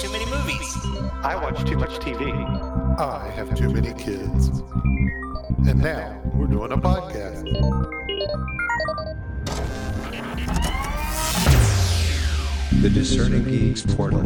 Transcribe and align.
watch 0.00 0.06
too 0.06 0.12
many 0.12 0.30
movies. 0.30 0.76
I 1.22 1.36
watch 1.36 1.68
too 1.68 1.76
much 1.76 1.90
TV. 1.98 2.32
I 2.98 3.30
have 3.30 3.54
too 3.56 3.70
many 3.70 3.92
kids. 3.94 4.48
And 5.68 5.82
now 5.82 6.20
we're 6.34 6.46
doing 6.46 6.72
a 6.72 6.76
podcast. 6.76 7.44
The 12.82 12.90
Discerning 12.90 13.44
Geeks 13.44 13.82
Portal. 13.82 14.22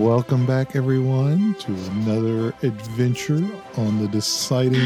Welcome 0.00 0.46
back, 0.46 0.76
everyone, 0.76 1.52
to 1.56 1.74
another 1.90 2.54
adventure 2.62 3.46
on 3.76 4.00
the 4.00 4.08
deciding. 4.08 4.80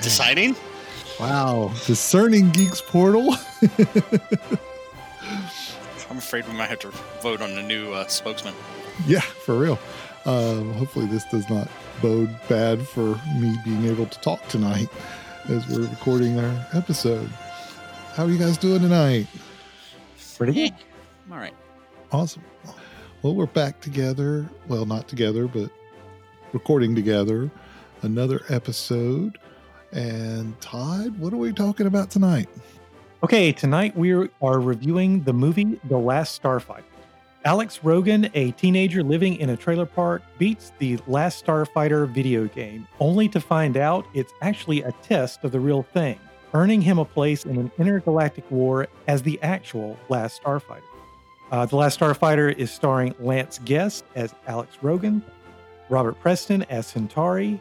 Deciding? 0.00 0.54
Wow, 1.18 1.72
discerning 1.86 2.50
geeks 2.50 2.80
portal. 2.80 3.34
I'm 6.08 6.18
afraid 6.18 6.46
we 6.46 6.52
might 6.52 6.70
have 6.70 6.78
to 6.78 6.90
vote 7.20 7.42
on 7.42 7.50
a 7.50 7.62
new 7.64 7.92
uh, 7.94 8.06
spokesman. 8.06 8.54
yeah, 9.08 9.22
for 9.22 9.58
real. 9.58 9.76
Um, 10.24 10.72
hopefully, 10.74 11.06
this 11.06 11.24
does 11.24 11.50
not 11.50 11.68
bode 12.00 12.30
bad 12.48 12.86
for 12.86 13.20
me 13.40 13.58
being 13.64 13.86
able 13.86 14.06
to 14.06 14.20
talk 14.20 14.46
tonight 14.46 14.88
as 15.48 15.66
we're 15.66 15.88
recording 15.88 16.38
our 16.38 16.66
episode. 16.74 17.28
How 18.14 18.22
are 18.22 18.30
you 18.30 18.38
guys 18.38 18.56
doing 18.56 18.82
tonight? 18.82 19.26
Pretty 20.36 20.52
good. 20.52 20.74
All 21.32 21.38
right. 21.38 21.54
Awesome. 22.12 22.44
Well, 23.22 23.34
we're 23.34 23.46
back 23.46 23.80
together. 23.80 24.48
Well, 24.68 24.84
not 24.84 25.08
together, 25.08 25.48
but 25.48 25.70
recording 26.52 26.94
together. 26.94 27.50
Another 28.02 28.42
episode. 28.50 29.38
And 29.92 30.60
Todd, 30.60 31.18
what 31.18 31.32
are 31.32 31.38
we 31.38 31.52
talking 31.52 31.86
about 31.86 32.10
tonight? 32.10 32.48
Okay, 33.22 33.52
tonight 33.52 33.96
we 33.96 34.12
are 34.12 34.60
reviewing 34.60 35.22
the 35.24 35.32
movie 35.32 35.80
The 35.84 35.96
Last 35.96 36.40
Starfighter. 36.40 36.84
Alex 37.46 37.80
Rogan, 37.82 38.28
a 38.34 38.50
teenager 38.52 39.02
living 39.02 39.36
in 39.36 39.50
a 39.50 39.56
trailer 39.56 39.86
park, 39.86 40.22
beats 40.36 40.72
the 40.78 40.98
Last 41.06 41.44
Starfighter 41.44 42.08
video 42.08 42.46
game, 42.48 42.86
only 43.00 43.28
to 43.30 43.40
find 43.40 43.76
out 43.76 44.06
it's 44.14 44.32
actually 44.42 44.82
a 44.82 44.92
test 45.02 45.42
of 45.42 45.52
the 45.52 45.60
real 45.60 45.82
thing, 45.82 46.18
earning 46.54 46.82
him 46.82 46.98
a 46.98 47.04
place 47.04 47.44
in 47.44 47.56
an 47.56 47.70
intergalactic 47.78 48.48
war 48.50 48.88
as 49.08 49.22
the 49.22 49.40
actual 49.42 49.96
Last 50.08 50.42
Starfighter. 50.42 50.82
Uh, 51.50 51.64
the 51.66 51.76
Last 51.76 52.00
Starfighter 52.00 52.54
is 52.56 52.70
starring 52.70 53.14
Lance 53.20 53.60
Guest 53.64 54.04
as 54.14 54.34
Alex 54.46 54.76
Rogan, 54.82 55.22
Robert 55.88 56.18
Preston 56.20 56.64
as 56.64 56.86
Centauri, 56.86 57.60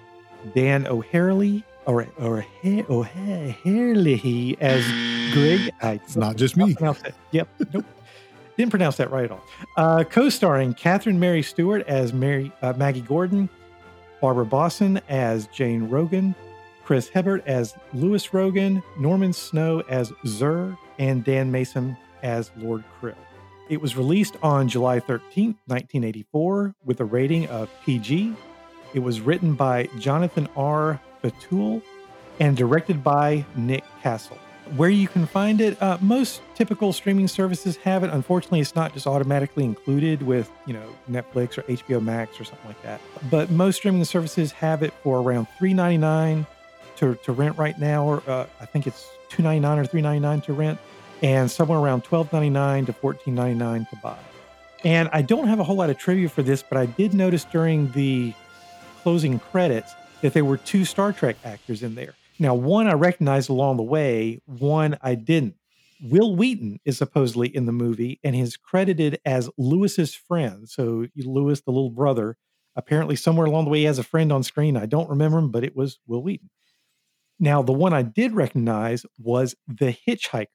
Dan 0.55 0.87
O'Harely 0.87 1.63
or 1.85 2.07
O'Harely 2.89 4.57
as 4.59 4.83
Greg. 5.33 5.69
I 5.81 5.93
It's 6.03 6.15
not 6.15 6.35
just 6.35 6.57
me. 6.57 6.75
Yep. 7.31 7.47
Nope. 7.73 7.85
Didn't 8.57 8.71
pronounce 8.71 8.97
that 8.97 9.11
right 9.11 9.25
at 9.25 9.31
all. 9.31 9.43
Uh, 9.75 10.03
co-starring 10.03 10.73
Catherine 10.73 11.19
Mary 11.19 11.43
Stewart 11.43 11.85
as 11.87 12.13
Mary 12.13 12.51
uh, 12.61 12.73
Maggie 12.77 13.01
Gordon, 13.01 13.49
Barbara 14.21 14.45
Bosson 14.45 15.01
as 15.09 15.47
Jane 15.47 15.89
Rogan, 15.89 16.33
Chris 16.85 17.09
Hebert 17.09 17.45
as 17.45 17.75
Lewis 17.93 18.33
Rogan, 18.33 18.81
Norman 18.97 19.33
Snow 19.33 19.83
as 19.89 20.11
Xur, 20.25 20.77
and 20.99 21.23
Dan 21.23 21.51
Mason 21.51 21.97
as 22.23 22.49
Lord 22.57 22.83
Krill. 22.99 23.15
It 23.67 23.81
was 23.81 23.95
released 23.95 24.37
on 24.43 24.67
July 24.67 24.99
13th, 24.99 25.57
1984, 25.65 26.75
with 26.85 26.99
a 26.99 27.05
rating 27.05 27.47
of 27.47 27.69
PG. 27.83 28.35
It 28.93 28.99
was 28.99 29.21
written 29.21 29.55
by 29.55 29.89
Jonathan 29.97 30.47
R. 30.55 31.01
Betuel 31.23 31.81
and 32.39 32.55
directed 32.55 33.03
by 33.03 33.43
Nick 33.55 33.83
Castle. 34.03 34.37
Where 34.75 34.89
you 34.89 35.07
can 35.07 35.25
find 35.25 35.61
it, 35.61 35.81
uh, 35.81 35.97
most 35.99 36.41
typical 36.53 36.93
streaming 36.93 37.27
services 37.27 37.75
have 37.77 38.03
it. 38.03 38.11
Unfortunately, 38.11 38.59
it's 38.59 38.75
not 38.75 38.93
just 38.93 39.07
automatically 39.07 39.63
included 39.63 40.21
with, 40.21 40.49
you 40.67 40.73
know, 40.73 40.87
Netflix 41.09 41.57
or 41.57 41.63
HBO 41.63 42.01
Max 42.01 42.39
or 42.39 42.43
something 42.43 42.67
like 42.67 42.81
that. 42.83 43.01
But 43.29 43.49
most 43.49 43.77
streaming 43.77 44.05
services 44.05 44.51
have 44.53 44.83
it 44.83 44.93
for 45.03 45.21
around 45.21 45.47
$3.99 45.59 46.45
to, 46.97 47.15
to 47.15 47.31
rent 47.31 47.57
right 47.57 47.77
now, 47.79 48.05
or 48.05 48.23
uh, 48.27 48.45
I 48.59 48.65
think 48.65 48.85
it's 48.87 49.07
$2.99 49.31 49.77
or 49.77 49.83
$3.99 49.83 50.43
to 50.45 50.53
rent, 50.53 50.79
and 51.21 51.49
somewhere 51.49 51.79
around 51.79 52.03
$12.99 52.03 52.87
to 52.87 52.93
$14.99 52.93 53.89
to 53.89 53.95
buy. 53.97 54.17
And 54.83 55.09
I 55.11 55.21
don't 55.21 55.47
have 55.47 55.59
a 55.59 55.63
whole 55.63 55.77
lot 55.77 55.89
of 55.89 55.97
trivia 55.97 56.29
for 56.29 56.43
this, 56.43 56.61
but 56.61 56.77
I 56.77 56.85
did 56.85 57.13
notice 57.13 57.43
during 57.45 57.91
the 57.91 58.33
closing 59.01 59.39
credits 59.39 59.93
that 60.21 60.33
there 60.33 60.45
were 60.45 60.57
two 60.57 60.85
Star 60.85 61.11
Trek 61.13 61.37
actors 61.43 61.83
in 61.83 61.95
there. 61.95 62.13
Now, 62.37 62.53
one 62.53 62.87
I 62.87 62.93
recognized 62.93 63.49
along 63.49 63.77
the 63.77 63.83
way, 63.83 64.41
one 64.45 64.97
I 65.01 65.15
didn't. 65.15 65.55
Wil 66.01 66.35
Wheaton 66.35 66.79
is 66.83 66.97
supposedly 66.97 67.47
in 67.47 67.65
the 67.65 67.71
movie 67.71 68.19
and 68.23 68.35
is 68.35 68.57
credited 68.57 69.19
as 69.25 69.49
Lewis's 69.57 70.13
friend. 70.13 70.67
So, 70.67 71.07
Lewis, 71.15 71.61
the 71.61 71.71
little 71.71 71.89
brother, 71.89 72.37
apparently 72.75 73.15
somewhere 73.15 73.47
along 73.47 73.65
the 73.65 73.71
way 73.71 73.79
he 73.79 73.85
has 73.85 73.99
a 73.99 74.03
friend 74.03 74.31
on 74.31 74.43
screen. 74.43 74.75
I 74.75 74.85
don't 74.85 75.09
remember 75.09 75.37
him, 75.37 75.51
but 75.51 75.63
it 75.63 75.75
was 75.75 75.99
Wil 76.05 76.21
Wheaton. 76.21 76.49
Now, 77.39 77.61
the 77.61 77.71
one 77.71 77.93
I 77.93 78.01
did 78.01 78.33
recognize 78.33 79.05
was 79.17 79.55
the 79.67 79.97
hitchhiker. 80.07 80.47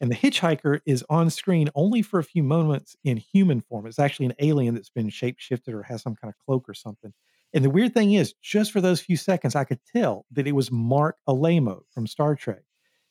And 0.00 0.10
the 0.10 0.16
hitchhiker 0.16 0.80
is 0.86 1.04
on 1.10 1.28
screen 1.30 1.70
only 1.74 2.02
for 2.02 2.18
a 2.18 2.24
few 2.24 2.42
moments 2.42 2.96
in 3.02 3.16
human 3.16 3.60
form. 3.60 3.86
It's 3.86 3.98
actually 3.98 4.26
an 4.26 4.34
alien 4.38 4.74
that's 4.74 4.90
been 4.90 5.08
shapeshifted 5.08 5.72
or 5.72 5.82
has 5.82 6.02
some 6.02 6.14
kind 6.14 6.32
of 6.32 6.38
cloak 6.44 6.68
or 6.68 6.74
something. 6.74 7.12
And 7.52 7.64
the 7.64 7.70
weird 7.70 7.94
thing 7.94 8.12
is, 8.12 8.34
just 8.42 8.72
for 8.72 8.80
those 8.80 9.00
few 9.00 9.16
seconds, 9.16 9.56
I 9.56 9.64
could 9.64 9.80
tell 9.92 10.26
that 10.32 10.46
it 10.46 10.52
was 10.52 10.70
Marc 10.70 11.16
Alaimo 11.28 11.80
from 11.90 12.06
Star 12.06 12.36
Trek. 12.36 12.62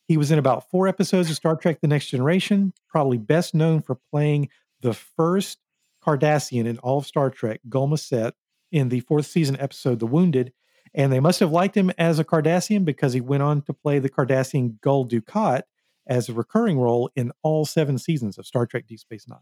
He 0.07 0.15
was 0.15 0.31
in 0.31 0.39
about 0.39 0.69
four 0.69 0.87
episodes 0.87 1.29
of 1.29 1.35
Star 1.35 1.55
Trek 1.55 1.79
The 1.81 1.87
Next 1.87 2.07
Generation, 2.07 2.73
probably 2.87 3.17
best 3.17 3.53
known 3.53 3.81
for 3.81 3.97
playing 4.11 4.49
the 4.81 4.93
first 4.93 5.57
Cardassian 6.05 6.65
in 6.65 6.77
all 6.79 6.99
of 6.99 7.07
Star 7.07 7.29
Trek, 7.29 7.59
Gul 7.67 7.97
Set, 7.97 8.35
in 8.71 8.89
the 8.89 9.01
fourth 9.01 9.25
season 9.25 9.57
episode 9.59 9.99
The 9.99 10.07
Wounded. 10.07 10.53
And 10.93 11.11
they 11.11 11.19
must 11.19 11.41
have 11.41 11.51
liked 11.51 11.75
him 11.75 11.91
as 11.97 12.19
a 12.19 12.23
Cardassian 12.23 12.85
because 12.85 13.13
he 13.13 13.21
went 13.21 13.43
on 13.43 13.61
to 13.63 13.73
play 13.73 13.99
the 13.99 14.09
Cardassian 14.09 14.79
Gul 14.81 15.05
Dukat 15.05 15.63
as 16.07 16.29
a 16.29 16.33
recurring 16.33 16.79
role 16.79 17.09
in 17.15 17.31
all 17.43 17.65
seven 17.65 17.97
seasons 17.97 18.37
of 18.37 18.45
Star 18.45 18.65
Trek 18.65 18.85
Deep 18.87 18.99
Space 18.99 19.27
Nine. 19.27 19.39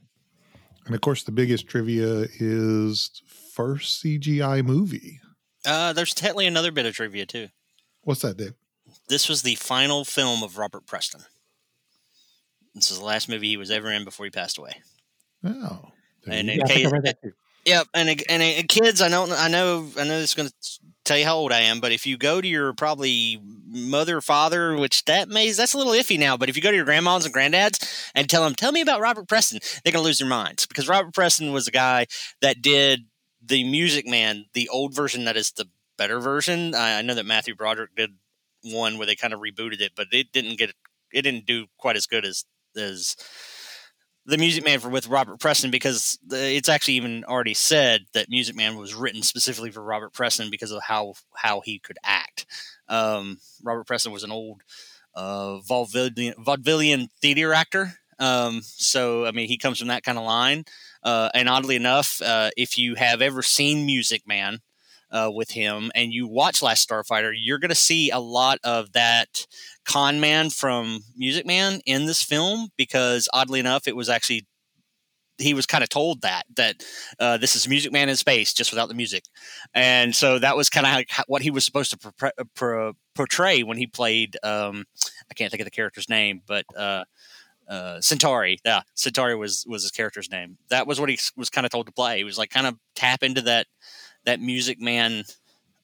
And 0.85 0.93
of 0.93 1.01
course, 1.01 1.23
the 1.23 1.31
biggest 1.31 1.67
trivia 1.67 2.27
is 2.39 3.21
first 3.53 4.03
CGI 4.03 4.63
movie. 4.63 5.19
Uh, 5.65 5.93
there's 5.93 6.13
technically 6.13 6.45
another 6.45 6.71
bit 6.71 6.85
of 6.85 6.93
trivia 6.93 7.25
too. 7.25 7.47
What's 8.03 8.21
that, 8.21 8.37
Dave? 8.37 8.53
This 9.07 9.27
was 9.27 9.41
the 9.41 9.55
final 9.55 10.05
film 10.05 10.43
of 10.43 10.57
Robert 10.57 10.85
Preston. 10.85 11.21
This 12.75 12.91
is 12.91 12.99
the 12.99 13.05
last 13.05 13.29
movie 13.29 13.47
he 13.49 13.57
was 13.57 13.71
ever 13.71 13.89
in 13.91 14.03
before 14.03 14.25
he 14.25 14.29
passed 14.29 14.57
away. 14.57 14.81
Oh, 15.43 15.89
And 16.27 16.47
you 16.47 16.53
in 16.53 16.59
Yeah, 16.59 16.65
I 16.69 16.71
I 16.71 16.75
case, 16.75 16.91
read 16.91 17.03
that 17.03 17.21
too. 17.23 17.31
Yep, 17.65 17.87
and 17.95 18.09
and, 18.29 18.43
and 18.43 18.67
kids, 18.67 19.01
I 19.01 19.07
know, 19.07 19.25
I 19.33 19.47
know, 19.47 19.89
I 19.97 20.03
know. 20.03 20.19
This 20.19 20.31
is 20.31 20.35
going 20.35 20.49
to 20.49 20.55
tell 21.05 21.17
you 21.17 21.25
how 21.25 21.37
old 21.37 21.51
I 21.51 21.61
am, 21.61 21.79
but 21.79 21.91
if 21.91 22.05
you 22.05 22.17
go 22.17 22.41
to 22.41 22.47
your 22.47 22.73
probably 22.73 23.39
mother, 23.67 24.21
father, 24.21 24.75
which 24.75 25.05
that 25.05 25.29
may 25.29 25.51
that's 25.51 25.73
a 25.73 25.77
little 25.77 25.93
iffy 25.93 26.19
now, 26.19 26.35
but 26.35 26.49
if 26.49 26.55
you 26.55 26.61
go 26.61 26.71
to 26.71 26.75
your 26.75 26.85
grandmas 26.85 27.25
and 27.25 27.33
granddads 27.33 28.09
and 28.15 28.29
tell 28.29 28.43
them, 28.43 28.55
tell 28.55 28.71
me 28.71 28.81
about 28.81 29.01
Robert 29.01 29.27
Preston, 29.27 29.59
they're 29.83 29.93
to 29.93 29.99
lose 29.99 30.17
their 30.17 30.27
minds 30.27 30.65
because 30.65 30.87
Robert 30.87 31.13
Preston 31.13 31.53
was 31.53 31.67
a 31.67 31.71
guy 31.71 32.07
that 32.41 32.61
did 32.61 33.05
the 33.41 33.63
Music 33.63 34.07
Man, 34.07 34.45
the 34.53 34.67
old 34.69 34.93
version 34.93 35.25
that 35.25 35.37
is 35.37 35.51
the 35.51 35.67
better 35.97 36.19
version. 36.19 36.73
I, 36.73 36.99
I 36.99 37.01
know 37.01 37.13
that 37.13 37.25
Matthew 37.25 37.55
Broderick 37.55 37.95
did 37.95 38.11
one 38.63 38.97
where 38.97 39.05
they 39.05 39.15
kind 39.15 39.33
of 39.33 39.39
rebooted 39.39 39.81
it, 39.81 39.91
but 39.95 40.07
it 40.11 40.31
didn't 40.31 40.57
get 40.57 40.73
it 41.11 41.21
didn't 41.21 41.45
do 41.45 41.67
quite 41.77 41.95
as 41.95 42.07
good 42.07 42.25
as 42.25 42.45
as 42.75 43.15
the 44.25 44.37
Music 44.37 44.65
Man 44.65 44.79
for 44.79 44.89
with 44.89 45.07
Robert 45.07 45.39
Preston 45.39 45.71
because 45.71 46.17
it's 46.31 46.69
actually 46.69 46.95
even 46.95 47.23
already 47.25 47.53
said 47.53 48.05
that 48.13 48.29
Music 48.29 48.55
Man 48.55 48.75
was 48.75 48.95
written 48.95 49.21
specifically 49.21 49.71
for 49.71 49.83
Robert 49.83 50.13
Preston 50.13 50.49
because 50.49 50.71
of 50.71 50.81
how 50.83 51.13
how 51.35 51.61
he 51.61 51.79
could 51.79 51.97
act. 52.03 52.45
Um, 52.87 53.39
Robert 53.63 53.85
Preston 53.85 54.11
was 54.11 54.23
an 54.23 54.31
old 54.31 54.61
uh, 55.15 55.59
vaudevillian, 55.59 56.35
vaudevillian 56.35 57.09
theater 57.21 57.53
actor, 57.53 57.93
um, 58.19 58.61
so 58.63 59.25
I 59.25 59.31
mean 59.31 59.47
he 59.47 59.57
comes 59.57 59.79
from 59.79 59.89
that 59.89 60.03
kind 60.03 60.17
of 60.17 60.25
line. 60.25 60.65
Uh, 61.03 61.29
and 61.35 61.47
oddly 61.47 61.75
enough, 61.75 62.19
uh, 62.21 62.49
if 62.57 62.79
you 62.79 62.95
have 62.95 63.21
ever 63.21 63.43
seen 63.43 63.85
Music 63.85 64.23
Man 64.27 64.59
uh, 65.15 65.31
with 65.33 65.51
him 65.51 65.91
and 65.95 66.11
you 66.11 66.27
watch 66.27 66.61
Last 66.61 66.87
Starfighter, 66.87 67.31
you're 67.35 67.57
going 67.57 67.69
to 67.69 67.75
see 67.75 68.09
a 68.09 68.19
lot 68.19 68.59
of 68.63 68.91
that 68.91 69.47
con 69.85 70.19
man 70.19 70.49
from 70.49 70.99
Music 71.15 71.45
Man 71.45 71.79
in 71.85 72.05
this 72.05 72.21
film 72.21 72.67
because 72.77 73.29
oddly 73.33 73.61
enough, 73.61 73.87
it 73.87 73.95
was 73.95 74.09
actually 74.09 74.45
he 75.37 75.53
was 75.53 75.65
kind 75.65 75.83
of 75.83 75.89
told 75.89 76.21
that 76.21 76.43
that 76.55 76.83
uh, 77.19 77.37
this 77.37 77.55
is 77.55 77.67
Music 77.67 77.91
Man 77.91 78.09
in 78.09 78.15
space, 78.15 78.53
just 78.53 78.71
without 78.71 78.89
the 78.89 78.93
music, 78.93 79.23
and 79.73 80.15
so 80.15 80.39
that 80.39 80.55
was 80.55 80.69
kind 80.69 80.85
of 80.85 81.25
what 81.27 81.41
he 81.41 81.51
was 81.51 81.65
supposed 81.65 81.91
to 81.91 82.31
pro- 82.55 82.93
portray 83.15 83.63
when 83.63 83.77
he 83.77 83.87
played. 83.87 84.37
Um, 84.43 84.85
I 85.29 85.33
can't 85.33 85.51
think 85.51 85.61
of 85.61 85.65
the 85.65 85.71
character's 85.71 86.09
name, 86.09 86.41
but 86.45 86.65
uh, 86.77 87.03
uh, 87.67 87.99
Centauri. 88.01 88.59
Yeah, 88.65 88.81
Centauri 88.95 89.35
was 89.35 89.65
was 89.67 89.83
his 89.83 89.91
character's 89.91 90.31
name. 90.31 90.57
That 90.69 90.87
was 90.87 90.99
what 90.99 91.09
he 91.09 91.19
was 91.35 91.49
kind 91.49 91.65
of 91.65 91.71
told 91.71 91.87
to 91.87 91.91
play. 91.91 92.17
He 92.17 92.23
was 92.23 92.37
like 92.37 92.49
kind 92.49 92.67
of 92.67 92.75
tap 92.95 93.23
into 93.23 93.41
that 93.41 93.67
that 94.25 94.39
Music 94.39 94.79
Man 94.79 95.23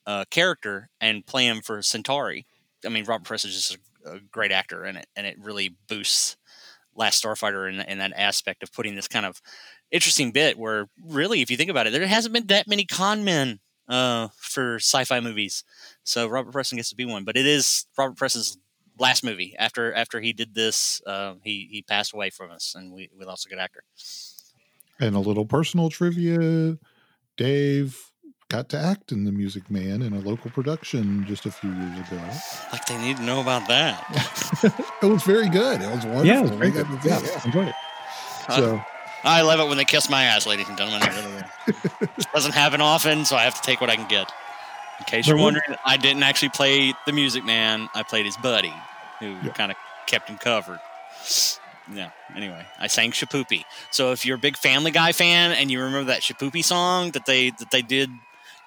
uh, 0.06 0.26
character 0.30 0.90
and 1.00 1.26
play 1.26 1.46
him 1.46 1.62
for 1.62 1.82
Centauri. 1.82 2.46
I 2.86 2.90
mean, 2.90 3.06
Robert 3.06 3.26
Preston 3.26 3.50
is 3.50 3.56
just 3.56 3.78
a, 4.06 4.14
a 4.16 4.20
great 4.20 4.52
actor, 4.52 4.84
and 4.84 4.98
it 4.98 5.08
and 5.16 5.26
it 5.28 5.38
really 5.40 5.76
boosts 5.88 6.38
Last 6.96 7.24
Starfighter 7.24 7.72
in, 7.72 7.80
in 7.80 8.00
that 8.00 8.12
aspect 8.16 8.64
of 8.64 8.74
putting 8.74 8.96
this 8.96 9.08
kind 9.08 9.26
of 9.26 9.42
interesting 9.92 10.32
bit 10.32 10.58
where 10.58 10.88
really, 11.02 11.42
if 11.42 11.50
you 11.50 11.58
think 11.58 11.70
about 11.70 11.88
it, 11.88 11.92
there 11.92 12.06
hasn't 12.06 12.34
been 12.34 12.48
that 12.48 12.68
many 12.68 12.86
con 12.86 13.24
men 13.24 13.60
uh, 13.88 14.28
for 14.36 14.76
sci-fi 14.76 15.20
movies. 15.20 15.64
So 16.04 16.28
Robert 16.28 16.52
Preston 16.52 16.78
gets 16.78 16.90
to 16.90 16.96
be 16.96 17.06
one, 17.06 17.24
but 17.24 17.38
it 17.38 17.46
is 17.46 17.86
Robert 17.98 18.18
Preston's 18.18 18.58
last 19.00 19.24
movie. 19.24 19.56
After 19.58 19.94
after 19.94 20.20
he 20.20 20.34
did 20.34 20.54
this, 20.54 21.02
uh, 21.06 21.36
he 21.44 21.68
he 21.72 21.82
passed 21.82 22.14
away 22.14 22.30
from 22.30 22.52
us, 22.52 22.76
and 22.76 22.94
we 22.94 23.10
we 23.18 23.26
lost 23.26 23.46
a 23.46 23.50
good 23.50 23.60
actor. 23.60 23.84
And 25.00 25.16
a 25.16 25.20
little 25.20 25.46
personal 25.46 25.90
trivia: 25.90 26.78
Dave 27.38 28.11
got 28.52 28.68
to 28.70 28.78
act 28.78 29.12
in 29.14 29.24
The 29.24 29.32
Music 29.32 29.72
Man 29.72 30.02
in 30.02 30.12
a 30.14 30.20
local 30.20 30.52
production 30.52 31.26
just 31.26 31.46
a 31.46 31.52
few 31.52 31.72
years 31.72 32.00
ago. 32.12 32.22
Like 32.74 32.86
they 32.86 32.98
need 32.98 33.16
to 33.18 33.24
know 33.24 33.40
about 33.40 33.68
that. 33.70 34.06
it 35.02 35.06
was 35.06 35.24
very 35.24 35.48
good. 35.50 35.82
It 35.82 35.88
was 35.90 36.06
wonderful. 36.06 36.26
Yeah, 36.26 36.40
it 36.40 36.42
was 36.42 36.52
very 36.52 36.72
good. 36.72 36.86
to- 36.86 37.00
Yeah, 37.08 37.22
yeah. 37.24 37.42
enjoyed 37.46 37.68
it. 37.70 37.76
So 38.54 38.82
I 39.24 39.42
love 39.42 39.60
it 39.62 39.68
when 39.70 39.78
they 39.78 39.86
kiss 39.86 40.10
my 40.10 40.24
ass, 40.26 40.46
ladies 40.46 40.68
and 40.68 40.78
gentlemen. 40.78 41.02
I 41.02 41.16
really 41.16 41.44
do. 42.02 42.08
Doesn't 42.34 42.54
happen 42.54 42.82
often, 42.82 43.24
so 43.24 43.38
I 43.38 43.44
have 43.44 43.56
to 43.56 43.62
take 43.62 43.80
what 43.80 43.90
I 43.90 43.96
can 43.96 44.08
get. 44.10 44.30
In 45.00 45.06
case 45.06 45.28
you're 45.28 45.38
wondering, 45.38 45.76
I 45.86 45.96
didn't 45.98 46.24
actually 46.24 46.50
play 46.50 46.94
the 47.06 47.14
Music 47.14 47.46
Man. 47.46 47.88
I 47.96 48.04
played 48.04 48.26
his 48.26 48.36
buddy, 48.38 48.74
who 49.20 49.28
Yeah. 49.28 49.50
kind 49.54 49.72
of 49.72 49.78
kept 50.08 50.28
him 50.30 50.38
covered. 50.38 50.80
Yeah. 51.92 52.12
Anyway, 52.36 52.66
I 52.80 52.88
sang 52.88 53.12
Shipoopi. 53.12 53.64
So 53.92 54.12
if 54.12 54.26
you're 54.26 54.36
a 54.36 54.40
big 54.40 54.58
Family 54.58 54.92
Guy 54.92 55.12
fan 55.14 55.52
and 55.54 55.72
you 55.72 55.80
remember 55.82 56.06
that 56.12 56.22
Shipoopi 56.22 56.64
song 56.64 57.12
that 57.12 57.26
they 57.26 57.50
that 57.52 57.72
they 57.72 57.82
did, 57.82 58.10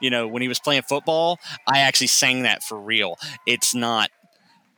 you 0.01 0.11
know, 0.11 0.27
when 0.29 0.43
he 0.43 0.49
was 0.49 0.59
playing 0.61 0.83
football, 0.83 1.39
I 1.73 1.81
actually 1.81 2.09
sang 2.09 2.43
that 2.43 2.63
for 2.63 2.79
real. 2.81 3.17
It's 3.47 3.75
not 3.75 4.11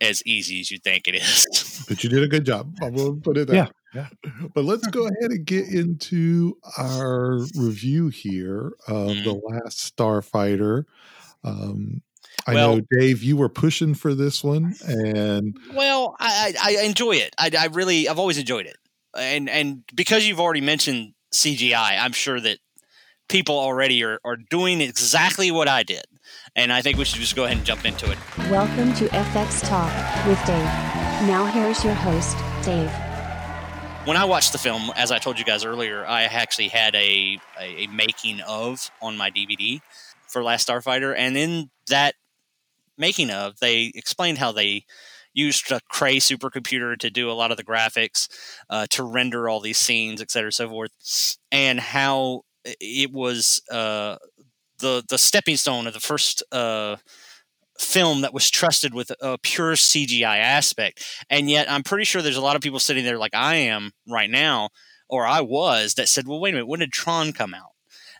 as 0.00 0.22
easy 0.26 0.60
as 0.60 0.70
you 0.70 0.78
think 0.78 1.08
it 1.08 1.14
is. 1.14 1.84
but 1.88 2.04
you 2.04 2.10
did 2.10 2.22
a 2.22 2.28
good 2.28 2.44
job. 2.44 2.74
I 2.82 2.90
will 2.90 3.16
put 3.16 3.36
it 3.38 3.48
that. 3.48 3.72
Yeah, 3.94 4.08
But 4.54 4.64
let's 4.64 4.86
go 4.88 5.04
ahead 5.06 5.30
and 5.30 5.46
get 5.46 5.68
into 5.68 6.58
our 6.76 7.38
review 7.56 8.08
here 8.08 8.72
of 8.86 9.08
Mm-hmm. 9.08 9.24
the 9.24 9.32
last 9.32 9.96
Starfighter. 9.96 10.84
Um, 11.44 12.02
I 12.46 12.54
Well- 12.54 12.76
know, 12.76 12.82
Dave, 12.98 13.22
you 13.22 13.36
were 13.38 13.48
pushing 13.48 13.94
for 13.94 14.14
this 14.14 14.44
one, 14.44 14.74
and 14.86 15.56
Well, 15.72 16.14
I, 16.20 16.54
I, 16.62 16.76
I 16.80 16.84
enjoy 16.84 17.12
it. 17.12 17.34
I, 17.38 17.50
I 17.58 17.66
really, 17.66 18.06
I've 18.08 18.18
always 18.18 18.36
enjoyed 18.36 18.66
it, 18.66 18.76
and 19.16 19.48
and 19.48 19.82
because 19.94 20.26
you've 20.26 20.40
already 20.40 20.60
mentioned 20.60 21.14
CGI, 21.32 21.98
I'm 21.98 22.12
sure 22.12 22.38
that 22.40 22.58
people 23.28 23.58
already 23.58 24.04
are, 24.04 24.18
are 24.24 24.36
doing 24.36 24.80
exactly 24.80 25.50
what 25.50 25.68
I 25.68 25.82
did, 25.82 26.04
and 26.54 26.72
I 26.72 26.82
think 26.82 26.98
we 26.98 27.04
should 27.04 27.20
just 27.20 27.36
go 27.36 27.44
ahead 27.44 27.56
and 27.56 27.66
jump 27.66 27.84
into 27.84 28.10
it. 28.10 28.18
Welcome 28.50 28.94
to 28.94 29.06
FX 29.08 29.66
Talk 29.66 29.92
with 30.26 30.38
Dave. 30.46 30.64
Now 31.26 31.46
here's 31.46 31.82
your 31.84 31.94
host, 31.94 32.36
Dave. 32.64 32.90
When 34.06 34.16
I 34.16 34.24
watched 34.24 34.52
the 34.52 34.58
film, 34.58 34.92
as 34.94 35.10
I 35.10 35.18
told 35.18 35.38
you 35.38 35.44
guys 35.44 35.64
earlier, 35.64 36.06
I 36.06 36.22
actually 36.24 36.68
had 36.68 36.94
a 36.94 37.40
a, 37.60 37.84
a 37.84 37.86
making 37.88 38.40
of 38.42 38.90
on 39.02 39.16
my 39.16 39.30
DVD 39.30 39.80
for 40.28 40.42
Last 40.42 40.68
Starfighter, 40.68 41.14
and 41.16 41.36
in 41.36 41.70
that 41.88 42.14
making 42.98 43.30
of, 43.30 43.58
they 43.60 43.92
explained 43.94 44.38
how 44.38 44.52
they 44.52 44.84
used 45.34 45.70
a 45.70 45.80
Cray 45.90 46.16
supercomputer 46.16 46.96
to 46.98 47.10
do 47.10 47.30
a 47.30 47.32
lot 47.32 47.50
of 47.50 47.58
the 47.58 47.64
graphics, 47.64 48.28
uh, 48.70 48.86
to 48.90 49.02
render 49.02 49.48
all 49.48 49.60
these 49.60 49.76
scenes, 49.76 50.22
et 50.22 50.30
cetera, 50.30 50.50
so 50.50 50.68
forth, 50.68 51.36
and 51.52 51.78
how 51.78 52.42
it 52.80 53.12
was 53.12 53.60
uh, 53.70 54.16
the 54.78 55.04
the 55.08 55.18
stepping 55.18 55.56
stone 55.56 55.86
of 55.86 55.94
the 55.94 56.00
first 56.00 56.42
uh, 56.52 56.96
film 57.78 58.22
that 58.22 58.34
was 58.34 58.50
trusted 58.50 58.94
with 58.94 59.12
a 59.20 59.38
pure 59.38 59.76
CGI 59.76 60.38
aspect. 60.38 61.04
And 61.30 61.50
yet, 61.50 61.70
I'm 61.70 61.82
pretty 61.82 62.04
sure 62.04 62.22
there's 62.22 62.36
a 62.36 62.42
lot 62.42 62.56
of 62.56 62.62
people 62.62 62.78
sitting 62.80 63.04
there 63.04 63.18
like 63.18 63.34
I 63.34 63.56
am 63.56 63.92
right 64.08 64.30
now, 64.30 64.70
or 65.08 65.26
I 65.26 65.40
was, 65.40 65.94
that 65.94 66.08
said, 66.08 66.26
"Well, 66.26 66.40
wait 66.40 66.50
a 66.50 66.54
minute, 66.54 66.66
when 66.68 66.80
did 66.80 66.92
Tron 66.92 67.32
come 67.32 67.54
out?" 67.54 67.72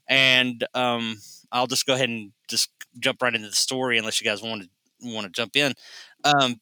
And 0.08 0.66
um, 0.74 1.18
I'll 1.52 1.66
just 1.66 1.86
go 1.86 1.94
ahead 1.94 2.08
and 2.08 2.32
just 2.48 2.70
jump 2.98 3.22
right 3.22 3.34
into 3.34 3.48
the 3.48 3.56
story, 3.56 3.98
unless 3.98 4.20
you 4.20 4.26
guys 4.26 4.42
want 4.42 4.62
to 4.62 4.68
want 5.02 5.26
to 5.26 5.32
jump 5.32 5.56
in. 5.56 5.72
Um, 6.24 6.56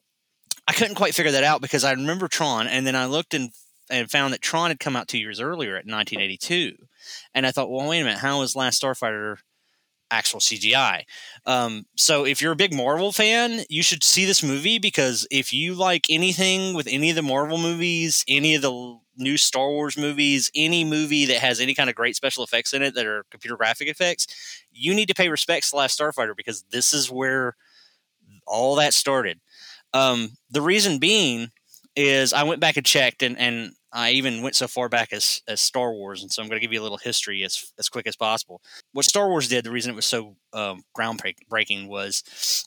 I 0.66 0.72
couldn't 0.72 0.94
quite 0.96 1.14
figure 1.14 1.32
that 1.32 1.44
out 1.44 1.60
because 1.60 1.84
I 1.84 1.92
remember 1.92 2.28
Tron, 2.28 2.66
and 2.68 2.86
then 2.86 2.96
I 2.96 3.06
looked 3.06 3.34
and 3.34 3.50
and 3.90 4.10
found 4.10 4.32
that 4.32 4.42
Tron 4.42 4.70
had 4.70 4.80
come 4.80 4.96
out 4.96 5.08
two 5.08 5.18
years 5.18 5.40
earlier 5.40 5.72
at 5.72 5.86
1982, 5.86 6.76
and 7.34 7.46
I 7.46 7.50
thought, 7.50 7.70
well, 7.70 7.88
wait 7.88 8.00
a 8.00 8.04
minute, 8.04 8.18
how 8.18 8.42
is 8.42 8.56
Last 8.56 8.82
Starfighter 8.82 9.38
actual 10.10 10.40
CGI? 10.40 11.02
Um, 11.46 11.86
so 11.96 12.24
if 12.24 12.40
you're 12.40 12.52
a 12.52 12.56
big 12.56 12.74
Marvel 12.74 13.12
fan, 13.12 13.64
you 13.68 13.82
should 13.82 14.02
see 14.04 14.24
this 14.24 14.42
movie 14.42 14.78
because 14.78 15.26
if 15.30 15.52
you 15.52 15.74
like 15.74 16.06
anything 16.08 16.74
with 16.74 16.86
any 16.90 17.10
of 17.10 17.16
the 17.16 17.22
Marvel 17.22 17.58
movies, 17.58 18.24
any 18.28 18.54
of 18.54 18.62
the 18.62 18.98
new 19.16 19.36
Star 19.36 19.68
Wars 19.68 19.96
movies, 19.96 20.50
any 20.54 20.84
movie 20.84 21.26
that 21.26 21.38
has 21.38 21.60
any 21.60 21.74
kind 21.74 21.88
of 21.88 21.96
great 21.96 22.16
special 22.16 22.44
effects 22.44 22.72
in 22.72 22.82
it 22.82 22.94
that 22.94 23.06
are 23.06 23.24
computer 23.30 23.56
graphic 23.56 23.88
effects, 23.88 24.26
you 24.72 24.94
need 24.94 25.08
to 25.08 25.14
pay 25.14 25.28
respects 25.28 25.70
to 25.70 25.76
Last 25.76 25.98
Starfighter 25.98 26.36
because 26.36 26.64
this 26.70 26.92
is 26.92 27.10
where 27.10 27.56
all 28.46 28.74
that 28.76 28.94
started. 28.94 29.40
Um, 29.92 30.36
the 30.50 30.62
reason 30.62 30.98
being 30.98 31.50
is 31.96 32.32
I 32.32 32.42
went 32.42 32.60
back 32.60 32.76
and 32.76 32.86
checked, 32.86 33.22
and, 33.22 33.38
and 33.38 33.72
I 33.92 34.10
even 34.10 34.42
went 34.42 34.56
so 34.56 34.66
far 34.66 34.88
back 34.88 35.12
as, 35.12 35.42
as 35.46 35.60
Star 35.60 35.92
Wars, 35.92 36.22
and 36.22 36.32
so 36.32 36.42
I'm 36.42 36.48
going 36.48 36.60
to 36.60 36.64
give 36.64 36.72
you 36.72 36.80
a 36.80 36.82
little 36.82 36.98
history 36.98 37.42
as 37.44 37.72
as 37.78 37.88
quick 37.88 38.06
as 38.06 38.16
possible. 38.16 38.60
What 38.92 39.04
Star 39.04 39.28
Wars 39.28 39.48
did, 39.48 39.64
the 39.64 39.70
reason 39.70 39.92
it 39.92 39.96
was 39.96 40.06
so 40.06 40.36
um, 40.52 40.82
groundbreaking 40.96 41.88
was 41.88 42.66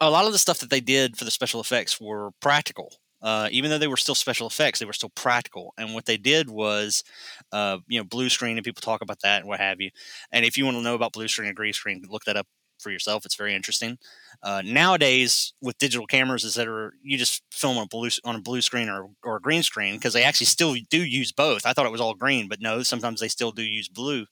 a 0.00 0.10
lot 0.10 0.26
of 0.26 0.32
the 0.32 0.38
stuff 0.38 0.58
that 0.60 0.70
they 0.70 0.80
did 0.80 1.16
for 1.16 1.24
the 1.24 1.30
special 1.30 1.60
effects 1.60 2.00
were 2.00 2.30
practical. 2.40 2.92
Uh, 3.22 3.48
even 3.50 3.70
though 3.70 3.76
they 3.76 3.86
were 3.86 3.98
still 3.98 4.14
special 4.14 4.46
effects, 4.46 4.78
they 4.78 4.86
were 4.86 4.94
still 4.94 5.12
practical. 5.14 5.74
And 5.76 5.92
what 5.92 6.06
they 6.06 6.16
did 6.16 6.48
was, 6.48 7.04
uh, 7.52 7.76
you 7.86 8.00
know, 8.00 8.04
blue 8.04 8.30
screen, 8.30 8.56
and 8.56 8.64
people 8.64 8.80
talk 8.80 9.02
about 9.02 9.20
that 9.20 9.40
and 9.40 9.48
what 9.48 9.60
have 9.60 9.78
you. 9.78 9.90
And 10.32 10.44
if 10.46 10.56
you 10.56 10.64
want 10.64 10.78
to 10.78 10.82
know 10.82 10.94
about 10.94 11.12
blue 11.12 11.28
screen 11.28 11.48
and 11.48 11.56
green 11.56 11.74
screen, 11.74 12.02
look 12.08 12.24
that 12.24 12.38
up 12.38 12.46
for 12.80 12.90
yourself. 12.90 13.24
It's 13.24 13.34
very 13.34 13.54
interesting. 13.54 13.98
Uh, 14.42 14.62
nowadays, 14.64 15.52
with 15.60 15.78
digital 15.78 16.06
cameras, 16.06 16.44
etc., 16.44 16.90
you 17.02 17.18
just 17.18 17.42
film 17.50 17.76
on 17.76 17.84
a 17.84 17.86
blue 17.86 18.10
on 18.24 18.36
a 18.36 18.40
blue 18.40 18.60
screen 18.60 18.88
or, 18.88 19.08
or 19.22 19.36
a 19.36 19.40
green 19.40 19.62
screen 19.62 19.94
because 19.94 20.12
they 20.12 20.24
actually 20.24 20.46
still 20.46 20.74
do 20.88 21.04
use 21.04 21.32
both. 21.32 21.66
I 21.66 21.72
thought 21.72 21.86
it 21.86 21.92
was 21.92 22.00
all 22.00 22.14
green, 22.14 22.48
but 22.48 22.60
no, 22.60 22.82
sometimes 22.82 23.20
they 23.20 23.28
still 23.28 23.52
do 23.52 23.62
use 23.62 23.88
blue. 23.88 24.26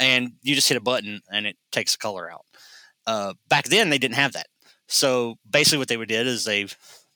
And 0.00 0.32
you 0.42 0.54
just 0.54 0.68
hit 0.68 0.76
a 0.76 0.82
button 0.82 1.20
and 1.32 1.46
it 1.46 1.56
takes 1.72 1.92
the 1.92 1.98
color 1.98 2.30
out. 2.30 2.44
Uh, 3.06 3.34
back 3.48 3.64
then, 3.64 3.90
they 3.90 3.98
didn't 3.98 4.14
have 4.14 4.32
that. 4.34 4.46
So 4.86 5.36
basically, 5.48 5.78
what 5.78 5.88
they 5.88 5.96
would 5.96 6.08
did 6.08 6.26
is 6.26 6.44
they 6.44 6.66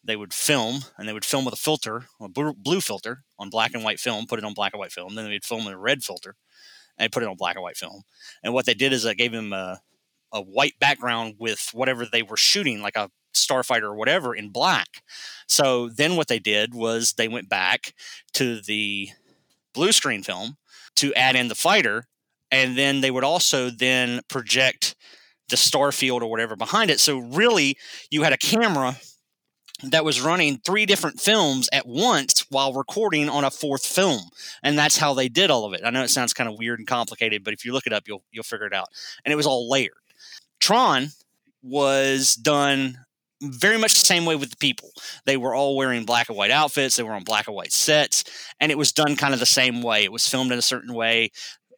they 0.04 0.16
would 0.16 0.34
film 0.34 0.80
and 0.98 1.08
they 1.08 1.12
would 1.12 1.24
film 1.24 1.44
with 1.44 1.54
a 1.54 1.58
filter, 1.58 2.06
a 2.20 2.28
blue 2.28 2.80
filter 2.80 3.22
on 3.38 3.50
black 3.50 3.74
and 3.74 3.84
white 3.84 4.00
film, 4.00 4.26
put 4.26 4.38
it 4.38 4.44
on 4.44 4.54
black 4.54 4.72
and 4.72 4.80
white 4.80 4.92
film. 4.92 5.14
Then 5.14 5.26
they'd 5.26 5.44
film 5.44 5.64
with 5.64 5.74
a 5.74 5.78
red 5.78 6.02
filter 6.02 6.34
and 6.98 7.12
put 7.12 7.22
it 7.22 7.28
on 7.28 7.36
black 7.36 7.56
and 7.56 7.62
white 7.62 7.76
film. 7.76 8.02
And 8.42 8.52
what 8.52 8.66
they 8.66 8.74
did 8.74 8.92
is 8.92 9.04
they 9.04 9.14
gave 9.14 9.32
them 9.32 9.52
a, 9.52 9.80
a 10.32 10.40
white 10.40 10.78
background 10.78 11.34
with 11.38 11.70
whatever 11.72 12.06
they 12.06 12.22
were 12.22 12.36
shooting, 12.36 12.80
like 12.80 12.96
a 12.96 13.10
starfighter 13.34 13.84
or 13.84 13.94
whatever, 13.94 14.34
in 14.34 14.50
black. 14.50 15.02
So 15.46 15.88
then 15.88 16.16
what 16.16 16.28
they 16.28 16.38
did 16.38 16.74
was 16.74 17.14
they 17.14 17.28
went 17.28 17.48
back 17.48 17.94
to 18.34 18.60
the 18.60 19.10
blue 19.74 19.92
screen 19.92 20.22
film 20.22 20.56
to 20.96 21.14
add 21.14 21.36
in 21.36 21.48
the 21.48 21.54
fighter, 21.54 22.04
and 22.50 22.76
then 22.76 23.00
they 23.00 23.10
would 23.10 23.24
also 23.24 23.70
then 23.70 24.20
project 24.28 24.94
the 25.48 25.56
star 25.56 25.92
field 25.92 26.22
or 26.22 26.30
whatever 26.30 26.56
behind 26.56 26.90
it. 26.90 27.00
So 27.00 27.18
really, 27.18 27.76
you 28.10 28.22
had 28.22 28.32
a 28.32 28.38
camera 28.38 28.96
that 29.82 30.04
was 30.04 30.20
running 30.20 30.58
three 30.58 30.86
different 30.86 31.20
films 31.20 31.68
at 31.72 31.86
once 31.86 32.46
while 32.50 32.72
recording 32.72 33.28
on 33.28 33.44
a 33.44 33.50
fourth 33.50 33.84
film 33.84 34.20
and 34.62 34.78
that's 34.78 34.96
how 34.96 35.12
they 35.12 35.28
did 35.28 35.50
all 35.50 35.64
of 35.64 35.72
it 35.72 35.80
i 35.84 35.90
know 35.90 36.02
it 36.02 36.10
sounds 36.10 36.32
kind 36.32 36.48
of 36.48 36.58
weird 36.58 36.78
and 36.78 36.86
complicated 36.86 37.42
but 37.42 37.52
if 37.52 37.64
you 37.64 37.72
look 37.72 37.86
it 37.86 37.92
up 37.92 38.06
you'll 38.06 38.22
you'll 38.30 38.44
figure 38.44 38.66
it 38.66 38.72
out 38.72 38.86
and 39.24 39.32
it 39.32 39.36
was 39.36 39.46
all 39.46 39.68
layered 39.68 39.92
tron 40.62 41.10
was 41.62 42.34
done 42.34 42.98
very 43.42 43.76
much 43.76 43.94
the 43.94 44.06
same 44.06 44.24
way 44.24 44.36
with 44.36 44.50
the 44.50 44.56
people. 44.56 44.90
They 45.26 45.36
were 45.36 45.54
all 45.54 45.76
wearing 45.76 46.04
black 46.04 46.28
and 46.28 46.38
white 46.38 46.52
outfits. 46.52 46.96
They 46.96 47.02
were 47.02 47.14
on 47.14 47.24
black 47.24 47.48
and 47.48 47.56
white 47.56 47.72
sets 47.72 48.24
and 48.60 48.70
it 48.70 48.78
was 48.78 48.92
done 48.92 49.16
kind 49.16 49.34
of 49.34 49.40
the 49.40 49.46
same 49.46 49.82
way. 49.82 50.04
It 50.04 50.12
was 50.12 50.26
filmed 50.26 50.52
in 50.52 50.58
a 50.58 50.62
certain 50.62 50.94
way 50.94 51.30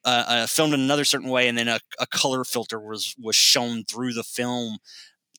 uh, 0.05 0.25
uh, 0.29 0.47
filmed 0.47 0.75
in 0.75 0.81
another 0.81 1.05
certain 1.05 1.31
way 1.31 1.49
and 1.49 1.57
then 1.57 1.69
a, 1.69 1.81
a 1.99 2.07
color 2.07 2.45
filter 2.45 2.79
was 2.79 3.15
was 3.19 3.35
shown 3.35 3.85
through 3.85 4.13
the 4.13 4.23
film 4.23 4.77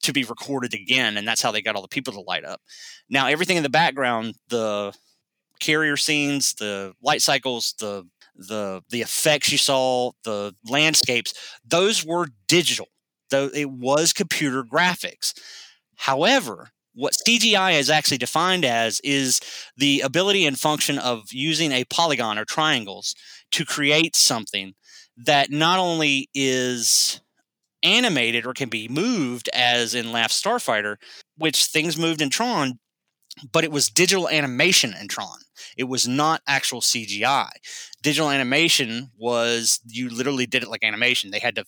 to 0.01 0.11
be 0.11 0.23
recorded 0.23 0.73
again 0.73 1.17
and 1.17 1.27
that's 1.27 1.41
how 1.43 1.51
they 1.51 1.61
got 1.61 1.75
all 1.75 1.83
the 1.83 1.87
people 1.87 2.13
to 2.13 2.21
light 2.21 2.43
up. 2.43 2.61
Now 3.09 3.27
everything 3.27 3.57
in 3.57 3.63
the 3.63 3.69
background 3.69 4.33
the 4.49 4.91
carrier 5.59 5.97
scenes 5.97 6.53
the 6.55 6.93
light 7.03 7.21
cycles 7.21 7.75
the 7.79 8.03
the 8.35 8.81
the 8.89 9.01
effects 9.01 9.51
you 9.51 9.57
saw 9.57 10.11
the 10.23 10.53
landscapes 10.67 11.33
those 11.65 12.05
were 12.05 12.27
digital 12.47 12.87
though 13.35 13.49
it 13.53 13.69
was 13.69 14.13
computer 14.13 14.63
graphics 14.63 15.33
however 15.95 16.69
what 16.95 17.13
CGI 17.27 17.77
is 17.77 17.89
actually 17.89 18.17
defined 18.17 18.63
as 18.65 19.01
is 19.03 19.41
the 19.75 20.01
ability 20.01 20.45
and 20.45 20.57
function 20.57 20.97
of 20.97 21.25
using 21.31 21.71
a 21.73 21.83
polygon 21.85 22.37
or 22.37 22.45
triangles 22.45 23.15
to 23.51 23.65
create 23.65 24.15
something 24.15 24.73
that 25.17 25.51
not 25.51 25.79
only 25.79 26.29
is 26.33 27.21
animated 27.83 28.45
or 28.45 28.53
can 28.53 28.69
be 28.69 28.87
moved 28.87 29.49
as 29.53 29.93
in 29.95 30.11
Last 30.11 30.43
Starfighter, 30.43 30.97
which 31.37 31.65
things 31.65 31.97
moved 31.97 32.21
in 32.21 32.29
Tron, 32.29 32.79
but 33.51 33.63
it 33.63 33.71
was 33.71 33.89
digital 33.89 34.29
animation 34.29 34.93
in 34.99 35.07
Tron. 35.07 35.39
It 35.77 35.85
was 35.85 36.07
not 36.07 36.41
actual 36.47 36.81
CGI. 36.81 37.49
Digital 38.01 38.29
animation 38.29 39.11
was 39.17 39.79
you 39.87 40.09
literally 40.09 40.45
did 40.45 40.63
it 40.63 40.69
like 40.69 40.83
animation. 40.83 41.31
They 41.31 41.39
had 41.39 41.55
to 41.55 41.65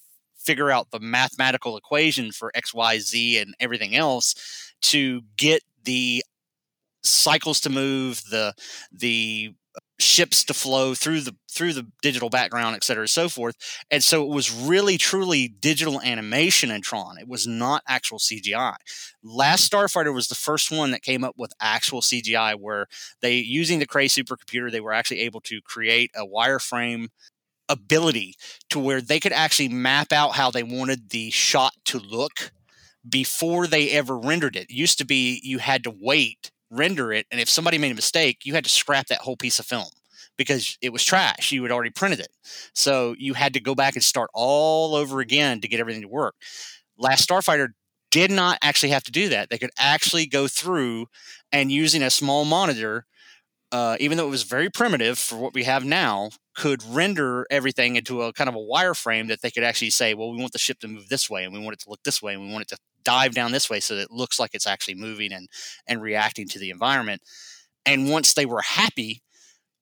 figure 0.47 0.71
out 0.71 0.91
the 0.91 1.01
mathematical 1.01 1.77
equation 1.77 2.31
for 2.31 2.51
X, 2.55 2.73
Y, 2.73 2.99
Z, 2.99 3.39
and 3.39 3.55
everything 3.59 3.95
else 3.95 4.35
to 4.83 5.21
get 5.37 5.63
the 5.85 6.23
cycles 7.03 7.59
to 7.61 7.69
move, 7.69 8.21
the 8.29 8.53
the 8.91 9.53
ships 9.99 10.43
to 10.45 10.53
flow 10.53 10.93
through 10.93 11.21
the 11.21 11.35
through 11.51 11.73
the 11.73 11.87
digital 12.03 12.29
background, 12.29 12.75
et 12.75 12.83
cetera, 12.83 13.03
and 13.03 13.09
so 13.09 13.29
forth. 13.29 13.55
And 13.89 14.03
so 14.03 14.23
it 14.23 14.29
was 14.29 14.51
really 14.53 14.97
truly 14.97 15.47
digital 15.47 16.01
animation 16.01 16.69
in 16.71 16.81
Tron. 16.81 17.17
It 17.19 17.27
was 17.27 17.47
not 17.47 17.83
actual 17.87 18.19
CGI. 18.19 18.75
Last 19.23 19.71
Starfighter 19.71 20.13
was 20.13 20.27
the 20.27 20.35
first 20.35 20.71
one 20.71 20.91
that 20.91 21.01
came 21.03 21.23
up 21.23 21.35
with 21.37 21.53
actual 21.61 22.01
CGI, 22.01 22.55
where 22.55 22.87
they 23.21 23.35
using 23.37 23.79
the 23.79 23.87
Cray 23.87 24.07
supercomputer, 24.07 24.71
they 24.71 24.81
were 24.81 24.93
actually 24.93 25.21
able 25.21 25.41
to 25.41 25.61
create 25.61 26.11
a 26.15 26.25
wireframe 26.25 27.07
ability 27.69 28.35
to 28.69 28.79
where 28.79 29.01
they 29.01 29.19
could 29.19 29.33
actually 29.33 29.69
map 29.69 30.11
out 30.11 30.35
how 30.35 30.51
they 30.51 30.63
wanted 30.63 31.09
the 31.09 31.29
shot 31.29 31.73
to 31.85 31.99
look 31.99 32.51
before 33.07 33.67
they 33.67 33.91
ever 33.91 34.17
rendered 34.17 34.55
it. 34.55 34.69
it 34.69 34.75
used 34.75 34.97
to 34.97 35.05
be 35.05 35.39
you 35.43 35.59
had 35.59 35.83
to 35.83 35.93
wait 36.01 36.51
render 36.69 37.13
it. 37.13 37.25
And 37.31 37.39
if 37.39 37.49
somebody 37.49 37.77
made 37.77 37.91
a 37.91 37.95
mistake, 37.95 38.39
you 38.43 38.53
had 38.53 38.63
to 38.63 38.69
scrap 38.69 39.07
that 39.07 39.21
whole 39.21 39.37
piece 39.37 39.59
of 39.59 39.65
film 39.65 39.87
because 40.37 40.77
it 40.81 40.91
was 40.93 41.03
trash. 41.03 41.51
You 41.51 41.63
had 41.63 41.71
already 41.71 41.89
printed 41.89 42.19
it. 42.19 42.29
So 42.73 43.15
you 43.17 43.33
had 43.33 43.53
to 43.53 43.59
go 43.59 43.75
back 43.75 43.95
and 43.95 44.03
start 44.03 44.29
all 44.33 44.95
over 44.95 45.19
again 45.19 45.61
to 45.61 45.67
get 45.67 45.79
everything 45.79 46.01
to 46.01 46.07
work. 46.07 46.35
Last 46.97 47.27
Starfighter 47.27 47.69
did 48.11 48.31
not 48.31 48.57
actually 48.61 48.89
have 48.89 49.03
to 49.03 49.11
do 49.11 49.29
that. 49.29 49.49
They 49.49 49.57
could 49.57 49.71
actually 49.77 50.25
go 50.27 50.47
through 50.47 51.07
and 51.51 51.71
using 51.71 52.03
a 52.03 52.09
small 52.09 52.45
monitor, 52.45 53.05
uh, 53.71 53.97
even 53.99 54.17
though 54.17 54.27
it 54.27 54.31
was 54.31 54.43
very 54.43 54.69
primitive 54.69 55.19
for 55.19 55.35
what 55.37 55.53
we 55.53 55.63
have 55.63 55.83
now, 55.83 56.29
could 56.55 56.83
render 56.83 57.45
everything 57.51 57.95
into 57.95 58.21
a 58.21 58.33
kind 58.33 58.49
of 58.49 58.55
a 58.55 58.59
wireframe 58.59 59.27
that 59.27 59.41
they 59.41 59.51
could 59.51 59.63
actually 59.63 59.89
say, 59.89 60.13
well, 60.13 60.31
we 60.31 60.39
want 60.39 60.53
the 60.53 60.59
ship 60.59 60.79
to 60.79 60.87
move 60.87 61.09
this 61.09 61.29
way 61.29 61.43
and 61.43 61.53
we 61.53 61.59
want 61.59 61.73
it 61.73 61.79
to 61.79 61.89
look 61.89 62.01
this 62.03 62.21
way 62.21 62.33
and 62.33 62.41
we 62.41 62.51
want 62.51 62.63
it 62.63 62.69
to 62.69 62.77
dive 63.03 63.33
down 63.33 63.51
this 63.51 63.69
way 63.69 63.79
so 63.79 63.95
that 63.95 64.03
it 64.03 64.11
looks 64.11 64.39
like 64.39 64.51
it's 64.53 64.67
actually 64.67 64.95
moving 64.95 65.31
and 65.31 65.47
and 65.87 66.01
reacting 66.01 66.47
to 66.47 66.59
the 66.59 66.69
environment. 66.69 67.21
And 67.85 68.09
once 68.09 68.33
they 68.33 68.45
were 68.45 68.61
happy, 68.61 69.21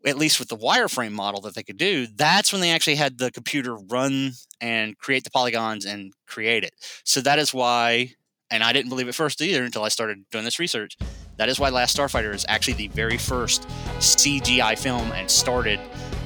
at 0.05 0.17
least 0.17 0.39
with 0.39 0.49
the 0.49 0.57
wireframe 0.57 1.11
model 1.11 1.41
that 1.41 1.55
they 1.55 1.63
could 1.63 1.77
do, 1.77 2.07
that's 2.07 2.51
when 2.51 2.61
they 2.61 2.71
actually 2.71 2.95
had 2.95 3.17
the 3.17 3.31
computer 3.31 3.75
run 3.75 4.33
and 4.61 4.97
create 4.97 5.23
the 5.23 5.31
polygons 5.31 5.85
and 5.85 6.13
create 6.27 6.63
it. 6.63 6.73
So 7.03 7.21
that 7.21 7.39
is 7.39 7.53
why, 7.53 8.11
and 8.51 8.63
I 8.63 8.73
didn't 8.73 8.89
believe 8.89 9.07
it 9.07 9.15
first 9.15 9.41
either 9.41 9.63
until 9.63 9.83
I 9.83 9.89
started 9.89 10.25
doing 10.31 10.45
this 10.45 10.59
research. 10.59 10.97
That 11.37 11.49
is 11.49 11.59
why 11.59 11.69
Last 11.69 11.97
Starfighter 11.97 12.33
is 12.33 12.45
actually 12.47 12.75
the 12.75 12.87
very 12.89 13.17
first 13.17 13.67
CGI 13.97 14.77
film 14.77 15.11
and 15.11 15.29
started 15.29 15.79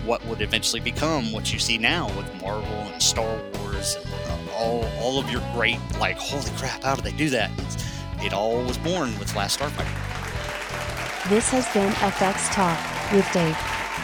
what 0.05 0.23
would 0.25 0.41
eventually 0.41 0.79
become 0.79 1.31
what 1.31 1.51
you 1.51 1.59
see 1.59 1.77
now 1.77 2.07
with 2.15 2.41
Marvel 2.41 2.69
and 2.71 3.01
Star 3.01 3.39
Wars 3.55 3.97
and 4.29 4.49
uh, 4.49 4.53
all 4.53 4.85
all 4.99 5.19
of 5.19 5.29
your 5.29 5.41
great 5.53 5.79
like 5.99 6.17
holy 6.17 6.49
crap 6.57 6.83
how 6.83 6.95
did 6.95 7.03
they 7.03 7.11
do 7.11 7.29
that? 7.29 7.51
It 8.21 8.33
all 8.33 8.63
was 8.63 8.77
born 8.77 9.17
with 9.19 9.35
last 9.35 9.59
starfighter. 9.59 11.29
This 11.29 11.49
has 11.49 11.67
been 11.73 11.91
fx 11.93 12.51
talk 12.51 13.11
with 13.11 13.29
dave. 13.33 13.55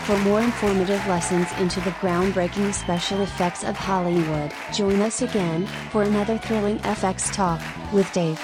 For 0.05 0.17
more 0.19 0.41
informative 0.41 1.05
lessons 1.07 1.47
into 1.59 1.79
the 1.81 1.89
groundbreaking 1.91 2.73
special 2.73 3.21
effects 3.21 3.63
of 3.63 3.75
hollywood 3.75 4.51
join 4.71 5.01
us 5.01 5.23
again 5.23 5.65
for 5.89 6.03
another 6.03 6.37
thrilling 6.37 6.77
fx 6.79 7.33
talk 7.33 7.61
with 7.91 8.11
dave 8.13 8.39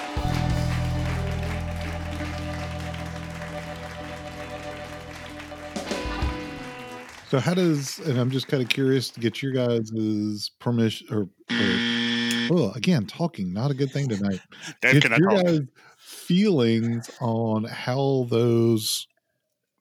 So 7.32 7.40
how 7.40 7.54
does 7.54 7.98
and 8.00 8.20
I'm 8.20 8.30
just 8.30 8.50
kind 8.50 8.62
of 8.62 8.68
curious 8.68 9.10
to 9.12 9.22
get 9.22 9.42
your 9.42 9.54
guys' 9.54 10.52
permission 10.60 11.08
or, 11.10 11.30
or 11.50 12.50
well 12.50 12.74
again 12.76 13.06
talking 13.06 13.54
not 13.54 13.72
a 13.72 13.74
good 13.74 13.90
thing 13.90 14.10
tonight. 14.10 14.42
Get 14.82 15.18
your 15.18 15.30
guys' 15.30 15.62
feelings 15.98 17.10
on 17.22 17.64
how 17.64 18.28
those 18.30 19.08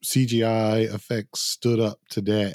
CGI 0.04 0.94
effects 0.94 1.40
stood 1.40 1.80
up 1.80 1.98
today. 2.08 2.54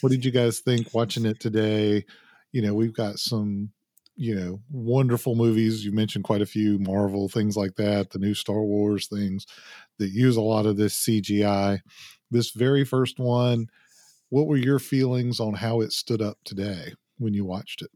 What 0.00 0.08
did 0.08 0.24
you 0.24 0.30
guys 0.30 0.60
think 0.60 0.94
watching 0.94 1.26
it 1.26 1.38
today? 1.38 2.06
You 2.50 2.62
know, 2.62 2.72
we've 2.72 2.94
got 2.94 3.18
some 3.18 3.72
you 4.16 4.34
know 4.34 4.62
wonderful 4.70 5.34
movies. 5.34 5.84
You 5.84 5.92
mentioned 5.92 6.24
quite 6.24 6.40
a 6.40 6.46
few 6.46 6.78
Marvel 6.78 7.28
things 7.28 7.58
like 7.58 7.74
that, 7.74 8.08
the 8.08 8.18
new 8.18 8.32
Star 8.32 8.62
Wars 8.62 9.06
things 9.06 9.44
that 9.98 10.12
use 10.12 10.38
a 10.38 10.40
lot 10.40 10.64
of 10.64 10.78
this 10.78 10.98
CGI. 11.04 11.80
This 12.30 12.52
very 12.52 12.86
first 12.86 13.18
one 13.18 13.68
what 14.34 14.48
were 14.48 14.56
your 14.56 14.80
feelings 14.80 15.38
on 15.38 15.54
how 15.54 15.80
it 15.80 15.92
stood 15.92 16.20
up 16.20 16.36
today 16.44 16.92
when 17.18 17.32
you 17.32 17.44
watched 17.44 17.82
it? 17.82 17.90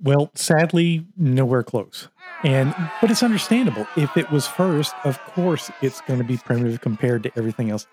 Well, 0.00 0.30
sadly, 0.36 1.04
nowhere 1.16 1.64
close. 1.64 2.06
And 2.44 2.72
but 3.00 3.10
it's 3.10 3.24
understandable. 3.24 3.88
If 3.96 4.16
it 4.16 4.30
was 4.30 4.46
first, 4.46 4.94
of 5.02 5.18
course 5.24 5.72
it's 5.80 6.00
going 6.02 6.20
to 6.20 6.24
be 6.24 6.36
primitive 6.36 6.80
compared 6.80 7.24
to 7.24 7.32
everything 7.36 7.70
else. 7.70 7.88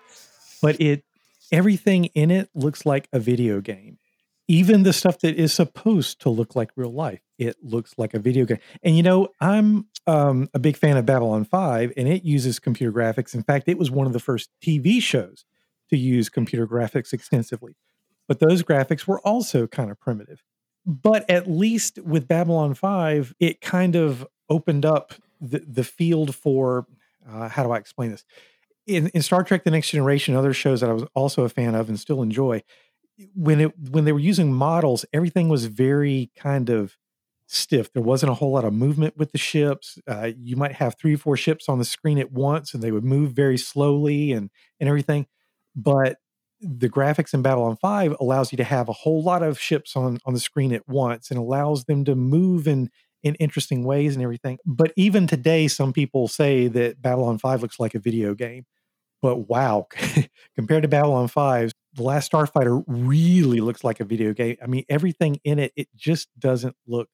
But 0.62 0.80
it 0.80 1.02
everything 1.50 2.04
in 2.14 2.30
it 2.30 2.48
looks 2.54 2.86
like 2.86 3.08
a 3.12 3.18
video 3.18 3.60
game. 3.60 3.98
Even 4.46 4.84
the 4.84 4.92
stuff 4.92 5.18
that 5.20 5.34
is 5.34 5.52
supposed 5.52 6.20
to 6.20 6.30
look 6.30 6.54
like 6.54 6.70
real 6.76 6.92
life, 6.92 7.22
it 7.40 7.56
looks 7.60 7.94
like 7.98 8.14
a 8.14 8.20
video 8.20 8.44
game. 8.44 8.58
And 8.84 8.96
you 8.96 9.02
know, 9.02 9.30
I'm 9.40 9.86
um, 10.06 10.48
a 10.54 10.60
big 10.60 10.76
fan 10.76 10.96
of 10.96 11.06
Babylon 11.06 11.44
5 11.44 11.94
and 11.96 12.06
it 12.06 12.22
uses 12.22 12.60
computer 12.60 12.92
graphics. 12.92 13.34
In 13.34 13.42
fact, 13.42 13.68
it 13.68 13.78
was 13.78 13.90
one 13.90 14.06
of 14.06 14.12
the 14.12 14.20
first 14.20 14.48
TV 14.64 15.02
shows 15.02 15.44
to 15.90 15.98
use 15.98 16.28
computer 16.28 16.66
graphics 16.66 17.12
extensively. 17.12 17.76
But 18.28 18.40
those 18.40 18.62
graphics 18.62 19.06
were 19.06 19.20
also 19.20 19.66
kind 19.66 19.90
of 19.90 19.98
primitive. 19.98 20.42
But 20.86 21.28
at 21.28 21.50
least 21.50 21.98
with 21.98 22.26
Babylon 22.26 22.74
5, 22.74 23.34
it 23.38 23.60
kind 23.60 23.96
of 23.96 24.26
opened 24.48 24.86
up 24.86 25.14
the, 25.40 25.60
the 25.66 25.84
field 25.84 26.34
for 26.34 26.86
uh, 27.28 27.48
how 27.48 27.62
do 27.62 27.70
I 27.70 27.78
explain 27.78 28.10
this? 28.10 28.24
In, 28.86 29.08
in 29.08 29.22
Star 29.22 29.44
Trek 29.44 29.64
The 29.64 29.70
Next 29.70 29.90
Generation, 29.90 30.34
other 30.34 30.52
shows 30.52 30.80
that 30.80 30.90
I 30.90 30.92
was 30.92 31.04
also 31.14 31.44
a 31.44 31.48
fan 31.48 31.74
of 31.74 31.88
and 31.88 32.00
still 32.00 32.22
enjoy, 32.22 32.62
when 33.34 33.60
it 33.60 33.78
when 33.90 34.04
they 34.04 34.12
were 34.12 34.18
using 34.18 34.52
models, 34.52 35.04
everything 35.12 35.48
was 35.48 35.66
very 35.66 36.30
kind 36.36 36.70
of 36.70 36.96
stiff. 37.46 37.92
There 37.92 38.02
wasn't 38.02 38.32
a 38.32 38.34
whole 38.34 38.52
lot 38.52 38.64
of 38.64 38.72
movement 38.72 39.16
with 39.16 39.32
the 39.32 39.38
ships. 39.38 39.98
Uh, 40.08 40.30
you 40.38 40.56
might 40.56 40.72
have 40.72 40.96
three 40.96 41.14
or 41.14 41.18
four 41.18 41.36
ships 41.36 41.68
on 41.68 41.78
the 41.78 41.84
screen 41.84 42.18
at 42.18 42.32
once, 42.32 42.72
and 42.72 42.82
they 42.82 42.90
would 42.90 43.04
move 43.04 43.32
very 43.32 43.58
slowly 43.58 44.32
and 44.32 44.50
and 44.78 44.88
everything 44.88 45.26
but 45.74 46.18
the 46.60 46.90
graphics 46.90 47.32
in 47.32 47.42
Babylon 47.42 47.76
5 47.76 48.16
allows 48.20 48.52
you 48.52 48.56
to 48.58 48.64
have 48.64 48.88
a 48.88 48.92
whole 48.92 49.22
lot 49.22 49.42
of 49.42 49.58
ships 49.58 49.96
on 49.96 50.18
on 50.26 50.34
the 50.34 50.40
screen 50.40 50.72
at 50.72 50.86
once 50.88 51.30
and 51.30 51.38
allows 51.38 51.84
them 51.84 52.04
to 52.04 52.14
move 52.14 52.68
in 52.68 52.90
in 53.22 53.34
interesting 53.36 53.84
ways 53.84 54.14
and 54.14 54.22
everything. 54.22 54.58
But 54.64 54.92
even 54.96 55.26
today 55.26 55.68
some 55.68 55.92
people 55.92 56.28
say 56.28 56.68
that 56.68 57.00
Babylon 57.02 57.38
5 57.38 57.62
looks 57.62 57.80
like 57.80 57.94
a 57.94 57.98
video 57.98 58.34
game. 58.34 58.64
But 59.22 59.48
wow, 59.48 59.86
compared 60.56 60.82
to 60.82 60.88
Babylon 60.88 61.28
5, 61.28 61.72
The 61.94 62.02
Last 62.02 62.32
Starfighter 62.32 62.82
really 62.86 63.60
looks 63.60 63.84
like 63.84 64.00
a 64.00 64.04
video 64.04 64.32
game. 64.32 64.56
I 64.62 64.66
mean, 64.66 64.84
everything 64.88 65.40
in 65.44 65.58
it 65.58 65.72
it 65.76 65.88
just 65.96 66.28
doesn't 66.38 66.76
look 66.86 67.08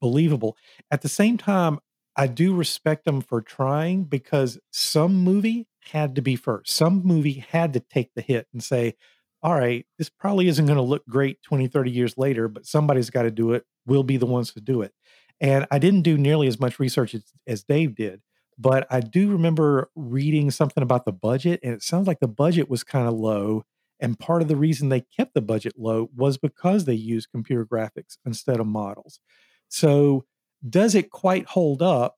believable. 0.00 0.56
At 0.90 1.02
the 1.02 1.08
same 1.08 1.36
time, 1.36 1.78
I 2.16 2.26
do 2.26 2.54
respect 2.54 3.04
them 3.04 3.20
for 3.20 3.40
trying 3.40 4.04
because 4.04 4.58
some 4.72 5.16
movie 5.16 5.66
had 5.90 6.14
to 6.16 6.22
be 6.22 6.36
first. 6.36 6.74
Some 6.74 7.02
movie 7.04 7.44
had 7.50 7.72
to 7.74 7.80
take 7.80 8.14
the 8.14 8.22
hit 8.22 8.46
and 8.52 8.62
say, 8.62 8.94
all 9.42 9.54
right, 9.54 9.86
this 9.98 10.08
probably 10.08 10.48
isn't 10.48 10.66
going 10.66 10.76
to 10.76 10.82
look 10.82 11.06
great 11.06 11.42
20, 11.42 11.68
30 11.68 11.90
years 11.90 12.18
later, 12.18 12.48
but 12.48 12.66
somebody's 12.66 13.10
got 13.10 13.22
to 13.22 13.30
do 13.30 13.52
it. 13.52 13.64
We'll 13.86 14.02
be 14.02 14.16
the 14.16 14.26
ones 14.26 14.52
to 14.52 14.60
do 14.60 14.82
it. 14.82 14.92
And 15.40 15.66
I 15.70 15.78
didn't 15.78 16.02
do 16.02 16.18
nearly 16.18 16.48
as 16.48 16.58
much 16.58 16.80
research 16.80 17.14
as, 17.14 17.24
as 17.46 17.62
Dave 17.62 17.94
did, 17.94 18.20
but 18.58 18.86
I 18.90 19.00
do 19.00 19.30
remember 19.30 19.90
reading 19.94 20.50
something 20.50 20.82
about 20.82 21.04
the 21.04 21.12
budget, 21.12 21.60
and 21.62 21.72
it 21.72 21.82
sounds 21.82 22.08
like 22.08 22.18
the 22.18 22.26
budget 22.26 22.68
was 22.68 22.82
kind 22.82 23.06
of 23.06 23.14
low. 23.14 23.64
And 24.00 24.18
part 24.18 24.42
of 24.42 24.48
the 24.48 24.56
reason 24.56 24.88
they 24.88 25.00
kept 25.16 25.34
the 25.34 25.40
budget 25.40 25.74
low 25.76 26.10
was 26.14 26.38
because 26.38 26.84
they 26.84 26.94
used 26.94 27.30
computer 27.30 27.64
graphics 27.64 28.16
instead 28.26 28.58
of 28.58 28.66
models. 28.66 29.20
So, 29.68 30.24
does 30.68 30.96
it 30.96 31.10
quite 31.10 31.46
hold 31.46 31.82
up? 31.82 32.16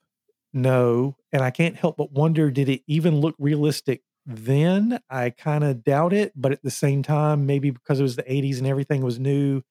No. 0.52 1.16
And 1.32 1.42
I 1.42 1.50
can't 1.50 1.76
help 1.76 1.96
but 1.96 2.12
wonder 2.12 2.50
did 2.50 2.68
it 2.68 2.82
even 2.86 3.20
look 3.20 3.34
realistic 3.38 4.02
then? 4.26 5.00
I 5.08 5.30
kind 5.30 5.64
of 5.64 5.84
doubt 5.84 6.12
it. 6.12 6.32
But 6.36 6.52
at 6.52 6.62
the 6.62 6.70
same 6.70 7.02
time, 7.02 7.46
maybe 7.46 7.70
because 7.70 8.00
it 8.00 8.02
was 8.04 8.16
the 8.16 8.30
80s 8.32 8.58
and 8.58 8.66
everything 8.66 9.02
was 9.02 9.18
new, 9.18 9.62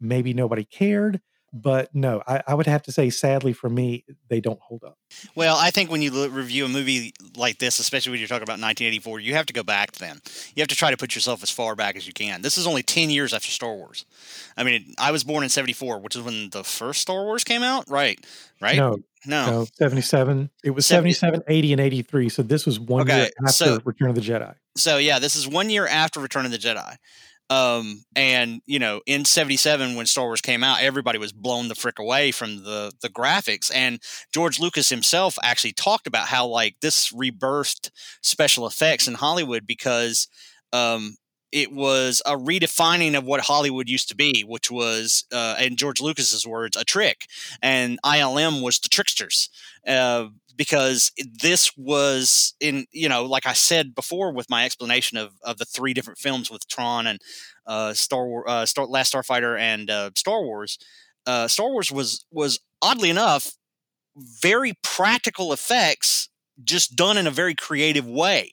maybe 0.00 0.34
nobody 0.34 0.64
cared. 0.64 1.20
But 1.52 1.94
no, 1.94 2.22
I, 2.26 2.42
I 2.46 2.54
would 2.54 2.66
have 2.66 2.82
to 2.84 2.92
say, 2.92 3.10
sadly 3.10 3.52
for 3.52 3.68
me, 3.68 4.04
they 4.28 4.40
don't 4.40 4.60
hold 4.60 4.82
up. 4.84 4.96
Well, 5.34 5.56
I 5.58 5.70
think 5.70 5.90
when 5.90 6.00
you 6.02 6.10
look, 6.10 6.32
review 6.32 6.64
a 6.64 6.68
movie 6.68 7.12
like 7.36 7.58
this, 7.58 7.78
especially 7.78 8.10
when 8.12 8.20
you're 8.20 8.28
talking 8.28 8.42
about 8.44 8.54
1984, 8.60 9.20
you 9.20 9.34
have 9.34 9.46
to 9.46 9.52
go 9.52 9.62
back 9.62 9.92
then. 9.92 10.20
You 10.56 10.62
have 10.62 10.68
to 10.68 10.76
try 10.76 10.90
to 10.90 10.96
put 10.96 11.14
yourself 11.14 11.42
as 11.42 11.50
far 11.50 11.74
back 11.76 11.96
as 11.96 12.06
you 12.06 12.12
can. 12.12 12.40
This 12.42 12.56
is 12.56 12.66
only 12.66 12.82
10 12.82 13.10
years 13.10 13.34
after 13.34 13.50
Star 13.50 13.74
Wars. 13.74 14.04
I 14.56 14.64
mean, 14.64 14.94
I 14.98 15.10
was 15.10 15.24
born 15.24 15.42
in 15.44 15.50
74, 15.50 15.98
which 16.00 16.16
is 16.16 16.22
when 16.22 16.50
the 16.50 16.64
first 16.64 17.02
Star 17.02 17.24
Wars 17.24 17.44
came 17.44 17.62
out, 17.62 17.88
right? 17.90 18.18
Right? 18.60 18.76
No, 18.76 18.96
No. 19.26 19.50
no, 19.50 19.66
77. 19.74 20.48
It 20.64 20.70
was 20.70 20.86
70 20.86 21.12
77, 21.12 21.42
80, 21.48 21.72
and 21.72 21.80
83. 21.80 22.28
So 22.30 22.42
this 22.42 22.64
was 22.64 22.80
one 22.80 23.02
Okay, 23.02 23.16
year 23.18 23.30
after 23.46 23.52
so- 23.52 23.80
Return 23.84 24.08
of 24.08 24.14
the 24.14 24.20
Jedi. 24.22 24.54
So 24.74 24.96
yeah, 24.96 25.18
this 25.18 25.36
is 25.36 25.46
one 25.46 25.68
year 25.68 25.86
after 25.86 26.18
Return 26.18 26.46
of 26.46 26.50
the 26.50 26.56
Jedi. 26.58 26.96
Um, 27.52 28.04
and 28.16 28.62
you 28.66 28.78
know, 28.78 29.02
in 29.06 29.24
'77 29.26 29.94
when 29.94 30.06
Star 30.06 30.24
Wars 30.24 30.40
came 30.40 30.64
out, 30.64 30.80
everybody 30.80 31.18
was 31.18 31.32
blown 31.32 31.68
the 31.68 31.74
frick 31.74 31.98
away 31.98 32.32
from 32.32 32.64
the 32.64 32.92
the 33.02 33.10
graphics. 33.10 33.70
And 33.74 34.00
George 34.32 34.58
Lucas 34.58 34.88
himself 34.88 35.38
actually 35.42 35.72
talked 35.72 36.06
about 36.06 36.28
how 36.28 36.46
like 36.46 36.76
this 36.80 37.12
rebirthed 37.12 37.90
special 38.22 38.66
effects 38.66 39.06
in 39.06 39.14
Hollywood 39.14 39.66
because 39.66 40.28
um, 40.72 41.16
it 41.52 41.70
was 41.70 42.22
a 42.24 42.36
redefining 42.36 43.16
of 43.16 43.24
what 43.24 43.42
Hollywood 43.42 43.88
used 43.88 44.08
to 44.08 44.16
be, 44.16 44.42
which 44.42 44.70
was, 44.70 45.24
uh, 45.32 45.56
in 45.60 45.76
George 45.76 46.00
Lucas's 46.00 46.46
words, 46.46 46.78
a 46.78 46.84
trick, 46.84 47.26
and 47.60 48.00
ILM 48.02 48.62
was 48.62 48.78
the 48.78 48.88
tricksters. 48.88 49.50
Uh, 49.86 50.28
because 50.56 51.12
this 51.40 51.76
was 51.76 52.54
in 52.60 52.86
you 52.92 53.08
know 53.08 53.24
like 53.24 53.46
i 53.46 53.52
said 53.52 53.94
before 53.94 54.32
with 54.32 54.48
my 54.50 54.64
explanation 54.64 55.18
of, 55.18 55.32
of 55.42 55.58
the 55.58 55.64
three 55.64 55.94
different 55.94 56.18
films 56.18 56.50
with 56.50 56.66
tron 56.68 57.06
and 57.06 57.20
uh, 57.66 57.92
star 57.92 58.26
wars 58.26 58.44
uh, 58.48 58.66
star, 58.66 58.86
last 58.86 59.12
starfighter 59.14 59.58
and 59.58 59.90
uh, 59.90 60.10
star 60.16 60.42
wars 60.42 60.78
uh, 61.26 61.46
star 61.48 61.70
wars 61.70 61.90
was 61.92 62.24
was 62.30 62.60
oddly 62.82 63.10
enough 63.10 63.52
very 64.16 64.74
practical 64.82 65.52
effects 65.52 66.28
just 66.64 66.94
done 66.96 67.16
in 67.16 67.26
a 67.26 67.30
very 67.30 67.54
creative 67.54 68.06
way. 68.06 68.50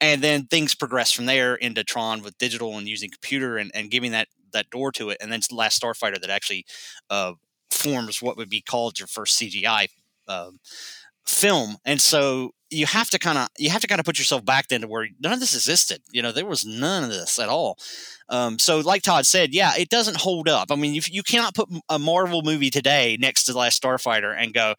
And 0.00 0.20
then 0.22 0.46
things 0.46 0.74
progress 0.74 1.12
from 1.12 1.26
there 1.26 1.54
into 1.54 1.84
tron 1.84 2.22
with 2.22 2.36
digital 2.38 2.76
and 2.76 2.88
using 2.88 3.10
computer 3.10 3.56
and, 3.56 3.70
and 3.74 3.90
giving 3.90 4.12
that 4.12 4.28
that 4.52 4.70
door 4.70 4.90
to 4.92 5.10
it. 5.10 5.18
And 5.20 5.30
then 5.30 5.40
last 5.50 5.80
starfighter 5.80 6.20
that 6.20 6.30
actually 6.30 6.64
uh, 7.10 7.32
forms 7.70 8.22
what 8.22 8.36
would 8.36 8.48
be 8.48 8.62
called 8.62 8.98
your 8.98 9.08
first 9.08 9.38
cgi 9.40 9.88
um, 10.28 10.58
film 11.26 11.76
and 11.84 12.00
so 12.00 12.52
you 12.70 12.86
have 12.86 13.10
to 13.10 13.18
kind 13.18 13.38
of 13.38 13.48
you 13.58 13.70
have 13.70 13.80
to 13.80 13.86
kind 13.86 13.98
of 13.98 14.04
put 14.04 14.18
yourself 14.18 14.44
back 14.44 14.68
then 14.68 14.80
to 14.80 14.88
where 14.88 15.08
none 15.20 15.32
of 15.32 15.40
this 15.40 15.54
existed 15.54 16.00
you 16.10 16.22
know 16.22 16.32
there 16.32 16.46
was 16.46 16.64
none 16.64 17.04
of 17.04 17.10
this 17.10 17.38
at 17.38 17.48
all. 17.48 17.78
Um, 18.28 18.58
so 18.58 18.80
like 18.80 19.02
todd 19.02 19.26
said 19.26 19.52
yeah 19.52 19.72
it 19.76 19.88
doesn't 19.88 20.18
hold 20.18 20.48
up. 20.48 20.70
I 20.70 20.76
mean 20.76 20.94
you, 20.94 21.02
you 21.06 21.22
cannot 21.22 21.54
put 21.54 21.68
a 21.88 21.98
marvel 21.98 22.42
movie 22.42 22.70
today 22.70 23.16
next 23.20 23.44
to 23.44 23.52
the 23.52 23.58
last 23.58 23.80
starfighter 23.82 24.34
and 24.36 24.54
go 24.54 24.74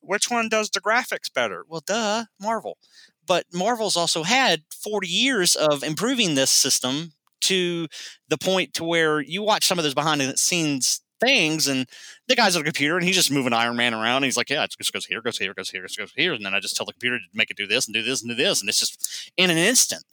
which 0.00 0.30
one 0.30 0.48
does 0.48 0.70
the 0.70 0.80
graphics 0.80 1.32
better? 1.32 1.64
Well 1.68 1.82
duh 1.86 2.24
marvel. 2.40 2.78
But 3.26 3.46
marvel's 3.52 3.96
also 3.96 4.22
had 4.22 4.62
40 4.82 5.06
years 5.06 5.54
of 5.54 5.82
improving 5.82 6.34
this 6.34 6.50
system 6.50 7.12
to 7.42 7.86
the 8.28 8.38
point 8.38 8.74
to 8.74 8.84
where 8.84 9.20
you 9.20 9.42
watch 9.42 9.66
some 9.66 9.78
of 9.78 9.84
those 9.84 9.94
behind 9.94 10.20
the 10.20 10.36
scenes 10.36 11.00
things 11.20 11.68
and 11.68 11.86
the 12.28 12.36
guy's 12.36 12.56
on 12.56 12.62
a 12.62 12.64
computer 12.64 12.96
and 12.96 13.06
he's 13.06 13.16
just 13.16 13.30
moving 13.30 13.52
Iron 13.52 13.76
Man 13.76 13.94
around. 13.94 14.16
And 14.16 14.24
he's 14.26 14.36
like, 14.36 14.50
yeah, 14.50 14.64
it 14.64 14.74
just 14.76 14.92
goes 14.92 15.06
here, 15.06 15.20
goes 15.20 15.38
here, 15.38 15.54
goes 15.54 15.70
here, 15.70 15.82
goes 15.82 16.12
here. 16.16 16.32
And 16.32 16.44
then 16.44 16.54
I 16.54 16.60
just 16.60 16.76
tell 16.76 16.86
the 16.86 16.92
computer 16.92 17.18
to 17.18 17.24
make 17.34 17.50
it 17.50 17.56
do 17.56 17.66
this 17.66 17.86
and 17.86 17.94
do 17.94 18.02
this 18.02 18.22
and 18.22 18.30
do 18.30 18.34
this. 18.34 18.60
And 18.60 18.68
it's 18.68 18.80
just 18.80 19.32
in 19.36 19.50
an 19.50 19.58
instant. 19.58 20.04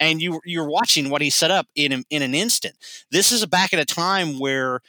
And 0.00 0.20
you, 0.20 0.40
you're 0.44 0.68
watching 0.68 1.10
what 1.10 1.22
he 1.22 1.30
set 1.30 1.50
up 1.50 1.66
in, 1.74 2.04
in 2.10 2.22
an 2.22 2.34
instant. 2.34 2.76
This 3.10 3.32
is 3.32 3.44
back 3.46 3.72
at 3.72 3.80
a 3.80 3.84
time 3.84 4.38
where 4.38 4.80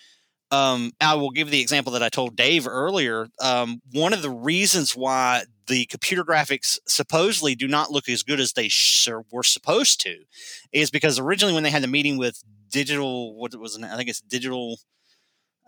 um, 0.51 0.93
I 1.01 1.15
will 1.15 1.31
give 1.31 1.51
the 1.51 1.61
example 1.61 1.91
that 1.93 2.03
I 2.03 2.09
told 2.09 2.35
Dave 2.35 2.67
earlier. 2.67 3.27
Um, 3.41 3.81
one 3.91 4.13
of 4.13 4.21
the 4.21 4.29
reasons 4.29 4.95
why 4.95 5.43
the 5.67 5.85
computer 5.85 6.23
graphics 6.23 6.79
supposedly 6.87 7.55
do 7.55 7.67
not 7.67 7.91
look 7.91 8.07
as 8.07 8.23
good 8.23 8.39
as 8.39 8.53
they 8.53 8.69
sh- 8.69 9.09
were 9.31 9.43
supposed 9.43 9.99
to 10.01 10.23
is 10.71 10.89
because 10.89 11.19
originally 11.19 11.53
when 11.53 11.63
they 11.63 11.69
had 11.69 11.83
the 11.83 11.87
meeting 11.87 12.17
with 12.17 12.41
digital, 12.69 13.35
what 13.35 13.53
was 13.59 13.75
it? 13.75 13.83
I 13.83 13.97
think 13.97 14.09
it's 14.09 14.21
digital 14.21 14.77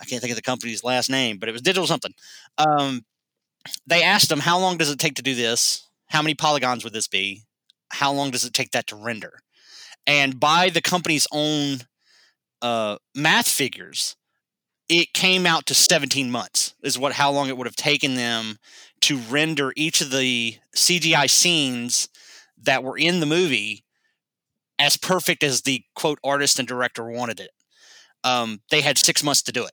I 0.02 0.06
can't 0.06 0.22
think 0.22 0.32
of 0.32 0.38
the 0.38 0.42
company's 0.42 0.84
last 0.84 1.10
name, 1.10 1.38
but 1.38 1.50
it 1.50 1.52
was 1.52 1.62
digital 1.62 1.88
something. 1.88 2.14
Um, 2.58 3.04
they 3.86 4.04
asked 4.04 4.30
them, 4.30 4.40
how 4.40 4.60
long 4.60 4.78
does 4.78 4.90
it 4.90 5.00
take 5.00 5.16
to 5.16 5.22
do 5.22 5.36
this? 5.36 5.88
How 6.08 6.22
many 6.22 6.36
polygons 6.36 6.84
would 6.84 6.94
this 6.94 7.08
be? 7.08 7.44
How 7.90 8.12
long 8.12 8.32
does 8.32 8.46
it 8.46 8.54
take 8.54 8.72
that 8.72 8.88
to 8.88 8.96
render? 8.96 9.40
And 10.08 10.40
by 10.40 10.70
the 10.70 10.82
company's 10.82 11.28
own 11.32 11.80
uh, 12.62 12.98
math 13.14 13.48
figures, 13.48 14.16
it 14.88 15.14
came 15.14 15.46
out 15.46 15.66
to 15.68 15.76
17 15.76 16.32
months 16.32 16.74
is 16.82 16.98
what 16.98 17.14
how 17.14 17.32
long 17.32 17.48
it 17.48 17.58
would 17.58 17.68
have 17.68 17.76
taken 17.76 18.16
them 18.16 18.58
to 19.02 19.18
render 19.18 19.72
each 19.76 20.02
of 20.02 20.12
the 20.12 20.58
CGI 20.76 21.30
scenes 21.30 22.10
that 22.58 22.84
were 22.84 22.98
in 22.98 23.20
the 23.20 23.26
movie 23.26 23.84
as 24.80 24.98
perfect 24.98 25.44
as 25.44 25.62
the 25.62 25.84
quote 25.96 26.20
artist 26.24 26.58
and 26.58 26.68
director 26.68 27.06
wanted 27.06 27.40
it. 27.40 27.52
Um, 28.24 28.62
they 28.72 28.82
had 28.82 28.98
six 28.98 29.24
months 29.24 29.44
to 29.44 29.52
do 29.52 29.66
it 29.66 29.72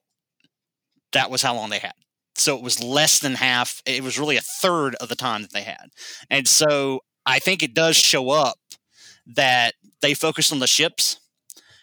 that 1.12 1.30
was 1.30 1.42
how 1.42 1.54
long 1.54 1.70
they 1.70 1.78
had. 1.78 1.94
So 2.34 2.56
it 2.56 2.62
was 2.62 2.82
less 2.82 3.18
than 3.18 3.34
half. 3.34 3.82
It 3.86 4.02
was 4.02 4.18
really 4.18 4.36
a 4.36 4.42
third 4.42 4.94
of 4.96 5.08
the 5.08 5.16
time 5.16 5.42
that 5.42 5.52
they 5.52 5.62
had. 5.62 5.88
And 6.28 6.46
so 6.46 7.00
I 7.24 7.38
think 7.38 7.62
it 7.62 7.74
does 7.74 7.96
show 7.96 8.30
up 8.30 8.58
that 9.26 9.74
they 10.02 10.14
focused 10.14 10.52
on 10.52 10.58
the 10.58 10.66
ships. 10.66 11.18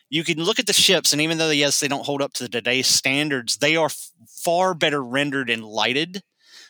You 0.09 0.23
can 0.23 0.37
look 0.37 0.59
at 0.59 0.67
the 0.67 0.73
ships, 0.73 1.11
and 1.11 1.21
even 1.21 1.39
though, 1.39 1.49
yes, 1.49 1.79
they 1.79 1.87
don't 1.87 2.05
hold 2.05 2.21
up 2.21 2.33
to 2.33 2.47
today's 2.47 2.85
standards, 2.85 3.57
they 3.57 3.75
are 3.75 3.87
f- 3.87 4.11
far 4.27 4.75
better 4.75 5.03
rendered 5.03 5.49
and 5.49 5.65
lighted 5.65 6.21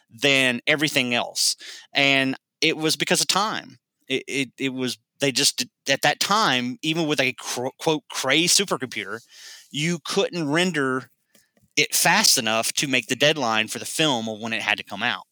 than 0.10 0.62
everything 0.66 1.14
else. 1.14 1.58
And 1.94 2.38
it 2.62 2.78
was 2.78 2.96
because 2.96 3.20
of 3.20 3.28
time. 3.28 3.80
It, 4.08 4.24
it, 4.28 4.50
it 4.58 4.74
was, 4.74 4.98
they 5.20 5.34
just, 5.34 5.66
at 5.90 6.04
that 6.04 6.22
time, 6.22 6.78
even 6.82 7.06
with 7.06 7.20
a 7.20 7.34
quote, 7.34 8.04
cray 8.10 8.46
supercomputer, 8.46 9.20
you 9.72 10.00
couldn't 10.06 10.50
render 10.50 11.10
it 11.76 11.96
fast 11.96 12.38
enough 12.38 12.72
to 12.74 12.88
make 12.88 13.08
the 13.08 13.16
deadline 13.16 13.68
for 13.68 13.80
the 13.80 13.86
film 13.86 14.28
of 14.28 14.40
when 14.40 14.54
it 14.54 14.62
had 14.62 14.78
to 14.78 14.84
come 14.84 15.04
out. 15.04 15.24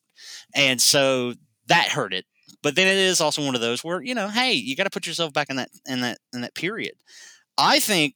And 0.56 0.82
so 0.82 1.34
that 1.68 1.90
hurt 1.90 2.14
it. 2.14 2.26
But 2.64 2.76
then 2.76 2.88
it 2.88 2.98
is 2.98 3.22
also 3.22 3.44
one 3.44 3.56
of 3.56 3.62
those 3.62 3.84
where, 3.84 4.02
you 4.02 4.14
know, 4.14 4.28
hey, 4.28 4.54
you 4.54 4.76
got 4.76 4.84
to 4.84 4.90
put 4.90 5.08
yourself 5.08 5.34
back 5.34 5.50
in 5.50 5.56
that 5.56 5.70
in 5.88 6.02
that 6.02 6.20
in 6.34 6.42
that 6.42 6.54
period. 6.54 6.94
I 7.58 7.80
think 7.80 8.16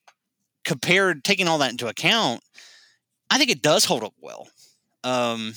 compared 0.64 1.24
taking 1.24 1.48
all 1.48 1.60
that 1.60 1.72
into 1.72 1.88
account, 1.88 2.42
I 3.30 3.38
think 3.38 3.50
it 3.50 3.62
does 3.62 3.86
hold 3.86 4.04
up 4.04 4.14
well. 4.20 4.48
Um, 5.04 5.54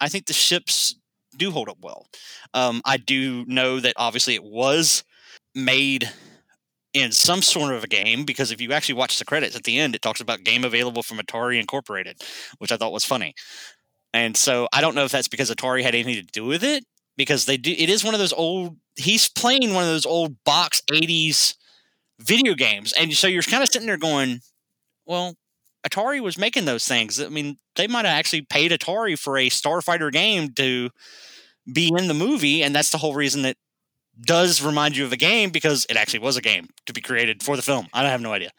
I 0.00 0.08
think 0.08 0.26
the 0.26 0.32
ships 0.32 0.94
do 1.36 1.50
hold 1.50 1.68
up 1.68 1.78
well. 1.82 2.06
Um, 2.54 2.82
I 2.84 2.96
do 2.96 3.44
know 3.46 3.80
that 3.80 3.94
obviously 3.96 4.34
it 4.34 4.44
was 4.44 5.04
made 5.54 6.10
in 6.96 7.12
some 7.12 7.42
sort 7.42 7.74
of 7.74 7.84
a 7.84 7.86
game 7.86 8.24
because 8.24 8.50
if 8.50 8.60
you 8.60 8.72
actually 8.72 8.94
watch 8.94 9.18
the 9.18 9.24
credits 9.24 9.54
at 9.54 9.64
the 9.64 9.78
end, 9.78 9.94
it 9.94 10.00
talks 10.00 10.20
about 10.20 10.44
game 10.44 10.64
available 10.64 11.02
from 11.02 11.18
Atari 11.18 11.60
Incorporated, 11.60 12.22
which 12.58 12.72
I 12.72 12.76
thought 12.78 12.92
was 12.92 13.04
funny. 13.04 13.34
And 14.14 14.36
so 14.36 14.66
I 14.72 14.80
don't 14.80 14.94
know 14.94 15.04
if 15.04 15.12
that's 15.12 15.28
because 15.28 15.50
Atari 15.50 15.82
had 15.82 15.94
anything 15.94 16.14
to 16.14 16.32
do 16.32 16.46
with 16.46 16.64
it 16.64 16.84
because 17.18 17.44
they 17.44 17.58
do. 17.58 17.74
It 17.76 17.90
is 17.90 18.02
one 18.02 18.14
of 18.14 18.20
those 18.20 18.32
old. 18.32 18.78
He's 18.96 19.28
playing 19.28 19.74
one 19.74 19.84
of 19.84 19.90
those 19.90 20.06
old 20.06 20.42
box 20.44 20.82
'80s 20.90 21.54
video 22.18 22.54
games, 22.54 22.94
and 22.94 23.12
so 23.12 23.26
you're 23.26 23.42
kind 23.42 23.62
of 23.62 23.68
sitting 23.68 23.86
there 23.86 23.98
going, 23.98 24.40
"Well, 25.04 25.36
Atari 25.86 26.20
was 26.20 26.38
making 26.38 26.64
those 26.64 26.88
things. 26.88 27.20
I 27.20 27.28
mean, 27.28 27.58
they 27.74 27.86
might 27.86 28.06
have 28.06 28.18
actually 28.18 28.42
paid 28.42 28.70
Atari 28.70 29.18
for 29.18 29.36
a 29.36 29.50
Starfighter 29.50 30.10
game 30.10 30.54
to 30.54 30.88
be 31.70 31.92
in 31.94 32.08
the 32.08 32.14
movie, 32.14 32.62
and 32.62 32.74
that's 32.74 32.90
the 32.90 32.98
whole 32.98 33.14
reason 33.14 33.42
that 33.42 33.56
does 34.20 34.62
remind 34.62 34.96
you 34.96 35.04
of 35.04 35.12
a 35.12 35.16
game 35.16 35.50
because 35.50 35.86
it 35.88 35.96
actually 35.96 36.20
was 36.20 36.36
a 36.36 36.42
game 36.42 36.68
to 36.86 36.92
be 36.92 37.00
created 37.00 37.42
for 37.42 37.56
the 37.56 37.62
film. 37.62 37.88
I 37.92 38.02
don't 38.02 38.10
have 38.10 38.20
no 38.20 38.32
idea. 38.32 38.50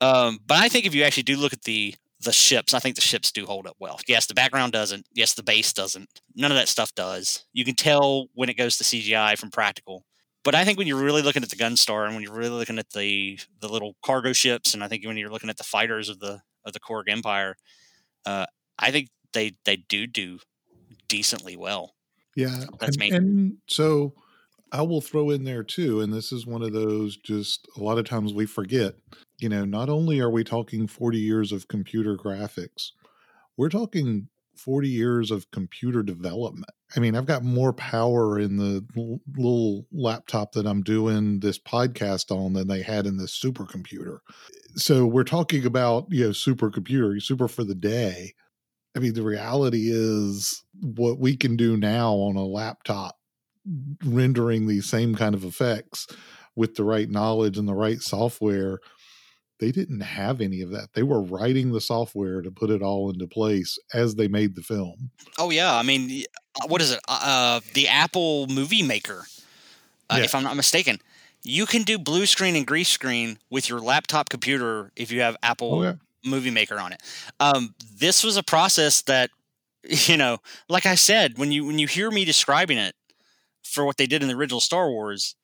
Um, 0.00 0.38
but 0.46 0.58
I 0.58 0.68
think 0.68 0.86
if 0.86 0.94
you 0.94 1.04
actually 1.04 1.24
do 1.24 1.36
look 1.36 1.52
at 1.52 1.62
the 1.62 1.94
the 2.20 2.32
ships, 2.32 2.72
I 2.72 2.78
think 2.78 2.94
the 2.94 3.02
ships 3.02 3.32
do 3.32 3.46
hold 3.46 3.66
up 3.66 3.76
well. 3.80 3.98
Yes, 4.06 4.26
the 4.26 4.34
background 4.34 4.72
doesn't. 4.72 5.06
Yes, 5.12 5.34
the 5.34 5.42
base 5.42 5.72
doesn't. 5.72 6.08
None 6.36 6.52
of 6.52 6.56
that 6.56 6.68
stuff 6.68 6.94
does. 6.94 7.44
You 7.52 7.64
can 7.64 7.74
tell 7.74 8.28
when 8.34 8.48
it 8.48 8.56
goes 8.56 8.76
to 8.76 8.84
CGI 8.84 9.36
from 9.36 9.50
practical. 9.50 10.04
But 10.44 10.54
I 10.54 10.64
think 10.64 10.78
when 10.78 10.86
you're 10.86 11.02
really 11.02 11.22
looking 11.22 11.42
at 11.42 11.50
the 11.50 11.56
Gunstar 11.56 12.04
and 12.04 12.14
when 12.14 12.22
you're 12.22 12.32
really 12.32 12.58
looking 12.58 12.78
at 12.78 12.90
the 12.90 13.38
the 13.60 13.68
little 13.68 13.96
cargo 14.04 14.32
ships, 14.32 14.74
and 14.74 14.82
I 14.82 14.88
think 14.88 15.04
when 15.04 15.16
you're 15.16 15.30
looking 15.30 15.50
at 15.50 15.56
the 15.56 15.64
fighters 15.64 16.08
of 16.08 16.20
the 16.20 16.42
of 16.64 16.72
the 16.72 16.80
Korg 16.80 17.08
Empire, 17.08 17.56
uh, 18.24 18.46
I 18.78 18.90
think 18.90 19.08
they 19.32 19.54
they 19.64 19.76
do 19.76 20.06
do 20.06 20.38
decently 21.08 21.56
well. 21.56 21.94
Yeah, 22.34 22.64
That's 22.78 22.96
and, 22.96 22.98
me. 22.98 23.10
and 23.10 23.56
so 23.68 24.14
I 24.72 24.82
will 24.82 25.02
throw 25.02 25.30
in 25.30 25.44
there 25.44 25.62
too, 25.62 26.00
and 26.00 26.12
this 26.12 26.32
is 26.32 26.46
one 26.46 26.62
of 26.62 26.72
those 26.72 27.18
just 27.18 27.68
a 27.76 27.82
lot 27.82 27.98
of 27.98 28.06
times 28.06 28.32
we 28.32 28.46
forget. 28.46 28.94
You 29.38 29.50
know, 29.50 29.66
not 29.66 29.90
only 29.90 30.18
are 30.20 30.30
we 30.30 30.44
talking 30.44 30.86
40 30.86 31.18
years 31.18 31.52
of 31.52 31.68
computer 31.68 32.16
graphics, 32.16 32.92
we're 33.56 33.68
talking 33.68 34.28
40 34.56 34.88
years 34.88 35.30
of 35.30 35.50
computer 35.50 36.02
development. 36.02 36.70
I 36.96 37.00
mean, 37.00 37.14
I've 37.16 37.26
got 37.26 37.44
more 37.44 37.72
power 37.72 38.38
in 38.38 38.56
the 38.56 38.84
l- 38.96 39.20
little 39.36 39.86
laptop 39.92 40.52
that 40.52 40.66
I'm 40.66 40.82
doing 40.82 41.40
this 41.40 41.58
podcast 41.58 42.34
on 42.34 42.54
than 42.54 42.68
they 42.68 42.82
had 42.82 43.06
in 43.06 43.16
this 43.16 43.38
supercomputer. 43.38 44.18
So 44.76 45.06
we're 45.06 45.24
talking 45.24 45.66
about, 45.66 46.06
you 46.10 46.24
know, 46.24 46.30
supercomputer, 46.30 47.20
super 47.22 47.48
for 47.48 47.64
the 47.64 47.74
day. 47.74 48.34
I 48.94 49.00
mean, 49.00 49.14
the 49.14 49.22
reality 49.22 49.88
is 49.90 50.62
what 50.80 51.18
we 51.18 51.36
can 51.36 51.56
do 51.56 51.76
now 51.76 52.12
on 52.14 52.36
a 52.36 52.44
laptop, 52.44 53.16
rendering 54.04 54.66
these 54.66 54.88
same 54.88 55.14
kind 55.14 55.34
of 55.34 55.44
effects 55.44 56.06
with 56.56 56.74
the 56.74 56.84
right 56.84 57.08
knowledge 57.08 57.56
and 57.58 57.68
the 57.68 57.74
right 57.74 58.00
software. 58.00 58.78
They 59.60 59.70
didn't 59.70 60.00
have 60.00 60.40
any 60.40 60.60
of 60.60 60.70
that. 60.70 60.88
They 60.94 61.04
were 61.04 61.22
writing 61.22 61.70
the 61.72 61.80
software 61.80 62.42
to 62.42 62.50
put 62.50 62.70
it 62.70 62.82
all 62.82 63.10
into 63.10 63.28
place 63.28 63.78
as 63.94 64.16
they 64.16 64.26
made 64.26 64.56
the 64.56 64.62
film. 64.62 65.10
Oh 65.38 65.50
yeah, 65.50 65.76
I 65.76 65.82
mean, 65.82 66.24
uh, 66.60 66.66
what 66.66 66.80
is 66.82 66.90
it? 66.90 67.00
Uh, 67.08 67.60
the 67.74 67.86
Apple 67.86 68.48
Movie 68.48 68.82
Maker, 68.82 69.26
uh, 70.10 70.16
Yeah. 70.18 70.24
if 70.24 70.34
I'm 70.34 70.42
not 70.42 70.56
mistaken. 70.56 71.00
You 71.44 71.66
can 71.66 71.82
do 71.82 71.98
blue 71.98 72.26
screen 72.26 72.56
and 72.56 72.66
green 72.66 72.84
screen 72.84 73.38
with 73.50 73.68
your 73.68 73.80
laptop 73.80 74.28
computer 74.28 74.90
if 74.96 75.10
you 75.12 75.20
have 75.20 75.36
Apple 75.42 75.74
Oh, 75.74 75.82
yeah. 75.82 75.94
movie 76.24 76.50
maker 76.50 76.78
on 76.78 76.92
it. 76.92 77.00
Um, 77.40 77.74
this 77.96 78.22
was 78.24 78.36
a 78.36 78.42
process 78.44 79.02
that, 79.02 79.30
you 79.84 80.16
know, 80.16 80.38
like 80.68 80.86
I 80.86 80.94
said, 80.96 81.38
when 81.38 81.52
you 81.52 81.64
when 81.66 81.78
you 81.78 81.86
hear 81.86 82.10
me 82.10 82.24
describing 82.24 82.78
it 82.78 82.94
for 83.62 83.84
what 83.84 83.96
they 83.96 84.06
did 84.06 84.22
in 84.22 84.28
the 84.28 84.34
original 84.34 84.60
Star 84.60 84.90
Wars, 84.90 85.36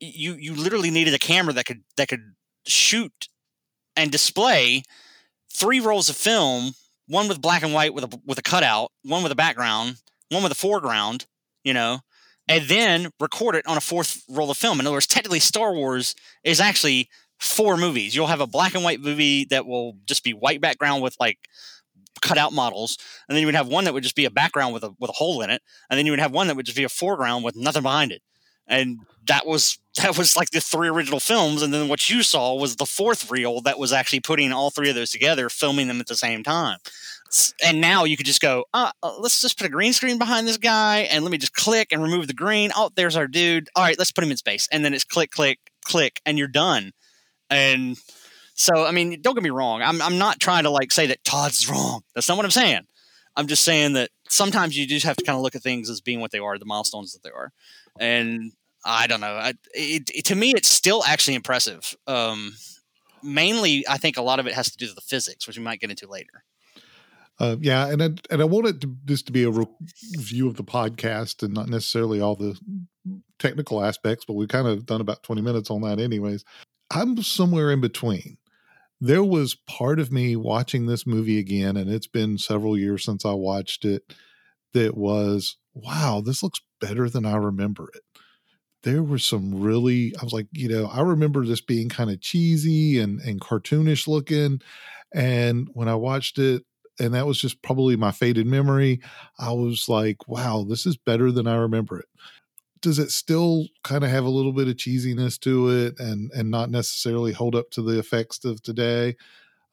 you 0.00 0.34
you 0.34 0.54
literally 0.54 0.90
needed 0.90 1.14
a 1.14 1.18
camera 1.18 1.52
that 1.54 1.66
could 1.66 1.82
that 1.96 2.08
could 2.08 2.34
shoot 2.66 3.28
and 3.96 4.10
display 4.10 4.82
three 5.52 5.80
rolls 5.80 6.08
of 6.08 6.16
film, 6.16 6.72
one 7.06 7.28
with 7.28 7.40
black 7.40 7.62
and 7.62 7.74
white 7.74 7.94
with 7.94 8.04
a 8.04 8.20
with 8.26 8.38
a 8.38 8.42
cutout, 8.42 8.90
one 9.02 9.22
with 9.22 9.32
a 9.32 9.36
background, 9.36 9.96
one 10.30 10.42
with 10.42 10.52
a 10.52 10.56
foreground, 10.56 11.26
you 11.64 11.74
know, 11.74 12.00
and 12.48 12.64
then 12.68 13.10
record 13.20 13.54
it 13.54 13.66
on 13.66 13.76
a 13.76 13.80
fourth 13.80 14.24
roll 14.28 14.50
of 14.50 14.56
film. 14.56 14.80
In 14.80 14.86
other 14.86 14.96
words, 14.96 15.06
technically 15.06 15.40
Star 15.40 15.74
Wars 15.74 16.14
is 16.42 16.60
actually 16.60 17.08
four 17.38 17.76
movies. 17.76 18.14
You'll 18.14 18.26
have 18.28 18.40
a 18.40 18.46
black 18.46 18.74
and 18.74 18.84
white 18.84 19.00
movie 19.00 19.44
that 19.46 19.66
will 19.66 19.96
just 20.06 20.24
be 20.24 20.32
white 20.32 20.60
background 20.60 21.02
with 21.02 21.16
like 21.18 21.38
cut 22.22 22.38
out 22.38 22.52
models, 22.52 22.96
and 23.28 23.36
then 23.36 23.42
you 23.42 23.46
would 23.46 23.54
have 23.54 23.68
one 23.68 23.84
that 23.84 23.92
would 23.92 24.02
just 24.02 24.16
be 24.16 24.24
a 24.24 24.30
background 24.30 24.72
with 24.72 24.84
a 24.84 24.94
with 24.98 25.10
a 25.10 25.14
hole 25.14 25.42
in 25.42 25.50
it, 25.50 25.60
and 25.90 25.98
then 25.98 26.06
you 26.06 26.12
would 26.12 26.20
have 26.20 26.32
one 26.32 26.46
that 26.46 26.56
would 26.56 26.66
just 26.66 26.78
be 26.78 26.84
a 26.84 26.88
foreground 26.88 27.44
with 27.44 27.56
nothing 27.56 27.82
behind 27.82 28.12
it. 28.12 28.22
And 28.66 29.00
that 29.26 29.46
was 29.46 29.78
that 29.96 30.16
was 30.16 30.36
like 30.36 30.50
the 30.50 30.60
three 30.60 30.88
original 30.88 31.20
films, 31.20 31.62
and 31.62 31.74
then 31.74 31.88
what 31.88 32.08
you 32.08 32.22
saw 32.22 32.54
was 32.54 32.76
the 32.76 32.86
fourth 32.86 33.30
reel 33.30 33.60
that 33.62 33.78
was 33.78 33.92
actually 33.92 34.20
putting 34.20 34.52
all 34.52 34.70
three 34.70 34.88
of 34.88 34.94
those 34.94 35.10
together, 35.10 35.48
filming 35.48 35.88
them 35.88 36.00
at 36.00 36.06
the 36.06 36.16
same 36.16 36.42
time. 36.42 36.78
And 37.64 37.80
now 37.80 38.04
you 38.04 38.18
could 38.18 38.26
just 38.26 38.42
go, 38.42 38.66
uh, 38.74 38.92
uh, 39.02 39.16
let's 39.18 39.40
just 39.40 39.56
put 39.56 39.66
a 39.66 39.70
green 39.70 39.94
screen 39.94 40.18
behind 40.18 40.46
this 40.46 40.58
guy, 40.58 41.00
and 41.00 41.24
let 41.24 41.30
me 41.30 41.38
just 41.38 41.54
click 41.54 41.88
and 41.90 42.02
remove 42.02 42.26
the 42.26 42.34
green. 42.34 42.70
Oh, 42.76 42.90
there's 42.94 43.16
our 43.16 43.26
dude. 43.26 43.70
All 43.74 43.82
right, 43.82 43.98
let's 43.98 44.12
put 44.12 44.22
him 44.22 44.30
in 44.30 44.36
space, 44.36 44.68
and 44.70 44.84
then 44.84 44.92
it's 44.92 45.04
click, 45.04 45.30
click, 45.30 45.58
click, 45.82 46.20
and 46.26 46.38
you're 46.38 46.48
done. 46.48 46.92
And 47.48 47.98
so, 48.54 48.84
I 48.86 48.90
mean, 48.92 49.20
don't 49.22 49.34
get 49.34 49.42
me 49.42 49.50
wrong. 49.50 49.82
I'm 49.82 50.00
I'm 50.02 50.18
not 50.18 50.40
trying 50.40 50.64
to 50.64 50.70
like 50.70 50.92
say 50.92 51.06
that 51.06 51.24
Todd's 51.24 51.68
wrong. 51.68 52.02
That's 52.14 52.28
not 52.28 52.36
what 52.36 52.44
I'm 52.44 52.50
saying. 52.50 52.82
I'm 53.36 53.46
just 53.46 53.64
saying 53.64 53.94
that 53.94 54.10
sometimes 54.28 54.76
you 54.76 54.86
just 54.86 55.06
have 55.06 55.16
to 55.16 55.24
kind 55.24 55.36
of 55.36 55.42
look 55.42 55.54
at 55.56 55.62
things 55.62 55.88
as 55.88 56.00
being 56.02 56.20
what 56.20 56.30
they 56.32 56.38
are, 56.38 56.58
the 56.58 56.66
milestones 56.66 57.12
that 57.12 57.22
they 57.22 57.30
are. 57.30 57.50
And 57.98 58.52
I 58.84 59.06
don't 59.06 59.20
know. 59.20 59.34
I, 59.34 59.54
it, 59.74 60.10
it- 60.14 60.24
to 60.26 60.34
me, 60.34 60.52
it's 60.54 60.68
still 60.68 61.02
actually 61.04 61.34
impressive. 61.34 61.94
Um, 62.06 62.54
mainly, 63.22 63.84
I 63.88 63.96
think 63.96 64.16
a 64.18 64.22
lot 64.22 64.38
of 64.38 64.46
it 64.46 64.52
has 64.54 64.70
to 64.70 64.76
do 64.76 64.86
with 64.86 64.96
the 64.96 65.00
physics, 65.00 65.46
which 65.46 65.56
we 65.56 65.64
might 65.64 65.80
get 65.80 65.90
into 65.90 66.06
later. 66.08 66.44
Uh, 67.38 67.56
yeah, 67.60 67.88
and 67.88 68.02
I, 68.02 68.10
and 68.30 68.42
I 68.42 68.44
want 68.44 68.66
it 68.66 68.80
to 68.82 68.94
this 69.04 69.22
to 69.22 69.32
be 69.32 69.44
a 69.44 69.50
review 69.50 70.46
of 70.46 70.56
the 70.56 70.62
podcast 70.64 71.42
and 71.42 71.54
not 71.54 71.68
necessarily 71.68 72.20
all 72.20 72.36
the 72.36 72.58
technical 73.38 73.82
aspects, 73.82 74.24
but 74.26 74.34
we've 74.34 74.48
kind 74.48 74.68
of 74.68 74.84
done 74.86 75.00
about 75.00 75.22
twenty 75.22 75.40
minutes 75.42 75.70
on 75.70 75.80
that, 75.82 75.98
anyways. 75.98 76.44
I'm 76.90 77.20
somewhere 77.22 77.70
in 77.72 77.80
between. 77.80 78.36
There 79.04 79.24
was 79.24 79.56
part 79.56 79.98
of 79.98 80.12
me 80.12 80.36
watching 80.36 80.86
this 80.86 81.08
movie 81.08 81.40
again, 81.40 81.76
and 81.76 81.90
it's 81.90 82.06
been 82.06 82.38
several 82.38 82.78
years 82.78 83.04
since 83.04 83.24
I 83.24 83.32
watched 83.32 83.84
it. 83.84 84.14
That 84.74 84.96
was 84.96 85.56
wow, 85.74 86.22
this 86.24 86.40
looks 86.40 86.60
better 86.80 87.08
than 87.10 87.26
I 87.26 87.34
remember 87.34 87.90
it. 87.94 88.02
There 88.84 89.02
were 89.02 89.18
some 89.18 89.60
really, 89.60 90.14
I 90.20 90.24
was 90.24 90.32
like, 90.32 90.46
you 90.52 90.68
know, 90.68 90.86
I 90.86 91.00
remember 91.00 91.44
this 91.44 91.60
being 91.60 91.88
kind 91.88 92.10
of 92.10 92.20
cheesy 92.20 93.00
and 93.00 93.20
and 93.22 93.40
cartoonish 93.40 94.06
looking, 94.06 94.60
and 95.12 95.68
when 95.72 95.88
I 95.88 95.96
watched 95.96 96.38
it, 96.38 96.62
and 97.00 97.12
that 97.14 97.26
was 97.26 97.40
just 97.40 97.60
probably 97.60 97.96
my 97.96 98.12
faded 98.12 98.46
memory. 98.46 99.00
I 99.36 99.50
was 99.50 99.88
like, 99.88 100.28
wow, 100.28 100.64
this 100.68 100.86
is 100.86 100.96
better 100.96 101.32
than 101.32 101.48
I 101.48 101.56
remember 101.56 101.98
it. 101.98 102.06
Does 102.82 102.98
it 102.98 103.10
still 103.10 103.66
kind 103.84 104.04
of 104.04 104.10
have 104.10 104.24
a 104.24 104.30
little 104.30 104.52
bit 104.52 104.68
of 104.68 104.76
cheesiness 104.76 105.38
to 105.40 105.70
it 105.70 105.98
and 105.98 106.30
and 106.32 106.50
not 106.50 106.70
necessarily 106.70 107.32
hold 107.32 107.54
up 107.54 107.70
to 107.72 107.82
the 107.82 107.98
effects 107.98 108.44
of 108.44 108.62
today? 108.62 109.16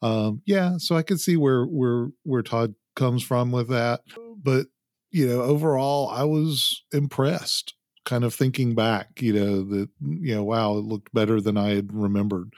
Um, 0.02 0.42
yeah, 0.46 0.76
so 0.78 0.96
I 0.96 1.02
can 1.02 1.18
see 1.18 1.36
where 1.36 1.64
where 1.64 2.08
where 2.22 2.42
Todd 2.42 2.74
comes 2.96 3.22
from 3.22 3.52
with 3.52 3.68
that. 3.68 4.00
But 4.42 4.66
you 5.10 5.26
know, 5.26 5.42
overall 5.42 6.08
I 6.08 6.24
was 6.24 6.82
impressed 6.92 7.74
kind 8.04 8.24
of 8.24 8.34
thinking 8.34 8.74
back, 8.74 9.20
you 9.20 9.32
know, 9.32 9.62
that 9.64 9.88
you 10.00 10.34
know, 10.34 10.44
wow, 10.44 10.72
it 10.78 10.84
looked 10.84 11.12
better 11.12 11.40
than 11.40 11.56
I 11.56 11.74
had 11.74 11.92
remembered. 11.92 12.52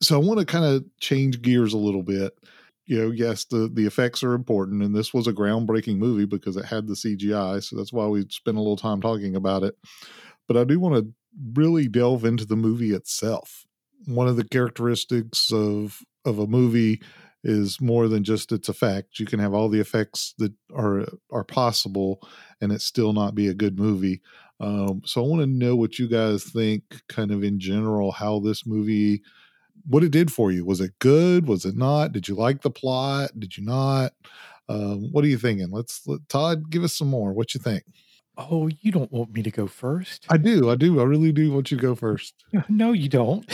So 0.00 0.14
I 0.14 0.24
want 0.24 0.38
to 0.38 0.46
kind 0.46 0.64
of 0.64 0.84
change 1.00 1.42
gears 1.42 1.72
a 1.72 1.78
little 1.78 2.04
bit 2.04 2.32
you 2.88 2.98
know, 2.98 3.10
yes, 3.10 3.44
the 3.44 3.70
the 3.72 3.86
effects 3.86 4.22
are 4.22 4.32
important, 4.32 4.82
and 4.82 4.94
this 4.96 5.12
was 5.12 5.26
a 5.26 5.32
groundbreaking 5.32 5.98
movie 5.98 6.24
because 6.24 6.56
it 6.56 6.64
had 6.64 6.86
the 6.88 6.96
CGI, 6.96 7.60
so 7.60 7.76
that's 7.76 7.92
why 7.92 8.06
we 8.06 8.26
spent 8.30 8.56
a 8.56 8.60
little 8.60 8.76
time 8.78 9.02
talking 9.02 9.36
about 9.36 9.62
it. 9.62 9.76
But 10.48 10.56
I 10.56 10.64
do 10.64 10.80
want 10.80 10.94
to 10.94 11.12
really 11.52 11.86
delve 11.86 12.24
into 12.24 12.46
the 12.46 12.56
movie 12.56 12.92
itself. 12.92 13.66
One 14.06 14.26
of 14.26 14.36
the 14.36 14.44
characteristics 14.44 15.52
of 15.52 16.00
of 16.24 16.38
a 16.38 16.46
movie 16.46 17.02
is 17.44 17.78
more 17.78 18.08
than 18.08 18.24
just 18.24 18.52
its 18.52 18.70
effects. 18.70 19.20
You 19.20 19.26
can 19.26 19.38
have 19.38 19.52
all 19.52 19.68
the 19.68 19.80
effects 19.80 20.34
that 20.38 20.54
are 20.74 21.06
are 21.30 21.44
possible, 21.44 22.26
and 22.62 22.72
it 22.72 22.80
still 22.80 23.12
not 23.12 23.34
be 23.34 23.48
a 23.48 23.54
good 23.54 23.78
movie. 23.78 24.22
Um, 24.60 25.02
so 25.04 25.22
I 25.22 25.28
want 25.28 25.42
to 25.42 25.46
know 25.46 25.76
what 25.76 25.98
you 25.98 26.08
guys 26.08 26.44
think, 26.44 26.82
kind 27.10 27.32
of 27.32 27.44
in 27.44 27.60
general, 27.60 28.12
how 28.12 28.40
this 28.40 28.64
movie 28.66 29.22
what 29.86 30.02
it 30.04 30.10
did 30.10 30.32
for 30.32 30.50
you. 30.50 30.64
Was 30.64 30.80
it 30.80 30.92
good? 30.98 31.46
Was 31.46 31.64
it 31.64 31.76
not? 31.76 32.12
Did 32.12 32.28
you 32.28 32.34
like 32.34 32.62
the 32.62 32.70
plot? 32.70 33.30
Did 33.38 33.56
you 33.56 33.64
not? 33.64 34.12
Um, 34.68 35.10
what 35.12 35.24
are 35.24 35.28
you 35.28 35.38
thinking? 35.38 35.70
Let's 35.70 36.06
let 36.06 36.28
Todd 36.28 36.70
give 36.70 36.84
us 36.84 36.94
some 36.94 37.08
more. 37.08 37.32
What 37.32 37.54
you 37.54 37.60
think? 37.60 37.84
Oh, 38.36 38.68
you 38.82 38.92
don't 38.92 39.10
want 39.10 39.32
me 39.32 39.42
to 39.42 39.50
go 39.50 39.66
first? 39.66 40.26
I 40.28 40.36
do. 40.36 40.70
I 40.70 40.74
do. 40.76 41.00
I 41.00 41.04
really 41.04 41.32
do 41.32 41.50
want 41.52 41.70
you 41.70 41.76
to 41.76 41.82
go 41.82 41.94
first. 41.94 42.34
No, 42.68 42.92
you 42.92 43.08
don't. 43.08 43.44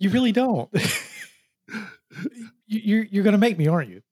You 0.00 0.10
really 0.10 0.32
don't. 0.32 0.68
You- 2.66 2.80
You're 2.80 3.04
you're 3.04 3.24
going 3.24 3.32
to 3.32 3.38
make 3.38 3.56
me, 3.58 3.66
aren't 3.68 3.90
you? 3.90 4.02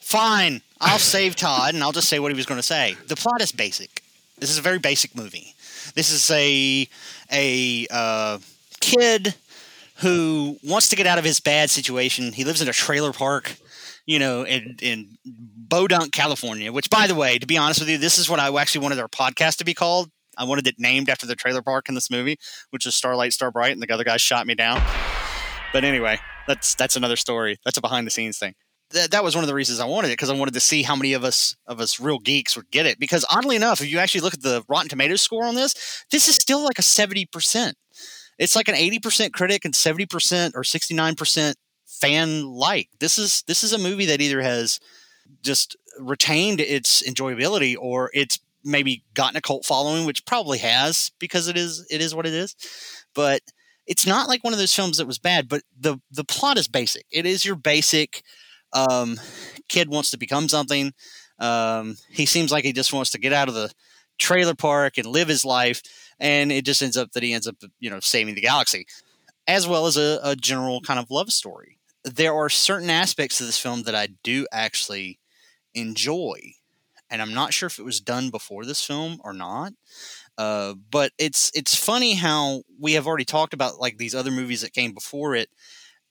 Fine, 0.00 0.60
I'll 0.80 0.98
save 0.98 1.34
Todd, 1.34 1.74
and 1.74 1.82
I'll 1.82 1.92
just 1.92 2.08
say 2.08 2.18
what 2.18 2.30
he 2.30 2.36
was 2.36 2.44
going 2.46 2.58
to 2.58 2.62
say. 2.62 2.96
The 3.08 3.16
plot 3.16 3.40
is 3.40 3.52
basic. 3.52 4.02
This 4.38 4.50
is 4.50 4.58
a 4.58 4.62
very 4.62 4.78
basic 4.78 5.14
movie. 5.16 5.54
This 5.94 6.10
is 6.10 6.30
a 6.30 6.86
a 7.32 7.86
uh, 7.90 8.38
kid 8.84 9.34
who 9.98 10.58
wants 10.64 10.88
to 10.88 10.96
get 10.96 11.06
out 11.06 11.18
of 11.18 11.24
his 11.24 11.40
bad 11.40 11.70
situation. 11.70 12.32
He 12.32 12.44
lives 12.44 12.60
in 12.60 12.68
a 12.68 12.72
trailer 12.72 13.12
park, 13.12 13.56
you 14.06 14.18
know, 14.18 14.44
in 14.44 14.76
in 14.82 15.16
Bodunk, 15.68 16.12
California. 16.12 16.72
Which, 16.72 16.90
by 16.90 17.06
the 17.06 17.14
way, 17.14 17.38
to 17.38 17.46
be 17.46 17.56
honest 17.56 17.80
with 17.80 17.88
you, 17.88 17.98
this 17.98 18.18
is 18.18 18.28
what 18.28 18.40
I 18.40 18.54
actually 18.60 18.82
wanted 18.82 18.98
our 18.98 19.08
podcast 19.08 19.58
to 19.58 19.64
be 19.64 19.74
called. 19.74 20.10
I 20.36 20.44
wanted 20.44 20.66
it 20.66 20.76
named 20.78 21.08
after 21.08 21.26
the 21.26 21.36
trailer 21.36 21.62
park 21.62 21.88
in 21.88 21.94
this 21.94 22.10
movie, 22.10 22.36
which 22.70 22.86
is 22.86 22.94
Starlight 22.94 23.32
Starbright, 23.32 23.72
and 23.72 23.80
the 23.82 23.92
other 23.92 24.04
guy 24.04 24.16
shot 24.16 24.46
me 24.46 24.54
down. 24.54 24.82
But 25.72 25.84
anyway, 25.84 26.18
that's 26.46 26.74
that's 26.74 26.96
another 26.96 27.16
story. 27.16 27.58
That's 27.64 27.78
a 27.78 27.80
behind 27.80 28.06
the 28.06 28.10
scenes 28.10 28.38
thing 28.38 28.54
that, 28.94 29.10
that 29.10 29.24
was 29.24 29.34
one 29.34 29.44
of 29.44 29.48
the 29.48 29.54
reasons 29.54 29.80
I 29.80 29.86
wanted 29.86 30.08
it 30.08 30.12
because 30.12 30.30
I 30.30 30.34
wanted 30.34 30.54
to 30.54 30.60
see 30.60 30.82
how 30.82 30.96
many 30.96 31.12
of 31.12 31.24
us 31.24 31.56
of 31.66 31.80
us 31.80 32.00
real 32.00 32.18
geeks 32.18 32.56
would 32.56 32.70
get 32.70 32.86
it. 32.86 32.98
Because 32.98 33.26
oddly 33.30 33.56
enough, 33.56 33.80
if 33.80 33.90
you 33.90 33.98
actually 33.98 34.22
look 34.22 34.34
at 34.34 34.42
the 34.42 34.64
Rotten 34.68 34.88
Tomatoes 34.88 35.20
score 35.20 35.44
on 35.44 35.54
this, 35.54 36.04
this 36.10 36.28
is 36.28 36.36
still 36.36 36.64
like 36.64 36.78
a 36.78 36.82
seventy 36.82 37.26
percent. 37.26 37.76
It's 38.38 38.56
like 38.56 38.68
an 38.68 38.74
eighty 38.74 38.98
percent 38.98 39.32
critic 39.32 39.64
and 39.64 39.74
seventy 39.74 40.06
percent 40.06 40.54
or 40.56 40.64
sixty 40.64 40.94
nine 40.94 41.14
percent 41.14 41.56
fan 41.86 42.44
like. 42.44 42.88
This 43.00 43.18
is 43.18 43.42
this 43.46 43.62
is 43.64 43.72
a 43.72 43.78
movie 43.78 44.06
that 44.06 44.20
either 44.20 44.40
has 44.42 44.80
just 45.42 45.76
retained 45.98 46.60
its 46.60 47.02
enjoyability 47.08 47.76
or 47.78 48.10
it's 48.14 48.40
maybe 48.64 49.04
gotten 49.14 49.36
a 49.36 49.40
cult 49.40 49.64
following, 49.64 50.06
which 50.06 50.24
probably 50.26 50.58
has 50.58 51.10
because 51.18 51.48
it 51.48 51.56
is 51.56 51.86
it 51.90 52.00
is 52.00 52.14
what 52.14 52.26
it 52.26 52.32
is. 52.32 52.56
But 53.14 53.40
it's 53.86 54.06
not 54.06 54.28
like 54.28 54.42
one 54.42 54.52
of 54.52 54.58
those 54.58 54.74
films 54.74 54.98
that 54.98 55.06
was 55.06 55.18
bad. 55.18 55.48
But 55.48 55.62
the 55.78 55.98
the 56.10 56.24
plot 56.24 56.58
is 56.58 56.68
basic. 56.68 57.04
It 57.10 57.26
is 57.26 57.44
your 57.44 57.56
basic 57.56 58.22
um, 58.72 59.20
kid 59.68 59.88
wants 59.88 60.10
to 60.10 60.18
become 60.18 60.48
something. 60.48 60.92
Um, 61.38 61.96
he 62.10 62.26
seems 62.26 62.50
like 62.52 62.64
he 62.64 62.72
just 62.72 62.92
wants 62.92 63.10
to 63.10 63.18
get 63.18 63.32
out 63.32 63.48
of 63.48 63.54
the 63.54 63.72
trailer 64.18 64.54
park 64.54 64.98
and 64.98 65.06
live 65.06 65.28
his 65.28 65.44
life, 65.44 65.82
and 66.24 66.50
it 66.50 66.64
just 66.64 66.82
ends 66.82 66.96
up 66.96 67.12
that 67.12 67.22
he 67.22 67.32
ends 67.32 67.46
up, 67.46 67.56
you 67.78 67.90
know, 67.90 68.00
saving 68.00 68.34
the 68.34 68.40
galaxy, 68.40 68.86
as 69.46 69.68
well 69.68 69.86
as 69.86 69.96
a, 69.96 70.18
a 70.24 70.34
general 70.34 70.80
kind 70.80 70.98
of 70.98 71.10
love 71.10 71.30
story. 71.30 71.78
There 72.02 72.34
are 72.34 72.48
certain 72.48 72.90
aspects 72.90 73.40
of 73.40 73.46
this 73.46 73.58
film 73.58 73.84
that 73.84 73.94
I 73.94 74.08
do 74.24 74.46
actually 74.50 75.20
enjoy, 75.74 76.54
and 77.10 77.22
I'm 77.22 77.34
not 77.34 77.54
sure 77.54 77.66
if 77.68 77.78
it 77.78 77.84
was 77.84 78.00
done 78.00 78.30
before 78.30 78.64
this 78.64 78.84
film 78.84 79.20
or 79.22 79.32
not. 79.32 79.74
Uh, 80.36 80.74
but 80.90 81.12
it's 81.18 81.52
it's 81.54 81.76
funny 81.76 82.14
how 82.14 82.62
we 82.80 82.94
have 82.94 83.06
already 83.06 83.24
talked 83.24 83.54
about 83.54 83.78
like 83.78 83.98
these 83.98 84.16
other 84.16 84.32
movies 84.32 84.62
that 84.62 84.72
came 84.72 84.92
before 84.92 85.36
it 85.36 85.48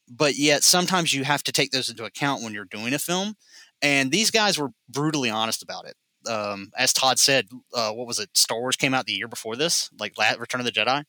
but 0.10 0.36
yet 0.36 0.63
sometimes 0.63 1.13
you 1.13 1.23
have 1.23 1.43
to 1.43 1.52
take 1.52 1.71
those 1.71 1.89
into 1.89 2.06
account 2.06 2.43
when 2.43 2.54
you're 2.54 2.65
doing 2.65 2.93
a 2.93 2.99
film. 2.99 3.36
And 3.82 4.12
these 4.12 4.32
guys 4.32 4.58
were 4.58 4.69
brutally 4.89 5.30
honest 5.30 5.63
about 5.63 5.86
it. 5.86 5.95
Um, 6.27 6.71
as 6.77 6.93
Todd 6.93 7.19
said, 7.19 7.47
uh, 7.73 7.91
what 7.91 8.07
was 8.07 8.19
it? 8.19 8.29
Star 8.36 8.59
Wars 8.59 8.75
came 8.75 8.93
out 8.93 9.05
the 9.05 9.13
year 9.13 9.27
before 9.27 9.55
this, 9.55 9.89
like 9.99 10.13
Return 10.39 10.62
of 10.62 10.65
the 10.65 10.71
Jedi, 10.71 11.03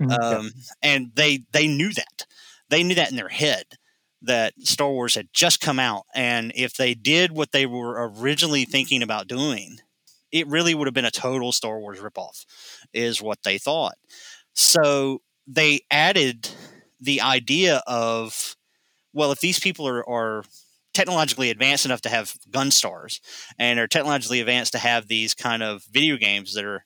Mhm, 0.00 0.18
um, 0.22 0.52
and 0.82 1.12
they 1.14 1.44
they 1.52 1.66
knew 1.68 1.92
that 1.92 2.26
they 2.68 2.82
knew 2.82 2.94
that 2.94 3.10
in 3.10 3.16
their 3.16 3.28
head 3.28 3.64
that 4.22 4.54
Star 4.60 4.90
Wars 4.90 5.14
had 5.14 5.28
just 5.32 5.60
come 5.60 5.78
out, 5.78 6.04
and 6.14 6.52
if 6.54 6.74
they 6.74 6.94
did 6.94 7.32
what 7.32 7.52
they 7.52 7.66
were 7.66 8.10
originally 8.18 8.64
thinking 8.64 9.02
about 9.02 9.28
doing, 9.28 9.78
it 10.32 10.46
really 10.48 10.74
would 10.74 10.86
have 10.86 10.94
been 10.94 11.04
a 11.04 11.10
total 11.10 11.52
Star 11.52 11.78
Wars 11.78 12.00
ripoff, 12.00 12.44
is 12.92 13.22
what 13.22 13.42
they 13.44 13.58
thought. 13.58 13.94
So 14.54 15.22
they 15.46 15.80
added 15.90 16.48
the 17.00 17.20
idea 17.20 17.82
of, 17.86 18.56
well, 19.12 19.32
if 19.32 19.40
these 19.40 19.60
people 19.60 19.86
are, 19.88 20.08
are 20.08 20.44
technologically 20.96 21.50
advanced 21.50 21.84
enough 21.84 22.00
to 22.00 22.08
have 22.08 22.34
gun 22.50 22.70
stars 22.70 23.20
and 23.58 23.78
are 23.78 23.86
technologically 23.86 24.40
advanced 24.40 24.72
to 24.72 24.78
have 24.78 25.06
these 25.06 25.34
kind 25.34 25.62
of 25.62 25.84
video 25.90 26.16
games 26.16 26.54
that 26.54 26.64
are 26.64 26.84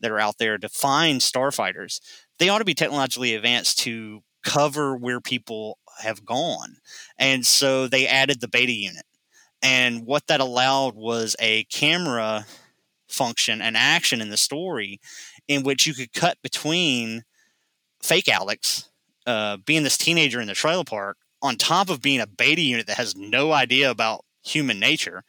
that 0.00 0.10
are 0.10 0.18
out 0.18 0.38
there 0.38 0.58
to 0.58 0.68
find 0.68 1.20
starfighters, 1.20 2.00
they 2.40 2.48
ought 2.48 2.58
to 2.58 2.64
be 2.64 2.74
technologically 2.74 3.36
advanced 3.36 3.78
to 3.78 4.20
cover 4.44 4.96
where 4.96 5.20
people 5.20 5.78
have 6.00 6.24
gone. 6.24 6.78
And 7.16 7.46
so 7.46 7.86
they 7.86 8.08
added 8.08 8.40
the 8.40 8.48
beta 8.48 8.72
unit. 8.72 9.04
And 9.62 10.04
what 10.04 10.26
that 10.26 10.40
allowed 10.40 10.96
was 10.96 11.36
a 11.38 11.62
camera 11.64 12.46
function 13.08 13.62
and 13.62 13.76
action 13.76 14.20
in 14.20 14.30
the 14.30 14.36
story 14.36 15.00
in 15.46 15.62
which 15.62 15.86
you 15.86 15.94
could 15.94 16.12
cut 16.12 16.36
between 16.42 17.22
fake 18.02 18.28
Alex 18.28 18.88
uh, 19.24 19.58
being 19.58 19.84
this 19.84 19.98
teenager 19.98 20.40
in 20.40 20.48
the 20.48 20.54
trailer 20.54 20.82
park 20.82 21.16
on 21.42 21.56
top 21.56 21.90
of 21.90 22.00
being 22.00 22.20
a 22.20 22.26
beta 22.26 22.62
unit 22.62 22.86
that 22.86 22.96
has 22.96 23.16
no 23.16 23.52
idea 23.52 23.90
about 23.90 24.24
human 24.44 24.78
nature, 24.78 25.24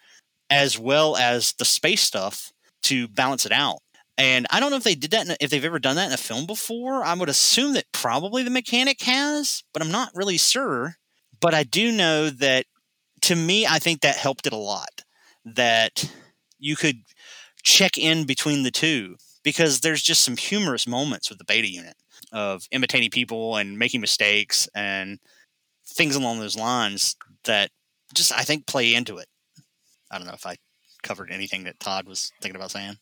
as 0.50 0.78
well 0.78 1.18
as 1.18 1.54
the 1.54 1.66
space 1.66 2.02
stuff 2.02 2.52
to 2.84 3.08
balance 3.08 3.46
it 3.46 3.52
out. 3.52 3.80
And 4.18 4.46
I 4.52 4.60
don't 4.60 4.70
know 4.70 4.78
if 4.78 4.84
they 4.84 4.96
did 4.96 5.12
that, 5.12 5.28
in 5.28 5.36
if 5.40 5.50
they've 5.50 5.66
ever 5.66 5.80
done 5.80 5.96
that 5.96 6.08
in 6.08 6.14
a 6.14 6.18
film 6.18 6.46
before. 6.46 7.04
I 7.04 7.16
would 7.16 7.30
assume 7.30 7.74
that 7.74 7.92
probably 7.92 8.44
the 8.44 8.52
mechanic 8.52 9.02
has, 9.02 9.64
but 9.74 9.82
I'm 9.82 9.92
not 9.92 10.12
really 10.14 10.38
sure. 10.38 10.98
But 11.42 11.54
I 11.54 11.64
do 11.64 11.92
know 11.92 12.30
that 12.30 12.66
to 13.24 13.36
me, 13.36 13.66
I 13.66 13.80
think 13.80 14.02
that 14.02 14.16
helped 14.16 14.46
it 14.46 14.54
a 14.54 14.58
lot. 14.58 15.02
That 15.46 16.10
you 16.60 16.76
could 16.76 16.98
check 17.64 17.98
in 17.98 18.26
between 18.26 18.64
the 18.64 18.72
two 18.72 19.16
because 19.44 19.80
there's 19.80 20.02
just 20.02 20.24
some 20.24 20.38
humorous 20.38 20.88
moments 20.88 21.30
with 21.30 21.40
the 21.40 21.46
beta 21.46 21.68
unit 21.68 21.96
of 22.32 22.68
imitating 22.72 23.10
people 23.10 23.58
and 23.58 23.78
making 23.78 24.02
mistakes 24.02 24.68
and 24.76 25.20
things 25.86 26.16
along 26.16 26.40
those 26.40 26.58
lines 26.58 27.16
that 27.46 27.72
just 28.14 28.32
I 28.32 28.44
think 28.44 28.68
play 28.68 28.94
into 28.94 29.18
it. 29.18 29.28
I 30.12 30.18
don't 30.18 30.28
know 30.28 30.34
if 30.34 30.46
I 30.46 30.58
covered 31.02 31.32
anything 31.32 31.64
that 31.64 31.80
Todd 31.80 32.08
was 32.08 32.32
thinking 32.42 32.56
about 32.56 32.72
saying. 32.72 32.98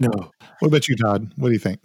No. 0.00 0.30
What 0.58 0.68
about 0.68 0.88
you, 0.88 0.96
Todd? 0.96 1.32
What 1.36 1.48
do 1.48 1.52
you 1.52 1.58
think? 1.58 1.80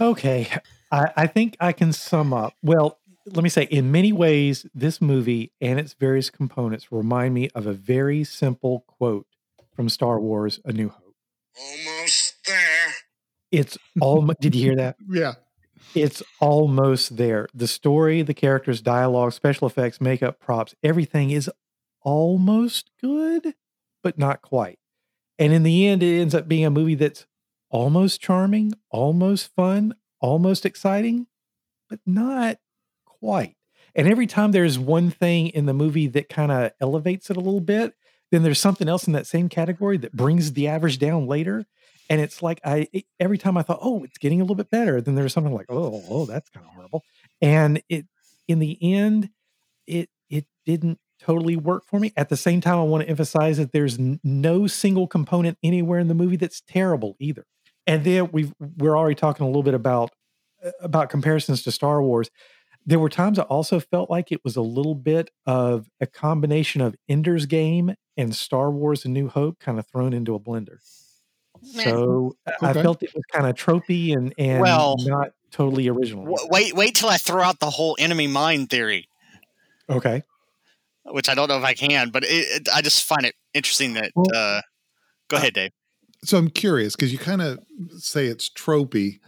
Okay. 0.00 0.48
I, 0.90 1.12
I 1.16 1.26
think 1.26 1.56
I 1.60 1.72
can 1.72 1.92
sum 1.92 2.32
up. 2.32 2.54
Well, 2.62 2.98
let 3.26 3.44
me 3.44 3.48
say, 3.48 3.64
in 3.64 3.92
many 3.92 4.12
ways, 4.12 4.66
this 4.74 5.00
movie 5.00 5.52
and 5.60 5.78
its 5.78 5.94
various 5.94 6.28
components 6.28 6.90
remind 6.90 7.34
me 7.34 7.48
of 7.54 7.66
a 7.66 7.72
very 7.72 8.24
simple 8.24 8.80
quote 8.86 9.26
from 9.74 9.88
Star 9.88 10.18
Wars 10.18 10.60
A 10.64 10.72
New 10.72 10.88
Hope. 10.88 11.14
Almost 11.58 12.34
there. 12.46 12.94
It's 13.52 13.78
almost, 14.00 14.40
did 14.40 14.54
you 14.54 14.62
hear 14.62 14.76
that? 14.76 14.96
Yeah. 15.08 15.34
It's 15.94 16.22
almost 16.40 17.16
there. 17.16 17.48
The 17.54 17.66
story, 17.66 18.22
the 18.22 18.34
characters, 18.34 18.80
dialogue, 18.80 19.32
special 19.32 19.66
effects, 19.66 20.00
makeup, 20.00 20.40
props, 20.40 20.74
everything 20.82 21.30
is 21.30 21.50
almost 22.00 22.90
good, 23.00 23.54
but 24.02 24.18
not 24.18 24.42
quite. 24.42 24.78
And 25.38 25.52
in 25.52 25.62
the 25.62 25.86
end, 25.86 26.02
it 26.02 26.20
ends 26.20 26.34
up 26.34 26.48
being 26.48 26.64
a 26.64 26.70
movie 26.70 26.94
that's 26.94 27.26
almost 27.70 28.20
charming, 28.20 28.74
almost 28.90 29.54
fun, 29.54 29.94
almost 30.20 30.64
exciting, 30.64 31.26
but 31.88 32.00
not 32.06 32.58
quite. 33.04 33.56
And 33.94 34.08
every 34.08 34.26
time 34.26 34.52
there's 34.52 34.78
one 34.78 35.10
thing 35.10 35.48
in 35.48 35.66
the 35.66 35.74
movie 35.74 36.06
that 36.08 36.28
kind 36.28 36.50
of 36.50 36.72
elevates 36.80 37.30
it 37.30 37.36
a 37.36 37.40
little 37.40 37.60
bit, 37.60 37.94
then 38.30 38.42
there's 38.42 38.58
something 38.58 38.88
else 38.88 39.06
in 39.06 39.12
that 39.12 39.26
same 39.26 39.48
category 39.48 39.98
that 39.98 40.16
brings 40.16 40.52
the 40.52 40.66
average 40.66 40.98
down 40.98 41.26
later. 41.26 41.66
And 42.12 42.20
it's 42.20 42.42
like 42.42 42.60
I 42.64 42.88
it- 42.92 43.06
every 43.20 43.38
time 43.38 43.56
I 43.56 43.62
thought, 43.62 43.78
oh, 43.82 44.04
it's 44.04 44.18
getting 44.18 44.40
a 44.40 44.44
little 44.44 44.56
bit 44.56 44.70
better, 44.70 45.00
then 45.00 45.16
there's 45.16 45.32
something 45.32 45.54
like, 45.54 45.66
oh, 45.70 46.04
oh, 46.08 46.26
that's 46.26 46.50
kind 46.50 46.66
of 46.66 46.74
horrible. 46.74 47.02
And 47.40 47.82
it 47.88 48.06
in 48.48 48.60
the 48.60 48.78
end, 48.82 49.30
it 49.86 50.10
it 50.30 50.46
didn't 50.66 50.98
totally 51.20 51.56
work 51.56 51.84
for 51.86 52.00
me. 52.00 52.12
At 52.16 52.28
the 52.28 52.36
same 52.36 52.60
time, 52.60 52.78
I 52.78 52.82
want 52.84 53.04
to 53.04 53.08
emphasize 53.10 53.58
that 53.58 53.72
there's 53.72 53.98
n- 53.98 54.20
no 54.24 54.66
single 54.66 55.06
component 55.06 55.58
anywhere 55.62 56.00
in 56.00 56.08
the 56.08 56.14
movie 56.14 56.36
that's 56.36 56.60
terrible 56.62 57.16
either. 57.20 57.44
And 57.86 58.04
then 58.04 58.30
we've 58.32 58.52
we're 58.78 58.96
already 58.98 59.16
talking 59.16 59.44
a 59.44 59.48
little 59.48 59.62
bit 59.64 59.74
about 59.74 60.10
uh, 60.64 60.70
about 60.80 61.10
comparisons 61.10 61.62
to 61.64 61.72
Star 61.72 62.02
Wars. 62.02 62.30
There 62.86 62.98
were 62.98 63.08
times 63.10 63.38
I 63.38 63.44
also 63.44 63.80
felt 63.80 64.10
like 64.10 64.32
it 64.32 64.40
was 64.44 64.56
a 64.56 64.62
little 64.62 64.94
bit 64.96 65.30
of 65.46 65.88
a 66.00 66.06
combination 66.06 66.80
of 66.82 66.96
Ender's 67.08 67.46
Game 67.46 67.94
and 68.16 68.34
Star 68.34 68.70
Wars: 68.70 69.04
A 69.04 69.08
New 69.08 69.28
Hope, 69.28 69.58
kind 69.60 69.78
of 69.78 69.86
thrown 69.86 70.12
into 70.12 70.34
a 70.34 70.40
blender. 70.40 70.78
So 71.62 72.36
I- 72.46 72.70
I 72.70 72.72
felt 72.72 73.02
it 73.02 73.14
was 73.14 73.22
kind 73.32 73.46
of 73.46 73.54
tropey 73.54 74.12
and 74.16 74.34
and 74.38 74.60
Well, 74.60 74.96
not 75.00 75.32
totally 75.50 75.88
original. 75.88 76.24
W- 76.24 76.48
wait, 76.50 76.74
wait 76.74 76.94
till 76.94 77.08
I 77.08 77.16
throw 77.18 77.42
out 77.42 77.60
the 77.60 77.70
whole 77.70 77.96
enemy 77.98 78.26
mind 78.26 78.70
theory, 78.70 79.08
Okay. 79.88 80.22
which 81.04 81.28
I 81.28 81.34
don't 81.34 81.48
know 81.48 81.58
if 81.58 81.64
I 81.64 81.74
can, 81.74 82.10
but 82.10 82.24
it, 82.24 82.28
it, 82.62 82.68
I 82.74 82.82
just 82.82 83.04
find 83.04 83.24
it 83.26 83.34
interesting 83.54 83.94
that. 83.94 84.12
Well, 84.14 84.26
uh, 84.34 84.62
go 85.28 85.36
ahead, 85.36 85.54
Dave. 85.54 85.70
So 86.24 86.38
I'm 86.38 86.50
curious 86.50 86.94
because 86.96 87.12
you 87.12 87.18
kind 87.18 87.42
of 87.42 87.58
say 87.98 88.26
it's 88.26 88.48
tropey. 88.48 89.18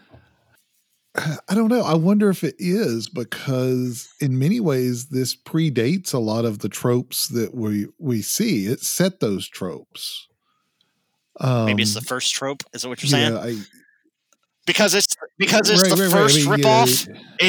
I 1.16 1.54
don't 1.54 1.68
know. 1.68 1.82
I 1.82 1.94
wonder 1.94 2.28
if 2.30 2.42
it 2.44 2.56
is 2.58 3.08
because 3.08 4.08
in 4.20 4.38
many 4.38 4.60
ways 4.60 5.06
this 5.06 5.36
predates 5.36 6.12
a 6.12 6.18
lot 6.18 6.44
of 6.44 6.58
the 6.60 6.68
tropes 6.68 7.28
that 7.28 7.54
we 7.54 7.86
we 7.98 8.22
see. 8.22 8.66
It 8.66 8.80
set 8.82 9.20
those 9.20 9.48
tropes. 9.48 10.26
Um, 11.40 11.66
Maybe 11.66 11.82
it's 11.82 11.94
the 11.94 12.00
first 12.00 12.34
trope. 12.34 12.62
Is 12.72 12.82
that 12.82 12.88
what 12.88 13.02
you're 13.02 13.10
saying? 13.10 13.32
yeah, 13.34 13.40
I, 13.40 13.56
because 14.66 14.94
it's 14.94 15.14
because 15.38 15.68
it's 15.70 15.82
right, 15.82 15.90
the 15.96 16.02
right, 16.04 16.12
right. 16.12 16.20
I 16.20 16.22
first 16.22 16.36
mean, 16.46 16.58
ripoff. 16.58 17.08
yeah, 17.40 17.48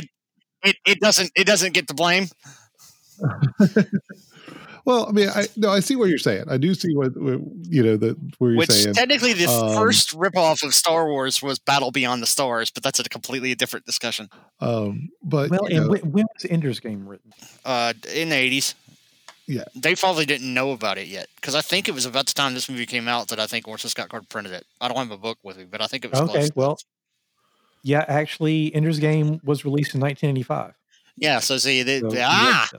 It 0.64 0.76
it 0.86 1.00
doesn't 1.00 1.32
it 1.36 1.46
doesn't 1.46 1.74
get 1.74 1.88
the 1.88 1.94
blame. 1.94 2.28
well, 4.86 5.08
I 5.08 5.12
mean, 5.12 5.30
I 5.30 5.48
no, 5.56 5.70
I 5.70 5.80
see 5.80 5.96
what 5.96 6.10
you're 6.10 6.18
saying. 6.18 6.46
I 6.50 6.58
do 6.58 6.74
see 6.74 6.96
what, 6.96 7.16
what 7.16 7.40
you 7.64 7.84
know 7.84 7.98
that 7.98 8.18
where 8.40 8.52
you're 8.52 8.58
Which 8.60 8.72
saying. 8.72 8.96
technically 8.96 9.34
the 9.34 9.48
um, 9.48 9.76
first 9.76 10.12
ripoff 10.12 10.64
of 10.64 10.74
Star 10.74 11.08
Wars 11.08 11.42
was 11.42 11.60
Battle 11.60 11.92
Beyond 11.92 12.22
the 12.22 12.28
Stars, 12.28 12.72
but 12.72 12.84
that's 12.84 13.00
a 13.00 13.04
completely 13.04 13.54
different 13.56 13.86
discussion. 13.86 14.30
Um, 14.60 15.10
but 15.24 15.50
Well, 15.52 15.66
and 15.66 15.76
know, 15.86 15.90
when, 15.90 16.02
when 16.12 16.26
was 16.34 16.46
Ender's 16.50 16.80
Game 16.80 17.08
written? 17.08 17.32
Uh, 17.64 17.94
in 18.14 18.30
the 18.30 18.36
eighties. 18.36 18.76
Yeah. 19.48 19.64
They 19.76 19.96
probably 19.96 20.26
didn't 20.26 20.54
know 20.54 20.72
about 20.72 20.98
it 20.98 21.08
yet 21.08 21.28
because 21.36 21.54
I 21.56 21.62
think 21.62 21.88
it 21.88 21.94
was 21.94 22.06
about 22.06 22.26
the 22.26 22.34
time 22.34 22.54
this 22.56 22.68
movie 22.70 22.86
came 22.86 23.08
out 23.08 23.28
that 23.30 23.40
I 23.40 23.46
think 23.48 23.68
Orson 23.68 23.90
Scott 23.90 24.10
Card 24.10 24.28
printed 24.30 24.54
it. 24.54 24.66
I 24.82 24.88
don't 24.88 24.98
have 24.98 25.12
a 25.12 25.18
book 25.18 25.38
with 25.44 25.58
me, 25.58 25.66
but 25.66 25.82
I 25.82 25.88
think 25.88 26.04
it 26.06 26.12
was 26.12 26.20
Okay, 26.22 26.32
close. 26.34 26.50
well- 26.56 26.78
Yeah, 27.84 28.04
actually, 28.08 28.74
Ender's 28.74 28.98
Game 29.00 29.40
was 29.44 29.64
released 29.64 29.94
in 29.94 30.02
1985. 30.02 30.74
yeah. 31.18 31.40
So 31.40 31.58
see, 31.58 31.84
the, 31.84 32.00
So, 32.00 32.10
the- 32.10 32.24
ah, 32.24 32.70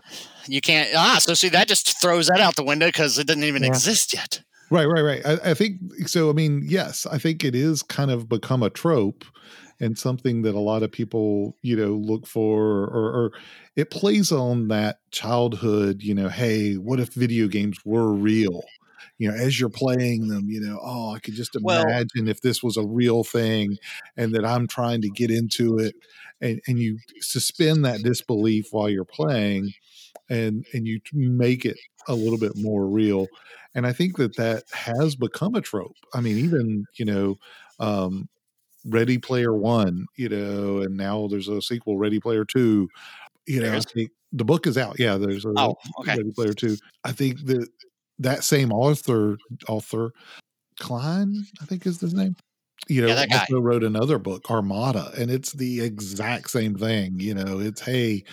you 0.49 0.61
can't 0.61 0.89
ah. 0.97 1.19
So 1.21 1.35
see, 1.35 1.49
that 1.51 1.69
just 1.69 2.01
throws 2.01 2.27
that 2.27 2.41
out 2.41 2.57
the 2.57 2.65
window 2.65 2.87
because 2.87 3.19
it 3.19 3.27
didn't 3.27 3.45
even 3.45 3.63
Yeah. 3.63 3.69
exist 3.69 4.13
yet. 4.15 4.43
Right, 4.69 4.87
right, 4.87 5.03
right. 5.03 5.23
I, 5.25 5.51
I 5.51 5.55
think 5.55 5.79
so. 6.09 6.29
I 6.29 6.33
mean, 6.33 6.65
yes, 6.67 7.07
I 7.07 7.19
think 7.19 7.45
it 7.45 7.55
is 7.55 7.83
kind 7.85 8.11
of 8.11 8.29
become 8.29 8.65
a 8.65 8.71
trope 8.71 9.25
and 9.79 9.97
something 9.97 10.43
that 10.43 10.57
a 10.57 10.59
lot 10.59 10.83
of 10.83 10.91
people, 10.91 11.57
you 11.63 11.77
know, 11.77 11.93
look 11.93 12.27
for, 12.27 12.85
or, 12.87 13.13
or 13.13 13.33
it 13.77 13.91
plays 13.91 14.33
on 14.33 14.69
that 14.69 14.99
childhood, 15.11 16.03
you 16.03 16.15
know, 16.15 16.29
hey, 16.29 16.75
what 16.75 17.01
if 17.01 17.12
video 17.15 17.47
games 17.49 17.79
were 17.85 18.12
real? 18.12 18.62
You 19.19 19.31
know, 19.31 19.37
as 19.37 19.59
you're 19.61 19.71
playing 19.71 20.29
them, 20.29 20.47
you 20.49 20.61
know, 20.61 20.79
oh, 20.83 21.15
I 21.15 21.19
could 21.21 21.35
just 21.35 21.57
Well- 21.61 21.83
imagine 21.83 22.29
if 22.29 22.41
this 22.41 22.62
was 22.62 22.77
a 22.77 22.87
real 22.87 23.25
thing 23.25 23.77
and 24.17 24.35
that 24.35 24.45
I'm 24.45 24.67
trying 24.67 25.03
to 25.03 25.11
get 25.11 25.31
into 25.31 25.79
it. 25.79 25.95
And, 26.41 26.61
and 26.67 26.79
you 26.79 26.99
suspend 27.21 27.85
that 27.85 28.03
disbelief 28.03 28.69
while 28.73 28.91
you're 28.91 29.05
playing 29.07 29.73
and, 30.29 30.67
and 30.73 30.87
you 30.87 31.01
make 31.12 31.65
it 31.65 31.79
a 32.09 32.15
little 32.15 32.39
bit 32.39 32.53
more 32.57 32.87
real 32.87 33.27
and 33.75 33.87
i 33.87 33.93
think 33.93 34.17
that 34.17 34.37
that 34.37 34.62
has 34.73 35.17
become 35.17 35.55
a 35.55 35.61
trope 35.61 35.97
i 36.15 36.21
mean 36.21 36.39
even 36.39 36.85
you 36.99 37.05
know 37.05 37.37
um 37.81 38.29
ready 38.87 39.19
player 39.19 39.55
one 39.55 40.07
you 40.17 40.29
know 40.29 40.79
and 40.83 40.97
now 40.97 41.27
there's 41.29 41.49
a 41.49 41.61
sequel 41.62 41.99
ready 41.99 42.21
player 42.21 42.45
two 42.45 42.89
you 43.47 43.61
know 43.61 43.81
the 44.33 44.45
book 44.45 44.67
is 44.67 44.77
out 44.77 44.99
yeah 44.99 45.17
there's 45.17 45.45
a 45.45 45.53
Oh, 45.57 45.77
okay. 46.01 46.17
ready 46.17 46.31
player 46.33 46.53
two 46.53 46.77
i 47.05 47.13
think 47.13 47.45
that 47.47 47.69
that 48.19 48.45
same 48.45 48.73
author 48.73 49.37
author 49.69 50.13
Cline 50.79 51.47
i 51.61 51.65
think 51.65 51.87
is 51.87 52.01
his 52.01 52.15
name 52.15 52.37
you 52.89 53.03
know, 53.03 53.09
Yeah, 53.09 53.41
also 53.41 53.59
wrote 53.59 53.83
another 53.83 54.19
book, 54.19 54.51
Armada, 54.51 55.11
and 55.19 55.31
it's 55.31 55.53
the 55.53 55.81
exact 55.81 56.51
same 56.51 56.77
thing. 56.77 57.19
You 57.19 57.35
know, 57.35 57.59
it's 57.59 57.81
hey, 57.81 58.25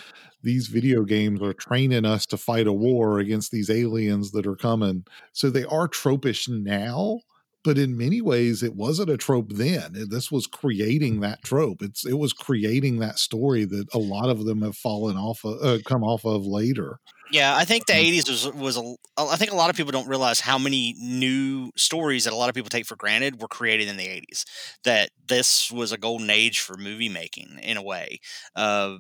these 0.43 0.67
video 0.67 1.03
games 1.03 1.41
are 1.41 1.53
training 1.53 2.05
us 2.05 2.25
to 2.27 2.37
fight 2.37 2.67
a 2.67 2.73
war 2.73 3.19
against 3.19 3.51
these 3.51 3.69
aliens 3.69 4.31
that 4.31 4.45
are 4.45 4.55
coming. 4.55 5.05
So 5.31 5.49
they 5.49 5.63
are 5.65 5.87
tropish 5.87 6.47
now, 6.49 7.21
but 7.63 7.77
in 7.77 7.97
many 7.97 8.21
ways 8.21 8.63
it 8.63 8.75
wasn't 8.75 9.09
a 9.09 9.17
trope 9.17 9.53
then. 9.53 9.93
This 10.09 10.31
was 10.31 10.47
creating 10.47 11.19
that 11.21 11.43
trope. 11.43 11.81
It's 11.81 12.05
it 12.05 12.17
was 12.19 12.33
creating 12.33 12.99
that 12.99 13.19
story 13.19 13.65
that 13.65 13.93
a 13.93 13.99
lot 13.99 14.29
of 14.29 14.45
them 14.45 14.61
have 14.61 14.75
fallen 14.77 15.17
off 15.17 15.43
of, 15.45 15.61
uh, 15.63 15.79
come 15.85 16.03
off 16.03 16.25
of 16.25 16.45
later. 16.45 16.99
Yeah, 17.29 17.55
I 17.55 17.63
think 17.65 17.85
the 17.87 17.93
Mhm. 17.93 18.05
'80s 18.05 18.29
was 18.29 18.45
was 18.53 18.77
a. 18.77 18.95
I 19.17 19.37
think 19.37 19.51
a 19.51 19.55
lot 19.55 19.69
of 19.69 19.75
people 19.77 19.91
don't 19.91 20.07
realize 20.07 20.41
how 20.41 20.57
many 20.57 20.93
new 20.99 21.71
stories 21.77 22.25
that 22.25 22.33
a 22.33 22.35
lot 22.35 22.49
of 22.49 22.55
people 22.55 22.69
take 22.69 22.85
for 22.85 22.97
granted 22.97 23.41
were 23.41 23.47
created 23.47 23.87
in 23.87 23.97
the 23.97 24.07
'80s. 24.07 24.45
That 24.83 25.09
this 25.25 25.71
was 25.71 25.91
a 25.93 25.97
golden 25.97 26.29
age 26.29 26.59
for 26.59 26.75
movie 26.77 27.09
making 27.09 27.59
in 27.63 27.77
a 27.77 27.81
way, 27.81 28.19
uh, 28.55 28.97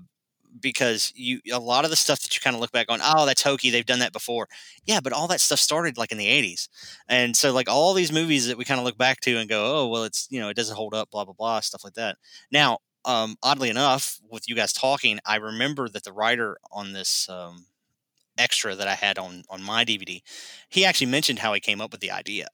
because 0.61 1.11
you 1.15 1.39
a 1.51 1.59
lot 1.59 1.83
of 1.85 1.89
the 1.89 1.95
stuff 1.95 2.21
that 2.21 2.35
you 2.35 2.41
kind 2.41 2.55
of 2.55 2.61
look 2.61 2.71
back 2.71 2.87
on, 2.89 2.99
oh, 3.03 3.25
that's 3.25 3.43
hokey. 3.43 3.69
They've 3.69 3.85
done 3.85 3.99
that 3.99 4.13
before. 4.13 4.47
Yeah, 4.85 4.99
but 5.01 5.13
all 5.13 5.27
that 5.27 5.41
stuff 5.41 5.59
started 5.59 5.97
like 5.97 6.11
in 6.11 6.17
the 6.17 6.27
'80s, 6.27 6.69
and 7.07 7.35
so 7.35 7.51
like 7.53 7.69
all 7.69 7.93
these 7.93 8.11
movies 8.11 8.47
that 8.47 8.57
we 8.57 8.65
kind 8.65 8.79
of 8.79 8.85
look 8.85 8.97
back 8.97 9.19
to 9.21 9.37
and 9.37 9.49
go, 9.49 9.81
oh, 9.83 9.87
well, 9.87 10.03
it's 10.03 10.27
you 10.29 10.39
know 10.39 10.49
it 10.49 10.55
doesn't 10.57 10.75
hold 10.75 10.93
up, 10.93 11.11
blah 11.11 11.25
blah 11.25 11.33
blah, 11.33 11.59
stuff 11.59 11.83
like 11.83 11.93
that. 11.95 12.17
Now, 12.51 12.79
um, 13.05 13.35
oddly 13.43 13.69
enough, 13.69 14.19
with 14.29 14.47
you 14.49 14.55
guys 14.55 14.73
talking, 14.73 15.19
I 15.25 15.37
remember 15.37 15.89
that 15.89 16.03
the 16.03 16.13
writer 16.13 16.57
on 16.71 16.93
this. 16.93 17.29
Um, 17.29 17.65
extra 18.37 18.75
that 18.75 18.87
I 18.87 18.95
had 18.95 19.17
on 19.17 19.43
on 19.49 19.63
my 19.63 19.85
DVD, 19.85 20.21
he 20.69 20.85
actually 20.85 21.07
mentioned 21.07 21.39
how 21.39 21.53
he 21.53 21.59
came 21.59 21.81
up 21.81 21.91
with 21.91 22.01
the 22.01 22.11
idea 22.11 22.47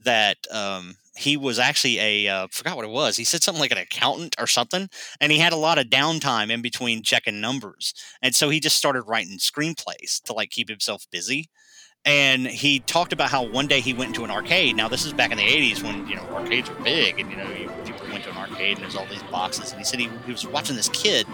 that 0.00 0.38
um, 0.50 0.96
he 1.16 1.36
was 1.36 1.58
actually 1.58 1.98
a 1.98 2.28
uh, 2.28 2.46
forgot 2.50 2.76
what 2.76 2.84
it 2.84 2.90
was. 2.90 3.16
He 3.16 3.24
said 3.24 3.42
something 3.42 3.60
like 3.60 3.72
an 3.72 3.78
accountant 3.78 4.36
or 4.38 4.46
something, 4.46 4.88
and 5.20 5.32
he 5.32 5.38
had 5.38 5.52
a 5.52 5.56
lot 5.56 5.78
of 5.78 5.86
downtime 5.86 6.50
in 6.50 6.62
between 6.62 7.02
checking 7.02 7.40
numbers, 7.40 7.94
and 8.22 8.34
so 8.34 8.48
he 8.48 8.60
just 8.60 8.76
started 8.76 9.02
writing 9.02 9.38
screenplays 9.38 10.22
to 10.24 10.32
like 10.32 10.50
keep 10.50 10.68
himself 10.68 11.06
busy. 11.10 11.50
And 12.04 12.46
he 12.46 12.78
talked 12.78 13.12
about 13.12 13.28
how 13.28 13.42
one 13.42 13.66
day 13.66 13.80
he 13.80 13.92
went 13.92 14.10
into 14.10 14.24
an 14.24 14.30
arcade. 14.30 14.76
Now 14.76 14.88
this 14.88 15.04
is 15.04 15.12
back 15.12 15.32
in 15.32 15.36
the 15.36 15.44
'80s 15.44 15.82
when 15.82 16.06
you 16.06 16.16
know 16.16 16.22
arcades 16.32 16.70
were 16.70 16.76
big, 16.76 17.18
and 17.18 17.30
you 17.30 17.36
know 17.36 17.50
you, 17.50 17.68
people 17.84 18.06
went 18.12 18.24
to 18.24 18.30
an 18.30 18.36
arcade 18.36 18.76
and 18.76 18.84
there's 18.84 18.94
all 18.94 19.06
these 19.06 19.22
boxes. 19.24 19.72
And 19.72 19.80
he 19.80 19.84
said 19.84 19.98
he, 19.98 20.08
he 20.24 20.32
was 20.32 20.46
watching 20.46 20.76
this 20.76 20.88
kid 20.88 21.26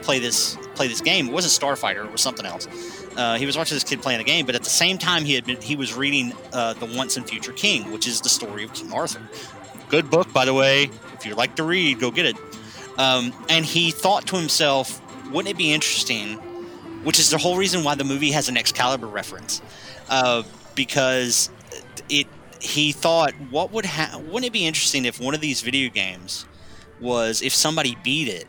play 0.00 0.18
this 0.18 0.56
play 0.74 0.88
this 0.88 1.02
game. 1.02 1.28
It 1.28 1.32
wasn't 1.32 1.62
Starfighter; 1.62 2.06
it 2.06 2.12
was 2.12 2.22
something 2.22 2.46
else 2.46 2.66
uh, 3.16 3.36
he 3.36 3.46
was 3.46 3.56
watching 3.56 3.76
this 3.76 3.84
kid 3.84 4.02
playing 4.02 4.18
the 4.18 4.24
game, 4.24 4.44
but 4.44 4.54
at 4.54 4.62
the 4.62 4.70
same 4.70 4.98
time, 4.98 5.24
he 5.24 5.34
had 5.34 5.44
been 5.44 5.60
he 5.60 5.74
was 5.74 5.94
reading 5.94 6.32
uh, 6.52 6.74
the 6.74 6.86
Once 6.86 7.16
and 7.16 7.28
Future 7.28 7.52
King, 7.52 7.90
which 7.90 8.06
is 8.06 8.20
the 8.20 8.28
story 8.28 8.64
of 8.64 8.72
King 8.74 8.92
Arthur. 8.92 9.22
Good 9.88 10.10
book, 10.10 10.32
by 10.32 10.44
the 10.44 10.52
way. 10.52 10.90
If 11.14 11.24
you 11.24 11.34
like 11.34 11.56
to 11.56 11.62
read, 11.62 11.98
go 11.98 12.10
get 12.10 12.26
it. 12.26 12.36
Um, 12.98 13.32
and 13.48 13.64
he 13.64 13.90
thought 13.90 14.26
to 14.28 14.36
himself, 14.36 15.00
wouldn't 15.30 15.48
it 15.48 15.56
be 15.56 15.72
interesting? 15.72 16.34
Which 17.04 17.18
is 17.18 17.30
the 17.30 17.38
whole 17.38 17.56
reason 17.56 17.84
why 17.84 17.94
the 17.94 18.04
movie 18.04 18.32
has 18.32 18.48
an 18.48 18.56
Excalibur 18.56 19.06
reference, 19.06 19.62
uh, 20.08 20.42
because 20.74 21.50
it. 22.08 22.26
He 22.58 22.92
thought, 22.92 23.32
what 23.50 23.70
would 23.72 23.84
ha- 23.84 24.18
wouldn't 24.18 24.46
it 24.46 24.52
be 24.52 24.66
interesting 24.66 25.04
if 25.04 25.20
one 25.20 25.34
of 25.34 25.42
these 25.42 25.60
video 25.60 25.90
games 25.90 26.46
was 27.00 27.42
if 27.42 27.54
somebody 27.54 27.96
beat 28.02 28.28
it, 28.28 28.48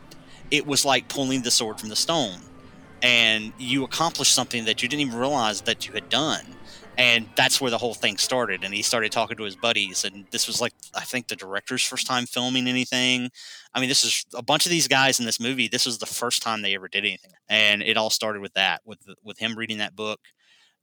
it 0.50 0.66
was 0.66 0.84
like 0.84 1.08
pulling 1.08 1.42
the 1.42 1.50
sword 1.50 1.78
from 1.78 1.90
the 1.90 1.94
stone 1.94 2.40
and 3.02 3.52
you 3.58 3.84
accomplished 3.84 4.34
something 4.34 4.64
that 4.64 4.82
you 4.82 4.88
didn't 4.88 5.02
even 5.06 5.18
realize 5.18 5.62
that 5.62 5.86
you 5.86 5.92
had 5.92 6.08
done. 6.08 6.44
And 6.96 7.28
that's 7.36 7.60
where 7.60 7.70
the 7.70 7.78
whole 7.78 7.94
thing 7.94 8.18
started. 8.18 8.64
And 8.64 8.74
he 8.74 8.82
started 8.82 9.12
talking 9.12 9.36
to 9.36 9.44
his 9.44 9.54
buddies 9.54 10.04
and 10.04 10.26
this 10.32 10.48
was 10.48 10.60
like 10.60 10.72
i 10.96 11.04
think 11.04 11.28
the 11.28 11.36
director's 11.36 11.84
first 11.84 12.06
time 12.06 12.26
filming 12.26 12.66
anything. 12.66 13.30
I 13.72 13.80
mean 13.80 13.88
this 13.88 14.02
is 14.02 14.24
a 14.34 14.42
bunch 14.42 14.66
of 14.66 14.70
these 14.70 14.88
guys 14.88 15.20
in 15.20 15.26
this 15.26 15.38
movie 15.38 15.68
this 15.68 15.86
was 15.86 15.98
the 15.98 16.06
first 16.06 16.42
time 16.42 16.62
they 16.62 16.74
ever 16.74 16.88
did 16.88 17.04
anything. 17.04 17.32
And 17.48 17.82
it 17.82 17.96
all 17.96 18.10
started 18.10 18.42
with 18.42 18.54
that 18.54 18.82
with 18.84 18.98
with 19.22 19.38
him 19.38 19.54
reading 19.54 19.78
that 19.78 19.94
book 19.94 20.20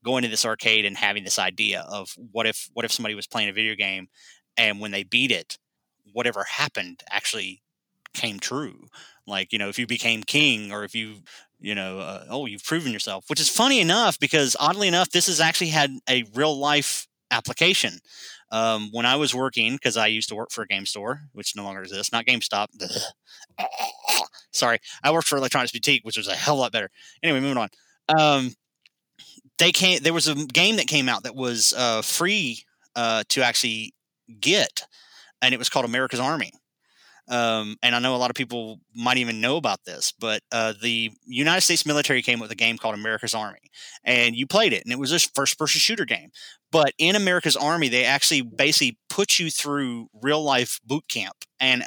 going 0.03 0.23
to 0.23 0.29
this 0.29 0.45
arcade 0.45 0.85
and 0.85 0.95
having 0.95 1.23
this 1.23 1.39
idea 1.39 1.85
of 1.89 2.15
what 2.31 2.45
if 2.45 2.69
what 2.73 2.85
if 2.85 2.91
somebody 2.93 3.15
was 3.15 3.27
playing 3.27 3.49
a 3.49 3.53
video 3.53 3.75
game 3.75 4.07
and 4.55 4.79
when 4.79 4.91
they 4.91 5.03
beat 5.03 5.31
it 5.31 5.57
whatever 6.13 6.45
happened 6.45 7.03
actually 7.09 7.61
came 8.13 8.39
true. 8.39 8.87
Like 9.27 9.51
you 9.51 9.59
know 9.59 9.67
if 9.69 9.77
you 9.77 9.85
became 9.85 10.23
king 10.23 10.71
or 10.71 10.85
if 10.85 10.95
you 10.95 11.17
you 11.59 11.75
know 11.75 11.99
uh, 11.99 12.25
oh 12.29 12.45
you've 12.45 12.63
proven 12.63 12.91
yourself 12.91 13.25
which 13.27 13.39
is 13.39 13.49
funny 13.49 13.79
enough 13.79 14.19
because 14.19 14.55
oddly 14.59 14.87
enough 14.87 15.09
this 15.11 15.27
has 15.27 15.39
actually 15.39 15.69
had 15.69 15.91
a 16.09 16.23
real 16.33 16.57
life 16.57 17.07
application. 17.31 17.99
Um, 18.51 18.89
when 18.91 19.07
i 19.07 19.15
was 19.15 19.33
working 19.33 19.73
because 19.73 19.97
i 19.97 20.05
used 20.05 20.29
to 20.29 20.35
work 20.35 20.51
for 20.51 20.61
a 20.61 20.67
game 20.67 20.85
store 20.85 21.21
which 21.33 21.55
no 21.55 21.63
longer 21.63 21.81
exists 21.81 22.11
not 22.11 22.25
gamestop 22.25 22.67
sorry 24.51 24.77
i 25.03 25.11
worked 25.11 25.27
for 25.27 25.37
electronics 25.37 25.71
boutique 25.71 26.03
which 26.05 26.15
was 26.17 26.27
a 26.27 26.35
hell 26.35 26.57
lot 26.57 26.71
better. 26.71 26.89
Anyway 27.23 27.39
moving 27.39 27.57
on. 27.57 27.69
Um, 28.17 28.53
they 29.57 29.71
came 29.71 29.99
there 30.03 30.13
was 30.13 30.27
a 30.27 30.35
game 30.35 30.75
that 30.75 30.87
came 30.87 31.09
out 31.09 31.23
that 31.23 31.35
was 31.35 31.73
uh, 31.75 32.01
free 32.03 32.63
uh, 32.95 33.23
to 33.29 33.41
actually 33.41 33.93
get 34.39 34.85
and 35.41 35.53
it 35.53 35.57
was 35.57 35.69
called 35.69 35.85
america's 35.85 36.19
army 36.19 36.51
um, 37.27 37.77
and 37.81 37.95
I 37.95 37.99
know 37.99 38.15
a 38.15 38.17
lot 38.17 38.29
of 38.29 38.35
people 38.35 38.79
might 38.95 39.17
even 39.17 39.41
know 39.41 39.57
about 39.57 39.85
this, 39.85 40.13
but 40.19 40.41
uh, 40.51 40.73
the 40.81 41.11
United 41.25 41.61
States 41.61 41.85
military 41.85 42.21
came 42.21 42.39
with 42.39 42.51
a 42.51 42.55
game 42.55 42.77
called 42.77 42.95
America's 42.95 43.33
Army, 43.33 43.71
and 44.03 44.35
you 44.35 44.45
played 44.47 44.73
it, 44.73 44.83
and 44.83 44.91
it 44.93 44.99
was 44.99 45.11
a 45.11 45.19
first-person 45.19 45.79
shooter 45.79 46.05
game. 46.05 46.29
But 46.71 46.93
in 46.97 47.15
America's 47.15 47.55
Army, 47.55 47.89
they 47.89 48.05
actually 48.05 48.41
basically 48.41 48.97
put 49.09 49.39
you 49.39 49.49
through 49.49 50.09
real-life 50.21 50.79
boot 50.85 51.07
camp, 51.07 51.35
and 51.59 51.85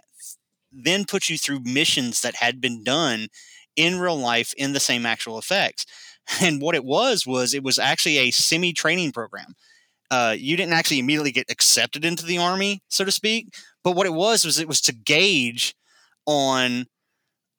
then 0.72 1.05
put 1.05 1.29
you 1.29 1.38
through 1.38 1.61
missions 1.64 2.20
that 2.22 2.37
had 2.37 2.61
been 2.61 2.83
done 2.85 3.29
in 3.77 3.98
real 3.98 4.18
life 4.18 4.53
in 4.57 4.72
the 4.72 4.81
same 4.81 5.07
actual 5.07 5.38
effects. 5.38 5.87
And 6.42 6.61
what 6.61 6.74
it 6.74 6.85
was 6.85 7.27
was 7.27 7.55
it 7.55 7.62
was 7.62 7.79
actually 7.79 8.18
a 8.18 8.31
semi-training 8.31 9.12
program. 9.12 9.55
Uh, 10.11 10.35
you 10.38 10.57
didn't 10.57 10.73
actually 10.73 10.99
immediately 10.99 11.33
get 11.33 11.51
accepted 11.51 12.05
into 12.05 12.25
the 12.25 12.38
army, 12.38 12.83
so 12.88 13.05
to 13.05 13.12
speak. 13.12 13.55
But 13.85 13.94
what 13.97 14.07
it 14.07 14.14
was 14.14 14.44
was 14.44 14.59
it 14.59 14.68
was 14.68 14.81
to 14.83 14.92
gauge 14.92 15.75
on 16.27 16.87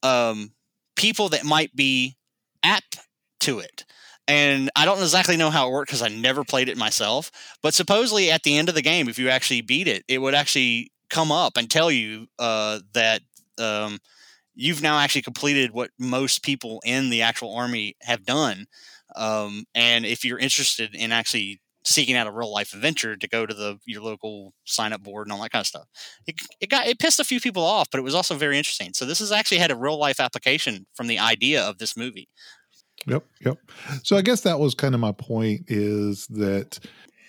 um, 0.03 0.51
people 0.95 1.29
that 1.29 1.45
might 1.45 1.75
be 1.75 2.15
apt 2.63 2.99
to 3.41 3.59
it. 3.59 3.85
And 4.27 4.69
I 4.75 4.85
don't 4.85 4.99
exactly 4.99 5.37
know 5.37 5.49
how 5.49 5.67
it 5.67 5.71
worked 5.71 5.89
because 5.89 6.03
I 6.03 6.09
never 6.09 6.43
played 6.43 6.69
it 6.69 6.77
myself. 6.77 7.31
But 7.63 7.73
supposedly 7.73 8.29
at 8.29 8.43
the 8.43 8.57
end 8.57 8.69
of 8.69 8.75
the 8.75 8.83
game, 8.83 9.09
if 9.09 9.17
you 9.17 9.29
actually 9.29 9.61
beat 9.61 9.87
it, 9.87 10.03
it 10.07 10.19
would 10.19 10.35
actually 10.35 10.91
come 11.09 11.31
up 11.31 11.57
and 11.57 11.69
tell 11.69 11.89
you 11.89 12.27
uh, 12.37 12.79
that 12.93 13.21
um, 13.57 13.97
you've 14.53 14.83
now 14.83 14.99
actually 14.99 15.23
completed 15.23 15.71
what 15.71 15.89
most 15.97 16.43
people 16.43 16.79
in 16.85 17.09
the 17.09 17.23
actual 17.23 17.55
army 17.55 17.95
have 18.03 18.23
done. 18.23 18.67
Um, 19.15 19.65
and 19.73 20.05
if 20.05 20.23
you're 20.23 20.37
interested 20.37 20.93
in 20.93 21.11
actually 21.11 21.59
seeking 21.83 22.15
out 22.15 22.27
a 22.27 22.31
real 22.31 22.51
life 22.51 22.73
adventure 22.73 23.15
to 23.15 23.27
go 23.27 23.45
to 23.45 23.53
the 23.53 23.77
your 23.85 24.01
local 24.01 24.53
sign 24.65 24.93
up 24.93 25.01
board 25.01 25.27
and 25.27 25.33
all 25.33 25.41
that 25.41 25.51
kind 25.51 25.61
of 25.61 25.67
stuff. 25.67 25.87
It, 26.27 26.35
it 26.59 26.69
got 26.69 26.87
it 26.87 26.99
pissed 26.99 27.19
a 27.19 27.23
few 27.23 27.39
people 27.39 27.63
off, 27.63 27.87
but 27.91 27.99
it 27.99 28.03
was 28.03 28.15
also 28.15 28.35
very 28.35 28.57
interesting. 28.57 28.91
So 28.93 29.05
this 29.05 29.19
has 29.19 29.31
actually 29.31 29.59
had 29.59 29.71
a 29.71 29.75
real 29.75 29.97
life 29.97 30.19
application 30.19 30.85
from 30.93 31.07
the 31.07 31.19
idea 31.19 31.63
of 31.63 31.77
this 31.77 31.95
movie. 31.95 32.27
Yep, 33.07 33.23
yep. 33.45 33.57
So 34.03 34.17
I 34.17 34.21
guess 34.21 34.41
that 34.41 34.59
was 34.59 34.75
kind 34.75 34.93
of 34.93 34.99
my 34.99 35.13
point 35.13 35.61
is 35.67 36.27
that 36.27 36.79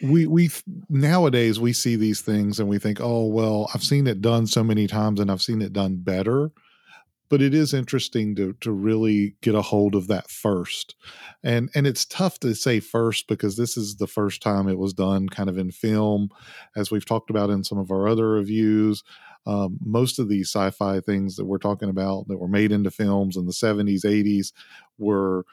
we 0.02 0.26
we 0.26 0.50
nowadays 0.88 1.60
we 1.60 1.72
see 1.72 1.96
these 1.96 2.20
things 2.20 2.58
and 2.58 2.68
we 2.68 2.78
think, 2.78 3.00
"Oh, 3.00 3.26
well, 3.26 3.70
I've 3.74 3.84
seen 3.84 4.06
it 4.06 4.20
done 4.20 4.46
so 4.46 4.64
many 4.64 4.86
times 4.86 5.20
and 5.20 5.30
I've 5.30 5.42
seen 5.42 5.62
it 5.62 5.72
done 5.72 5.96
better." 5.96 6.50
But 7.30 7.40
it 7.40 7.54
is 7.54 7.72
interesting 7.72 8.34
to 8.36 8.54
to 8.60 8.72
really 8.72 9.36
get 9.40 9.54
a 9.54 9.62
hold 9.62 9.94
of 9.94 10.08
that 10.08 10.30
first. 10.30 10.96
And 11.42 11.70
and 11.74 11.86
it's 11.86 12.04
tough 12.04 12.40
to 12.40 12.54
say 12.54 12.80
first 12.80 13.28
because 13.28 13.56
this 13.56 13.76
is 13.76 13.96
the 13.96 14.08
first 14.08 14.42
time 14.42 14.68
it 14.68 14.78
was 14.78 14.92
done 14.92 15.28
kind 15.28 15.48
of 15.48 15.56
in 15.56 15.70
film 15.70 16.30
as 16.76 16.90
we've 16.90 17.06
talked 17.06 17.30
about 17.30 17.50
in 17.50 17.64
some 17.64 17.78
of 17.78 17.90
our 17.90 18.08
other 18.08 18.30
reviews. 18.30 19.04
Um, 19.46 19.78
most 19.82 20.18
of 20.18 20.28
these 20.28 20.48
sci-fi 20.50 21.00
things 21.00 21.36
that 21.36 21.46
we're 21.46 21.58
talking 21.58 21.88
about 21.88 22.28
that 22.28 22.38
were 22.38 22.48
made 22.48 22.72
into 22.72 22.90
films 22.90 23.36
in 23.36 23.46
the 23.46 23.54
70s 23.54 24.04
80s 24.04 24.52
were 24.98 25.46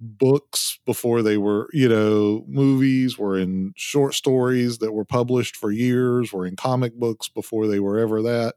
books 0.00 0.78
before 0.86 1.22
they 1.22 1.36
were, 1.36 1.68
you 1.72 1.88
know, 1.88 2.44
movies, 2.48 3.18
were 3.18 3.38
in 3.38 3.72
short 3.76 4.14
stories 4.14 4.78
that 4.78 4.92
were 4.92 5.04
published 5.04 5.56
for 5.56 5.72
years, 5.72 6.32
were 6.32 6.46
in 6.46 6.56
comic 6.56 6.94
books 6.94 7.28
before 7.28 7.66
they 7.66 7.80
were 7.80 7.98
ever 7.98 8.22
that. 8.22 8.54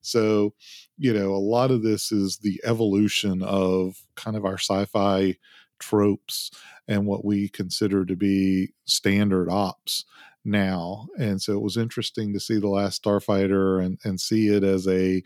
So, 0.00 0.54
you 0.98 1.12
know, 1.14 1.32
a 1.32 1.38
lot 1.38 1.70
of 1.70 1.82
this 1.82 2.10
is 2.10 2.38
the 2.38 2.60
evolution 2.64 3.42
of 3.42 4.02
kind 4.16 4.36
of 4.36 4.44
our 4.44 4.58
sci 4.58 4.84
fi 4.86 5.36
tropes 5.78 6.50
and 6.88 7.06
what 7.06 7.24
we 7.24 7.48
consider 7.48 8.04
to 8.04 8.16
be 8.16 8.74
standard 8.84 9.48
ops 9.48 10.04
now. 10.44 11.06
And 11.18 11.40
so 11.40 11.52
it 11.52 11.62
was 11.62 11.76
interesting 11.76 12.32
to 12.32 12.40
see 12.40 12.58
the 12.58 12.68
last 12.68 13.02
Starfighter 13.02 13.84
and, 13.84 13.98
and 14.04 14.20
see 14.20 14.48
it 14.48 14.64
as 14.64 14.86
a 14.88 15.22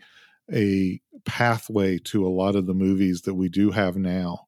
a 0.51 0.99
pathway 1.25 1.97
to 1.97 2.27
a 2.27 2.29
lot 2.29 2.55
of 2.55 2.67
the 2.67 2.73
movies 2.73 3.21
that 3.21 3.33
we 3.33 3.47
do 3.47 3.71
have 3.71 3.95
now. 3.95 4.45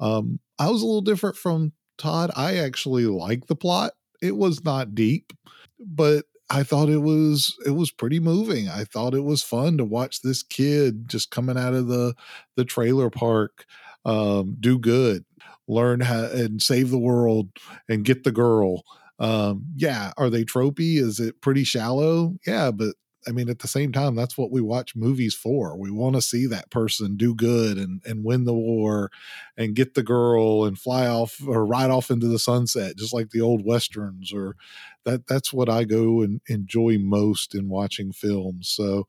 Um, 0.00 0.40
I 0.58 0.70
was 0.70 0.82
a 0.82 0.86
little 0.86 1.02
different 1.02 1.36
from 1.36 1.72
Todd. 1.98 2.30
I 2.34 2.56
actually 2.56 3.04
like 3.06 3.46
the 3.46 3.54
plot. 3.54 3.92
It 4.22 4.36
was 4.36 4.64
not 4.64 4.94
deep, 4.94 5.34
but 5.78 6.24
I 6.50 6.62
thought 6.62 6.88
it 6.88 6.98
was 6.98 7.56
it 7.66 7.70
was 7.70 7.90
pretty 7.90 8.20
moving. 8.20 8.68
I 8.68 8.84
thought 8.84 9.14
it 9.14 9.24
was 9.24 9.42
fun 9.42 9.78
to 9.78 9.84
watch 9.84 10.20
this 10.22 10.42
kid 10.42 11.08
just 11.08 11.30
coming 11.30 11.56
out 11.56 11.74
of 11.74 11.88
the 11.88 12.14
the 12.56 12.64
trailer 12.64 13.10
park 13.10 13.64
um, 14.04 14.56
do 14.60 14.78
good, 14.78 15.24
learn 15.68 16.00
how 16.00 16.24
and 16.24 16.62
save 16.62 16.90
the 16.90 16.98
world 16.98 17.48
and 17.88 18.04
get 18.04 18.24
the 18.24 18.32
girl. 18.32 18.82
Um, 19.18 19.66
yeah, 19.76 20.12
are 20.18 20.28
they 20.30 20.44
tropey? 20.44 20.98
Is 20.98 21.18
it 21.20 21.40
pretty 21.40 21.64
shallow? 21.64 22.36
Yeah, 22.46 22.70
but 22.70 22.94
I 23.26 23.32
mean, 23.32 23.48
at 23.48 23.60
the 23.60 23.68
same 23.68 23.92
time, 23.92 24.14
that's 24.14 24.36
what 24.36 24.50
we 24.50 24.60
watch 24.60 24.94
movies 24.96 25.34
for. 25.34 25.76
We 25.78 25.90
want 25.90 26.16
to 26.16 26.22
see 26.22 26.46
that 26.46 26.70
person 26.70 27.16
do 27.16 27.34
good 27.34 27.78
and 27.78 28.02
and 28.04 28.24
win 28.24 28.44
the 28.44 28.54
war, 28.54 29.10
and 29.56 29.74
get 29.74 29.94
the 29.94 30.02
girl 30.02 30.64
and 30.64 30.78
fly 30.78 31.06
off 31.06 31.40
or 31.46 31.64
ride 31.66 31.90
off 31.90 32.10
into 32.10 32.28
the 32.28 32.38
sunset, 32.38 32.96
just 32.96 33.14
like 33.14 33.30
the 33.30 33.40
old 33.40 33.64
westerns. 33.64 34.32
Or 34.32 34.56
that 35.04 35.26
that's 35.26 35.52
what 35.52 35.68
I 35.68 35.84
go 35.84 36.22
and 36.22 36.40
enjoy 36.48 36.98
most 36.98 37.54
in 37.54 37.68
watching 37.68 38.12
films. 38.12 38.68
So 38.68 39.06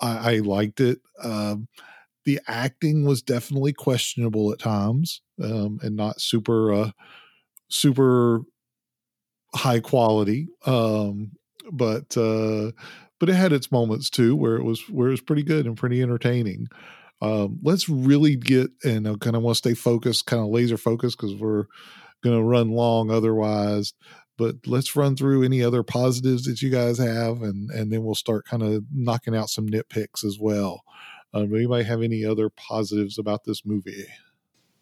I, 0.00 0.34
I 0.34 0.38
liked 0.38 0.80
it. 0.80 1.00
Um, 1.22 1.68
the 2.24 2.40
acting 2.48 3.04
was 3.04 3.22
definitely 3.22 3.72
questionable 3.72 4.52
at 4.52 4.58
times, 4.58 5.22
um, 5.42 5.80
and 5.82 5.96
not 5.96 6.20
super 6.20 6.72
uh, 6.72 6.90
super 7.70 8.42
high 9.54 9.80
quality. 9.80 10.48
Um, 10.66 11.32
but 11.72 12.16
uh, 12.16 12.72
but 13.18 13.28
it 13.28 13.34
had 13.34 13.52
its 13.52 13.72
moments 13.72 14.10
too 14.10 14.36
where 14.36 14.56
it 14.56 14.64
was 14.64 14.80
where 14.88 15.08
it 15.08 15.12
was 15.12 15.20
pretty 15.20 15.42
good 15.42 15.66
and 15.66 15.76
pretty 15.76 16.02
entertaining. 16.02 16.68
Um, 17.20 17.58
let's 17.62 17.88
really 17.88 18.36
get 18.36 18.70
and 18.84 19.08
I 19.08 19.14
kind 19.20 19.36
of 19.36 19.42
want 19.42 19.56
to 19.56 19.58
stay 19.58 19.74
focused, 19.74 20.26
kind 20.26 20.42
of 20.42 20.48
laser 20.48 20.76
focused 20.76 21.18
because 21.18 21.34
we're 21.34 21.64
going 22.22 22.36
to 22.36 22.42
run 22.42 22.70
long 22.70 23.10
otherwise. 23.10 23.92
But 24.36 24.54
let's 24.66 24.94
run 24.94 25.16
through 25.16 25.42
any 25.42 25.64
other 25.64 25.82
positives 25.82 26.44
that 26.44 26.62
you 26.62 26.70
guys 26.70 26.98
have, 26.98 27.42
and 27.42 27.70
and 27.70 27.92
then 27.92 28.04
we'll 28.04 28.14
start 28.14 28.44
kind 28.44 28.62
of 28.62 28.84
knocking 28.92 29.34
out 29.34 29.50
some 29.50 29.66
nitpicks 29.66 30.24
as 30.24 30.38
well. 30.40 30.82
Um, 31.34 31.54
anybody 31.54 31.84
have 31.84 32.02
any 32.02 32.24
other 32.24 32.48
positives 32.48 33.18
about 33.18 33.44
this 33.44 33.66
movie? 33.66 34.06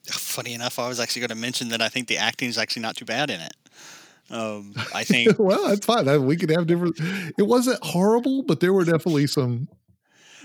Funny 0.06 0.52
enough, 0.52 0.78
I 0.78 0.88
was 0.88 1.00
actually 1.00 1.20
going 1.20 1.30
to 1.30 1.34
mention 1.34 1.70
that 1.70 1.80
I 1.80 1.88
think 1.88 2.06
the 2.06 2.18
acting 2.18 2.48
is 2.48 2.58
actually 2.58 2.82
not 2.82 2.96
too 2.96 3.04
bad 3.04 3.30
in 3.30 3.40
it. 3.40 3.54
Um, 4.30 4.74
I 4.94 5.04
think. 5.04 5.38
well, 5.38 5.68
that's 5.68 5.86
fine. 5.86 6.24
We 6.26 6.36
could 6.36 6.50
have 6.50 6.66
different. 6.66 6.96
It 7.38 7.46
wasn't 7.46 7.78
horrible, 7.82 8.42
but 8.42 8.60
there 8.60 8.72
were 8.72 8.84
definitely 8.84 9.26
some. 9.26 9.68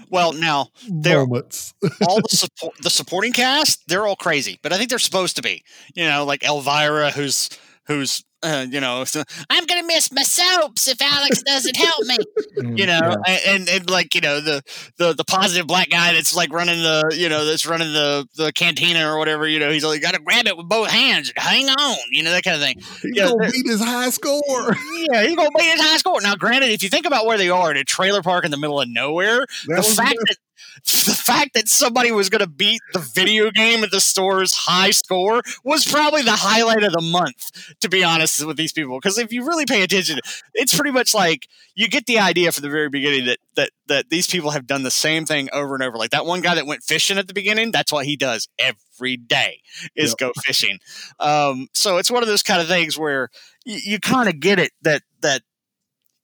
Well, 0.10 0.34
now 0.34 0.68
there 0.90 1.20
moments. 1.20 1.74
all 2.08 2.22
the 2.22 2.28
support, 2.36 2.76
the 2.82 2.90
supporting 2.90 3.32
cast, 3.32 3.88
they're 3.88 4.06
all 4.06 4.18
crazy, 4.18 4.60
but 4.62 4.74
I 4.74 4.78
think 4.78 4.90
they're 4.90 5.00
supposed 5.00 5.38
to 5.38 5.42
be. 5.42 5.64
You 5.96 6.06
know, 6.06 6.26
like 6.26 6.44
Elvira, 6.44 7.12
who's 7.12 7.50
who's 7.88 8.24
uh, 8.44 8.66
you 8.70 8.82
know, 8.82 9.04
so, 9.04 9.24
I'm 9.50 9.66
gonna 9.66 9.86
miss 9.86 10.12
my 10.12 10.24
soaps 10.24 10.88
if 10.88 11.00
Alex 11.02 11.44
doesn't 11.44 11.76
help 11.76 12.06
me. 12.06 12.18
Mm, 12.58 12.78
you 12.78 12.86
know, 12.88 13.16
yeah. 13.28 13.38
and, 13.48 13.70
and 13.70 13.90
like 13.90 14.16
you 14.16 14.22
know 14.22 14.42
the, 14.42 14.64
the 14.98 15.14
the 15.14 15.24
positive 15.24 15.68
black 15.68 15.90
guy 15.90 16.14
that's 16.14 16.36
like 16.36 16.52
running 16.52 16.82
the 16.82 17.16
you 17.16 17.30
know 17.30 17.46
that's 17.46 17.66
running 17.66 17.94
the 17.94 18.28
the 18.36 18.52
cantina 18.54 19.08
or 19.08 19.18
whatever. 19.20 19.48
You 19.48 19.60
know, 19.60 19.72
he's 19.72 19.84
like 19.84 20.02
got 20.02 20.16
to 20.16 20.22
grab 20.22 20.48
it 20.48 20.58
with 20.58 20.68
both 20.68 20.90
hands. 20.90 21.32
Hang 21.36 21.70
on, 21.70 21.98
you 22.12 22.24
know 22.24 22.32
that 22.32 22.44
kind 22.44 22.56
of 22.56 22.64
thing. 22.64 22.78
He's 22.80 23.04
you 23.04 23.16
gonna 23.16 23.52
beat 23.52 23.68
his 23.68 23.82
high 23.82 24.10
score. 24.10 24.42
Yeah, 25.12 25.24
he's 25.24 25.36
gonna 25.36 25.50
beat 25.58 25.72
his 25.72 25.82
high 25.82 25.98
score. 25.98 26.22
Now, 26.22 26.36
granted, 26.36 26.70
if 26.70 26.84
you 26.84 26.90
think 26.90 27.08
about 27.08 27.26
where 27.26 27.38
they 27.38 27.50
are 27.50 27.72
in 27.72 27.78
a 27.78 27.84
trailer 27.84 28.22
park 28.22 28.46
in 28.46 28.52
the 28.52 28.58
middle 28.58 28.80
of 28.80 28.88
nowhere, 28.88 29.48
That 29.68 29.78
the 29.78 29.84
fact 29.84 30.16
that 30.28 30.38
the 30.86 31.14
fact 31.14 31.54
that 31.54 31.68
somebody 31.70 32.12
was 32.12 32.30
going 32.30 32.40
to 32.42 32.48
beat 32.48 32.82
the 32.94 33.00
video 33.00 33.52
game 33.52 33.84
at 33.84 33.92
the 33.92 34.00
store's 34.02 34.54
high 34.54 34.92
score 34.92 35.42
was 35.64 35.86
probably 35.86 36.22
the 36.22 36.32
highlight 36.32 36.84
of 36.84 36.92
the 36.94 37.02
month, 37.02 37.74
to 37.82 37.90
be 37.90 38.04
honest 38.04 38.46
with 38.46 38.58
these 38.58 38.72
people. 38.74 38.98
Because 39.00 39.18
if 39.18 39.32
you 39.34 39.46
really 39.46 39.66
pay 39.66 39.84
attention, 39.84 40.20
it's 40.54 40.74
pretty 40.76 40.92
much 40.92 41.14
like 41.14 41.48
you 41.76 41.88
get 41.88 42.06
the 42.06 42.20
idea 42.20 42.52
from 42.52 42.62
the 42.64 42.70
very 42.70 42.90
beginning 42.90 43.26
that 43.26 43.40
that 43.56 43.70
that 43.88 44.10
these 44.10 44.28
people 44.28 44.52
have 44.52 44.68
done 44.68 44.84
the 44.84 44.92
same 44.92 45.26
thing 45.26 45.50
over 45.54 45.74
and 45.76 45.84
over. 45.84 45.98
Like 45.98 46.12
that 46.12 46.26
one 46.26 46.42
guy 46.42 46.56
that 46.56 46.66
went 46.66 46.84
fishing 46.84 47.18
at 47.18 47.28
the 47.28 47.34
beginning, 47.34 47.72
that's 47.72 47.92
what 47.92 48.06
he 48.06 48.16
does 48.16 48.48
every 48.60 49.18
day 49.18 49.62
is 49.96 50.12
Yep. 50.12 50.18
go 50.18 50.32
fishing. 50.46 50.80
Um, 51.20 51.68
so 51.74 51.98
it's 51.98 52.12
one 52.12 52.24
of 52.24 52.30
those 52.30 52.44
kind 52.44 52.62
of 52.62 52.68
things 52.68 52.98
where 52.98 53.30
you, 53.66 53.80
you 53.94 54.00
kind 54.00 54.30
of 54.30 54.40
get 54.40 54.60
it 54.60 54.72
that 54.82 55.02
that 55.22 55.42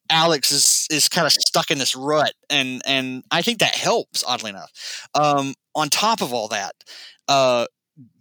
Alex 0.09 0.51
is 0.51 0.63
is 0.89 1.09
kind 1.09 1.25
of 1.27 1.33
stuck 1.33 1.71
in 1.71 1.77
this 1.77 1.95
rut, 1.95 2.33
and 2.49 2.81
and 2.85 3.23
I 3.31 3.41
think 3.41 3.59
that 3.59 3.75
helps. 3.75 4.23
Oddly 4.23 4.49
enough, 4.51 4.71
um, 5.15 5.53
on 5.75 5.89
top 5.89 6.21
of 6.21 6.33
all 6.33 6.47
that, 6.49 6.73
uh, 7.27 7.65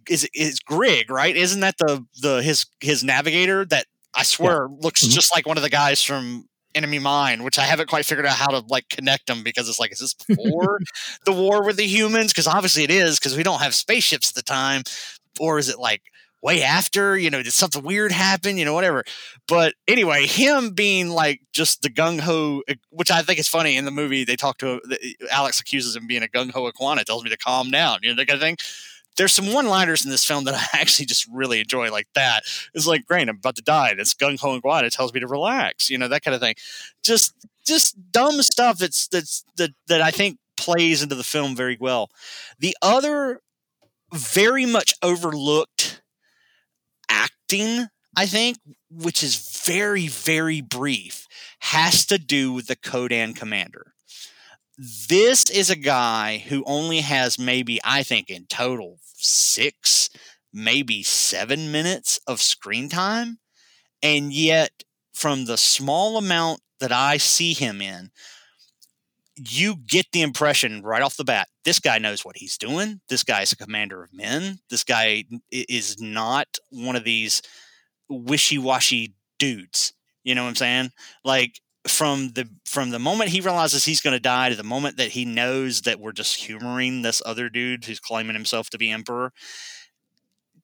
is 0.09 0.27
is 0.33 0.59
Grig 0.59 1.09
right? 1.11 1.35
Isn't 1.35 1.61
that 1.61 1.77
the 1.77 2.05
the 2.21 2.41
his 2.41 2.65
his 2.81 3.03
navigator 3.03 3.65
that 3.65 3.85
I 4.15 4.23
swear 4.23 4.67
looks 4.69 5.05
Mhm. 5.05 5.11
just 5.11 5.33
like 5.35 5.45
one 5.47 5.57
of 5.57 5.63
the 5.63 5.69
guys 5.69 6.01
from 6.03 6.47
Enemy 6.75 6.99
Mine, 6.99 7.43
which 7.43 7.57
I 7.59 7.63
haven't 7.63 7.89
quite 7.89 8.05
figured 8.05 8.25
out 8.25 8.35
how 8.37 8.47
to 8.47 8.63
like 8.67 8.89
connect 8.89 9.27
them 9.27 9.43
because 9.43 9.67
it's 9.69 9.79
like, 9.79 9.91
is 9.91 9.99
this 9.99 10.13
before 10.13 10.79
the 11.25 11.33
war 11.33 11.63
with 11.63 11.77
the 11.77 11.85
humans? 11.87 12.31
Because 12.33 12.47
obviously 12.47 12.83
it 12.83 12.91
is 12.91 13.19
because 13.19 13.35
we 13.37 13.43
don't 13.43 13.61
have 13.61 13.75
spaceships 13.75 14.29
at 14.29 14.35
the 14.35 14.41
time, 14.43 14.83
or 15.39 15.59
is 15.59 15.69
it 15.69 15.79
like 15.79 16.01
way 16.41 16.63
after? 16.63 17.17
You 17.17 17.29
know, 17.29 17.41
did 17.43 17.53
something 17.53 17.83
weird 17.83 18.11
happen? 18.11 18.57
You 18.57 18.65
know, 18.65 18.73
whatever. 18.73 19.03
But 19.47 19.75
anyway, 19.87 20.25
him 20.25 20.71
being 20.71 21.09
like 21.09 21.41
just 21.53 21.81
the 21.81 21.89
gung 21.89 22.19
ho, 22.19 22.61
eh, 22.67 22.75
which 22.89 23.11
I 23.11 23.21
think 23.21 23.39
is 23.39 23.47
funny 23.47 23.77
in 23.77 23.85
the 23.85 23.91
movie. 23.91 24.23
They 24.23 24.35
talk 24.35 24.57
to 24.59 24.75
uh, 24.75 24.79
eh, 24.91 25.13
Alex 25.31 25.59
accuses 25.59 25.95
him 25.95 26.07
being 26.07 26.23
a 26.23 26.27
gung 26.27 26.51
ho 26.51 26.67
Iguana, 26.67 27.03
tells 27.03 27.23
me 27.23 27.29
to 27.29 27.37
calm 27.37 27.71
down. 27.71 27.99
You 28.03 28.09
know 28.09 28.15
that 28.15 28.27
kind 28.27 28.35
of 28.35 28.41
thing. 28.41 28.57
There's 29.17 29.33
some 29.33 29.51
one-liners 29.51 30.05
in 30.05 30.11
this 30.11 30.23
film 30.23 30.43
that 30.43 30.53
I 30.73 30.79
actually 30.79 31.07
just 31.07 31.27
really 31.31 31.59
enjoy, 31.59 31.91
like 31.91 32.07
that. 32.13 32.43
It's 32.75 32.85
like, 32.85 33.05
great, 33.05 33.27
I'm 33.27 33.37
about 33.37 33.55
to 33.55 33.63
die. 33.63 33.95
That's 33.95 34.13
gung 34.13 34.39
ho 34.39 34.55
Iguana 34.55 34.89
tells 34.91 35.13
me 35.13 35.19
to 35.19 35.27
relax. 35.27 35.89
You 35.89 35.97
know 35.97 36.07
that 36.07 36.23
kind 36.23 36.35
of 36.35 36.41
thing. 36.41 36.55
Just, 37.03 37.33
just 37.65 38.11
dumb 38.11 38.41
stuff. 38.41 38.77
That's 38.77 39.07
that's 39.07 39.43
that 39.57 39.71
that 39.87 40.01
I 40.01 40.11
think 40.11 40.37
plays 40.57 41.01
into 41.01 41.15
the 41.15 41.23
film 41.23 41.55
very 41.55 41.77
well. 41.79 42.09
The 42.59 42.75
other 42.81 43.41
very 44.13 44.65
much 44.65 44.93
overlooked 45.03 46.01
acting, 47.47 47.87
I 48.15 48.25
think, 48.25 48.57
which 48.89 49.23
is 49.23 49.61
very, 49.65 50.07
very 50.07 50.61
brief, 50.61 51.27
has 51.59 52.05
to 52.07 52.17
do 52.17 52.51
with 52.51 52.67
the 52.67 52.75
Kodan 52.75 53.35
commander. 53.35 53.93
This 55.09 55.49
is 55.49 55.69
a 55.69 55.75
guy 55.75 56.43
who 56.49 56.63
only 56.65 56.99
has 57.01 57.39
maybe, 57.39 57.79
I 57.83 58.03
think, 58.03 58.29
in 58.29 58.45
total 58.47 58.99
six, 59.15 60.09
maybe 60.53 61.03
seven 61.03 61.71
minutes 61.71 62.19
of 62.27 62.41
screen 62.41 62.89
time. 62.89 63.39
And 64.03 64.31
yet, 64.33 64.83
from 65.13 65.45
the 65.45 65.57
small 65.57 66.17
amount 66.17 66.61
that 66.79 66.91
I 66.91 67.17
see 67.17 67.53
him 67.53 67.81
in, 67.81 68.11
you 69.37 69.75
get 69.87 70.05
the 70.11 70.21
impression 70.21 70.81
right 70.81 71.01
off 71.01 71.17
the 71.17 71.23
bat 71.23 71.47
this 71.65 71.79
guy 71.79 71.97
knows 71.97 72.23
what 72.23 72.37
he's 72.37 72.57
doing. 72.57 73.01
This 73.09 73.23
guy 73.23 73.41
is 73.41 73.51
a 73.51 73.57
commander 73.57 74.01
of 74.01 74.13
men. 74.13 74.59
This 74.69 74.85
guy 74.85 75.25
is 75.51 75.99
not 75.99 76.47
one 76.69 76.95
of 76.95 77.03
these 77.03 77.41
wishy 78.09 78.57
washy 78.57 79.15
dudes. 79.39 79.93
You 80.23 80.35
know 80.35 80.43
what 80.43 80.49
I'm 80.49 80.55
saying? 80.55 80.91
Like 81.23 81.59
from 81.87 82.29
the 82.33 82.49
from 82.65 82.89
the 82.89 82.99
moment 82.99 83.29
he 83.31 83.41
realizes 83.41 83.85
he's 83.85 84.01
going 84.01 84.15
to 84.15 84.19
die 84.19 84.49
to 84.49 84.55
the 84.55 84.63
moment 84.63 84.97
that 84.97 85.09
he 85.11 85.25
knows 85.25 85.81
that 85.81 85.99
we're 85.99 86.11
just 86.11 86.35
humoring 86.43 87.01
this 87.01 87.21
other 87.25 87.49
dude 87.49 87.85
who's 87.85 87.99
claiming 87.99 88.35
himself 88.35 88.69
to 88.71 88.77
be 88.77 88.91
emperor. 88.91 89.31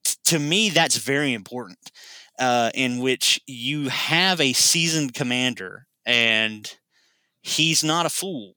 t- 0.04 0.14
To 0.24 0.38
me, 0.38 0.70
that's 0.70 0.96
very 0.96 1.32
important. 1.32 1.90
Uh, 2.38 2.70
in 2.74 2.98
which 2.98 3.40
you 3.46 3.88
have 3.90 4.40
a 4.40 4.52
seasoned 4.52 5.14
commander 5.14 5.86
and 6.04 6.76
he's 7.42 7.84
not 7.84 8.06
a 8.06 8.10
fool 8.10 8.54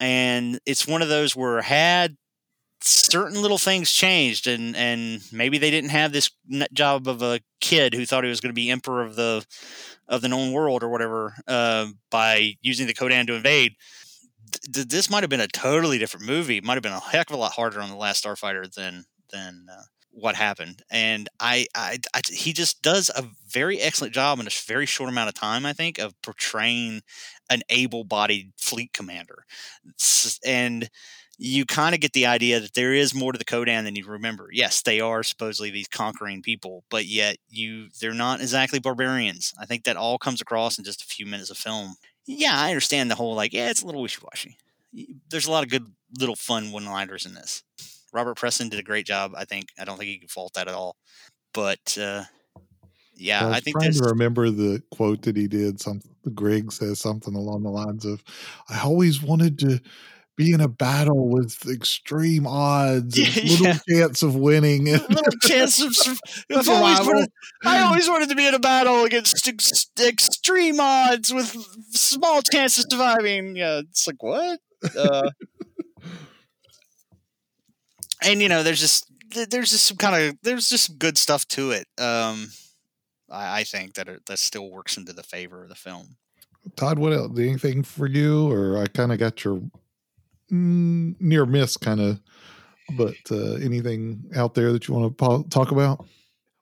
and 0.00 0.58
it's 0.66 0.86
one 0.86 1.02
of 1.02 1.08
those 1.08 1.36
where 1.36 1.62
had 1.62 2.16
certain 2.82 3.40
little 3.40 3.58
things 3.58 3.92
changed 3.92 4.46
and 4.46 4.76
and 4.76 5.22
maybe 5.32 5.58
they 5.58 5.70
didn't 5.70 5.90
have 5.90 6.12
this 6.12 6.30
job 6.72 7.06
of 7.08 7.22
a 7.22 7.40
kid 7.60 7.94
who 7.94 8.04
thought 8.04 8.24
he 8.24 8.30
was 8.30 8.40
going 8.40 8.50
to 8.50 8.54
be 8.54 8.70
emperor 8.70 9.02
of 9.02 9.16
the 9.16 9.44
of 10.08 10.20
the 10.20 10.28
known 10.28 10.52
world 10.52 10.82
or 10.82 10.88
whatever 10.88 11.34
uh, 11.48 11.86
by 12.10 12.54
using 12.62 12.86
the 12.86 12.94
Kodan 12.94 13.26
to 13.26 13.34
invade. 13.34 13.74
Th- 14.52 14.74
th- 14.74 14.88
this 14.88 15.10
might 15.10 15.22
have 15.22 15.30
been 15.30 15.40
a 15.40 15.48
totally 15.48 15.98
different 15.98 16.26
movie. 16.26 16.60
Might 16.60 16.74
have 16.74 16.82
been 16.82 16.92
a 16.92 17.00
heck 17.00 17.30
of 17.30 17.36
a 17.36 17.38
lot 17.38 17.52
harder 17.52 17.80
on 17.80 17.90
the 17.90 17.96
last 17.96 18.24
starfighter 18.24 18.72
than 18.74 19.04
than 19.32 19.66
uh, 19.72 19.82
what 20.12 20.34
happened 20.34 20.82
and 20.90 21.28
I, 21.40 21.66
I 21.74 21.98
i 22.14 22.20
he 22.30 22.52
just 22.52 22.82
does 22.82 23.10
a 23.16 23.24
very 23.48 23.80
excellent 23.80 24.12
job 24.14 24.38
in 24.40 24.46
a 24.46 24.50
very 24.66 24.86
short 24.86 25.08
amount 25.08 25.28
of 25.28 25.34
time 25.34 25.64
i 25.64 25.72
think 25.72 25.98
of 25.98 26.20
portraying 26.22 27.02
an 27.50 27.62
able-bodied 27.70 28.52
fleet 28.58 28.92
commander 28.92 29.44
and 30.44 30.90
you 31.38 31.64
kind 31.64 31.94
of 31.94 32.00
get 32.00 32.12
the 32.12 32.26
idea 32.26 32.60
that 32.60 32.74
there 32.74 32.92
is 32.92 33.14
more 33.14 33.32
to 33.32 33.38
the 33.38 33.44
Kodan 33.44 33.84
than 33.84 33.96
you 33.96 34.06
remember. 34.06 34.48
Yes, 34.52 34.82
they 34.82 35.00
are 35.00 35.22
supposedly 35.22 35.70
these 35.70 35.88
conquering 35.88 36.42
people, 36.42 36.84
but 36.88 37.06
yet 37.06 37.36
you 37.48 37.88
they're 38.00 38.14
not 38.14 38.40
exactly 38.40 38.78
barbarians. 38.78 39.52
I 39.58 39.66
think 39.66 39.84
that 39.84 39.96
all 39.96 40.18
comes 40.18 40.40
across 40.40 40.78
in 40.78 40.84
just 40.84 41.02
a 41.02 41.06
few 41.06 41.26
minutes 41.26 41.50
of 41.50 41.56
film. 41.56 41.96
Yeah, 42.26 42.54
I 42.54 42.68
understand 42.68 43.10
the 43.10 43.16
whole 43.16 43.34
like, 43.34 43.52
yeah, 43.52 43.70
it's 43.70 43.82
a 43.82 43.86
little 43.86 44.02
wishy-washy. 44.02 44.56
There's 45.30 45.46
a 45.46 45.50
lot 45.50 45.64
of 45.64 45.70
good 45.70 45.86
little 46.18 46.36
fun 46.36 46.70
one-liners 46.70 47.26
in 47.26 47.34
this. 47.34 47.64
Robert 48.12 48.36
Preston 48.36 48.68
did 48.68 48.80
a 48.80 48.82
great 48.82 49.06
job, 49.06 49.32
I 49.36 49.44
think. 49.44 49.66
I 49.78 49.84
don't 49.84 49.98
think 49.98 50.10
you 50.10 50.18
can 50.20 50.28
fault 50.28 50.54
that 50.54 50.68
at 50.68 50.74
all. 50.74 50.96
But 51.54 51.96
uh 52.00 52.24
Yeah, 53.16 53.46
I 53.46 53.54
I 53.56 53.60
think 53.60 53.78
trying 53.80 53.92
to 53.92 54.04
remember 54.04 54.50
the 54.50 54.82
quote 54.90 55.22
that 55.22 55.36
he 55.36 55.48
did. 55.48 55.80
Some 55.80 56.00
Grig 56.34 56.72
says 56.72 57.00
something 57.00 57.34
along 57.34 57.62
the 57.62 57.70
lines 57.70 58.04
of, 58.04 58.22
"I 58.68 58.80
always 58.80 59.22
wanted 59.22 59.58
to 59.60 59.80
be 60.36 60.52
in 60.52 60.60
a 60.60 60.68
battle 60.68 61.28
with 61.28 61.66
extreme 61.68 62.46
odds 62.46 63.18
Yeah, 63.18 63.42
little 63.50 63.66
yeah. 63.66 63.78
chance 63.88 64.22
of 64.22 64.34
winning." 64.36 64.84
Little 64.86 65.38
chance 65.42 65.80
of 65.82 65.94
I've 66.54 66.68
always 66.68 67.00
wanted, 67.00 67.28
I 67.64 67.80
always 67.82 68.08
wanted 68.08 68.28
to 68.30 68.34
be 68.34 68.46
in 68.46 68.54
a 68.54 68.58
battle 68.58 69.04
against 69.04 69.46
ex- 69.46 69.86
extreme 70.00 70.80
odds 70.80 71.32
with 71.32 71.54
small 71.92 72.40
chance 72.42 72.78
of 72.78 72.86
surviving. 72.90 73.56
Yeah, 73.56 73.80
it's 73.80 74.06
like 74.06 74.22
what? 74.22 74.60
Uh, 74.96 75.30
and 78.24 78.42
you 78.42 78.48
know, 78.48 78.62
there's 78.62 78.80
just 78.80 79.10
there's 79.48 79.70
just 79.70 79.84
some 79.84 79.96
kind 79.96 80.22
of 80.22 80.38
there's 80.42 80.68
just 80.68 80.86
some 80.86 80.96
good 80.96 81.18
stuff 81.18 81.46
to 81.48 81.70
it. 81.70 81.86
Um, 81.98 82.48
I, 83.30 83.60
I 83.60 83.64
think 83.64 83.94
that 83.94 84.08
it, 84.08 84.26
that 84.26 84.38
still 84.38 84.70
works 84.70 84.96
into 84.96 85.12
the 85.12 85.22
favor 85.22 85.62
of 85.62 85.68
the 85.68 85.74
film. 85.74 86.16
Todd, 86.76 86.98
what 86.98 87.12
else? 87.12 87.38
Anything 87.38 87.82
for 87.82 88.06
you? 88.06 88.50
Or 88.50 88.80
I 88.80 88.86
kind 88.86 89.12
of 89.12 89.18
got 89.18 89.44
your 89.44 89.62
mm, 90.50 91.20
near 91.20 91.46
miss 91.46 91.76
kind 91.76 92.00
of, 92.00 92.20
but 92.96 93.16
uh, 93.30 93.54
anything 93.54 94.30
out 94.36 94.54
there 94.54 94.72
that 94.72 94.86
you 94.86 94.94
want 94.94 95.16
to 95.16 95.24
po- 95.24 95.42
talk 95.44 95.70
about? 95.70 96.06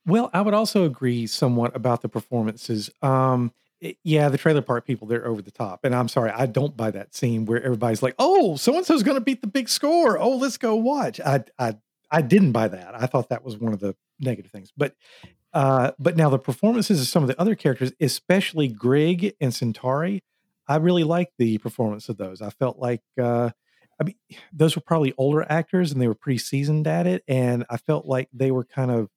Well, 0.06 0.30
I 0.32 0.40
would 0.40 0.54
also 0.54 0.84
agree 0.84 1.26
somewhat 1.26 1.76
about 1.76 2.02
the 2.02 2.08
performances. 2.08 2.90
Um, 3.02 3.52
yeah, 4.02 4.28
the 4.28 4.38
trailer 4.38 4.62
park 4.62 4.86
people, 4.86 5.06
they're 5.06 5.26
over 5.26 5.42
the 5.42 5.50
top. 5.50 5.84
And 5.84 5.94
I'm 5.94 6.08
sorry, 6.08 6.30
I 6.30 6.46
don't 6.46 6.76
buy 6.76 6.90
that 6.90 7.14
scene 7.14 7.46
where 7.46 7.62
everybody's 7.62 8.02
like, 8.02 8.14
oh, 8.18 8.56
so 8.56 8.76
and 8.76 8.84
so's 8.84 9.02
going 9.02 9.16
to 9.16 9.20
beat 9.22 9.40
the 9.40 9.46
big 9.46 9.68
score. 9.68 10.18
Oh, 10.18 10.36
let's 10.36 10.56
go 10.56 10.74
watch. 10.76 11.20
I, 11.20 11.44
I, 11.58 11.76
I 12.10 12.22
didn't 12.22 12.52
buy 12.52 12.68
that. 12.68 12.94
I 12.94 13.06
thought 13.06 13.30
that 13.30 13.44
was 13.44 13.56
one 13.56 13.72
of 13.72 13.80
the 13.80 13.94
negative 14.18 14.50
things. 14.50 14.72
But, 14.76 14.94
uh, 15.54 15.92
but 15.98 16.16
now 16.16 16.28
the 16.28 16.38
performances 16.38 17.00
of 17.00 17.06
some 17.06 17.22
of 17.22 17.28
the 17.28 17.40
other 17.40 17.54
characters, 17.54 17.92
especially 18.00 18.68
Grig 18.68 19.34
and 19.40 19.54
Centauri, 19.54 20.22
I 20.68 20.76
really 20.76 21.04
liked 21.04 21.32
the 21.38 21.58
performance 21.58 22.08
of 22.08 22.16
those. 22.16 22.42
I 22.42 22.50
felt 22.50 22.78
like, 22.78 23.02
uh, 23.20 23.50
I 24.00 24.04
mean, 24.04 24.14
those 24.52 24.76
were 24.76 24.82
probably 24.82 25.14
older 25.18 25.44
actors 25.48 25.92
and 25.92 26.00
they 26.00 26.08
were 26.08 26.14
pretty 26.14 26.38
seasoned 26.38 26.86
at 26.86 27.06
it. 27.06 27.24
And 27.26 27.64
I 27.68 27.76
felt 27.76 28.06
like 28.06 28.28
they 28.32 28.50
were 28.50 28.64
kind 28.64 28.90
of 28.90 29.08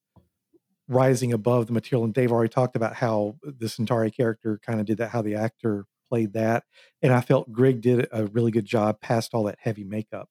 rising 0.87 1.33
above 1.33 1.67
the 1.67 1.73
material. 1.73 2.03
And 2.03 2.13
Dave 2.13 2.31
already 2.31 2.49
talked 2.49 2.75
about 2.75 2.95
how 2.95 3.37
the 3.43 3.69
Centauri 3.69 4.11
character 4.11 4.59
kind 4.65 4.79
of 4.79 4.85
did 4.85 4.97
that, 4.97 5.09
how 5.09 5.21
the 5.21 5.35
actor 5.35 5.85
played 6.09 6.33
that. 6.33 6.63
And 7.01 7.13
I 7.13 7.21
felt 7.21 7.51
Grig 7.51 7.81
did 7.81 8.07
a 8.11 8.25
really 8.27 8.51
good 8.51 8.65
job 8.65 9.01
past 9.01 9.33
all 9.33 9.43
that 9.43 9.59
heavy 9.59 9.83
makeup. 9.83 10.29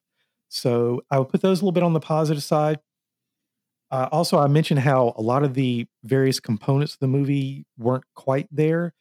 So 0.48 1.02
I 1.10 1.18
would 1.18 1.28
put 1.28 1.40
those 1.40 1.60
a 1.60 1.64
little 1.64 1.72
bit 1.72 1.82
on 1.82 1.94
the 1.94 2.00
positive 2.00 2.42
side. 2.42 2.78
Uh, 3.90 4.08
also, 4.12 4.38
I 4.38 4.46
mentioned 4.46 4.80
how 4.80 5.14
a 5.16 5.22
lot 5.22 5.44
of 5.44 5.54
the 5.54 5.86
various 6.02 6.40
components 6.40 6.94
of 6.94 7.00
the 7.00 7.08
movie 7.08 7.66
weren't 7.76 8.04
quite 8.14 8.48
there. 8.50 8.94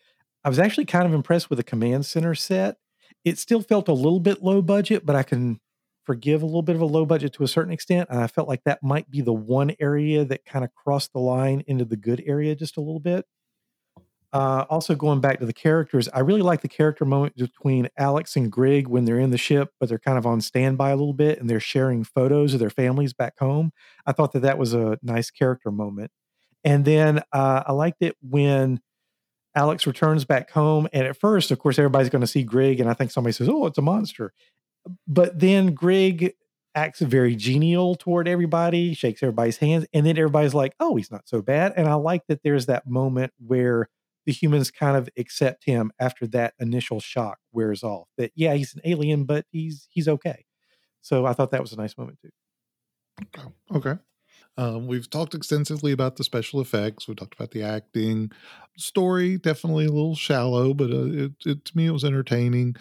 I 0.44 0.50
was 0.50 0.60
actually 0.60 0.86
kind 0.86 1.06
of 1.06 1.14
impressed 1.14 1.50
with 1.50 1.58
the 1.58 1.64
command 1.64 2.06
center 2.06 2.36
set. 2.36 2.78
It 3.24 3.38
still 3.38 3.62
felt 3.62 3.88
a 3.88 3.94
little 3.94 4.20
bit 4.20 4.44
low 4.44 4.62
budget, 4.62 5.06
but 5.06 5.16
I 5.16 5.24
can 5.24 5.60
forgive 6.06 6.42
a 6.42 6.46
little 6.46 6.62
bit 6.62 6.76
of 6.76 6.82
a 6.82 6.86
low 6.86 7.06
budget 7.06 7.34
to 7.34 7.44
a 7.44 7.48
certain 7.48 7.74
extent. 7.74 8.10
And 8.10 8.20
I 8.20 8.28
felt 8.28 8.48
like 8.48 8.64
that 8.66 8.84
might 8.84 9.10
be 9.10 9.22
the 9.22 9.34
one 9.34 9.76
area 9.80 10.26
that 10.26 10.46
kind 10.46 10.66
of 10.66 10.74
crossed 10.74 11.14
the 11.14 11.20
line 11.20 11.64
into 11.68 11.86
the 11.86 11.98
good 11.98 12.24
area 12.26 12.56
just 12.56 12.78
a 12.78 12.82
little 12.82 13.00
bit. 13.00 13.26
Uh, 14.34 14.66
also, 14.70 14.96
going 14.96 15.20
back 15.20 15.40
to 15.40 15.46
the 15.46 15.54
characters, 15.54 16.08
I 16.14 16.20
really 16.20 16.42
like 16.42 16.62
the 16.62 16.70
character 16.70 17.04
moment 17.04 17.36
between 17.36 17.90
Alex 17.98 18.38
and 18.38 18.50
Grig 18.50 18.88
when 18.88 19.04
they're 19.04 19.20
in 19.20 19.32
the 19.32 19.38
ship, 19.38 19.72
but 19.78 19.90
they're 19.90 20.00
kind 20.00 20.18
of 20.18 20.26
on 20.26 20.40
standby 20.40 20.92
a 20.92 20.96
little 20.96 21.14
bit 21.14 21.40
and 21.40 21.50
they're 21.50 21.60
sharing 21.60 22.06
photos 22.06 22.54
of 22.54 22.62
their 22.62 22.70
families 22.70 23.14
back 23.14 23.38
home. 23.40 23.72
I 24.06 24.14
thought 24.14 24.32
that 24.32 24.44
that 24.44 24.58
was 24.58 24.74
a 24.74 24.98
nice 25.02 25.32
character 25.32 25.70
moment. 25.70 26.12
And 26.64 26.86
then 26.86 27.22
uh, 27.34 27.64
I 27.66 27.74
liked 27.74 28.02
it 28.02 28.16
when 28.22 28.80
Alex 29.56 29.86
returns 29.86 30.24
back 30.24 30.52
home. 30.52 30.88
And 30.94 31.06
at 31.06 31.20
first, 31.20 31.52
of 31.52 31.60
course, 31.60 31.78
everybody's 31.78 32.10
going 32.10 32.22
to 32.22 32.28
see 32.28 32.44
Grig, 32.44 32.80
and 32.80 32.90
I 32.90 32.94
think 32.94 33.12
somebody 33.12 33.34
says, 33.34 33.50
Oh, 33.50 33.66
it's 33.66 33.78
a 33.78 33.82
monster. 33.82 34.34
But 35.08 35.40
then 35.40 35.74
Grig 35.74 36.34
acts 36.74 37.02
very 37.02 37.36
genial 37.36 37.96
toward 37.96 38.28
everybody, 38.28 38.94
shakes 38.94 39.22
everybody's 39.22 39.58
hands, 39.58 39.86
and 39.94 40.06
then 40.06 40.18
everybody's 40.18 40.54
like, 40.54 40.74
Oh, 40.80 40.96
he's 40.96 41.12
not 41.12 41.28
so 41.28 41.42
bad. 41.42 41.74
And 41.76 41.88
I 41.88 41.96
like 41.96 42.22
that 42.28 42.44
there's 42.44 42.68
that 42.68 42.88
moment 42.88 43.34
where 43.46 43.90
the 44.26 44.32
humans 44.32 44.72
kind 44.72 44.96
of 44.96 45.10
accept 45.18 45.66
him 45.66 45.92
after 46.00 46.28
that 46.28 46.54
initial 46.60 47.00
shock 47.00 47.40
wears 47.52 47.84
off. 47.84 48.08
That 48.18 48.32
yeah, 48.36 48.54
he's 48.54 48.74
an 48.76 48.82
alien, 48.86 49.26
but 49.26 49.46
he's 49.52 49.88
he's 49.90 50.08
okay. 50.08 50.46
So 51.02 51.26
I 51.26 51.34
thought 51.34 51.52
that 51.52 51.62
was 51.62 51.74
a 51.74 51.78
nice 51.78 51.98
moment 51.98 52.20
too. 52.22 52.30
Okay. 53.74 53.96
Um, 54.58 54.86
we've 54.88 55.10
talked 55.10 55.34
extensively 55.34 55.92
about 55.92 56.18
the 56.18 56.24
special 56.24 56.62
effects. 56.62 57.08
We 57.08 57.16
talked 57.16 57.34
about 57.34 57.52
the 57.52 57.64
acting. 57.64 58.32
Story 58.78 59.38
definitely 59.38 59.86
a 59.86 59.92
little 59.92 60.16
shallow, 60.16 60.74
but 60.74 60.92
uh, 60.92 61.06
it, 61.06 61.32
it 61.46 61.66
to 61.66 61.78
me 61.78 61.88
it 61.88 61.92
was 61.92 62.04
entertaining. 62.04 62.76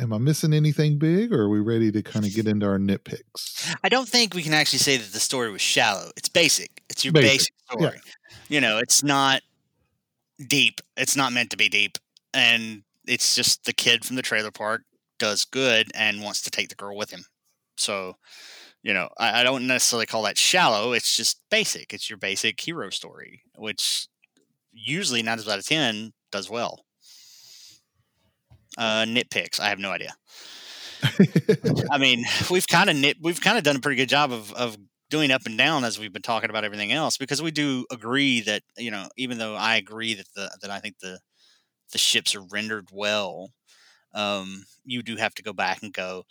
Am 0.00 0.12
I 0.12 0.18
missing 0.18 0.52
anything 0.52 0.98
big, 0.98 1.32
or 1.32 1.42
are 1.42 1.48
we 1.48 1.60
ready 1.60 1.90
to 1.92 2.02
kind 2.02 2.24
of 2.24 2.34
get 2.34 2.46
into 2.48 2.66
our 2.66 2.78
nitpicks? 2.78 3.74
I 3.82 3.88
don't 3.88 4.08
think 4.08 4.34
we 4.34 4.42
can 4.42 4.54
actually 4.54 4.78
say 4.78 4.96
that 4.96 5.12
the 5.12 5.20
story 5.20 5.50
was 5.50 5.60
shallow. 5.60 6.10
It's 6.16 6.28
basic. 6.28 6.82
It's 6.88 7.04
your 7.04 7.12
Basic, 7.12 7.30
basic, 7.30 7.54
yeah. 7.80 7.88
story. 7.88 8.00
You 8.48 8.60
know, 8.60 8.78
it's 8.78 9.02
not 9.02 9.42
deep. 10.46 10.80
It's 10.96 11.16
not 11.16 11.32
meant 11.32 11.50
to 11.50 11.56
be 11.56 11.68
deep. 11.68 11.98
And 12.32 12.82
it's 13.06 13.34
just 13.34 13.64
the 13.64 13.72
kid 13.72 14.04
from 14.04 14.16
the 14.16 14.22
trailer 14.22 14.50
park 14.50 14.82
does 15.18 15.44
good 15.44 15.90
and 15.94 16.22
wants 16.22 16.42
to 16.42 16.50
take 16.50 16.68
the 16.68 16.74
girl 16.76 16.96
with 16.96 17.10
him. 17.10 17.24
So, 17.76 18.16
you 18.82 18.94
know, 18.94 19.08
I, 19.18 19.40
I 19.40 19.42
don't 19.42 19.66
necessarily 19.66 20.06
call 20.06 20.22
that 20.22 20.38
shallow. 20.38 20.92
It's 20.92 21.16
just 21.16 21.40
basic. 21.50 21.92
It's 21.92 22.08
your 22.08 22.18
basic 22.18 22.60
hero 22.60 22.90
story, 22.90 23.42
which 23.56 24.06
usually 24.72 25.22
nine 25.22 25.38
out 25.40 25.48
of 25.58 25.66
ten 25.66 26.12
does 26.30 26.48
well. 26.48 26.84
Uh, 28.78 29.04
nitpicks. 29.04 29.60
I 29.60 29.70
have 29.70 29.80
no 29.80 29.90
idea. 29.90 30.14
I 31.90 31.98
mean, 31.98 32.24
we've 32.50 32.66
kind 32.66 32.88
of 32.88 32.96
nit, 32.96 33.16
we've 33.20 33.40
kind 33.40 33.58
of 33.58 33.64
done 33.64 33.76
a 33.76 33.80
pretty 33.80 33.96
good 33.96 34.08
job 34.08 34.32
of 34.32 34.52
of 34.54 34.76
doing 35.10 35.30
up 35.30 35.46
and 35.46 35.58
down 35.58 35.84
as 35.84 35.98
we've 35.98 36.12
been 36.12 36.22
talking 36.22 36.50
about 36.50 36.64
everything 36.64 36.92
else 36.92 37.16
because 37.16 37.42
we 37.42 37.50
do 37.50 37.86
agree 37.90 38.40
that 38.42 38.62
you 38.76 38.90
know 38.90 39.08
even 39.16 39.38
though 39.38 39.54
I 39.56 39.76
agree 39.76 40.14
that 40.14 40.26
the 40.34 40.50
that 40.62 40.70
I 40.70 40.80
think 40.80 40.98
the 41.00 41.18
the 41.92 41.98
ships 41.98 42.34
are 42.34 42.42
rendered 42.42 42.88
well, 42.92 43.52
um, 44.14 44.64
you 44.84 45.02
do 45.02 45.16
have 45.16 45.34
to 45.36 45.42
go 45.42 45.52
back 45.52 45.82
and 45.82 45.92
go, 45.92 46.24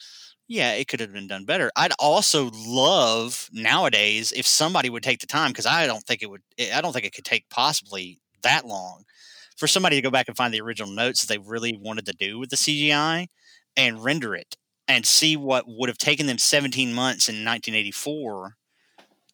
yeah, 0.47 0.73
it 0.73 0.87
could 0.87 0.99
have 0.99 1.13
been 1.13 1.27
done 1.27 1.45
better. 1.45 1.71
I'd 1.75 1.93
also 1.99 2.51
love 2.55 3.49
nowadays 3.53 4.33
if 4.33 4.47
somebody 4.47 4.89
would 4.89 5.03
take 5.03 5.19
the 5.19 5.27
time 5.27 5.51
because 5.51 5.65
I 5.65 5.87
don't 5.87 6.03
think 6.03 6.23
it 6.23 6.29
would. 6.29 6.41
I 6.73 6.81
don't 6.81 6.93
think 6.93 7.05
it 7.05 7.13
could 7.13 7.25
take 7.25 7.49
possibly 7.49 8.19
that 8.43 8.65
long 8.65 9.03
for 9.57 9.67
somebody 9.67 9.95
to 9.95 10.01
go 10.01 10.11
back 10.11 10.27
and 10.27 10.37
find 10.37 10.53
the 10.53 10.61
original 10.61 10.91
notes 10.91 11.21
that 11.21 11.27
they 11.27 11.37
really 11.37 11.77
wanted 11.77 12.05
to 12.05 12.13
do 12.13 12.39
with 12.39 12.49
the 12.49 12.55
CGI 12.55 13.27
and 13.75 14.03
render 14.03 14.35
it 14.35 14.55
and 14.87 15.05
see 15.05 15.35
what 15.35 15.65
would 15.67 15.89
have 15.89 15.97
taken 15.97 16.27
them 16.27 16.37
17 16.37 16.93
months 16.93 17.27
in 17.27 17.43
1984 17.43 18.55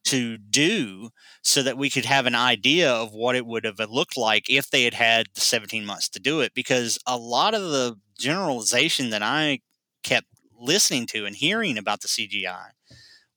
to 0.06 0.38
do 0.38 1.10
so 1.42 1.64
that 1.64 1.78
we 1.78 1.90
could 1.90 2.06
have 2.06 2.26
an 2.26 2.36
idea 2.36 2.92
of 2.92 3.14
what 3.14 3.36
it 3.36 3.46
would 3.46 3.64
have 3.64 3.80
looked 3.80 4.18
like 4.18 4.50
if 4.50 4.70
they 4.70 4.84
had 4.84 4.94
had 4.94 5.28
the 5.34 5.42
17 5.42 5.86
months 5.86 6.10
to 6.10 6.20
do 6.20 6.42
it. 6.42 6.54
Because 6.54 7.00
a 7.06 7.18
lot 7.18 7.54
of 7.54 7.62
the 7.62 7.98
generalization 8.18 9.12
that 9.12 9.22
I 9.24 9.60
kept 10.04 10.28
listening 10.60 11.06
to 11.08 11.26
and 11.26 11.36
hearing 11.36 11.78
about 11.78 12.02
the 12.02 12.08
CGI 12.08 12.72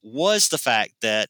was 0.02 0.48
the 0.48 0.58
fact 0.58 0.94
that 1.02 1.28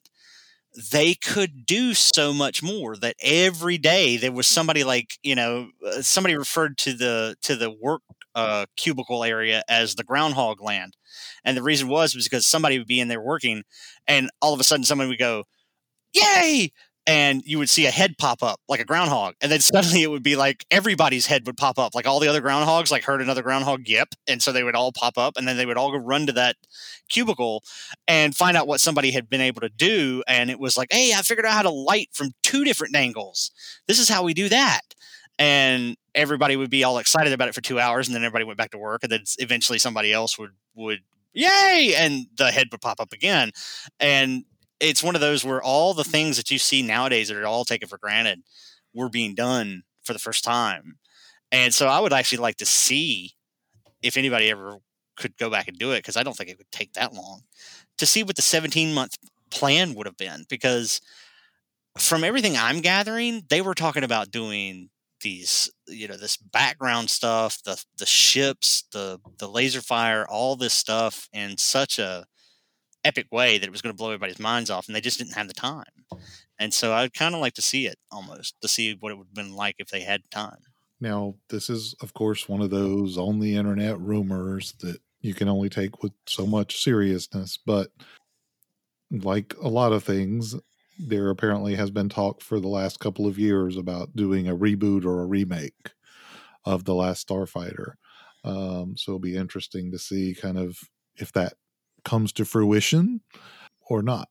they 0.93 1.15
could 1.15 1.67
do 1.67 1.95
so 1.95 2.33
much 2.33 2.63
more 2.63 2.97
that 2.97 3.17
every 3.23 3.79
day 3.79 4.17
there 4.17 4.33
was 4.33 4.47
somebody 4.47 4.85
like 4.85 5.13
you 5.23 5.35
know 5.35 5.71
uh, 5.87 6.03
somebody 6.03 6.37
referred 6.37 6.77
to 6.79 6.93
the 6.93 7.37
to 7.43 7.57
the 7.57 7.71
work 7.71 8.03
uh, 8.35 8.67
cubicle 8.77 9.25
area 9.25 9.63
as 9.69 9.95
the 9.95 10.05
groundhog 10.05 10.61
land. 10.61 10.97
And 11.45 11.57
the 11.57 11.63
reason 11.63 11.89
was 11.89 12.15
was 12.15 12.25
because 12.27 12.47
somebody 12.47 12.79
would 12.79 12.87
be 12.87 13.01
in 13.01 13.09
there 13.09 13.21
working 13.23 13.63
and 14.07 14.31
all 14.43 14.53
of 14.53 14.61
a 14.61 14.65
sudden 14.65 14.85
someone 14.85 15.09
would 15.09 15.19
go 15.19 15.45
yay 16.13 16.73
and 17.07 17.43
you 17.45 17.59
would 17.59 17.71
see 17.71 17.87
a 17.87 17.91
head 17.91 18.17
pop 18.19 18.43
up 18.43 18.61
like 18.69 18.81
a 18.81 18.85
groundhog 18.85 19.35
and 19.41 19.51
then 19.53 19.61
suddenly 19.61 20.03
it 20.03 20.11
would 20.11 20.23
be 20.23 20.37
like 20.37 20.65
everybody's 20.71 21.27
head 21.27 21.47
would 21.47 21.57
pop 21.57 21.79
up 21.79 21.95
like 21.95 22.07
all 22.07 22.21
the 22.21 22.29
other 22.29 22.43
groundhogs 22.43 22.91
like 22.91 23.05
heard 23.05 23.23
another 23.23 23.43
groundhog 23.43 23.87
yip 23.89 24.09
and 24.27 24.43
so 24.43 24.53
they 24.53 24.63
would 24.63 24.75
all 24.75 24.93
pop 24.93 25.17
up 25.19 25.37
and 25.37 25.47
then 25.47 25.57
they 25.57 25.67
would 25.67 25.77
all 25.77 25.93
go 25.93 25.99
run 25.99 26.27
to 26.27 26.33
that 26.33 26.57
cubicle 27.09 27.63
and 28.09 28.35
find 28.35 28.57
out 28.57 28.67
what 28.67 28.81
somebody 28.81 29.11
had 29.11 29.29
been 29.29 29.41
able 29.41 29.61
to 29.61 29.69
do 29.69 30.23
and 30.27 30.51
it 30.51 30.59
was 30.59 30.77
like 30.77 30.89
hey 30.91 31.13
i 31.15 31.23
figured 31.23 31.47
out 31.47 31.53
how 31.53 31.63
to 31.63 31.71
light 31.71 32.09
from 32.13 32.33
two 32.57 32.65
different 32.65 32.97
angles. 32.97 33.51
This 33.87 33.99
is 33.99 34.09
how 34.09 34.23
we 34.23 34.35
do 34.35 34.49
that. 34.49 34.81
And 35.39 35.97
everybody 36.15 36.57
would 36.57 36.71
be 36.71 36.85
all 36.85 36.99
excited 36.99 37.33
about 37.33 37.49
it 37.49 37.55
for 37.55 37.61
two 37.61 37.79
hours 37.79 38.09
and 38.09 38.15
then 38.15 38.23
everybody 38.25 38.45
went 38.45 38.57
back 38.57 38.71
to 38.71 38.79
work 38.79 39.03
and 39.03 39.13
then 39.13 39.25
eventually 39.39 39.79
somebody 39.79 40.13
else 40.13 40.39
would 40.39 40.53
would 40.75 41.01
yay! 41.35 41.95
and 41.97 42.27
the 42.37 42.51
head 42.51 42.69
would 42.73 42.81
pop 42.81 43.01
up 43.01 43.13
again. 43.13 43.51
And 44.01 44.45
it's 44.81 45.03
one 45.03 45.15
of 45.15 45.21
those 45.21 45.45
where 45.45 45.63
all 45.63 45.95
the 45.95 46.05
things 46.05 46.37
that 46.37 46.51
you 46.51 46.59
see 46.59 46.83
nowadays 46.83 47.29
that 47.29 47.37
are 47.37 47.47
all 47.47 47.65
taken 47.65 47.89
for 47.89 47.99
granted 47.99 48.43
were 48.95 49.09
being 49.09 49.35
done 49.35 49.83
for 50.05 50.13
the 50.13 50.19
first 50.19 50.45
time. 50.45 50.99
And 51.53 51.73
so 51.75 51.89
I 51.89 52.01
would 52.01 52.13
actually 52.13 52.39
like 52.39 52.57
to 52.57 52.67
see 52.67 53.33
if 54.03 54.17
anybody 54.17 54.51
ever 54.51 54.79
could 55.17 55.37
go 55.39 55.51
back 55.51 55.69
and 55.69 55.79
do 55.79 55.93
it 55.93 55.99
because 55.99 56.17
I 56.17 56.23
don't 56.23 56.37
think 56.37 56.51
it 56.51 56.59
would 56.59 56.71
take 56.71 56.93
that 56.95 57.15
long 57.15 57.43
to 57.99 58.07
see 58.07 58.23
what 58.23 58.37
the 58.37 58.43
17 58.43 58.93
month 58.95 59.17
plan 59.51 59.95
would 59.95 60.07
have 60.07 60.17
been 60.17 60.45
because 60.49 61.01
from 61.99 62.25
everything 62.25 62.57
I'm 62.57 62.81
gathering, 62.81 63.43
they 63.49 63.61
were 63.61 63.75
talking 63.75 64.05
about 64.05 64.31
doing 64.31 64.91
these, 65.23 65.71
you 65.89 66.07
know, 66.09 66.17
this 66.17 66.37
background 66.37 67.09
stuff, 67.11 67.63
the 67.65 67.83
the 67.99 68.07
ships, 68.07 68.85
the 68.93 69.19
the 69.39 69.49
laser 69.49 69.81
fire, 69.81 70.27
all 70.29 70.57
this 70.57 70.75
stuff 70.75 71.29
in 71.33 71.57
such 71.57 71.99
a 71.99 72.27
epic 73.07 73.27
way 73.31 73.59
that 73.59 73.67
it 73.67 73.73
was 73.73 73.83
going 73.83 73.95
to 73.95 73.97
blow 73.97 74.09
everybody's 74.09 74.39
minds 74.39 74.71
off, 74.71 74.87
and 74.87 74.97
they 74.97 75.01
just 75.01 75.19
didn't 75.19 75.35
have 75.35 75.49
the 75.49 75.55
time. 75.55 75.85
And 76.59 76.73
so 76.73 76.93
I'd 76.93 77.15
kind 77.15 77.35
of 77.35 77.41
like 77.41 77.55
to 77.55 77.63
see 77.63 77.87
it 77.87 77.97
almost 78.11 78.55
to 78.63 78.69
see 78.69 78.97
what 78.99 79.13
it 79.13 79.19
would 79.19 79.29
have 79.29 79.35
been 79.35 79.55
like 79.55 79.77
if 79.79 79.89
they 79.89 80.01
had 80.01 80.23
time. 80.31 80.59
Now, 81.01 81.35
this 81.51 81.69
is, 81.69 81.95
of 82.01 82.15
course, 82.15 82.49
one 82.49 82.63
of 82.63 82.71
those 82.71 83.19
on 83.19 83.39
the 83.39 83.57
internet 83.57 84.01
rumors 84.01 84.73
that 84.81 84.99
you 85.21 85.35
can 85.35 85.49
only 85.49 85.69
take 85.69 86.03
with 86.03 86.13
so 86.27 86.47
much 86.47 86.83
seriousness. 86.83 87.59
But 87.65 87.89
like 89.11 89.55
a 89.63 89.69
lot 89.69 89.93
of 89.93 90.05
things, 90.05 90.57
there 90.99 91.29
apparently 91.29 91.75
has 91.75 91.91
been 91.91 92.09
talk 92.09 92.41
for 92.41 92.59
the 92.59 92.69
last 92.69 93.01
couple 93.01 93.27
of 93.27 93.39
years 93.39 93.77
about 93.77 94.17
doing 94.17 94.49
a 94.49 94.57
reboot 94.57 95.05
or 95.05 95.21
a 95.21 95.27
remake 95.27 95.91
of 96.65 96.85
The 96.85 96.95
Last 96.95 97.29
Starfighter. 97.29 97.95
Um, 98.45 98.95
so 98.97 99.13
it'll 99.13 99.19
be 99.19 99.37
interesting 99.37 99.91
to 99.93 99.99
see 99.99 100.35
kind 100.35 100.59
of 100.59 100.79
if 101.17 101.33
that 101.33 101.55
comes 102.07 102.33
to 102.33 102.45
fruition 102.47 103.21
or 103.91 104.01
not. 104.01 104.29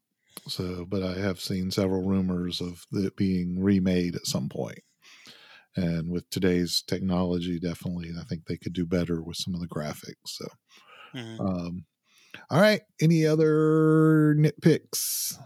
So, 0.48 0.86
but 0.88 1.04
I 1.04 1.14
have 1.20 1.40
seen 1.40 1.70
several 1.70 2.08
rumors 2.08 2.62
of 2.62 2.86
it 2.94 3.16
being 3.16 3.62
remade 3.62 4.16
at 4.16 4.26
some 4.26 4.50
point. 4.50 4.80
And 5.76 6.10
with 6.10 6.30
today's 6.30 6.82
technology, 6.88 7.60
definitely, 7.60 8.12
I 8.20 8.24
think 8.24 8.46
they 8.46 8.58
could 8.58 8.74
do 8.74 8.86
better 8.86 9.22
with 9.22 9.36
some 9.36 9.54
of 9.54 9.60
the 9.60 9.68
graphics. 9.68 10.16
So, 10.26 10.46
mm-hmm. 11.14 11.42
um, 11.42 11.86
all 12.50 12.62
right. 12.62 12.82
Any 13.02 13.26
other 13.26 14.36
nitpicks? 14.38 15.38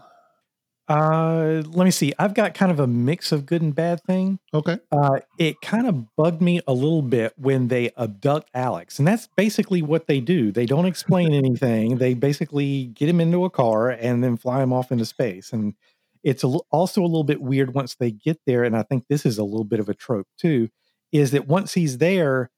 Uh, 0.90 1.62
let 1.66 1.84
me 1.84 1.90
see. 1.92 2.12
I've 2.18 2.34
got 2.34 2.52
kind 2.52 2.72
of 2.72 2.80
a 2.80 2.86
mix 2.88 3.30
of 3.30 3.46
good 3.46 3.62
and 3.62 3.72
bad 3.72 4.02
thing. 4.02 4.40
Okay. 4.52 4.76
Uh, 4.90 5.20
it 5.38 5.60
kind 5.60 5.86
of 5.86 6.16
bugged 6.16 6.42
me 6.42 6.60
a 6.66 6.72
little 6.72 7.00
bit 7.00 7.32
when 7.36 7.68
they 7.68 7.92
abduct 7.96 8.50
Alex, 8.54 8.98
and 8.98 9.06
that's 9.06 9.28
basically 9.36 9.82
what 9.82 10.08
they 10.08 10.18
do. 10.18 10.50
They 10.50 10.66
don't 10.66 10.86
explain 10.86 11.32
anything. 11.44 11.98
They 11.98 12.14
basically 12.14 12.86
get 12.86 13.08
him 13.08 13.20
into 13.20 13.44
a 13.44 13.50
car 13.50 13.90
and 13.90 14.24
then 14.24 14.36
fly 14.36 14.64
him 14.64 14.72
off 14.72 14.90
into 14.90 15.04
space. 15.06 15.52
And 15.52 15.74
it's 16.24 16.42
a, 16.42 16.48
also 16.48 17.02
a 17.02 17.06
little 17.06 17.22
bit 17.22 17.40
weird 17.40 17.72
once 17.72 17.94
they 17.94 18.10
get 18.10 18.40
there. 18.44 18.64
And 18.64 18.76
I 18.76 18.82
think 18.82 19.06
this 19.06 19.24
is 19.24 19.38
a 19.38 19.44
little 19.44 19.64
bit 19.64 19.78
of 19.78 19.88
a 19.88 19.94
trope 19.94 20.26
too. 20.38 20.70
Is 21.12 21.30
that 21.30 21.46
once 21.46 21.72
he's 21.74 21.98
there, 21.98 22.50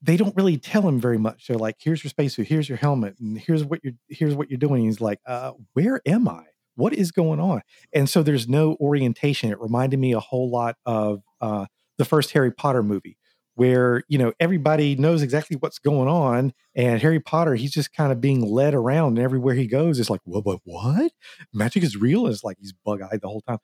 they 0.00 0.16
don't 0.16 0.34
really 0.34 0.56
tell 0.56 0.88
him 0.88 0.98
very 0.98 1.18
much. 1.18 1.46
They're 1.46 1.58
like, 1.58 1.76
"Here's 1.78 2.02
your 2.02 2.10
spacesuit. 2.10 2.46
Here's 2.46 2.70
your 2.70 2.78
helmet. 2.78 3.16
And 3.20 3.38
here's 3.38 3.64
what 3.64 3.80
you're. 3.84 3.94
Here's 4.08 4.34
what 4.34 4.48
you're 4.48 4.58
doing." 4.58 4.84
He's 4.84 5.00
like, 5.02 5.20
uh, 5.26 5.52
"Where 5.74 6.00
am 6.06 6.26
I?" 6.26 6.44
What 6.76 6.92
is 6.92 7.10
going 7.10 7.40
on? 7.40 7.62
And 7.92 8.08
so 8.08 8.22
there's 8.22 8.48
no 8.48 8.76
orientation. 8.80 9.50
It 9.50 9.60
reminded 9.60 9.98
me 9.98 10.12
a 10.12 10.20
whole 10.20 10.50
lot 10.50 10.76
of 10.86 11.22
uh, 11.40 11.66
the 11.98 12.04
first 12.04 12.32
Harry 12.32 12.52
Potter 12.52 12.82
movie, 12.82 13.18
where 13.54 14.02
you 14.08 14.18
know 14.18 14.32
everybody 14.38 14.94
knows 14.94 15.22
exactly 15.22 15.56
what's 15.58 15.78
going 15.78 16.08
on, 16.08 16.52
and 16.74 17.00
Harry 17.00 17.20
Potter 17.20 17.54
he's 17.54 17.72
just 17.72 17.92
kind 17.92 18.12
of 18.12 18.20
being 18.20 18.42
led 18.42 18.74
around, 18.74 19.16
and 19.16 19.24
everywhere 19.24 19.54
he 19.54 19.66
goes, 19.66 19.98
it's 19.98 20.10
like 20.10 20.20
what, 20.24 20.44
what, 20.44 20.60
what? 20.64 21.12
Magic 21.52 21.82
is 21.82 21.96
real. 21.96 22.26
It's 22.26 22.44
like 22.44 22.58
he's 22.60 22.72
bug 22.72 23.02
eyed 23.02 23.20
the 23.20 23.28
whole 23.28 23.42
time, 23.42 23.58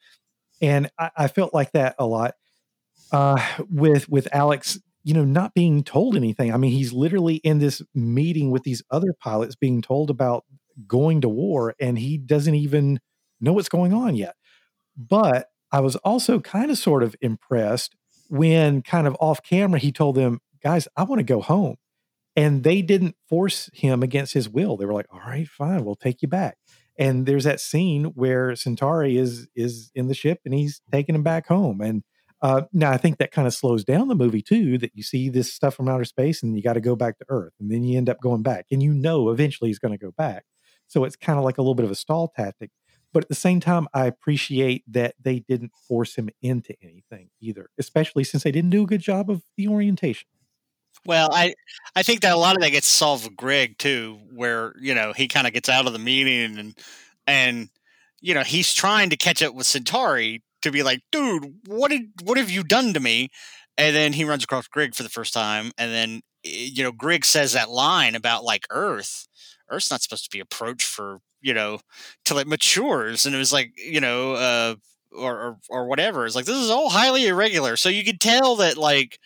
and 0.60 0.90
I, 0.98 1.10
I, 1.16 1.28
felt 1.28 1.54
like 1.54 1.72
that 1.72 1.94
a 1.98 2.06
lot 2.06 2.34
uh, 3.12 3.40
with 3.70 4.08
with 4.08 4.26
Alex. 4.32 4.78
You 5.04 5.14
know, 5.14 5.24
not 5.24 5.52
being 5.52 5.82
told 5.82 6.14
anything. 6.14 6.54
I 6.54 6.56
mean, 6.56 6.70
he's 6.70 6.92
literally 6.92 7.36
in 7.36 7.58
this 7.58 7.82
meeting 7.92 8.52
with 8.52 8.62
these 8.62 8.84
other 8.88 9.12
pilots, 9.12 9.56
being 9.56 9.82
told 9.82 10.10
about 10.10 10.44
going 10.86 11.20
to 11.22 11.28
war 11.28 11.74
and 11.80 11.98
he 11.98 12.18
doesn't 12.18 12.54
even 12.54 13.00
know 13.40 13.52
what's 13.52 13.68
going 13.68 13.92
on 13.92 14.14
yet. 14.14 14.34
But 14.96 15.48
I 15.70 15.80
was 15.80 15.96
also 15.96 16.40
kind 16.40 16.70
of 16.70 16.78
sort 16.78 17.02
of 17.02 17.16
impressed 17.20 17.96
when, 18.28 18.82
kind 18.82 19.06
of 19.06 19.16
off 19.20 19.42
camera, 19.42 19.78
he 19.78 19.92
told 19.92 20.16
them, 20.16 20.40
guys, 20.62 20.88
I 20.96 21.02
want 21.04 21.18
to 21.18 21.24
go 21.24 21.40
home. 21.40 21.76
And 22.34 22.64
they 22.64 22.80
didn't 22.80 23.16
force 23.28 23.68
him 23.74 24.02
against 24.02 24.32
his 24.32 24.48
will. 24.48 24.76
They 24.76 24.86
were 24.86 24.94
like, 24.94 25.06
all 25.12 25.20
right, 25.20 25.46
fine, 25.46 25.84
we'll 25.84 25.96
take 25.96 26.22
you 26.22 26.28
back. 26.28 26.56
And 26.98 27.26
there's 27.26 27.44
that 27.44 27.60
scene 27.60 28.04
where 28.14 28.54
Centauri 28.54 29.16
is 29.16 29.48
is 29.54 29.90
in 29.94 30.08
the 30.08 30.14
ship 30.14 30.40
and 30.44 30.54
he's 30.54 30.80
taking 30.90 31.14
him 31.14 31.22
back 31.22 31.46
home. 31.46 31.80
And 31.80 32.02
uh, 32.42 32.62
now 32.72 32.90
I 32.90 32.96
think 32.96 33.18
that 33.18 33.32
kind 33.32 33.46
of 33.46 33.54
slows 33.54 33.84
down 33.84 34.08
the 34.08 34.14
movie 34.14 34.42
too. 34.42 34.76
That 34.78 34.92
you 34.94 35.02
see 35.02 35.28
this 35.28 35.52
stuff 35.52 35.74
from 35.74 35.88
outer 35.88 36.04
space 36.04 36.42
and 36.42 36.56
you 36.56 36.62
got 36.62 36.74
to 36.74 36.80
go 36.80 36.96
back 36.96 37.18
to 37.18 37.24
Earth, 37.28 37.52
and 37.60 37.70
then 37.70 37.84
you 37.84 37.96
end 37.96 38.10
up 38.10 38.20
going 38.20 38.42
back, 38.42 38.66
and 38.70 38.82
you 38.82 38.92
know 38.92 39.30
eventually 39.30 39.70
he's 39.70 39.78
going 39.78 39.96
to 39.96 40.04
go 40.04 40.10
back. 40.10 40.44
So 40.92 41.04
it's 41.04 41.16
kind 41.16 41.38
of 41.38 41.44
like 41.44 41.56
a 41.56 41.62
little 41.62 41.74
bit 41.74 41.86
of 41.86 41.90
a 41.90 41.94
stall 41.94 42.28
tactic. 42.28 42.70
But 43.14 43.24
at 43.24 43.28
the 43.28 43.34
same 43.34 43.60
time, 43.60 43.88
I 43.94 44.06
appreciate 44.06 44.84
that 44.88 45.14
they 45.22 45.40
didn't 45.40 45.72
force 45.88 46.16
him 46.16 46.28
into 46.42 46.74
anything 46.82 47.30
either, 47.40 47.68
especially 47.78 48.24
since 48.24 48.42
they 48.42 48.52
didn't 48.52 48.70
do 48.70 48.82
a 48.82 48.86
good 48.86 49.00
job 49.00 49.30
of 49.30 49.42
the 49.56 49.68
orientation. 49.68 50.28
Well, 51.06 51.30
I 51.32 51.54
I 51.96 52.02
think 52.02 52.20
that 52.20 52.32
a 52.32 52.36
lot 52.36 52.56
of 52.56 52.62
that 52.62 52.70
gets 52.70 52.86
solved 52.86 53.24
with 53.24 53.36
Grig 53.36 53.78
too, 53.78 54.20
where 54.34 54.74
you 54.78 54.94
know 54.94 55.12
he 55.12 55.28
kind 55.28 55.46
of 55.46 55.52
gets 55.52 55.68
out 55.68 55.86
of 55.86 55.92
the 55.92 55.98
meeting 55.98 56.58
and 56.58 56.78
and 57.26 57.68
you 58.20 58.34
know 58.34 58.42
he's 58.42 58.72
trying 58.72 59.10
to 59.10 59.16
catch 59.16 59.42
up 59.42 59.54
with 59.54 59.66
Centauri 59.66 60.42
to 60.62 60.70
be 60.70 60.82
like, 60.82 61.00
dude, 61.10 61.54
what 61.66 61.90
did 61.90 62.10
what 62.22 62.38
have 62.38 62.50
you 62.50 62.62
done 62.62 62.92
to 62.94 63.00
me? 63.00 63.30
And 63.78 63.96
then 63.96 64.12
he 64.12 64.24
runs 64.24 64.44
across 64.44 64.68
Grig 64.68 64.94
for 64.94 65.02
the 65.02 65.08
first 65.08 65.32
time, 65.34 65.72
and 65.78 65.92
then 65.92 66.20
eh, 66.44 66.68
you 66.72 66.84
know 66.84 66.92
Grig 66.92 67.24
says 67.24 67.54
that 67.54 67.70
line 67.70 68.14
about 68.14 68.44
like 68.44 68.66
Earth, 68.70 69.26
Earth's 69.72 69.90
not 69.90 70.02
supposed 70.02 70.24
to 70.24 70.30
be 70.30 70.40
approached 70.40 70.86
for 70.86 71.18
you 71.40 71.54
know 71.54 71.80
till 72.24 72.38
it 72.38 72.46
matures, 72.46 73.26
and 73.26 73.34
it 73.34 73.38
was 73.38 73.52
like 73.52 73.72
you 73.76 74.00
know 74.00 74.34
uh, 74.34 74.74
or, 75.16 75.38
or 75.38 75.58
or 75.68 75.86
whatever. 75.86 76.26
It's 76.26 76.36
like 76.36 76.44
this 76.44 76.56
is 76.56 76.70
all 76.70 76.90
highly 76.90 77.26
irregular. 77.26 77.76
So 77.76 77.88
you 77.88 78.04
could 78.04 78.20
tell 78.20 78.56
that 78.56 78.76
like 78.76 79.18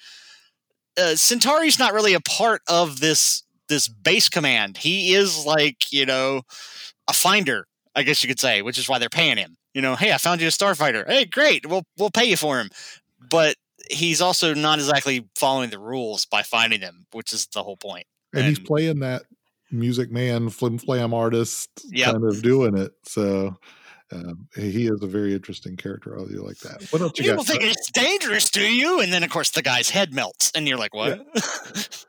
uh, 0.98 1.16
Centauri's 1.16 1.78
not 1.78 1.92
really 1.92 2.14
a 2.14 2.20
part 2.20 2.62
of 2.68 3.00
this 3.00 3.42
this 3.68 3.88
base 3.88 4.28
command. 4.28 4.78
He 4.78 5.14
is 5.14 5.44
like 5.44 5.92
you 5.92 6.06
know 6.06 6.42
a 7.08 7.12
finder, 7.12 7.66
I 7.94 8.02
guess 8.02 8.22
you 8.22 8.28
could 8.28 8.40
say, 8.40 8.62
which 8.62 8.78
is 8.78 8.88
why 8.88 8.98
they're 8.98 9.08
paying 9.08 9.36
him. 9.36 9.56
You 9.74 9.82
know, 9.82 9.94
hey, 9.94 10.12
I 10.12 10.18
found 10.18 10.40
you 10.40 10.46
a 10.46 10.50
starfighter. 10.50 11.06
Hey, 11.06 11.24
great, 11.24 11.66
we'll 11.66 11.84
we'll 11.98 12.10
pay 12.10 12.24
you 12.24 12.36
for 12.36 12.58
him. 12.58 12.70
But 13.30 13.56
he's 13.90 14.20
also 14.20 14.54
not 14.54 14.78
exactly 14.78 15.28
following 15.34 15.70
the 15.70 15.78
rules 15.78 16.24
by 16.24 16.42
finding 16.42 16.80
them, 16.80 17.06
which 17.12 17.32
is 17.32 17.46
the 17.48 17.62
whole 17.62 17.76
point. 17.76 18.06
And, 18.32 18.40
and 18.40 18.48
he's 18.48 18.58
playing 18.58 19.00
that 19.00 19.22
music 19.70 20.10
man, 20.10 20.48
flim 20.50 20.78
flam 20.78 21.12
artist, 21.14 21.68
yep. 21.90 22.12
kind 22.12 22.24
of 22.24 22.42
doing 22.42 22.76
it. 22.76 22.92
So 23.04 23.56
um, 24.12 24.48
he 24.54 24.86
is 24.86 25.02
a 25.02 25.06
very 25.06 25.34
interesting 25.34 25.76
character. 25.76 26.16
I 26.16 26.22
really 26.22 26.36
like 26.36 26.58
that. 26.58 26.86
What 26.90 27.02
else 27.02 27.18
you 27.18 27.24
People 27.24 27.44
got? 27.44 27.46
think 27.46 27.64
it's 27.64 27.90
dangerous 27.90 28.50
to 28.50 28.62
you, 28.62 29.00
and 29.00 29.12
then 29.12 29.22
of 29.22 29.30
course 29.30 29.50
the 29.50 29.62
guy's 29.62 29.90
head 29.90 30.14
melts, 30.14 30.52
and 30.54 30.68
you're 30.68 30.78
like, 30.78 30.94
"What?" 30.94 31.26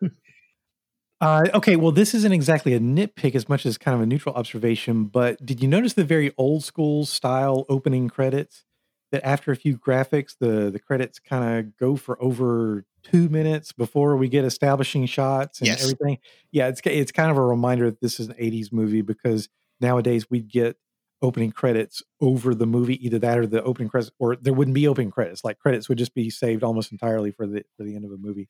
Yeah. 0.02 0.10
uh, 1.22 1.46
okay, 1.56 1.76
well, 1.76 1.92
this 1.92 2.14
isn't 2.14 2.32
exactly 2.32 2.74
a 2.74 2.80
nitpick 2.80 3.34
as 3.34 3.50
much 3.50 3.66
as 3.66 3.78
kind 3.78 3.96
of 3.96 4.02
a 4.02 4.06
neutral 4.06 4.36
observation. 4.36 5.06
But 5.06 5.44
did 5.44 5.62
you 5.62 5.68
notice 5.68 5.94
the 5.94 6.04
very 6.04 6.34
old 6.38 6.64
school 6.64 7.06
style 7.06 7.66
opening 7.68 8.10
credits? 8.10 8.64
That 9.12 9.26
after 9.26 9.54
a 9.54 9.56
few 9.56 9.78
graphics, 9.78 10.36
the 10.40 10.70
the 10.70 10.80
credits 10.80 11.18
kind 11.18 11.60
of 11.60 11.78
go 11.78 11.96
for 11.96 12.22
over 12.22 12.86
two 13.12 13.30
minutes 13.30 13.72
before 13.72 14.18
we 14.18 14.30
get 14.30 14.46
establishing 14.46 15.06
shots 15.06 15.60
and 15.60 15.68
yes. 15.68 15.84
everything. 15.84 16.18
Yeah, 16.52 16.68
it's 16.68 16.82
it's 16.86 17.12
kind 17.12 17.32
of 17.32 17.38
a 17.38 17.42
reminder 17.42 17.86
that 17.86 18.02
this 18.02 18.20
is 18.20 18.28
an 18.28 18.36
'80s 18.36 18.72
movie 18.72 19.02
because 19.02 19.50
nowadays 19.80 20.30
we'd 20.30 20.50
get 20.50 20.78
opening 21.22 21.52
credits 21.52 22.04
over 22.22 22.54
the 22.54 22.68
movie, 22.68 23.04
either 23.06 23.20
that 23.20 23.38
or 23.38 23.48
the 23.48 23.64
opening 23.64 23.90
credits, 23.90 24.12
or 24.20 24.36
there 24.36 24.54
wouldn't 24.54 24.76
be 24.76 24.88
opening 24.88 25.12
credits. 25.12 25.44
Like 25.44 25.60
credits 25.60 25.90
would 25.90 25.98
just 25.98 26.14
be 26.14 26.30
saved 26.30 26.64
almost 26.64 26.92
entirely 26.92 27.32
for 27.32 27.48
the 27.48 27.64
for 27.76 27.84
the 27.84 27.96
end 27.96 28.06
of 28.06 28.12
a 28.12 28.18
movie. 28.18 28.50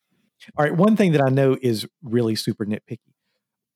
All 0.56 0.64
right, 0.64 0.76
one 0.76 0.96
thing 0.96 1.14
that 1.14 1.22
I 1.22 1.30
know 1.30 1.58
is 1.62 1.88
really 2.04 2.36
super 2.36 2.66
nitpicky. 2.66 3.14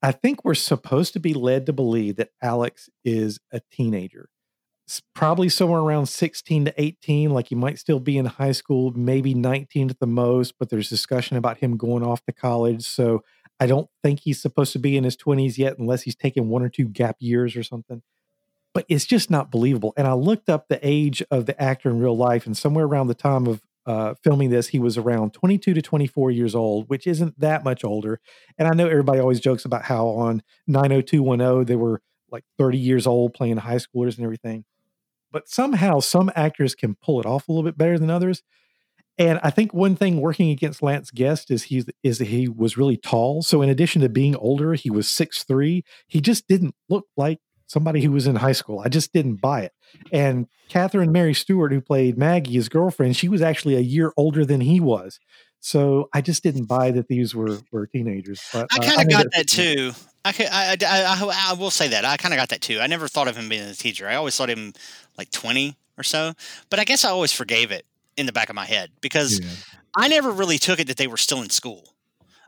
I 0.03 0.11
think 0.11 0.43
we're 0.43 0.55
supposed 0.55 1.13
to 1.13 1.19
be 1.19 1.33
led 1.33 1.65
to 1.67 1.73
believe 1.73 2.15
that 2.15 2.29
Alex 2.41 2.89
is 3.03 3.39
a 3.51 3.61
teenager 3.71 4.29
probably 5.13 5.49
somewhere 5.49 5.79
around 5.79 6.07
16 6.07 6.65
to 6.65 6.81
18 6.81 7.29
like 7.29 7.47
he 7.47 7.55
might 7.55 7.79
still 7.79 7.99
be 7.99 8.17
in 8.17 8.25
high 8.25 8.51
school 8.51 8.91
maybe 8.95 9.33
19 9.33 9.89
at 9.89 9.99
the 9.99 10.07
most 10.07 10.55
but 10.59 10.69
there's 10.69 10.89
discussion 10.89 11.37
about 11.37 11.57
him 11.57 11.77
going 11.77 12.03
off 12.03 12.23
to 12.25 12.33
college 12.33 12.83
so 12.83 13.23
i 13.59 13.65
don't 13.65 13.89
think 14.03 14.21
he's 14.21 14.41
supposed 14.41 14.73
to 14.73 14.79
be 14.79 14.97
in 14.97 15.03
his 15.03 15.15
20s 15.15 15.57
yet 15.57 15.77
unless 15.77 16.01
he's 16.03 16.15
taken 16.15 16.49
one 16.49 16.61
or 16.61 16.69
two 16.69 16.85
gap 16.85 17.15
years 17.19 17.55
or 17.55 17.63
something 17.63 18.01
but 18.73 18.85
it's 18.89 19.05
just 19.05 19.29
not 19.29 19.51
believable 19.51 19.93
and 19.95 20.07
i 20.07 20.13
looked 20.13 20.49
up 20.49 20.67
the 20.67 20.79
age 20.81 21.23
of 21.31 21.45
the 21.45 21.61
actor 21.61 21.89
in 21.89 21.99
real 21.99 22.17
life 22.17 22.45
and 22.45 22.57
somewhere 22.57 22.85
around 22.85 23.07
the 23.07 23.13
time 23.13 23.47
of 23.47 23.61
uh, 23.83 24.13
filming 24.23 24.51
this, 24.51 24.67
he 24.67 24.77
was 24.77 24.95
around 24.95 25.33
22 25.33 25.73
to 25.73 25.81
24 25.81 26.29
years 26.29 26.53
old, 26.53 26.87
which 26.87 27.07
isn't 27.07 27.39
that 27.39 27.63
much 27.63 27.83
older. 27.83 28.19
And 28.59 28.67
I 28.67 28.75
know 28.75 28.87
everybody 28.87 29.19
always 29.19 29.39
jokes 29.39 29.65
about 29.65 29.85
how 29.85 30.05
on 30.09 30.43
90210 30.67 31.65
they 31.65 31.75
were 31.75 31.99
like 32.29 32.43
30 32.57 32.77
years 32.77 33.07
old 33.07 33.33
playing 33.33 33.57
high 33.57 33.77
schoolers 33.77 34.17
and 34.17 34.23
everything 34.23 34.65
but 35.31 35.49
somehow 35.49 35.99
some 35.99 36.31
actors 36.35 36.75
can 36.75 36.95
pull 36.95 37.19
it 37.19 37.25
off 37.25 37.47
a 37.47 37.51
little 37.51 37.63
bit 37.63 37.77
better 37.77 37.97
than 37.97 38.09
others. 38.09 38.43
And 39.17 39.39
I 39.43 39.49
think 39.49 39.73
one 39.73 39.95
thing 39.95 40.19
working 40.19 40.49
against 40.49 40.81
Lance 40.81 41.11
Guest 41.11 41.51
is 41.51 41.63
he 41.63 41.83
is 42.01 42.19
he 42.19 42.47
was 42.47 42.77
really 42.77 42.97
tall. 42.97 43.41
So 43.41 43.61
in 43.61 43.69
addition 43.69 44.01
to 44.01 44.09
being 44.09 44.35
older, 44.35 44.73
he 44.73 44.89
was 44.89 45.07
six 45.07 45.43
three. 45.43 45.83
He 46.07 46.21
just 46.21 46.47
didn't 46.47 46.75
look 46.89 47.05
like 47.17 47.39
somebody 47.67 48.01
who 48.01 48.11
was 48.11 48.27
in 48.27 48.35
high 48.35 48.51
school. 48.51 48.81
I 48.83 48.89
just 48.89 49.13
didn't 49.13 49.41
buy 49.41 49.61
it. 49.61 49.73
And 50.11 50.47
Catherine 50.69 51.11
Mary 51.11 51.33
Stewart, 51.33 51.71
who 51.71 51.81
played 51.81 52.17
Maggie, 52.17 52.53
his 52.53 52.69
girlfriend, 52.69 53.15
she 53.15 53.29
was 53.29 53.41
actually 53.41 53.75
a 53.75 53.81
year 53.81 54.11
older 54.17 54.45
than 54.45 54.61
he 54.61 54.79
was. 54.79 55.19
So 55.59 56.09
I 56.13 56.21
just 56.21 56.41
didn't 56.41 56.65
buy 56.65 56.91
that 56.91 57.07
these 57.07 57.35
were 57.35 57.59
were 57.71 57.87
teenagers. 57.87 58.41
But 58.51 58.67
I 58.71 58.79
kind 58.79 59.01
of 59.01 59.09
got 59.09 59.27
that 59.35 59.47
too. 59.47 59.91
I, 60.23 60.31
could- 60.33 60.47
I, 60.51 60.73
I, 60.73 60.77
I, 60.83 61.49
I 61.49 61.53
will 61.53 61.71
say 61.71 61.87
that 61.89 62.05
I 62.05 62.17
kind 62.17 62.33
of 62.33 62.37
got 62.37 62.49
that 62.49 62.61
too. 62.61 62.79
I 62.79 62.87
never 62.87 63.07
thought 63.07 63.27
of 63.27 63.35
him 63.37 63.49
being 63.49 63.63
a 63.63 63.73
teacher. 63.73 64.07
I 64.07 64.15
always 64.15 64.35
thought 64.35 64.49
him 64.49 64.73
like 65.17 65.31
twenty 65.31 65.75
or 65.97 66.03
so. 66.03 66.33
But 66.69 66.79
I 66.79 66.83
guess 66.83 67.03
I 67.05 67.09
always 67.09 67.31
forgave 67.31 67.71
it 67.71 67.85
in 68.17 68.25
the 68.25 68.31
back 68.31 68.49
of 68.49 68.55
my 68.55 68.65
head 68.65 68.91
because 69.01 69.39
Yeah. 69.39 69.47
I 69.95 70.07
never 70.07 70.31
really 70.31 70.57
took 70.57 70.79
it 70.79 70.87
that 70.87 70.97
they 70.97 71.07
were 71.07 71.17
still 71.17 71.41
in 71.41 71.49
school. 71.49 71.95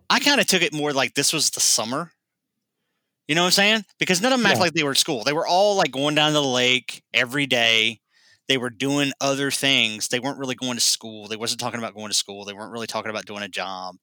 I 0.09 0.19
kind 0.19 0.39
of 0.39 0.47
took 0.47 0.61
it 0.61 0.73
more 0.73 0.93
like 0.93 1.13
this 1.15 1.33
was 1.33 1.49
the 1.51 1.59
summer. 1.59 2.11
You 3.27 3.35
know 3.35 3.41
what 3.41 3.47
I'm 3.47 3.51
saying? 3.51 3.85
Because 3.99 4.21
none 4.21 4.33
of 4.33 4.39
them 4.39 4.45
act 4.45 4.59
like 4.59 4.73
they 4.73 4.83
were 4.83 4.91
at 4.91 4.97
school. 4.97 5.23
They 5.23 5.33
were 5.33 5.47
all 5.47 5.75
like 5.75 5.91
going 5.91 6.13
down 6.15 6.27
to 6.29 6.33
the 6.33 6.43
lake 6.43 7.03
every 7.13 7.45
day. 7.47 7.99
They 8.47 8.57
were 8.57 8.69
doing 8.69 9.13
other 9.21 9.51
things. 9.51 10.07
They 10.07 10.19
weren't 10.19 10.39
really 10.39 10.55
going 10.55 10.75
to 10.75 10.81
school. 10.81 11.27
They 11.27 11.37
wasn't 11.37 11.61
talking 11.61 11.79
about 11.79 11.95
going 11.95 12.09
to 12.09 12.13
school. 12.13 12.45
They 12.45 12.53
weren't 12.53 12.71
really 12.71 12.87
talking 12.87 13.09
about 13.09 13.25
doing 13.25 13.43
a 13.43 13.47
job. 13.47 13.95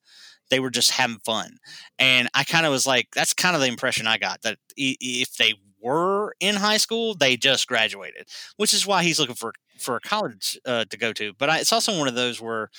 They 0.48 0.60
were 0.60 0.70
just 0.70 0.92
having 0.92 1.18
fun. 1.18 1.58
And 1.98 2.28
I 2.34 2.44
kind 2.44 2.66
of 2.66 2.72
was 2.72 2.86
like, 2.86 3.08
that's 3.14 3.34
kind 3.34 3.54
of 3.54 3.60
the 3.60 3.68
impression 3.68 4.06
I 4.06 4.18
got 4.18 4.42
that 4.42 4.58
if 4.76 5.36
they 5.36 5.54
were 5.80 6.34
in 6.40 6.56
high 6.56 6.76
school, 6.76 7.14
they 7.14 7.36
just 7.36 7.66
graduated, 7.66 8.28
which 8.56 8.74
is 8.74 8.86
why 8.86 9.02
he's 9.02 9.18
looking 9.18 9.34
for 9.34 9.52
for 9.78 9.96
a 9.96 10.00
college 10.00 10.58
uh, 10.66 10.84
to 10.90 10.96
go 10.96 11.12
to. 11.12 11.32
But 11.38 11.48
I, 11.48 11.58
it's 11.58 11.72
also 11.72 11.98
one 11.98 12.08
of 12.08 12.14
those 12.14 12.40
where, 12.40 12.70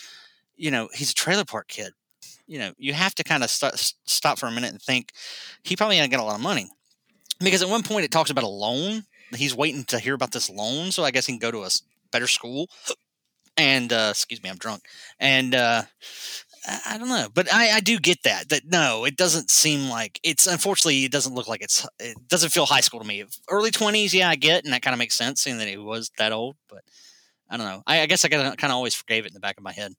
you 0.55 0.69
know, 0.69 0.89
he's 0.93 1.11
a 1.11 1.15
trailer 1.15 1.45
park 1.45 1.67
kid. 1.67 1.93
You 2.45 2.59
know, 2.59 2.73
you 2.77 2.93
have 2.93 3.15
to 3.15 3.23
kind 3.23 3.43
of 3.43 3.49
st- 3.49 3.95
stop 4.05 4.37
for 4.37 4.45
a 4.45 4.51
minute 4.51 4.71
and 4.71 4.81
think 4.81 5.11
he 5.63 5.75
probably 5.75 5.97
ain't 5.97 6.11
got 6.11 6.19
a 6.19 6.23
lot 6.23 6.35
of 6.35 6.41
money 6.41 6.69
because 7.39 7.61
at 7.61 7.69
one 7.69 7.83
point 7.83 8.05
it 8.05 8.11
talks 8.11 8.29
about 8.29 8.43
a 8.43 8.47
loan. 8.47 9.03
He's 9.35 9.55
waiting 9.55 9.83
to 9.85 9.99
hear 9.99 10.13
about 10.13 10.31
this 10.31 10.49
loan, 10.49 10.91
so 10.91 11.03
I 11.03 11.11
guess 11.11 11.25
he 11.25 11.33
can 11.33 11.39
go 11.39 11.51
to 11.51 11.63
a 11.63 11.69
better 12.11 12.27
school. 12.27 12.69
And 13.57 13.91
uh, 13.91 14.07
excuse 14.11 14.41
me, 14.41 14.49
I'm 14.49 14.57
drunk. 14.57 14.83
And 15.19 15.53
uh, 15.53 15.83
I, 16.85 16.97
don't 16.97 17.09
know, 17.09 17.27
but 17.33 17.53
I, 17.53 17.71
I 17.71 17.79
do 17.79 17.99
get 17.99 18.23
that. 18.23 18.49
That 18.49 18.63
no, 18.65 19.05
it 19.05 19.17
doesn't 19.17 19.49
seem 19.49 19.89
like 19.89 20.19
it's. 20.23 20.47
Unfortunately, 20.47 21.05
it 21.05 21.11
doesn't 21.11 21.33
look 21.33 21.47
like 21.47 21.61
it's. 21.61 21.87
It 21.99 22.17
doesn't 22.27 22.51
feel 22.51 22.65
high 22.65 22.81
school 22.81 22.99
to 22.99 23.07
me. 23.07 23.25
Early 23.49 23.71
twenties, 23.71 24.13
yeah, 24.13 24.29
I 24.29 24.35
get, 24.35 24.63
and 24.63 24.73
that 24.73 24.81
kind 24.81 24.93
of 24.93 24.99
makes 24.99 25.15
sense, 25.15 25.41
seeing 25.41 25.57
that 25.57 25.67
he 25.67 25.77
was 25.77 26.11
that 26.17 26.31
old. 26.31 26.55
But 26.69 26.83
I 27.49 27.57
don't 27.57 27.65
know. 27.65 27.83
I, 27.85 28.01
I 28.01 28.05
guess 28.05 28.23
I 28.23 28.29
kind 28.29 28.55
of 28.55 28.71
always 28.71 28.95
forgave 28.95 29.25
it 29.25 29.29
in 29.29 29.33
the 29.33 29.39
back 29.39 29.57
of 29.57 29.63
my 29.63 29.73
head. 29.73 29.93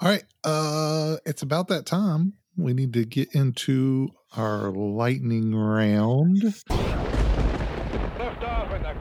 All 0.00 0.08
right. 0.08 0.24
Uh 0.44 1.16
it's 1.24 1.42
about 1.42 1.68
that 1.68 1.86
time. 1.86 2.34
We 2.56 2.72
need 2.72 2.92
to 2.94 3.04
get 3.04 3.34
into 3.34 4.08
our 4.36 4.72
lightning 4.72 5.54
round. 5.54 6.54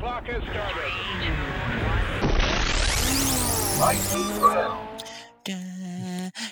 Liftoff 0.07 0.23
and 0.23 0.23
clock 0.23 0.25
has 0.25 0.43
started. 0.43 0.93
Da, 5.43 5.53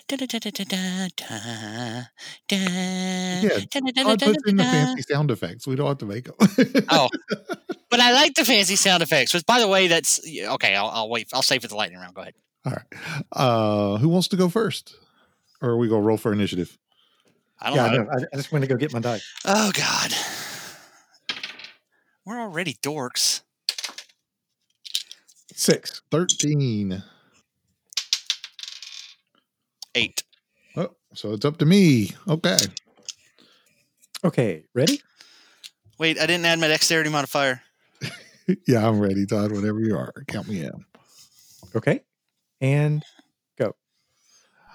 da, 0.08 0.16
da, 0.18 0.26
da, 0.26 0.38
da, 0.40 0.64
da, 0.64 1.08
da, 1.18 2.02
da, 2.48 2.58
Yeah, 3.42 3.60
da, 3.72 3.80
da, 3.80 3.92
da, 3.92 4.04
Todd 4.04 4.22
puts 4.22 4.44
in 4.50 4.58
the 4.58 4.64
fancy 4.64 5.02
sound 5.04 5.32
effects. 5.32 5.68
We 5.68 5.76
don't 5.76 5.88
have 5.88 5.98
to 6.00 6.06
make 6.06 6.26
them. 6.26 6.36
Oh, 6.90 7.10
but 7.90 8.00
I 8.00 8.14
like 8.14 8.36
the 8.36 8.46
fancy 8.46 8.76
sound 8.76 9.04
effects. 9.04 9.34
Which, 9.34 9.46
by 9.46 9.60
the 9.60 9.68
way, 9.68 9.88
that's 9.88 10.20
okay. 10.26 10.76
I'll, 10.76 10.88
I'll 10.88 11.10
wait. 11.10 11.30
I'll 11.34 11.42
save 11.42 11.62
for 11.62 11.68
the 11.68 11.76
lightning 11.76 12.00
round. 12.00 12.16
Go 12.16 12.22
ahead. 12.22 12.36
All 12.66 12.74
right. 12.74 12.86
Uh 13.32 13.98
who 13.98 14.10
wants 14.10 14.28
to 14.30 14.38
go 14.38 14.50
first? 14.50 14.96
Or 15.62 15.70
are 15.72 15.78
we 15.78 15.88
gonna 15.88 16.02
roll 16.02 16.18
for 16.18 16.32
initiative? 16.34 16.78
I 17.60 17.68
don't 17.68 17.78
Yeah, 17.78 17.86
I, 17.86 17.98
know. 17.98 18.04
know. 18.04 18.10
I, 18.12 18.18
I 18.34 18.36
just 18.38 18.52
went 18.52 18.64
to 18.64 18.68
go 18.68 18.76
get 18.76 18.92
my 18.94 19.00
die. 19.00 19.20
Oh 19.46 19.72
God, 19.74 20.14
we're 22.26 22.40
already 22.40 22.74
dorks. 22.82 23.42
Six. 25.58 26.02
13. 26.12 27.02
Eight. 29.96 30.24
Oh, 30.76 30.90
so 31.14 31.32
it's 31.32 31.46
up 31.46 31.58
to 31.60 31.66
me. 31.66 32.12
Okay. 32.28 32.58
Okay, 34.26 34.66
ready? 34.74 35.02
Wait, 35.98 36.20
I 36.20 36.26
didn't 36.26 36.46
add 36.46 36.60
my 36.60 36.68
dexterity 36.68 37.10
modifier. 37.10 37.62
Yeah, 38.68 38.88
I'm 38.88 39.00
ready, 39.00 39.26
Todd. 39.26 39.52
Whenever 39.52 39.80
you 39.80 39.98
are. 39.98 40.14
Count 40.28 40.48
me 40.48 40.62
in. 40.62 40.86
Okay. 41.76 42.02
And 42.62 43.04
go. 43.58 43.76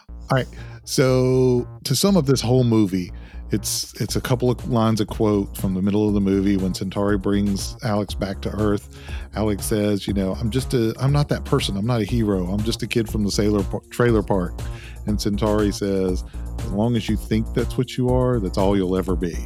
All 0.09 0.17
right. 0.33 0.49
So 0.83 1.69
to 1.85 1.95
sum 1.95 2.17
up 2.17 2.27
this 2.27 2.41
whole 2.41 2.65
movie, 2.65 3.13
it's 3.53 4.01
it's 4.01 4.17
a 4.17 4.21
couple 4.21 4.51
of 4.51 4.69
lines 4.69 5.01
of 5.01 5.09
quote 5.09 5.57
from 5.57 5.75
the 5.75 5.83
middle 5.83 6.07
of 6.07 6.15
the 6.15 6.21
movie 6.21 6.57
when 6.57 6.73
Centauri 6.73 7.19
brings 7.19 7.77
Alex 7.83 8.15
back 8.15 8.41
to 8.43 8.51
Earth. 8.51 8.97
Alex 9.35 9.67
says, 9.67 10.07
"You 10.07 10.15
know, 10.15 10.35
I'm 10.35 10.51
just 10.51 10.73
a 10.75 10.95
I'm 11.01 11.13
not 11.13 11.29
that 11.31 11.45
person. 11.45 11.77
I'm 11.77 11.87
not 11.87 12.01
a 12.01 12.05
hero. 12.05 12.47
I'm 12.47 12.63
just 12.63 12.83
a 12.83 12.87
kid 12.87 13.09
from 13.09 13.25
the 13.25 13.31
sailor 13.31 13.63
par- 13.65 13.83
trailer 13.91 14.23
park." 14.23 14.55
And 15.07 15.21
Centauri 15.21 15.73
says, 15.73 16.23
"As 16.59 16.71
long 16.71 16.95
as 16.95 17.09
you 17.09 17.17
think 17.17 17.53
that's 17.55 17.77
what 17.77 17.97
you 17.97 18.09
are, 18.11 18.39
that's 18.39 18.59
all 18.59 18.77
you'll 18.77 18.97
ever 18.97 19.17
be." 19.17 19.37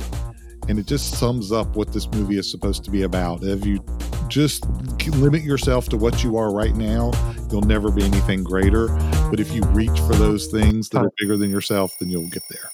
And 0.68 0.78
it 0.78 0.86
just 0.86 1.18
sums 1.18 1.52
up 1.52 1.76
what 1.76 1.92
this 1.92 2.10
movie 2.12 2.38
is 2.38 2.50
supposed 2.50 2.84
to 2.84 2.90
be 2.90 3.02
about. 3.02 3.42
If 3.42 3.66
you 3.66 3.84
just 4.28 4.66
limit 5.10 5.42
yourself 5.42 5.88
to 5.90 5.96
what 5.96 6.24
you 6.24 6.36
are 6.36 6.52
right 6.52 6.74
now, 6.74 7.12
you'll 7.50 7.62
never 7.62 7.90
be 7.90 8.02
anything 8.02 8.42
greater. 8.42 8.88
But 9.30 9.40
if 9.40 9.52
you 9.54 9.62
reach 9.66 9.98
for 10.00 10.14
those 10.14 10.46
things 10.46 10.88
that 10.90 11.04
are 11.04 11.12
bigger 11.18 11.36
than 11.36 11.50
yourself, 11.50 11.98
then 11.98 12.08
you'll 12.08 12.28
get 12.28 12.42
there. 12.48 12.70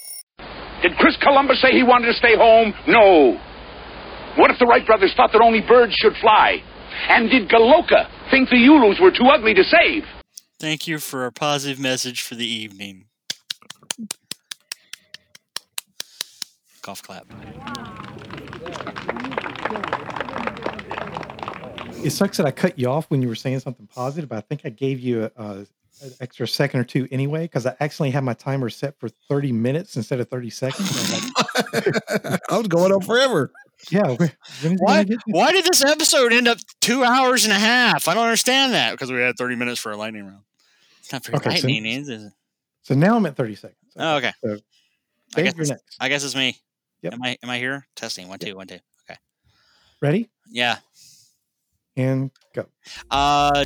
Did 0.83 0.97
Chris 0.97 1.17
Columbus 1.21 1.61
say 1.61 1.73
he 1.73 1.83
wanted 1.83 2.07
to 2.07 2.15
stay 2.15 2.37
home? 2.37 2.73
No. 2.87 3.39
What 4.37 4.51
if 4.51 4.59
the 4.59 4.67
Wright 4.67 4.87
brothers 4.87 5.13
thought 5.17 5.33
that 5.33 5.43
only 5.43 5.61
birds 5.61 5.95
should 5.95 6.15
fly? 6.21 6.63
And 7.09 7.31
did 7.31 7.49
Galoka 7.49 8.09
think 8.31 8.49
the 8.49 8.57
Ulus 8.57 8.99
were 9.01 9.11
too 9.11 9.27
ugly 9.27 9.55
to 9.55 9.65
save? 9.65 10.05
Thank 10.59 10.87
you 10.87 10.99
for 10.99 11.27
a 11.27 11.33
positive 11.33 11.79
message 11.79 12.23
for 12.23 12.35
the 12.35 12.47
evening. 12.47 13.07
Golf 16.83 17.03
clap. 17.03 17.27
it 22.05 22.11
sucks 22.11 22.37
that 22.39 22.47
I 22.47 22.51
cut 22.51 22.79
you 22.79 22.89
off 22.89 23.11
when 23.11 23.23
you 23.23 23.29
were 23.29 23.35
saying 23.35 23.61
something 23.61 23.87
positive. 23.87 24.29
But 24.29 24.39
I 24.39 24.41
think 24.43 24.63
I 24.65 24.71
gave 24.71 25.01
you 25.01 25.25
a, 25.25 25.43
a 25.43 25.67
an 26.03 26.13
extra 26.21 26.47
second 26.49 26.81
or 26.81 26.85
two 26.85 27.07
anyway 27.11 27.43
because 27.43 27.67
I 27.67 27.71
accidentally 27.81 28.11
had 28.11 28.25
my 28.25 28.35
timer 28.35 28.71
set 28.71 28.99
for 28.99 29.09
30 29.29 29.53
minutes 29.53 29.97
instead 29.97 30.21
of 30.21 30.29
30 30.29 30.51
seconds. 30.51 30.89
I 30.91 31.01
was 31.01 31.87
like, 31.87 32.41
I 32.51 32.59
was 32.59 32.69
going 32.69 32.93
on 32.93 33.01
forever. 33.03 33.53
yeah. 33.91 34.15
wh- 34.17 34.19
When 34.19 34.73
is 34.73 34.73
it 34.73 34.79
Why? 34.81 34.95
gonna 34.97 35.05
get 35.05 35.19
to- 35.21 35.25
Why 35.33 35.53
did 35.53 35.65
this 35.65 35.85
episode 35.85 36.33
end 36.33 36.49
up 36.49 36.59
two 36.81 37.05
hours 37.05 37.45
and 37.45 37.53
a 37.53 37.59
half? 37.59 38.09
I 38.09 38.15
don't 38.15 38.25
understand 38.25 38.73
that 38.75 38.93
because 38.93 39.11
we 39.13 39.19
had 39.21 39.37
thirty 39.37 39.57
minutes 39.57 39.81
for 39.81 39.93
a 39.93 39.97
lightning 39.97 40.25
round. 40.27 40.43
It's 41.01 41.13
not 41.13 41.25
very 41.25 41.37
Okay, 41.37 41.57
so- 41.57 41.67
lightning, 41.69 41.87
is 41.87 42.09
it? 42.09 42.33
So 42.83 42.95
now 42.95 43.17
I'm 43.17 43.27
at 43.27 43.37
30 43.37 43.55
seconds. 43.57 43.77
Oh, 43.97 44.17
okay. 44.17 44.33
So 44.43 44.57
I 45.37 45.43
guess, 45.43 45.55
you're 45.57 45.67
next. 45.67 45.97
I 46.01 46.09
guess 46.09 46.25
it's 46.25 46.35
me. 46.35 46.57
Yep. 47.03 47.13
Am 47.15 47.23
I? 47.23 47.37
Am 47.43 47.51
I 47.51 47.59
here? 47.59 47.87
Testing. 47.95 48.27
One, 48.29 48.39
two, 48.39 48.57
one, 48.57 48.67
two. 48.67 48.79
Okay. 49.09 49.19
Ready? 50.01 50.29
Yeah. 50.51 50.79
And 51.97 52.31
go. 52.55 52.67
Uh, 53.11 53.65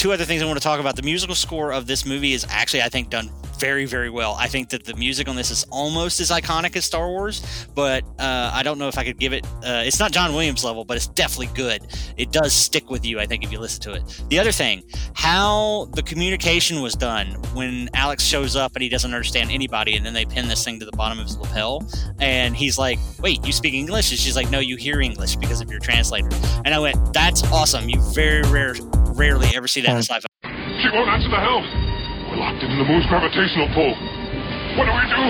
two 0.00 0.14
other 0.14 0.24
things 0.24 0.40
I 0.40 0.46
want 0.46 0.56
to 0.56 0.62
talk 0.62 0.80
about. 0.80 0.96
The 0.96 1.02
musical 1.02 1.34
score 1.34 1.74
of 1.74 1.86
this 1.86 2.06
movie 2.06 2.32
is 2.32 2.46
actually, 2.48 2.80
I 2.80 2.88
think, 2.88 3.10
done 3.10 3.30
very, 3.58 3.84
very 3.84 4.08
well. 4.08 4.34
I 4.38 4.46
think 4.46 4.70
that 4.70 4.84
the 4.84 4.94
music 4.96 5.28
on 5.28 5.36
this 5.36 5.50
is 5.50 5.64
almost 5.64 6.20
as 6.20 6.30
iconic 6.30 6.74
as 6.74 6.86
Star 6.86 7.06
Wars, 7.06 7.66
but 7.74 8.02
uh, 8.18 8.50
I 8.54 8.62
don't 8.62 8.78
know 8.78 8.88
if 8.88 8.96
I 8.96 9.04
could 9.04 9.18
give 9.18 9.34
it. 9.34 9.44
Uh, 9.62 9.82
it's 9.84 9.98
not 9.98 10.10
John 10.10 10.32
Williams 10.32 10.64
level, 10.64 10.86
but 10.86 10.96
it's 10.96 11.08
definitely 11.08 11.54
good. 11.54 11.86
It 12.16 12.32
does 12.32 12.54
stick 12.54 12.88
with 12.88 13.04
you, 13.04 13.20
I 13.20 13.26
think, 13.26 13.44
if 13.44 13.52
you 13.52 13.60
listen 13.60 13.82
to 13.82 13.92
it. 13.92 14.22
The 14.30 14.38
other 14.38 14.52
thing, 14.52 14.82
how 15.12 15.90
the 15.92 16.02
communication 16.02 16.80
was 16.80 16.94
done 16.94 17.34
when 17.52 17.90
Alex 17.92 18.24
shows 18.24 18.56
up 18.56 18.72
and 18.76 18.82
he 18.82 18.88
doesn't 18.88 19.12
understand 19.12 19.50
anybody, 19.50 19.96
and 19.96 20.06
then 20.06 20.14
they 20.14 20.24
pin 20.24 20.48
this 20.48 20.64
thing 20.64 20.78
to 20.80 20.86
the 20.86 20.92
bottom 20.92 21.18
of 21.18 21.26
his 21.26 21.36
lapel, 21.36 21.86
and 22.20 22.56
he's 22.56 22.78
like, 22.78 22.98
"Wait, 23.18 23.44
you 23.44 23.52
speak 23.52 23.74
English?" 23.74 24.10
And 24.10 24.18
she's 24.18 24.34
like, 24.34 24.50
"No, 24.50 24.60
you 24.60 24.76
hear 24.76 25.02
English 25.02 25.36
because 25.36 25.60
of 25.60 25.70
your 25.70 25.80
translator." 25.80 26.30
And 26.64 26.74
I 26.74 26.78
went, 26.78 27.12
"That's 27.12 27.44
awesome. 27.52 27.90
You 27.90 28.00
very 28.14 28.40
rare, 28.44 28.74
rarely 29.12 29.48
ever 29.54 29.68
see 29.68 29.82
that 29.82 29.89
in 29.96 30.02
sci-fi." 30.02 30.26
She 30.82 30.88
won't 30.90 31.08
answer 31.08 31.28
the 31.28 31.40
helm. 31.40 31.64
We're 32.30 32.36
locked 32.36 32.62
in 32.62 32.78
the 32.78 32.84
moon's 32.84 33.06
gravitational 33.06 33.68
pull. 33.74 33.94
What 34.76 34.86
do 34.86 34.92
we 34.94 35.04
do? 35.14 35.24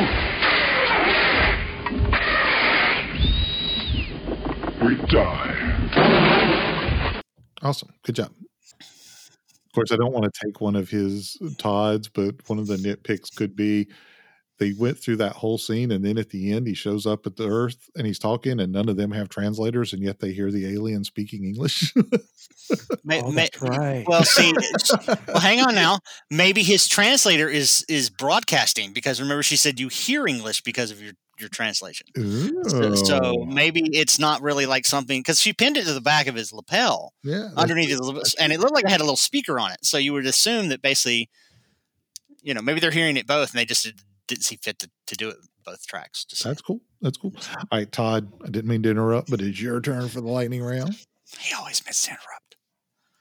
We 4.86 4.96
die. 5.08 5.56
Awesome. 7.62 7.90
Good 8.04 8.16
job. 8.16 8.32
Of 8.80 9.74
course, 9.74 9.92
I 9.92 9.96
don't 9.96 10.12
want 10.12 10.24
to 10.24 10.30
take 10.44 10.60
one 10.60 10.76
of 10.76 10.88
his 10.90 11.36
Todd's, 11.58 12.08
but 12.08 12.34
one 12.48 12.58
of 12.58 12.66
the 12.66 12.76
nitpicks 12.76 13.34
could 13.34 13.54
be 13.54 13.88
they 14.60 14.72
went 14.74 14.96
through 14.98 15.16
that 15.16 15.32
whole 15.32 15.58
scene 15.58 15.90
and 15.90 16.04
then 16.04 16.16
at 16.18 16.28
the 16.30 16.52
end 16.52 16.68
he 16.68 16.74
shows 16.74 17.06
up 17.06 17.26
at 17.26 17.34
the 17.34 17.48
earth 17.48 17.90
and 17.96 18.06
he's 18.06 18.18
talking 18.20 18.60
and 18.60 18.72
none 18.72 18.88
of 18.88 18.96
them 18.96 19.10
have 19.10 19.28
translators 19.28 19.92
and 19.92 20.02
yet 20.02 20.20
they 20.20 20.32
hear 20.32 20.52
the 20.52 20.72
alien 20.72 21.02
speaking 21.02 21.44
english 21.44 21.92
May- 23.02 23.20
Oh, 23.22 23.32
may- 23.32 23.48
that's 23.50 23.60
right. 23.62 24.04
Well, 24.06 24.22
see, 24.22 24.52
well, 25.26 25.40
hang 25.40 25.58
on 25.60 25.74
now. 25.74 25.98
Maybe 26.30 26.62
his 26.62 26.86
translator 26.86 27.48
is 27.48 27.84
is 27.88 28.10
broadcasting 28.10 28.92
because 28.92 29.20
remember 29.20 29.42
she 29.42 29.56
said 29.56 29.80
you 29.80 29.88
hear 29.88 30.24
English 30.26 30.62
because 30.62 30.92
of 30.92 31.02
your 31.02 31.14
your 31.40 31.48
translation. 31.48 32.06
So, 32.68 32.94
so 32.94 33.44
maybe 33.48 33.80
it's 33.92 34.18
not 34.20 34.40
really 34.42 34.66
like 34.66 34.84
something 34.86 35.18
because 35.20 35.40
she 35.40 35.52
pinned 35.52 35.78
it 35.78 35.84
to 35.86 35.94
the 35.94 36.00
back 36.00 36.28
of 36.28 36.36
his 36.36 36.52
lapel 36.52 37.12
yeah 37.24 37.48
underneath 37.56 37.88
his, 37.88 37.98
lapel, 38.00 38.22
and 38.38 38.52
it 38.52 38.60
looked 38.60 38.74
like 38.74 38.84
it 38.84 38.90
had 38.90 39.00
a 39.00 39.04
little 39.04 39.16
speaker 39.16 39.58
on 39.58 39.72
it. 39.72 39.78
So 39.82 39.96
you 39.98 40.12
would 40.12 40.26
assume 40.26 40.68
that 40.68 40.80
basically, 40.82 41.28
you 42.42 42.54
know, 42.54 42.62
maybe 42.62 42.78
they're 42.78 42.90
hearing 42.92 43.16
it 43.16 43.26
both, 43.26 43.50
and 43.50 43.58
they 43.58 43.64
just 43.64 43.84
did- 43.84 44.00
didn't 44.30 44.44
see 44.44 44.58
fit 44.62 44.78
to, 44.78 44.90
to 45.06 45.14
do 45.16 45.28
it 45.28 45.36
both 45.64 45.86
tracks. 45.86 46.24
Just 46.24 46.44
that's 46.44 46.62
cool 46.62 46.80
that's 47.02 47.18
cool 47.18 47.32
all 47.58 47.78
right 47.78 47.90
todd 47.92 48.32
i 48.44 48.48
didn't 48.48 48.68
mean 48.68 48.82
to 48.82 48.90
interrupt 48.90 49.30
but 49.30 49.40
it's 49.40 49.60
your 49.60 49.80
turn 49.80 50.08
for 50.08 50.20
the 50.20 50.28
lightning 50.28 50.62
round 50.62 50.96
he 51.38 51.54
always 51.54 51.84
meant 51.84 51.96
to 51.96 52.10
interrupt. 52.10 52.56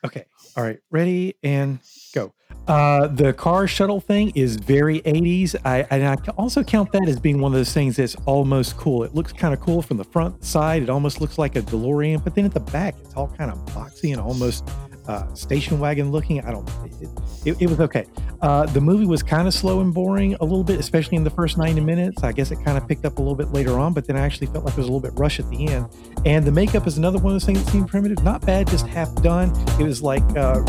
Okay. 0.06 0.26
All 0.56 0.64
right. 0.64 0.80
Ready 0.92 1.36
and 1.44 1.80
go. 2.16 2.34
Uh, 2.68 3.08
the 3.08 3.34
car 3.34 3.68
shuttle 3.68 4.00
thing 4.00 4.32
is 4.34 4.56
very 4.56 5.02
80s. 5.02 5.56
I 5.66 5.86
and 5.92 6.08
I 6.08 6.16
ca- 6.16 6.32
also 6.38 6.64
count 6.64 6.92
that 6.94 7.08
as 7.08 7.20
being 7.20 7.42
one 7.42 7.52
of 7.52 7.58
those 7.58 7.74
things 7.74 7.98
that's 7.98 8.16
almost 8.26 8.78
cool. 8.78 9.04
It 9.04 9.14
looks 9.14 9.34
kind 9.34 9.54
of 9.54 9.60
cool 9.60 9.82
from 9.82 9.98
the 9.98 10.06
front 10.06 10.44
side. 10.44 10.84
It 10.84 10.90
almost 10.90 11.20
looks 11.20 11.38
like 11.38 11.56
a 11.58 11.62
DeLorean, 11.62 12.24
but 12.24 12.34
then 12.34 12.46
at 12.46 12.54
the 12.54 12.62
back, 12.62 12.96
it's 13.04 13.14
all 13.16 13.28
kind 13.38 13.52
of 13.52 13.58
boxy 13.66 14.12
and 14.14 14.22
almost 14.22 14.66
uh, 15.10 15.34
station 15.34 15.80
wagon 15.80 16.12
looking. 16.12 16.40
I 16.46 16.52
don't. 16.52 16.70
It, 17.02 17.10
it, 17.46 17.62
it 17.64 17.68
was 17.68 17.80
okay. 17.80 18.06
Uh, 18.42 18.68
the 18.68 18.80
movie 18.80 19.08
was 19.08 19.24
kind 19.24 19.48
of 19.48 19.56
slow 19.56 19.82
and 19.82 19.92
boring 19.92 20.36
a 20.36 20.44
little 20.44 20.64
bit, 20.64 20.80
especially 20.80 21.18
in 21.18 21.24
the 21.24 21.32
first 21.32 21.58
90 21.58 21.82
minutes. 21.82 22.24
I 22.24 22.32
guess 22.32 22.52
it 22.52 22.64
kind 22.64 22.78
of 22.78 22.88
picked 22.88 23.06
up 23.06 23.18
a 23.18 23.22
little 23.22 23.36
bit 23.36 23.52
later 23.52 23.80
on, 23.80 23.94
but 23.94 24.06
then 24.06 24.16
I 24.16 24.22
actually 24.22 24.48
felt 24.48 24.66
like 24.66 24.76
it 24.76 24.78
was 24.78 24.88
a 24.88 24.92
little 24.92 25.02
bit 25.02 25.18
rushed 25.18 25.40
at 25.40 25.50
the 25.50 25.68
end. 25.68 25.90
And 26.26 26.46
the 26.46 26.52
makeup 26.52 26.86
is 26.86 26.98
another 26.98 27.18
one 27.18 27.34
of 27.34 27.42
those 27.42 27.46
things 27.46 27.64
that 27.64 27.72
seemed 27.72 27.90
primitive. 27.90 28.24
Not 28.24 28.46
bad, 28.46 28.68
just 28.68 28.86
half 28.86 29.10
done. 29.24 29.50
It 29.82 29.84
was 29.84 30.04
like 30.04 30.24
uh, 30.38 30.62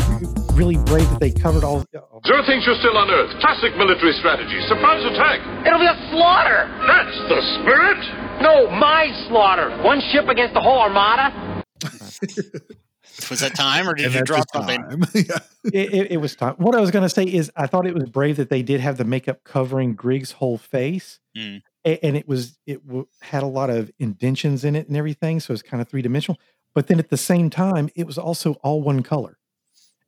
really 0.53 0.77
brave 0.89 1.07
that 1.11 1.19
they 1.21 1.31
covered 1.31 1.63
all. 1.63 1.85
Xur 1.93 2.45
thinks 2.47 2.65
you're 2.65 2.81
still 2.81 2.97
on 2.97 3.11
Earth. 3.11 3.29
Classic 3.41 3.77
military 3.77 4.13
strategy. 4.13 4.57
Surprise 4.67 5.05
attack. 5.05 5.37
It'll 5.67 5.79
be 5.79 5.85
a 5.85 6.09
slaughter! 6.09 6.65
That's 6.89 7.17
the 7.29 7.41
spirit. 7.61 8.01
No, 8.41 8.71
my 8.73 9.05
slaughter! 9.29 9.69
One 9.83 10.01
ship 10.11 10.27
against 10.27 10.55
the 10.55 10.61
whole 10.61 10.79
armada? 10.79 11.63
Was 13.29 13.39
that 13.41 13.55
time, 13.55 13.87
or 13.87 13.93
did 13.93 14.07
And 14.07 14.15
you 14.15 14.21
drop 14.23 14.45
something? 14.51 14.81
yeah. 15.13 15.37
it, 15.65 15.93
it, 15.93 16.11
it 16.13 16.17
was 16.17 16.35
time. 16.35 16.55
What 16.55 16.75
I 16.75 16.81
was 16.81 16.91
going 16.91 17.03
to 17.03 17.09
say 17.09 17.23
is, 17.23 17.51
I 17.55 17.67
thought 17.67 17.85
it 17.85 17.93
was 17.93 18.05
brave 18.09 18.37
that 18.37 18.49
they 18.49 18.61
did 18.63 18.81
have 18.81 18.97
the 18.97 19.03
makeup 19.05 19.43
covering 19.43 19.93
Grig's 19.95 20.31
whole 20.33 20.57
face, 20.57 21.19
Mm. 21.37 21.61
A- 21.85 22.05
and 22.05 22.17
it 22.17 22.27
was 22.27 22.57
it 22.67 22.85
w- 22.85 23.07
had 23.21 23.41
a 23.41 23.47
lot 23.47 23.69
of 23.69 23.89
indentions 23.99 24.65
in 24.65 24.75
it 24.75 24.87
and 24.89 24.97
everything, 24.97 25.39
so 25.39 25.53
it's 25.53 25.61
kind 25.61 25.81
of 25.81 25.87
three 25.87 26.01
dimensional. 26.01 26.37
But 26.75 26.87
then 26.87 26.99
at 26.99 27.09
the 27.09 27.17
same 27.17 27.49
time, 27.49 27.89
it 27.95 28.05
was 28.05 28.17
also 28.17 28.53
all 28.63 28.81
one 28.81 29.01
color. 29.01 29.37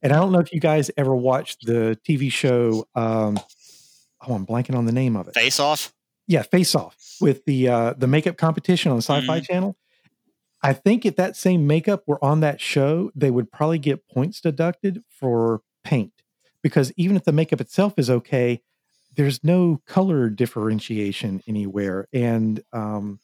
And 0.01 0.11
I 0.11 0.17
don't 0.17 0.31
know 0.33 0.39
if 0.39 0.51
you 0.51 0.59
guys 0.59 0.91
ever 0.97 1.15
watched 1.15 1.65
the 1.65 1.97
TV 2.07 2.29
show. 2.31 2.85
Um, 2.93 3.39
oh, 4.27 4.33
I'm 4.33 4.45
blanking 4.45 4.75
on 4.75 4.85
the 4.85 4.91
name 4.91 5.15
of 5.15 5.29
it. 5.29 5.33
Face 5.33 5.59
off. 5.61 5.93
yeah, 6.27 6.41
Face 6.41 6.75
Off 6.75 6.97
with 7.21 7.45
the 7.45 7.69
uh 7.69 7.93
the 7.97 8.07
makeup 8.07 8.35
competition 8.37 8.91
on 8.91 8.97
the 8.97 9.01
Sci-Fi 9.03 9.39
Channel. 9.39 9.77
I 10.63 10.73
think 10.73 11.05
if 11.05 11.17
that 11.17 11.35
same 11.35 11.67
makeup 11.67 12.03
were 12.07 12.23
on 12.23 12.39
that 12.39 12.61
show, 12.61 13.11
they 13.15 13.29
would 13.31 13.51
probably 13.51 13.79
get 13.79 14.07
points 14.07 14.39
deducted 14.41 15.03
for 15.09 15.61
paint 15.83 16.13
because 16.61 16.93
even 16.95 17.17
if 17.17 17.25
the 17.25 17.33
makeup 17.33 17.59
itself 17.59 17.95
is 17.97 18.09
okay, 18.09 18.61
there's 19.15 19.43
no 19.43 19.81
color 19.85 20.29
differentiation 20.29 21.41
anywhere. 21.47 22.07
And 22.13 22.63
um 22.71 23.19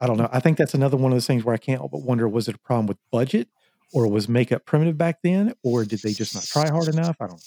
I 0.00 0.06
don't 0.06 0.16
know. 0.16 0.28
I 0.32 0.40
think 0.40 0.58
that's 0.58 0.74
another 0.74 0.96
one 0.96 1.12
of 1.12 1.16
those 1.16 1.26
things 1.26 1.44
where 1.44 1.54
I 1.54 1.58
can't 1.58 1.80
help 1.80 1.92
but 1.92 2.02
wonder 2.02 2.28
was 2.28 2.48
it 2.48 2.54
a 2.54 2.58
problem 2.58 2.86
with 2.86 2.98
budget 3.12 3.48
or 3.92 4.08
was 4.08 4.28
makeup 4.28 4.64
primitive 4.64 4.96
back 4.96 5.18
then 5.22 5.54
or 5.62 5.84
did 5.84 6.02
they 6.02 6.12
just 6.14 6.34
not 6.34 6.44
try 6.44 6.68
hard 6.70 6.88
enough? 6.88 7.16
I 7.20 7.26
don't 7.26 7.42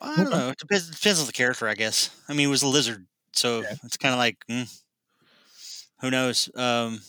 I 0.00 0.16
don't 0.16 0.30
know. 0.30 0.50
It 0.50 0.58
depends, 0.58 0.90
depends 0.90 1.20
on 1.20 1.26
the 1.26 1.32
character, 1.32 1.68
I 1.68 1.74
guess. 1.74 2.10
I 2.28 2.34
mean, 2.34 2.48
it 2.48 2.50
was 2.50 2.62
a 2.62 2.66
lizard, 2.68 3.06
so 3.32 3.62
it's 3.84 3.96
kind 3.96 4.12
of 4.12 4.18
like, 4.18 4.44
mm, 4.50 4.68
who 6.00 6.10
knows? 6.10 6.50
Um, 6.54 7.00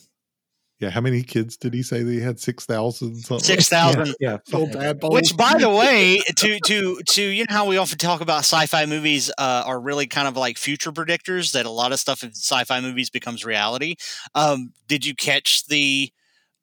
yeah 0.84 0.90
how 0.90 1.00
many 1.00 1.22
kids 1.22 1.56
did 1.56 1.72
he 1.72 1.82
say 1.82 2.02
that 2.02 2.10
he 2.12 2.20
had 2.20 2.38
6000 2.38 3.16
something 3.16 3.38
Six 3.44 3.68
thousand. 3.68 4.14
yeah, 4.20 4.38
Little 4.52 4.68
tadpoles. 4.68 5.14
Which, 5.14 5.36
by 5.36 5.56
the 5.58 5.70
way, 5.70 6.20
to 6.36 6.58
to 6.66 7.00
to 7.10 7.22
you 7.22 7.44
know 7.48 7.54
how 7.54 7.66
we 7.66 7.76
often 7.76 7.98
talk 7.98 8.20
about 8.20 8.40
sci-fi 8.40 8.86
movies 8.86 9.30
uh, 9.38 9.62
are 9.66 9.80
really 9.80 10.06
kind 10.06 10.28
of 10.28 10.36
like 10.36 10.58
future 10.58 10.92
predictors 10.92 11.52
that 11.52 11.64
a 11.66 11.70
lot 11.70 11.92
of 11.92 11.98
stuff 11.98 12.22
in 12.22 12.30
sci-fi 12.30 12.80
movies 12.80 13.10
becomes 13.10 13.44
reality. 13.44 13.96
Um, 14.34 14.72
did 14.88 15.06
you 15.06 15.14
catch 15.14 15.66
the 15.66 16.12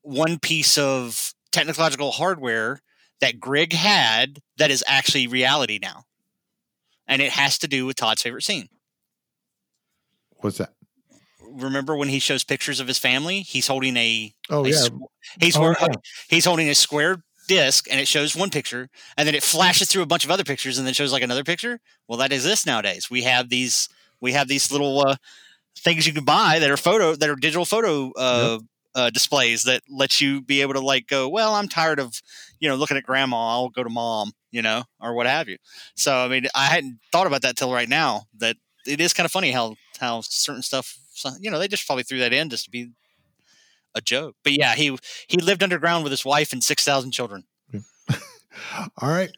one 0.03 0.39
piece 0.39 0.77
of 0.77 1.33
technological 1.51 2.11
hardware 2.11 2.81
that 3.21 3.39
Grig 3.39 3.73
had 3.73 4.39
that 4.57 4.71
is 4.71 4.83
actually 4.87 5.27
reality 5.27 5.79
now? 5.81 6.03
And 7.07 7.21
it 7.21 7.31
has 7.31 7.57
to 7.59 7.67
do 7.67 7.85
with 7.85 7.97
Todd's 7.97 8.21
favorite 8.21 8.43
scene. 8.43 8.69
what's 10.37 10.57
that 10.59 10.73
Remember 11.51 11.95
when 11.95 12.09
he 12.09 12.19
shows 12.19 12.43
pictures 12.43 12.79
of 12.79 12.87
his 12.87 12.97
family? 12.97 13.41
He's 13.41 13.67
holding 13.67 13.97
a 13.97 14.33
oh 14.49 14.65
a 14.65 14.69
yeah. 14.69 14.87
he's 15.39 15.55
Oh, 15.57 15.61
hor- 15.61 15.75
yeah. 15.79 15.87
he's 16.29 16.45
holding 16.45 16.69
a 16.69 16.75
square 16.75 17.23
disc 17.47 17.87
and 17.91 17.99
it 17.99 18.07
shows 18.07 18.35
one 18.35 18.49
picture 18.49 18.89
and 19.17 19.27
then 19.27 19.35
it 19.35 19.43
flashes 19.43 19.89
through 19.89 20.03
a 20.03 20.05
bunch 20.05 20.23
of 20.23 20.31
other 20.31 20.43
pictures 20.43 20.77
and 20.77 20.87
then 20.87 20.93
shows 20.93 21.11
like 21.11 21.23
another 21.23 21.43
picture? 21.43 21.79
Well 22.07 22.17
that 22.19 22.31
exists 22.31 22.65
nowadays. 22.65 23.09
We 23.09 23.23
have 23.23 23.49
these 23.49 23.89
we 24.21 24.33
have 24.33 24.47
these 24.47 24.71
little 24.71 24.99
uh, 25.07 25.15
things 25.77 26.05
you 26.07 26.13
can 26.13 26.25
buy 26.25 26.59
that 26.59 26.69
are 26.69 26.77
photo 26.77 27.15
that 27.15 27.29
are 27.29 27.35
digital 27.35 27.65
photo 27.65 28.11
uh, 28.17 28.59
uh, 28.93 29.09
displays 29.09 29.63
that 29.63 29.81
let 29.89 30.19
you 30.21 30.41
be 30.41 30.61
able 30.61 30.73
to 30.73 30.79
like 30.81 31.07
go 31.07 31.27
well 31.29 31.53
i'm 31.55 31.67
tired 31.69 31.97
of 31.99 32.21
you 32.59 32.67
know 32.69 32.75
looking 32.75 32.97
at 32.97 33.03
grandma. 33.03 33.37
I'll 33.51 33.69
go 33.69 33.83
to 33.83 33.89
mom 33.89 34.31
you 34.51 34.61
know 34.61 34.83
or 34.99 35.13
what 35.13 35.27
have 35.27 35.47
you. 35.47 35.57
So 35.95 36.13
i 36.15 36.27
mean 36.27 36.45
i 36.53 36.65
hadn't 36.65 36.99
thought 37.11 37.25
about 37.27 37.41
that 37.43 37.55
till 37.55 37.73
right 37.73 37.87
now 37.89 38.23
that 38.37 38.57
it 38.85 38.99
is 38.99 39.13
kind 39.13 39.25
of 39.25 39.31
funny 39.31 39.51
how 39.51 39.75
how 39.99 40.21
certain 40.21 40.61
stuff 40.61 40.97
so- 41.21 41.37
you 41.39 41.51
know 41.51 41.59
they 41.59 41.67
just 41.67 41.85
probably 41.85 42.03
threw 42.03 42.19
that 42.19 42.33
in 42.33 42.49
just 42.49 42.65
to 42.65 42.71
be 42.71 42.91
a 43.95 44.01
joke. 44.01 44.35
But 44.43 44.53
yeah, 44.53 44.75
he 44.75 44.97
he 45.27 45.37
lived 45.37 45.63
underground 45.63 46.03
with 46.03 46.11
his 46.11 46.25
wife 46.25 46.53
and 46.53 46.63
six 46.63 46.83
thousand 46.83 47.11
children. 47.11 47.45
all 49.01 49.09
right 49.09 49.31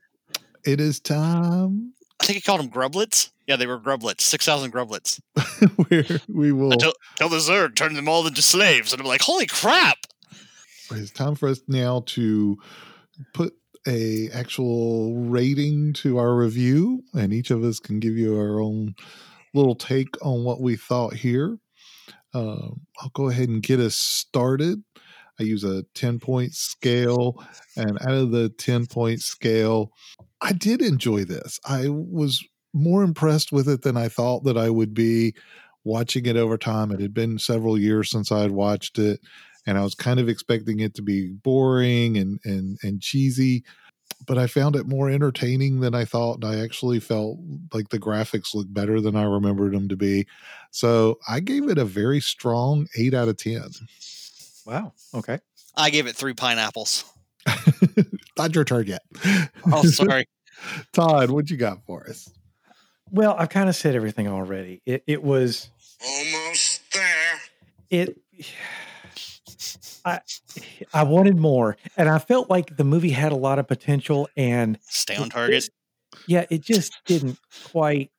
it 0.66 0.82
is 0.82 1.00
time 1.00 1.94
I 2.22 2.26
think 2.26 2.36
he 2.38 2.42
called 2.42 2.62
them 2.62 2.70
grublets. 2.70 3.32
Yeah, 3.48 3.58
they 3.58 3.68
were 3.68 3.80
grublets. 3.80 4.22
Six 4.22 4.46
thousand 4.46 4.72
grublets. 4.72 5.20
where 5.90 6.06
we 6.30 6.54
will 6.54 6.72
Until, 6.72 6.94
until 7.20 7.30
the 7.30 7.38
Xur 7.38 7.76
turned 7.76 7.98
them 7.98 8.08
all 8.08 8.26
into 8.26 8.42
slaves, 8.42 8.94
and 8.94 9.02
I'm 9.02 9.08
like, 9.08 9.22
holy 9.22 9.46
crap! 9.46 9.98
it's 10.92 11.12
time 11.12 11.36
for 11.36 11.50
us 11.50 11.60
now 11.68 12.04
to 12.06 12.58
put 13.34 13.54
a 13.88 14.30
actual 14.34 15.16
rating 15.26 15.92
to 15.92 16.18
our 16.18 16.36
review 16.36 17.04
and 17.14 17.34
each 17.34 17.52
of 17.52 17.64
us 17.64 17.80
can 17.80 18.00
give 18.00 18.14
you 18.14 18.38
our 18.38 18.62
own 18.62 18.96
little 19.54 19.76
take 19.76 20.16
on 20.22 20.44
what 20.44 20.62
we 20.62 20.76
thought 20.78 21.14
here 21.14 21.58
uh, 22.34 22.70
i'll 23.02 23.12
go 23.14 23.30
ahead 23.30 23.50
and 23.50 23.64
get 23.64 23.80
us 23.80 23.96
started. 23.96 24.84
I 25.40 25.44
use 25.44 25.64
a 25.64 25.84
10 25.96 26.20
point 26.20 26.54
scale 26.54 27.44
and 27.76 27.98
out 28.02 28.14
of 28.14 28.32
the 28.32 28.50
10 28.50 28.86
point 28.88 29.22
scale 29.22 29.92
i 30.42 30.52
did 30.54 30.82
enjoy 30.82 31.26
this. 31.26 31.60
I 31.66 31.90
was 31.90 32.44
more 32.74 33.04
impressed 33.04 33.52
with 33.52 33.68
it 33.70 33.82
than 33.84 33.98
i 33.98 34.08
thought 34.10 34.44
that 34.46 34.58
i 34.58 34.70
would 34.70 34.94
be 34.94 35.36
watching 35.86 36.26
it 36.26 36.38
over 36.38 36.58
time. 36.58 36.92
It 36.92 37.02
had 37.02 37.14
been 37.14 37.40
several 37.40 37.78
years 37.78 38.10
since 38.10 38.32
i 38.32 38.42
had 38.42 38.52
watched 38.52 38.98
it 39.00 39.20
and 39.66 39.78
I 39.78 39.84
was 39.84 39.96
kind 39.96 40.20
of 40.20 40.30
expecting 40.30 40.80
it 40.80 40.94
to 40.96 41.02
be 41.02 41.30
boring 41.30 42.18
and 42.18 42.40
and 42.44 42.78
and 42.84 43.02
cheesy, 43.02 43.64
but 44.26 44.38
I 44.38 44.48
found 44.48 44.76
it 44.76 44.88
more 44.88 45.10
entertaining 45.10 45.82
than 45.82 45.94
I 45.94 46.06
thought. 46.06 46.36
And 46.36 46.46
I 46.46 46.64
actually 46.64 47.00
felt 47.00 47.40
like 47.74 47.90
the 47.90 48.00
graphics 48.00 48.54
looked 48.54 48.74
better 48.74 49.02
than 49.02 49.16
I 49.16 49.24
remembered 49.24 49.74
them 49.74 49.90
to 49.90 49.96
be. 49.98 50.28
So 50.72 51.20
I 51.28 51.40
gave 51.40 51.68
it 51.70 51.78
a 51.78 51.86
very 51.86 52.22
strong 52.22 52.88
eight 52.98 53.14
out 53.14 53.28
of 53.28 53.38
ten. 53.38 53.70
Wow. 54.66 54.94
Okay. 55.14 55.40
I 55.76 55.90
gave 55.90 56.08
it 56.08 56.16
three 56.16 56.34
pineapples. 56.34 57.04
Not 58.38 58.56
your 58.56 58.64
turn 58.64 58.88
yet. 58.88 59.02
Oh, 59.72 59.84
sorry. 59.84 60.26
Todd, 60.94 61.30
what 61.30 61.50
you 61.50 61.58
got 61.58 61.84
for 61.86 62.08
us? 62.10 62.30
Well, 63.12 63.36
I've 63.38 63.50
kind 63.50 63.68
of 63.70 63.76
said 63.76 63.96
everything 63.96 64.28
already. 64.28 64.82
It 64.86 65.04
it 65.08 65.22
was 65.22 65.70
Almost 66.06 66.82
there. 66.94 67.40
it 67.90 68.18
I 70.06 70.22
I 70.94 71.04
wanted 71.04 71.38
more 71.38 71.78
and 71.98 72.10
I 72.10 72.20
felt 72.20 72.50
like 72.50 72.76
the 72.78 72.84
movie 72.84 73.12
had 73.12 73.32
a 73.32 73.36
lot 73.38 73.60
of 73.60 73.68
potential 73.68 74.28
and 74.36 74.78
Stay 74.90 75.16
on 75.16 75.30
target. 75.30 75.56
just- 75.56 75.72
yeah, 76.28 76.46
it 76.50 76.62
just 76.62 76.94
didn't 77.06 77.40
quite 77.72 78.12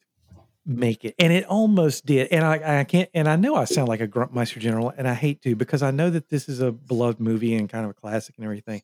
make 0.66 1.04
it. 1.04 1.14
And 1.18 1.32
it 1.32 1.44
almost 1.44 2.04
did. 2.06 2.28
And 2.32 2.44
I, 2.44 2.80
I 2.80 2.84
can't 2.84 3.08
and 3.14 3.28
I 3.28 3.36
know 3.36 3.54
I 3.54 3.64
sound 3.64 3.88
like 3.88 4.00
a 4.00 4.08
Gruntmeister 4.08 4.58
general 4.58 4.92
and 4.96 5.06
I 5.06 5.14
hate 5.14 5.42
to 5.42 5.54
because 5.54 5.82
I 5.82 5.90
know 5.90 6.10
that 6.10 6.28
this 6.28 6.48
is 6.48 6.60
a 6.60 6.72
beloved 6.72 7.20
movie 7.20 7.54
and 7.54 7.68
kind 7.68 7.84
of 7.84 7.90
a 7.90 7.94
classic 7.94 8.36
and 8.36 8.44
everything. 8.44 8.82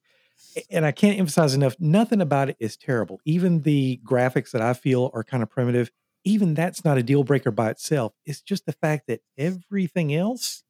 And 0.70 0.84
I 0.84 0.92
can't 0.92 1.18
emphasize 1.18 1.54
enough, 1.54 1.76
nothing 1.78 2.20
about 2.20 2.50
it 2.50 2.56
is 2.60 2.76
terrible. 2.76 3.20
Even 3.24 3.62
the 3.62 4.00
graphics 4.04 4.50
that 4.50 4.62
I 4.62 4.74
feel 4.74 5.10
are 5.14 5.24
kind 5.24 5.42
of 5.42 5.50
primitive 5.50 5.90
even 6.24 6.54
that's 6.54 6.84
not 6.84 6.98
a 6.98 7.02
deal 7.02 7.24
breaker 7.24 7.50
by 7.50 7.70
itself. 7.70 8.12
It's 8.26 8.42
just 8.42 8.66
the 8.66 8.72
fact 8.72 9.06
that 9.06 9.20
everything 9.38 10.14
else 10.14 10.62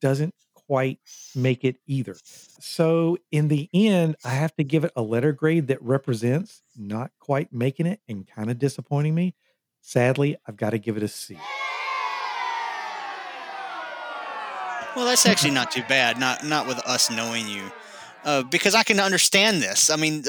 doesn't 0.00 0.34
quite 0.70 1.00
make 1.34 1.64
it 1.64 1.78
either. 1.88 2.14
So 2.60 3.18
in 3.32 3.48
the 3.48 3.68
end, 3.74 4.14
I 4.24 4.28
have 4.28 4.54
to 4.54 4.62
give 4.62 4.84
it 4.84 4.92
a 4.94 5.02
letter 5.02 5.32
grade 5.32 5.66
that 5.66 5.82
represents 5.82 6.62
not 6.76 7.10
quite 7.18 7.52
making 7.52 7.86
it 7.86 7.98
and 8.06 8.24
kind 8.24 8.52
of 8.52 8.60
disappointing 8.60 9.16
me. 9.16 9.34
Sadly, 9.80 10.36
I've 10.46 10.56
got 10.56 10.70
to 10.70 10.78
give 10.78 10.96
it 10.96 11.02
a 11.02 11.08
C. 11.08 11.36
Well, 14.94 15.06
that's 15.06 15.26
actually 15.26 15.50
not 15.50 15.72
too 15.72 15.82
bad. 15.88 16.20
Not 16.20 16.44
not 16.44 16.68
with 16.68 16.78
us 16.86 17.10
knowing 17.10 17.48
you, 17.48 17.72
uh, 18.22 18.44
because 18.44 18.76
I 18.76 18.84
can 18.84 19.00
understand 19.00 19.60
this. 19.60 19.90
I 19.90 19.96
mean, 19.96 20.22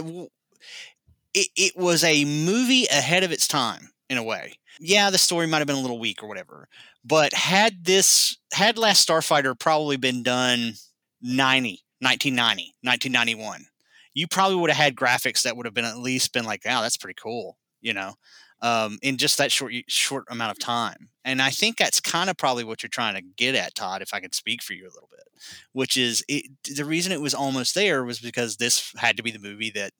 it, 1.35 1.49
it 1.55 1.77
was 1.77 2.03
a 2.03 2.25
movie 2.25 2.87
ahead 2.87 3.23
of 3.23 3.31
its 3.31 3.47
time 3.47 3.91
in 4.11 4.17
a 4.17 4.23
way. 4.23 4.53
Yeah, 4.79 5.09
the 5.09 5.17
story 5.17 5.47
might 5.47 5.59
have 5.59 5.67
been 5.67 5.75
a 5.75 5.81
little 5.81 5.99
weak 5.99 6.21
or 6.21 6.27
whatever, 6.27 6.67
but 7.03 7.33
had 7.33 7.85
this 7.85 8.37
had 8.53 8.77
Last 8.77 9.07
Starfighter 9.07 9.57
probably 9.57 9.97
been 9.97 10.23
done 10.23 10.73
90, 11.21 11.83
1990, 11.99 12.75
1991, 12.81 13.65
you 14.13 14.27
probably 14.27 14.57
would 14.57 14.69
have 14.69 14.77
had 14.77 14.95
graphics 14.95 15.43
that 15.43 15.55
would 15.57 15.65
have 15.65 15.73
been 15.73 15.85
at 15.85 15.97
least 15.97 16.33
been 16.33 16.45
like, 16.45 16.63
"Wow, 16.65 16.81
that's 16.81 16.97
pretty 16.97 17.17
cool," 17.21 17.57
you 17.81 17.93
know 17.93 18.15
um, 18.61 18.99
in 19.01 19.17
just 19.17 19.37
that 19.37 19.51
short 19.51 19.73
short 19.87 20.25
amount 20.29 20.51
of 20.51 20.59
time. 20.59 21.09
And 21.25 21.41
I 21.41 21.49
think 21.49 21.77
that's 21.77 21.99
kind 21.99 22.29
of 22.29 22.37
probably 22.37 22.63
what 22.63 22.81
you're 22.81 22.89
trying 22.89 23.15
to 23.15 23.21
get 23.21 23.55
at, 23.55 23.75
Todd. 23.75 24.01
If 24.01 24.13
I 24.13 24.19
could 24.19 24.35
speak 24.35 24.61
for 24.61 24.73
you 24.73 24.83
a 24.83 24.93
little 24.93 25.09
bit, 25.11 25.23
which 25.71 25.97
is 25.97 26.23
it, 26.27 26.45
the 26.75 26.85
reason 26.85 27.11
it 27.11 27.21
was 27.21 27.33
almost 27.33 27.75
there 27.75 28.03
was 28.03 28.19
because 28.19 28.57
this 28.57 28.93
had 28.97 29.17
to 29.17 29.23
be 29.23 29.31
the 29.31 29.39
movie 29.39 29.71
that 29.71 29.93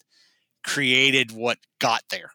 created 0.63 1.31
what 1.31 1.57
got 1.79 2.03
there, 2.09 2.31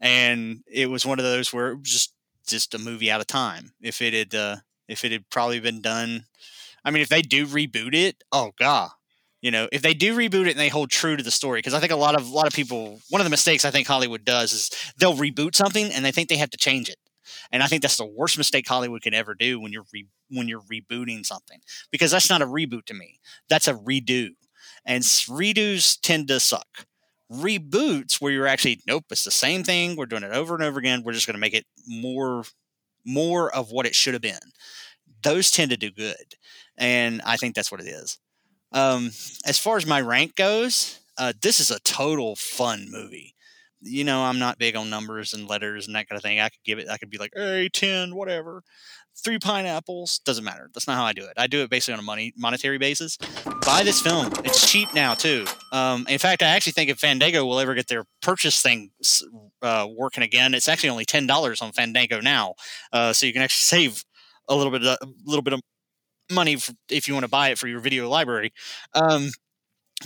and 0.00 0.62
it 0.66 0.90
was 0.90 1.06
one 1.06 1.18
of 1.18 1.24
those 1.24 1.52
where 1.52 1.70
it 1.70 1.78
was 1.78 1.90
just 1.90 2.14
just 2.46 2.74
a 2.74 2.78
movie 2.78 3.10
out 3.10 3.20
of 3.20 3.26
time. 3.26 3.72
If 3.80 4.00
it 4.00 4.14
had 4.14 4.34
uh, 4.34 4.56
if 4.88 5.04
it 5.04 5.12
had 5.12 5.28
probably 5.30 5.60
been 5.60 5.80
done, 5.80 6.24
I 6.84 6.90
mean, 6.90 7.02
if 7.02 7.08
they 7.08 7.22
do 7.22 7.46
reboot 7.46 7.94
it, 7.94 8.22
oh 8.32 8.52
god, 8.58 8.90
you 9.40 9.50
know 9.50 9.68
if 9.72 9.82
they 9.82 9.94
do 9.94 10.16
reboot 10.16 10.46
it 10.46 10.52
and 10.52 10.60
they 10.60 10.68
hold 10.68 10.90
true 10.90 11.16
to 11.16 11.22
the 11.22 11.30
story 11.30 11.58
because 11.58 11.74
i 11.74 11.80
think 11.80 11.92
a 11.92 11.96
lot 11.96 12.14
of 12.14 12.28
a 12.28 12.34
lot 12.34 12.46
of 12.46 12.52
people 12.52 13.00
one 13.08 13.20
of 13.20 13.24
the 13.24 13.30
mistakes 13.30 13.64
i 13.64 13.70
think 13.70 13.86
hollywood 13.86 14.24
does 14.24 14.52
is 14.52 14.70
they'll 14.98 15.16
reboot 15.16 15.54
something 15.54 15.92
and 15.92 16.04
they 16.04 16.12
think 16.12 16.28
they 16.28 16.36
have 16.36 16.50
to 16.50 16.58
change 16.58 16.88
it. 16.88 16.96
And 17.52 17.62
i 17.62 17.66
think 17.66 17.82
that's 17.82 17.96
the 17.96 18.06
worst 18.06 18.36
mistake 18.36 18.66
hollywood 18.66 19.02
can 19.02 19.14
ever 19.14 19.34
do 19.34 19.60
when 19.60 19.72
you're 19.72 19.86
re, 19.92 20.06
when 20.30 20.48
you're 20.48 20.62
rebooting 20.62 21.24
something 21.24 21.60
because 21.90 22.10
that's 22.10 22.30
not 22.30 22.42
a 22.42 22.46
reboot 22.46 22.84
to 22.86 22.94
me. 22.94 23.20
That's 23.48 23.68
a 23.68 23.74
redo. 23.74 24.30
And 24.84 25.02
redos 25.02 25.98
tend 26.00 26.28
to 26.28 26.40
suck 26.40 26.86
reboots 27.32 28.20
where 28.20 28.32
you're 28.32 28.46
actually 28.46 28.80
nope 28.86 29.04
it's 29.10 29.24
the 29.24 29.30
same 29.30 29.62
thing. 29.62 29.96
We're 29.96 30.06
doing 30.06 30.22
it 30.22 30.32
over 30.32 30.54
and 30.54 30.64
over 30.64 30.78
again. 30.78 31.02
We're 31.04 31.12
just 31.12 31.26
going 31.26 31.34
to 31.34 31.40
make 31.40 31.54
it 31.54 31.66
more 31.86 32.44
more 33.04 33.54
of 33.54 33.70
what 33.70 33.86
it 33.86 33.94
should 33.94 34.14
have 34.14 34.22
been. 34.22 34.38
Those 35.22 35.50
tend 35.50 35.70
to 35.70 35.76
do 35.76 35.90
good 35.90 36.34
and 36.76 37.20
i 37.26 37.36
think 37.36 37.54
that's 37.54 37.72
what 37.72 37.80
it 37.80 37.88
is. 37.88 38.18
Um, 38.72 39.06
as 39.46 39.58
far 39.58 39.76
as 39.76 39.86
my 39.86 40.00
rank 40.00 40.36
goes, 40.36 41.00
uh, 41.16 41.32
this 41.40 41.58
is 41.60 41.70
a 41.70 41.80
total 41.80 42.36
fun 42.36 42.86
movie. 42.90 43.34
You 43.80 44.04
know, 44.04 44.24
I'm 44.24 44.38
not 44.38 44.58
big 44.58 44.76
on 44.76 44.90
numbers 44.90 45.32
and 45.32 45.48
letters 45.48 45.86
and 45.86 45.94
that 45.94 46.08
kind 46.08 46.16
of 46.16 46.22
thing. 46.22 46.40
I 46.40 46.48
could 46.48 46.62
give 46.64 46.78
it, 46.78 46.88
I 46.90 46.98
could 46.98 47.10
be 47.10 47.18
like, 47.18 47.32
hey, 47.34 47.68
10, 47.72 48.14
whatever. 48.14 48.62
Three 49.16 49.38
pineapples, 49.38 50.20
doesn't 50.24 50.44
matter. 50.44 50.70
That's 50.72 50.86
not 50.86 50.96
how 50.96 51.04
I 51.04 51.12
do 51.12 51.24
it. 51.24 51.32
I 51.36 51.46
do 51.46 51.62
it 51.62 51.70
basically 51.70 51.94
on 51.94 52.00
a 52.00 52.04
money 52.04 52.32
monetary 52.36 52.78
basis. 52.78 53.18
Buy 53.64 53.82
this 53.82 54.00
film. 54.00 54.32
It's 54.44 54.70
cheap 54.70 54.94
now, 54.94 55.14
too. 55.14 55.44
Um, 55.72 56.06
in 56.08 56.18
fact, 56.18 56.42
I 56.42 56.46
actually 56.46 56.72
think 56.72 56.90
if 56.90 56.98
Fandango 56.98 57.44
will 57.44 57.58
ever 57.58 57.74
get 57.74 57.88
their 57.88 58.04
purchase 58.22 58.62
thing 58.62 58.90
uh, 59.62 59.88
working 59.96 60.22
again, 60.22 60.54
it's 60.54 60.68
actually 60.68 60.90
only 60.90 61.04
$10 61.04 61.62
on 61.62 61.72
Fandango 61.72 62.20
now. 62.20 62.54
Uh, 62.92 63.12
so 63.12 63.26
you 63.26 63.32
can 63.32 63.42
actually 63.42 63.64
save 63.82 64.04
a 64.48 64.54
little 64.54 64.72
bit, 64.72 64.84
of, 64.84 64.98
a 65.02 65.06
little 65.24 65.42
bit 65.42 65.52
of 65.52 65.60
money 66.30 66.56
for, 66.56 66.72
if 66.90 67.08
you 67.08 67.14
want 67.14 67.24
to 67.24 67.30
buy 67.30 67.50
it 67.50 67.58
for 67.58 67.68
your 67.68 67.80
video 67.80 68.08
library. 68.08 68.52
Um, 68.94 69.30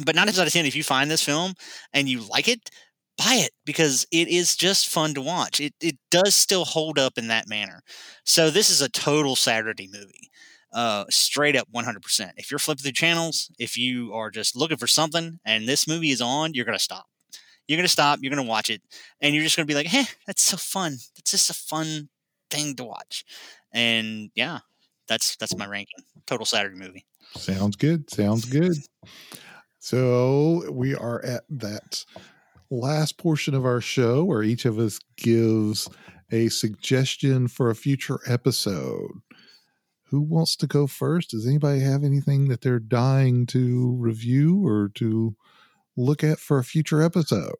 but 0.04 0.14
nine 0.14 0.26
times 0.26 0.38
out 0.38 0.46
of 0.46 0.52
ten, 0.52 0.66
if 0.66 0.74
you 0.74 0.82
find 0.82 1.10
this 1.10 1.22
film 1.22 1.54
and 1.92 2.08
you 2.08 2.20
like 2.20 2.48
it, 2.48 2.70
buy 3.24 3.34
it 3.34 3.50
because 3.64 4.06
it 4.10 4.28
is 4.28 4.56
just 4.56 4.88
fun 4.88 5.14
to 5.14 5.20
watch. 5.20 5.60
It 5.60 5.74
it 5.80 5.96
does 6.10 6.34
still 6.34 6.64
hold 6.64 6.98
up 6.98 7.18
in 7.18 7.28
that 7.28 7.48
manner. 7.48 7.82
So 8.24 8.50
this 8.50 8.70
is 8.70 8.80
a 8.80 8.88
total 8.88 9.36
Saturday 9.36 9.88
movie. 9.92 10.30
Uh, 10.72 11.04
straight 11.10 11.54
up 11.54 11.68
100%. 11.70 12.30
If 12.38 12.50
you're 12.50 12.58
flipping 12.58 12.82
through 12.82 12.92
channels, 12.92 13.50
if 13.58 13.76
you 13.76 14.14
are 14.14 14.30
just 14.30 14.56
looking 14.56 14.78
for 14.78 14.86
something 14.86 15.38
and 15.44 15.68
this 15.68 15.86
movie 15.86 16.12
is 16.12 16.22
on, 16.22 16.54
you're 16.54 16.64
going 16.64 16.78
to 16.78 16.82
stop. 16.82 17.04
You're 17.68 17.76
going 17.76 17.84
to 17.84 17.92
stop, 17.92 18.20
you're 18.22 18.34
going 18.34 18.42
to 18.42 18.48
watch 18.48 18.70
it, 18.70 18.80
and 19.20 19.34
you're 19.34 19.44
just 19.44 19.54
going 19.54 19.66
to 19.66 19.70
be 19.70 19.76
like, 19.76 19.86
hey, 19.86 20.04
that's 20.26 20.40
so 20.40 20.56
fun. 20.56 20.92
That's 21.14 21.30
just 21.30 21.50
a 21.50 21.54
fun 21.54 22.08
thing 22.50 22.74
to 22.76 22.84
watch. 22.84 23.22
And 23.72 24.30
yeah, 24.34 24.60
that's 25.08 25.36
that's 25.36 25.54
my 25.56 25.66
ranking. 25.66 26.04
Total 26.26 26.46
Saturday 26.46 26.78
movie. 26.78 27.04
Sounds 27.36 27.76
good. 27.76 28.10
Sounds 28.10 28.46
good. 28.46 28.72
So 29.78 30.70
we 30.70 30.94
are 30.94 31.22
at 31.24 31.44
that 31.50 32.04
last 32.72 33.18
portion 33.18 33.54
of 33.54 33.64
our 33.66 33.80
show 33.80 34.24
where 34.24 34.42
each 34.42 34.64
of 34.64 34.78
us 34.78 34.98
gives 35.16 35.88
a 36.32 36.48
suggestion 36.48 37.46
for 37.46 37.70
a 37.70 37.74
future 37.74 38.18
episode. 38.26 39.10
Who 40.06 40.22
wants 40.22 40.56
to 40.56 40.66
go 40.66 40.86
first? 40.86 41.30
Does 41.30 41.46
anybody 41.46 41.80
have 41.80 42.02
anything 42.02 42.48
that 42.48 42.62
they're 42.62 42.78
dying 42.78 43.46
to 43.46 43.94
review 43.98 44.66
or 44.66 44.90
to 44.96 45.36
look 45.96 46.24
at 46.24 46.38
for 46.38 46.58
a 46.58 46.64
future 46.64 47.02
episode? 47.02 47.54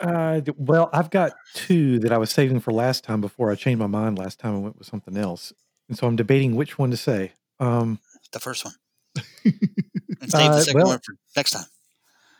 Uh, 0.00 0.40
well, 0.56 0.90
I've 0.92 1.10
got 1.10 1.32
two 1.54 2.00
that 2.00 2.12
I 2.12 2.18
was 2.18 2.30
saving 2.30 2.60
for 2.60 2.72
last 2.72 3.04
time 3.04 3.20
before 3.20 3.52
I 3.52 3.54
changed 3.54 3.78
my 3.78 3.86
mind 3.86 4.18
last 4.18 4.40
time 4.40 4.56
I 4.56 4.58
went 4.58 4.78
with 4.78 4.88
something 4.88 5.16
else. 5.16 5.52
And 5.88 5.96
so 5.96 6.08
I'm 6.08 6.16
debating 6.16 6.56
which 6.56 6.78
one 6.78 6.90
to 6.90 6.96
say. 6.96 7.32
Um, 7.60 8.00
the 8.32 8.40
first 8.40 8.64
one. 8.64 8.74
and 9.44 10.30
save 10.30 10.50
the 10.50 10.56
uh, 10.56 10.60
second 10.60 10.80
well, 10.80 10.88
one 10.88 11.00
for 11.04 11.14
next 11.36 11.52
time. 11.52 11.66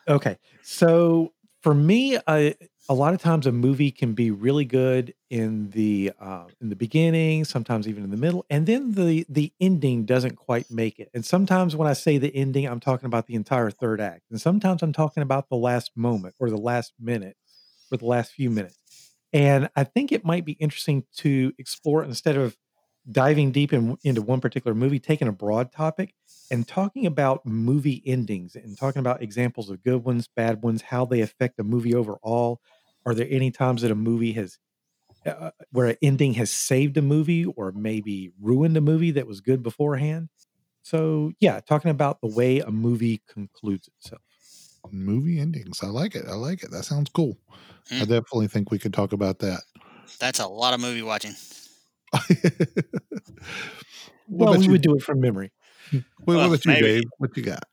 Okay. 0.08 0.38
So 0.62 1.32
for 1.62 1.74
me, 1.74 2.18
I, 2.26 2.54
a 2.88 2.94
lot 2.94 3.14
of 3.14 3.20
times 3.20 3.46
a 3.46 3.52
movie 3.52 3.90
can 3.90 4.14
be 4.14 4.30
really 4.30 4.64
good 4.64 5.14
in 5.30 5.70
the 5.70 6.12
uh, 6.20 6.44
in 6.60 6.68
the 6.68 6.76
beginning, 6.76 7.44
sometimes 7.44 7.86
even 7.88 8.04
in 8.04 8.10
the 8.10 8.16
middle, 8.16 8.44
and 8.50 8.66
then 8.66 8.92
the 8.92 9.24
the 9.28 9.52
ending 9.60 10.04
doesn't 10.04 10.36
quite 10.36 10.70
make 10.70 10.98
it. 10.98 11.08
And 11.14 11.24
sometimes 11.24 11.76
when 11.76 11.88
I 11.88 11.92
say 11.92 12.18
the 12.18 12.34
ending, 12.34 12.66
I'm 12.66 12.80
talking 12.80 13.06
about 13.06 13.26
the 13.26 13.34
entire 13.34 13.70
third 13.70 14.00
act, 14.00 14.22
and 14.30 14.40
sometimes 14.40 14.82
I'm 14.82 14.92
talking 14.92 15.22
about 15.22 15.48
the 15.48 15.56
last 15.56 15.92
moment 15.96 16.34
or 16.40 16.50
the 16.50 16.56
last 16.58 16.92
minute 17.00 17.36
or 17.90 17.98
the 17.98 18.06
last 18.06 18.32
few 18.32 18.50
minutes. 18.50 18.78
And 19.32 19.70
I 19.76 19.84
think 19.84 20.12
it 20.12 20.24
might 20.24 20.44
be 20.44 20.52
interesting 20.52 21.04
to 21.18 21.52
explore 21.58 22.04
instead 22.04 22.36
of 22.36 22.56
diving 23.10 23.52
deep 23.52 23.72
in, 23.72 23.96
into 24.04 24.22
one 24.22 24.40
particular 24.40 24.74
movie, 24.74 24.98
taking 24.98 25.28
a 25.28 25.32
broad 25.32 25.72
topic 25.72 26.14
and 26.50 26.66
talking 26.66 27.06
about 27.06 27.44
movie 27.44 28.02
endings 28.06 28.54
and 28.54 28.78
talking 28.78 29.00
about 29.00 29.22
examples 29.22 29.70
of 29.70 29.82
good 29.82 30.04
ones, 30.04 30.28
bad 30.28 30.62
ones, 30.62 30.82
how 30.82 31.04
they 31.04 31.20
affect 31.20 31.56
the 31.56 31.64
movie 31.64 31.94
overall. 31.94 32.60
Are 33.04 33.14
there 33.14 33.26
any 33.28 33.50
times 33.50 33.82
that 33.82 33.90
a 33.90 33.96
movie 33.96 34.32
has 34.32 34.58
uh, 35.26 35.30
uh, 35.30 35.50
where 35.70 35.88
an 35.88 35.96
ending 36.02 36.34
has 36.34 36.50
saved 36.50 36.96
a 36.96 37.02
movie 37.02 37.44
or 37.44 37.72
maybe 37.72 38.30
ruined 38.40 38.76
a 38.76 38.80
movie 38.80 39.10
that 39.12 39.26
was 39.26 39.40
good 39.40 39.62
beforehand? 39.62 40.28
So, 40.82 41.32
yeah, 41.40 41.60
talking 41.60 41.90
about 41.90 42.20
the 42.20 42.28
way 42.28 42.60
a 42.60 42.70
movie 42.70 43.22
concludes 43.28 43.88
itself. 43.88 44.22
Movie 44.90 45.38
endings. 45.38 45.80
I 45.82 45.86
like 45.86 46.14
it. 46.14 46.26
I 46.28 46.34
like 46.34 46.62
it. 46.64 46.70
That 46.72 46.84
sounds 46.84 47.08
cool. 47.10 47.38
Mm. 47.90 48.02
I 48.02 48.04
definitely 48.04 48.48
think 48.48 48.70
we 48.70 48.78
could 48.78 48.92
talk 48.92 49.12
about 49.12 49.38
that. 49.40 49.62
That's 50.18 50.40
a 50.40 50.46
lot 50.46 50.74
of 50.74 50.80
movie 50.80 51.02
watching. 51.02 51.34
well, 54.28 54.58
we 54.58 54.64
you? 54.64 54.70
would 54.70 54.82
do 54.82 54.94
it 54.96 55.02
from 55.02 55.20
memory. 55.20 55.50
Well, 55.92 56.02
well 56.26 56.50
what 56.50 56.64
about 56.64 56.78
you. 56.78 56.82
Dave? 56.82 57.02
What 57.18 57.36
you 57.36 57.42
got? 57.42 57.64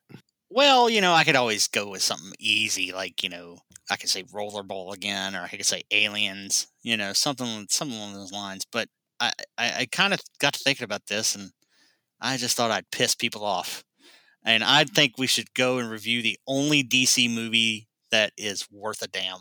Well, 0.49 0.89
you 0.89 1.01
know, 1.01 1.13
I 1.13 1.23
could 1.23 1.35
always 1.35 1.67
go 1.67 1.89
with 1.89 2.01
something 2.01 2.33
easy, 2.39 2.91
like 2.91 3.21
you 3.21 3.29
know, 3.29 3.59
I 3.89 3.97
could 3.97 4.09
say 4.09 4.23
Rollerball 4.23 4.93
again, 4.93 5.35
or 5.35 5.41
I 5.41 5.47
could 5.47 5.65
say 5.65 5.83
Aliens. 5.91 6.67
You 6.81 6.97
know, 6.97 7.13
something 7.13 7.67
something 7.69 7.97
along 7.97 8.13
those 8.13 8.31
lines. 8.31 8.65
But 8.71 8.87
I, 9.19 9.31
I, 9.57 9.73
I 9.79 9.87
kind 9.91 10.13
of 10.13 10.21
got 10.39 10.53
to 10.53 10.59
thinking 10.59 10.85
about 10.85 11.05
this, 11.07 11.35
and 11.35 11.51
I 12.19 12.37
just 12.37 12.57
thought 12.57 12.71
I'd 12.71 12.91
piss 12.91 13.13
people 13.13 13.43
off, 13.43 13.83
and 14.43 14.63
I 14.63 14.85
think 14.85 15.17
we 15.17 15.27
should 15.27 15.53
go 15.53 15.77
and 15.77 15.89
review 15.89 16.21
the 16.21 16.39
only 16.47 16.83
DC 16.83 17.33
movie 17.33 17.87
that 18.11 18.33
is 18.37 18.67
worth 18.71 19.01
a 19.03 19.07
damn, 19.07 19.39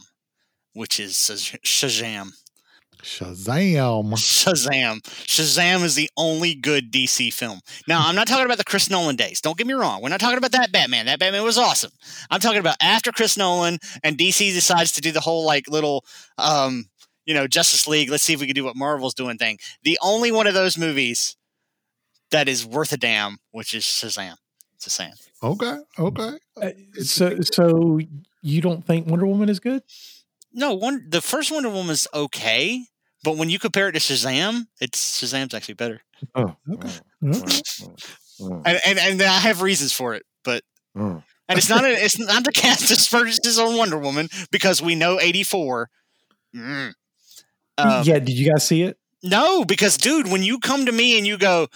which 0.74 1.00
is 1.00 1.14
Shazam. 1.14 2.32
Shazam. 3.02 4.12
Shazam. 4.14 5.00
Shazam 5.26 5.82
is 5.84 5.94
the 5.94 6.10
only 6.16 6.54
good 6.54 6.92
DC 6.92 7.32
film. 7.32 7.60
Now, 7.86 8.06
I'm 8.06 8.14
not 8.14 8.26
talking 8.26 8.44
about 8.44 8.58
the 8.58 8.64
Chris 8.64 8.90
Nolan 8.90 9.16
days. 9.16 9.40
Don't 9.40 9.56
get 9.56 9.66
me 9.66 9.74
wrong. 9.74 10.02
We're 10.02 10.08
not 10.08 10.20
talking 10.20 10.38
about 10.38 10.52
that 10.52 10.72
Batman. 10.72 11.06
That 11.06 11.18
Batman 11.18 11.44
was 11.44 11.58
awesome. 11.58 11.92
I'm 12.30 12.40
talking 12.40 12.60
about 12.60 12.76
after 12.82 13.12
Chris 13.12 13.36
Nolan 13.36 13.78
and 14.02 14.16
DC 14.16 14.52
decides 14.52 14.92
to 14.92 15.00
do 15.00 15.12
the 15.12 15.20
whole 15.20 15.44
like 15.44 15.68
little 15.68 16.04
um, 16.38 16.86
you 17.28 17.34
know, 17.34 17.46
Justice 17.46 17.86
League, 17.86 18.08
let's 18.08 18.24
see 18.24 18.32
if 18.32 18.40
we 18.40 18.46
can 18.46 18.54
do 18.54 18.64
what 18.64 18.74
Marvel's 18.74 19.12
doing 19.12 19.36
thing. 19.36 19.58
The 19.82 19.98
only 20.00 20.32
one 20.32 20.46
of 20.46 20.54
those 20.54 20.78
movies 20.78 21.36
that 22.30 22.48
is 22.48 22.64
worth 22.64 22.90
a 22.92 22.96
damn, 22.96 23.36
which 23.50 23.74
is 23.74 23.84
Shazam. 23.84 24.36
Shazam. 24.80 25.12
Okay. 25.42 25.76
Okay. 25.98 26.38
Uh, 26.60 26.70
so 27.02 27.36
so 27.42 28.00
you 28.40 28.60
don't 28.62 28.84
think 28.84 29.06
Wonder 29.06 29.26
Woman 29.26 29.50
is 29.50 29.60
good? 29.60 29.82
No, 30.52 30.74
one 30.74 31.06
the 31.08 31.20
first 31.20 31.50
Wonder 31.50 31.68
Woman 31.70 31.92
is 31.92 32.08
okay, 32.14 32.84
But 33.24 33.36
when 33.36 33.50
you 33.50 33.58
compare 33.58 33.88
it 33.88 33.92
to 33.92 33.98
Shazam, 33.98 34.66
it's 34.80 35.20
Shazam's 35.22 35.54
actually 35.54 35.74
better. 35.74 36.00
Oh, 36.34 36.54
Okay. 36.72 36.90
oh. 38.40 38.62
And 38.64 38.80
and, 38.86 38.98
and 38.98 39.22
I 39.22 39.38
have 39.40 39.62
reasons 39.62 39.92
for 39.92 40.14
it, 40.14 40.24
but 40.44 40.62
Oh. 40.96 41.22
and 41.48 41.58
it's 41.58 41.68
not 41.68 41.84
a, 41.84 41.88
it's 41.88 42.18
not 42.18 42.44
the 42.44 42.52
cast 42.54 42.90
aspersions 42.90 43.58
on 43.58 43.76
Wonder 43.76 43.98
Woman 43.98 44.28
because 44.50 44.80
we 44.82 44.94
know 44.94 45.18
eighty 45.20 45.42
four. 45.42 45.88
Mm. 46.54 46.92
Um, 47.78 48.02
yeah, 48.04 48.18
did 48.18 48.30
you 48.38 48.50
guys 48.50 48.66
see 48.66 48.82
it? 48.82 48.98
No, 49.22 49.64
because 49.64 49.96
dude, 49.96 50.28
when 50.30 50.42
you 50.42 50.58
come 50.58 50.86
to 50.86 50.92
me 50.92 51.18
and 51.18 51.26
you 51.26 51.38
go, 51.38 51.68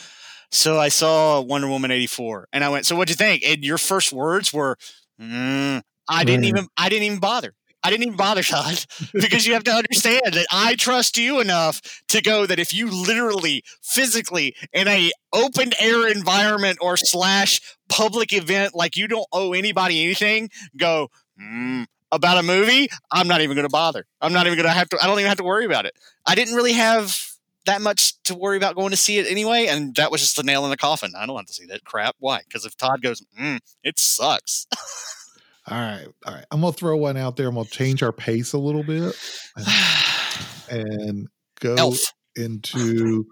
so 0.51 0.79
I 0.79 0.89
saw 0.89 1.41
Wonder 1.41 1.69
Woman 1.69 1.91
eighty 1.91 2.07
four, 2.07 2.49
and 2.53 2.65
I 2.65 2.69
went, 2.71 2.87
so 2.87 2.97
what'd 2.97 3.11
you 3.11 3.17
think? 3.17 3.43
And 3.45 3.65
your 3.65 3.79
first 3.79 4.13
words 4.13 4.53
were, 4.53 4.77
mm, 5.21 5.83
I 6.09 6.25
didn't 6.25 6.43
Right. 6.43 6.49
even, 6.49 6.69
I 6.77 6.89
didn't 6.89 7.05
even 7.05 7.19
bother. 7.21 7.55
I 7.85 7.91
didn't 7.91 8.05
even 8.05 8.17
bother, 8.17 8.43
Todd, 8.43 8.85
because 9.13 9.47
you 9.47 9.55
have 9.55 9.65
to 9.65 9.73
understand 9.73 10.35
that 10.35 10.47
I 10.53 10.77
trust 10.77 11.17
you 11.17 11.41
enough 11.41 11.81
to 12.09 12.23
go 12.23 12.47
that 12.47 12.59
if 12.59 12.73
you 12.73 12.91
literally, 12.91 13.65
physically, 13.83 14.55
in 14.73 14.89
a 14.89 15.11
open 15.33 15.73
air 15.81 16.07
environment 16.09 16.79
or 16.81 16.97
slash 16.97 17.61
public 17.89 18.33
event, 18.33 18.75
like 18.75 18.97
you 18.97 19.09
don't 19.09 19.27
owe 19.33 19.53
anybody 19.53 20.03
anything, 20.03 20.51
go 20.77 21.09
mm, 21.41 21.87
about 22.13 22.39
a 22.39 22.43
movie, 22.43 22.89
I'm 23.11 23.27
not 23.27 23.41
even 23.41 23.57
going 23.57 23.67
to 23.67 23.73
bother. 23.73 24.07
I'm 24.21 24.33
not 24.33 24.47
even 24.47 24.57
going 24.57 24.69
to 24.69 24.73
have 24.73 24.89
to. 24.91 24.99
I 25.03 25.07
don't 25.07 25.19
even 25.19 25.29
have 25.29 25.39
to 25.39 25.45
worry 25.45 25.65
about 25.65 25.87
it. 25.87 25.95
I 26.27 26.35
didn't 26.35 26.55
really 26.55 26.75
have 26.75 27.19
that 27.65 27.81
much 27.81 28.21
to 28.25 28.35
worry 28.35 28.57
about 28.57 28.75
going 28.75 28.91
to 28.91 28.97
see 28.97 29.19
it 29.19 29.27
anyway, 29.31 29.67
and 29.67 29.95
that 29.97 30.11
was 30.11 30.21
just 30.21 30.37
the 30.37 30.43
nail 30.43 30.65
in 30.65 30.71
the 30.71 30.77
coffin. 30.77 31.13
I 31.17 31.27
don't 31.27 31.35
want 31.35 31.49
to 31.49 31.55
see 31.55 31.67
that 31.67 31.85
crap. 31.85 32.17
Why? 32.19 32.43
Because 32.47 32.65
if 32.65 32.77
Todd 32.77 33.03
goes, 33.03 33.25
mm, 33.41 33.59
it 33.83 33.99
sucks. 33.99 34.67
All 35.69 35.79
right. 35.79 36.09
All 36.27 36.35
right. 36.35 36.45
I'm 36.51 36.61
gonna 36.61 36.73
throw 36.73 36.97
one 36.97 37.17
out 37.17 37.37
there. 37.37 37.49
I'm 37.49 37.55
gonna 37.55 37.69
change 37.69 38.03
our 38.03 38.13
pace 38.13 38.53
a 38.53 38.59
little 38.59 38.83
bit 38.83 39.15
and, 39.57 40.81
and 40.91 41.29
go 41.61 41.75
Elf. 41.77 42.13
into 42.37 43.27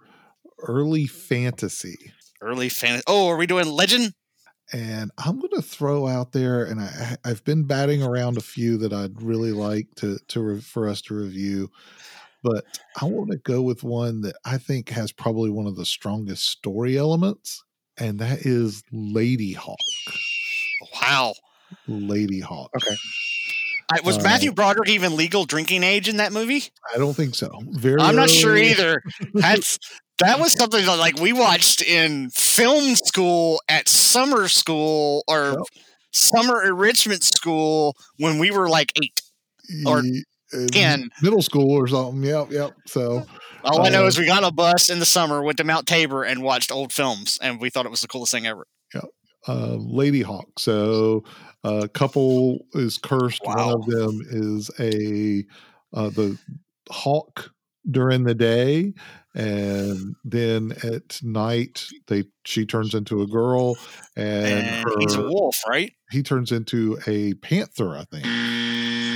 early 0.62 1.07
fantasy. 1.07 2.12
Early 2.41 2.68
fantasy. 2.68 3.05
Oh, 3.07 3.28
are 3.28 3.37
we 3.37 3.47
doing 3.47 3.66
Legend? 3.66 4.14
And 4.72 5.11
I'm 5.18 5.41
going 5.41 5.51
to 5.51 5.62
throw 5.62 6.07
out 6.07 6.31
there, 6.31 6.62
and 6.62 6.81
I, 6.81 7.16
I've 7.24 7.43
been 7.43 7.64
batting 7.64 8.05
around 8.05 8.37
a 8.37 8.43
few 8.43 8.76
that 8.78 8.93
I'd 8.93 9.20
really 9.20 9.51
like 9.51 9.89
to 9.97 10.18
to 10.28 10.41
re, 10.41 10.61
for 10.61 10.89
us 10.89 11.03
to 11.03 11.14
review, 11.14 11.70
but 12.45 12.64
I 13.01 13.07
want 13.07 13.33
to 13.33 13.39
go 13.39 13.62
with 13.62 13.83
one 13.83 14.20
that 14.20 14.37
I 14.45 14.59
think 14.59 14.91
has 14.91 15.11
probably 15.11 15.51
one 15.51 15.66
of 15.66 15.74
the 15.74 15.85
strongest 15.85 16.47
story 16.49 16.97
elements, 16.97 17.64
and 17.99 18.20
that 18.20 18.47
is 18.47 18.85
Ladyhawke. 18.93 19.74
Wow. 20.95 21.35
Ladyhawke. 21.89 22.68
Okay. 22.77 22.97
I, 23.93 24.01
was 24.05 24.18
Uh, 24.18 24.23
Matthew 24.23 24.53
Broderick 24.53 24.89
even 24.89 25.16
legal 25.16 25.45
drinking 25.45 25.83
age 25.83 26.09
in 26.09 26.18
that 26.18 26.33
movie? 26.33 26.62
I 26.95 26.99
don't 26.99 27.14
think 27.14 27.35
so. 27.35 27.51
Very. 27.71 28.01
I'm 28.01 28.14
not 28.16 28.31
sure 28.31 28.57
either. 28.57 29.03
That's 29.35 29.79
that 30.21 30.39
was 30.39 30.53
something 30.53 30.85
that 30.85 30.97
like 30.99 31.18
we 31.18 31.33
watched 31.33 31.83
in 31.83 32.31
film 32.31 32.95
school 32.95 33.61
at 33.68 33.89
summer 33.89 34.47
school 34.49 35.25
or 35.27 35.51
Yep. 35.51 35.59
summer 36.12 36.62
enrichment 36.62 37.25
school 37.25 37.97
when 38.18 38.39
we 38.39 38.51
were 38.51 38.68
like 38.68 38.93
eight. 39.03 39.21
or 39.87 40.01
in 40.53 40.68
10. 40.68 41.11
middle 41.23 41.43
school 41.43 41.71
or 41.73 41.87
something. 41.89 42.23
Yep, 42.23 42.51
yep. 42.53 42.73
So 42.87 43.25
All 43.64 43.83
I 43.83 43.89
know 43.89 44.05
Uh, 44.05 44.09
is 44.09 44.18
we 44.18 44.27
got 44.27 44.43
on 44.43 44.49
a 44.49 44.53
bus 44.53 44.89
in 44.91 44.99
the 45.01 45.07
summer, 45.07 45.43
went 45.43 45.59
to 45.59 45.64
Mount 45.64 45.87
Tabor, 45.87 46.23
and 46.25 46.43
watched 46.43 46.71
old 46.73 46.93
films, 46.93 47.39
and 47.43 47.61
we 47.61 47.71
thought 47.71 47.87
it 47.87 47.91
was 47.91 48.01
the 48.03 48.09
coolest 48.09 48.33
thing 48.33 48.47
ever. 48.47 48.66
uh, 49.47 49.77
Ladyhawke. 49.79 50.51
So 50.59 51.25
a 51.65 51.89
couple 51.89 52.67
is 52.75 52.99
cursed. 52.99 53.41
One 53.45 53.59
of 53.59 53.87
them 53.87 54.21
is 54.31 54.71
a 54.79 55.45
uh, 55.93 56.11
the 56.11 56.39
hawk 56.91 57.53
during 57.91 58.25
the 58.25 58.35
day, 58.35 58.93
and 59.35 60.15
then 60.25 60.73
at 60.83 61.23
night 61.23 61.87
they 62.07 62.25
she 62.45 62.67
turns 62.67 62.95
into 62.95 63.23
a 63.23 63.27
girl, 63.27 63.77
and, 64.17 64.67
And 64.67 64.87
he's 65.01 65.15
a 65.15 65.23
wolf, 65.23 65.57
right? 65.69 65.93
he 66.11 66.23
turns 66.23 66.51
into 66.53 66.99
a 67.07 67.35
panther. 67.35 67.97
I 67.97 68.05
think. 68.05 68.27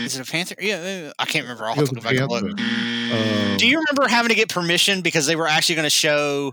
Is 0.05 0.19
it 0.19 0.29
a 0.29 0.31
panther? 0.31 0.55
Yeah, 0.61 1.13
I 1.19 1.25
can't 1.25 1.45
remember. 1.45 1.65
I'll 1.65 1.75
have 1.75 1.89
to 1.89 1.95
go 1.95 2.01
back 2.03 2.17
and 2.17 2.29
look. 2.31 2.43
Um, 2.45 3.57
Do 3.57 3.67
you 3.67 3.79
remember 3.79 4.07
having 4.07 4.29
to 4.29 4.35
get 4.35 4.51
permission 4.51 5.01
because 5.01 5.27
they 5.27 5.35
were 5.37 5.47
actually 5.47 5.77
going 5.77 5.87
to 5.87 5.91
show 5.91 6.53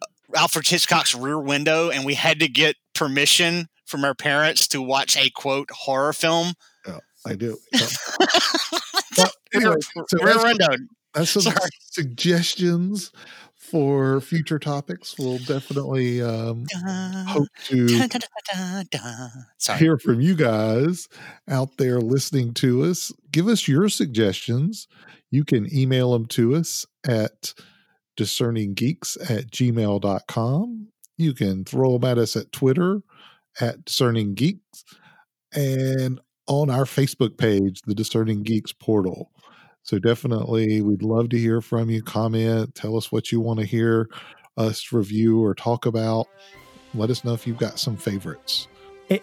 uh, 0.00 0.38
Alfred 0.38 0.66
Hitchcock's 0.66 1.14
Rear 1.14 1.38
Window, 1.38 1.90
and 1.90 2.06
we 2.06 2.14
had 2.14 2.40
to 2.40 2.48
get 2.48 2.76
permission 2.94 3.68
from 3.88 4.04
our 4.04 4.14
parents 4.14 4.68
to 4.68 4.80
watch 4.82 5.16
a 5.16 5.30
quote 5.30 5.70
horror 5.70 6.12
film? 6.12 6.54
I 7.26 7.34
do. 7.34 7.58
Yep. 7.72 7.88
But 9.16 9.32
anyway, 9.54 9.76
so 10.06 10.18
that's- 10.18 11.30
some 11.30 11.42
Sorry. 11.42 11.56
suggestions 11.90 13.10
for 13.56 14.20
future 14.20 14.58
topics. 14.58 15.16
We'll 15.18 15.38
definitely 15.38 16.22
um, 16.22 16.66
hope 17.26 17.48
to 17.64 17.86
dun, 18.08 18.86
dun. 18.90 19.78
Hear 19.78 19.98
from 19.98 20.20
you 20.20 20.36
guys 20.36 21.08
out 21.48 21.76
there 21.76 22.00
listening 22.00 22.54
to 22.54 22.84
us. 22.84 23.12
Give 23.32 23.48
us 23.48 23.66
your 23.66 23.88
suggestions. 23.88 24.86
You 25.30 25.44
can 25.44 25.66
email 25.76 26.12
them 26.12 26.26
to 26.26 26.54
us 26.54 26.86
at 27.06 27.52
discerninggeeks 28.16 29.30
at 29.30 29.50
gmail.com. 29.50 30.88
You 31.16 31.34
can 31.34 31.64
throw 31.64 31.98
them 31.98 32.04
at 32.08 32.18
us 32.18 32.36
at 32.36 32.52
Twitter 32.52 33.02
at 33.60 33.84
Discerning 33.84 34.34
Geeks 34.34 34.84
and 35.54 36.20
on 36.46 36.70
our 36.70 36.84
Facebook 36.84 37.36
page, 37.36 37.82
the 37.82 37.94
Discerning 37.94 38.42
Geeks 38.42 38.72
portal. 38.72 39.30
So 39.82 39.98
definitely, 39.98 40.82
we'd 40.82 41.02
love 41.02 41.30
to 41.30 41.38
hear 41.38 41.60
from 41.60 41.88
you. 41.90 42.02
Comment, 42.02 42.74
tell 42.74 42.96
us 42.96 43.10
what 43.10 43.32
you 43.32 43.40
want 43.40 43.60
to 43.60 43.66
hear 43.66 44.08
us 44.56 44.92
review 44.92 45.42
or 45.42 45.54
talk 45.54 45.86
about. 45.86 46.26
Let 46.94 47.10
us 47.10 47.24
know 47.24 47.32
if 47.32 47.46
you've 47.46 47.58
got 47.58 47.78
some 47.78 47.96
favorites. 47.96 48.68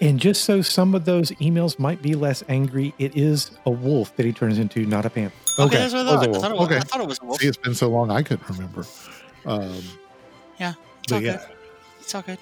And 0.01 0.19
just 0.19 0.45
so 0.45 0.63
some 0.63 0.95
of 0.95 1.05
those 1.05 1.29
emails 1.33 1.77
might 1.77 2.01
be 2.01 2.15
less 2.15 2.43
angry, 2.49 2.93
it 2.97 3.15
is 3.15 3.51
a 3.67 3.69
wolf 3.69 4.15
that 4.15 4.25
he 4.25 4.33
turns 4.33 4.57
into, 4.57 4.86
not 4.86 5.05
a 5.05 5.09
panther. 5.11 5.36
Okay, 5.59 5.77
that's 5.77 5.93
what 5.93 6.07
I 6.07 6.09
thought. 6.09 6.29
I 6.29 6.39
thought, 6.39 6.51
it 6.51 6.57
was, 6.57 6.65
Okay. 6.67 6.77
I 6.77 6.79
thought 6.79 7.01
it 7.01 7.07
was 7.07 7.19
a 7.21 7.25
wolf. 7.25 7.39
See, 7.39 7.47
it's 7.47 7.57
been 7.57 7.75
so 7.75 7.89
long 7.89 8.09
I 8.09 8.23
couldn't 8.23 8.49
remember. 8.49 8.86
Um, 9.45 9.83
Yeah, 10.59 10.73
it's 11.03 11.11
all 11.13 11.21
yeah, 11.21 11.38
good. 11.38 11.55
It's 11.99 12.15
all 12.15 12.23
good. 12.23 12.39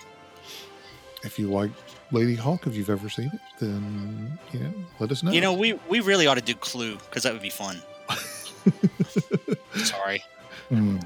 If 1.24 1.40
you 1.40 1.48
like 1.50 1.72
Ladyhawke, 2.12 2.68
if 2.68 2.76
you've 2.76 2.90
ever 2.90 3.10
seen 3.10 3.32
it, 3.34 3.40
then 3.60 4.38
you 4.52 4.60
know, 4.60 4.74
let 5.00 5.12
us 5.12 5.24
know. 5.24 5.32
You 5.32 5.42
know, 5.42 5.54
we 5.54 5.74
we 5.90 6.00
really 6.02 6.28
ought 6.28 6.36
to 6.36 6.42
do 6.42 6.54
Clue 6.56 6.96
because 6.98 7.24
that 7.24 7.34
would 7.34 7.42
be 7.42 7.50
fun. 7.50 7.82
Sorry. 9.76 10.24
Hmm. 10.70 10.98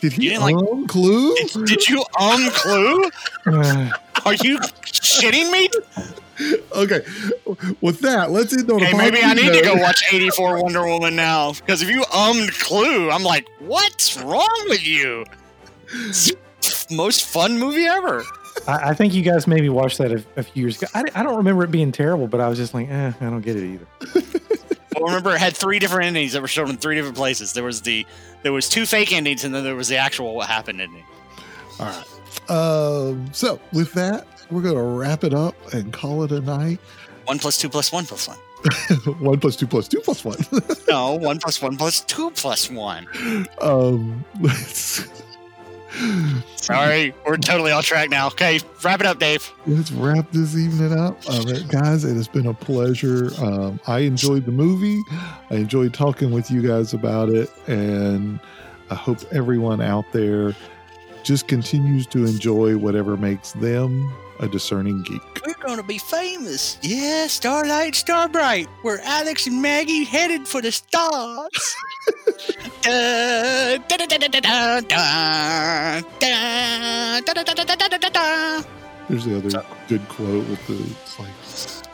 did 0.00 0.12
he 0.14 0.24
you 0.24 0.30
didn't 0.30 0.42
like- 0.42 0.88
Clue? 0.88 1.34
Did, 1.36 1.66
did 1.66 1.88
you 1.88 2.04
um 2.18 2.48
Clue? 2.50 3.02
Are 4.24 4.34
you 4.34 4.58
shitting 4.84 5.50
me? 5.50 5.68
okay, 6.74 7.00
with 7.80 8.00
that, 8.00 8.30
let's 8.30 8.56
end 8.56 8.70
on 8.70 8.82
a 8.82 8.86
Okay, 8.86 8.96
maybe 8.96 9.18
I 9.22 9.34
need 9.34 9.52
to 9.52 9.62
go 9.62 9.74
watch 9.74 10.02
84 10.12 10.62
Wonder 10.62 10.84
Woman 10.86 11.14
now. 11.16 11.52
Because 11.52 11.82
if 11.82 11.90
you 11.90 12.02
ummed 12.04 12.50
Clue, 12.60 13.10
I'm 13.10 13.22
like, 13.22 13.46
what's 13.58 14.16
wrong 14.18 14.64
with 14.68 14.86
you? 14.86 15.24
Most 16.90 17.24
fun 17.26 17.58
movie 17.58 17.86
ever. 17.86 18.24
I, 18.66 18.90
I 18.90 18.94
think 18.94 19.14
you 19.14 19.22
guys 19.22 19.46
maybe 19.46 19.68
watched 19.68 19.98
that 19.98 20.12
a, 20.12 20.24
a 20.36 20.42
few 20.42 20.62
years 20.62 20.80
ago. 20.80 20.88
I, 20.94 21.04
I 21.14 21.22
don't 21.22 21.36
remember 21.36 21.64
it 21.64 21.70
being 21.70 21.92
terrible, 21.92 22.26
but 22.26 22.40
I 22.40 22.48
was 22.48 22.58
just 22.58 22.74
like, 22.74 22.88
eh, 22.88 23.12
I 23.20 23.24
don't 23.24 23.40
get 23.40 23.56
it 23.56 23.64
either. 23.64 23.86
Well, 25.02 25.08
remember, 25.08 25.34
it 25.34 25.40
had 25.40 25.56
three 25.56 25.80
different 25.80 26.04
endings 26.04 26.32
that 26.34 26.42
were 26.42 26.46
shown 26.46 26.70
in 26.70 26.76
three 26.76 26.94
different 26.94 27.16
places. 27.16 27.52
There 27.54 27.64
was 27.64 27.80
the 27.80 28.06
there 28.42 28.52
was 28.52 28.68
two 28.68 28.86
fake 28.86 29.12
endings, 29.12 29.42
and 29.42 29.52
then 29.52 29.64
there 29.64 29.74
was 29.74 29.88
the 29.88 29.96
actual 29.96 30.32
what 30.34 30.46
happened 30.48 30.80
ending. 30.80 31.02
All 31.80 31.86
right. 31.86 32.50
Um, 32.50 33.32
so 33.32 33.58
with 33.72 33.92
that, 33.94 34.28
we're 34.50 34.62
gonna 34.62 34.80
wrap 34.80 35.24
it 35.24 35.34
up 35.34 35.56
and 35.72 35.92
call 35.92 36.22
it 36.22 36.30
a 36.30 36.40
night. 36.40 36.78
One 37.24 37.40
plus 37.40 37.58
two 37.58 37.68
plus 37.68 37.90
one 37.90 38.04
plus 38.04 38.28
one. 38.28 38.38
one 39.18 39.40
plus 39.40 39.56
two 39.56 39.66
plus 39.66 39.88
two 39.88 40.00
plus 40.00 40.24
one. 40.24 40.38
No, 40.88 41.14
one 41.14 41.38
plus 41.40 41.60
one 41.62 41.76
plus 41.76 42.02
two 42.02 42.30
plus 42.32 42.70
one. 42.70 43.08
um, 43.60 44.24
let's 44.40 45.08
Sorry, 46.56 47.14
we're 47.26 47.36
totally 47.36 47.72
off 47.72 47.84
track 47.84 48.10
now. 48.10 48.28
Okay, 48.28 48.60
wrap 48.82 49.00
it 49.00 49.06
up, 49.06 49.18
Dave. 49.18 49.50
let's 49.66 49.92
wrap 49.92 50.30
this 50.32 50.56
evening 50.56 50.98
up. 50.98 51.18
Um, 51.28 51.44
guys, 51.68 52.04
it 52.04 52.14
has 52.14 52.28
been 52.28 52.46
a 52.46 52.54
pleasure. 52.54 53.30
Um, 53.40 53.80
I 53.86 54.00
enjoyed 54.00 54.46
the 54.46 54.52
movie. 54.52 55.00
I 55.50 55.56
enjoyed 55.56 55.94
talking 55.94 56.30
with 56.30 56.50
you 56.50 56.62
guys 56.66 56.94
about 56.94 57.28
it, 57.28 57.50
and 57.66 58.40
I 58.90 58.94
hope 58.94 59.18
everyone 59.32 59.80
out 59.80 60.04
there 60.12 60.54
just 61.22 61.46
continues 61.48 62.06
to 62.08 62.24
enjoy 62.24 62.76
whatever 62.76 63.16
makes 63.16 63.52
them 63.52 64.12
a 64.42 64.48
discerning 64.48 65.02
geek. 65.02 65.22
We're 65.46 65.54
going 65.54 65.78
to 65.78 65.84
be 65.84 65.98
famous. 65.98 66.76
Yeah, 66.82 67.28
Starlight, 67.28 67.94
Starbright. 67.94 68.66
We're 68.82 68.98
Alex 68.98 69.46
and 69.46 69.62
Maggie 69.62 70.02
headed 70.04 70.48
for 70.48 70.60
the 70.60 70.72
stars. 70.72 71.76
There's 72.82 73.78
the 79.24 79.36
other 79.36 79.64
good 79.88 80.08
quote 80.08 80.48
with 80.48 80.66
the 80.66 80.82
it's 81.02 81.18
like, 81.18 81.28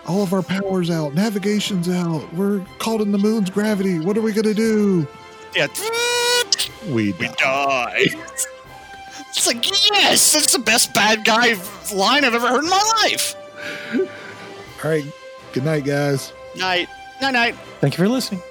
all 0.08 0.22
of 0.22 0.32
our 0.32 0.42
powers 0.42 0.88
out, 0.88 1.14
navigation's 1.14 1.88
out. 1.88 2.32
We're 2.32 2.64
caught 2.78 3.02
in 3.02 3.12
the 3.12 3.18
moon's 3.18 3.50
gravity. 3.50 4.00
What 4.00 4.16
are 4.16 4.22
we 4.22 4.32
gonna 4.32 4.54
do? 4.54 5.06
Yeah. 5.54 5.66
We 6.88 7.12
die. 7.12 7.18
We 7.18 7.18
die. 7.36 8.06
It's 9.30 9.46
like, 9.46 9.64
yes, 9.90 10.32
that's 10.32 10.52
the 10.52 10.58
best 10.58 10.94
bad 10.94 11.24
guy 11.24 11.54
line 11.94 12.24
I've 12.24 12.34
ever 12.34 12.48
heard 12.48 12.64
in 12.64 12.70
my 12.70 12.92
life. 13.02 13.34
All 14.84 14.90
right. 14.90 15.04
Good 15.52 15.64
night, 15.64 15.84
guys. 15.84 16.32
Night. 16.56 16.88
Night, 17.20 17.32
night. 17.32 17.54
Thank 17.80 17.94
you 17.98 18.04
for 18.04 18.08
listening. 18.08 18.42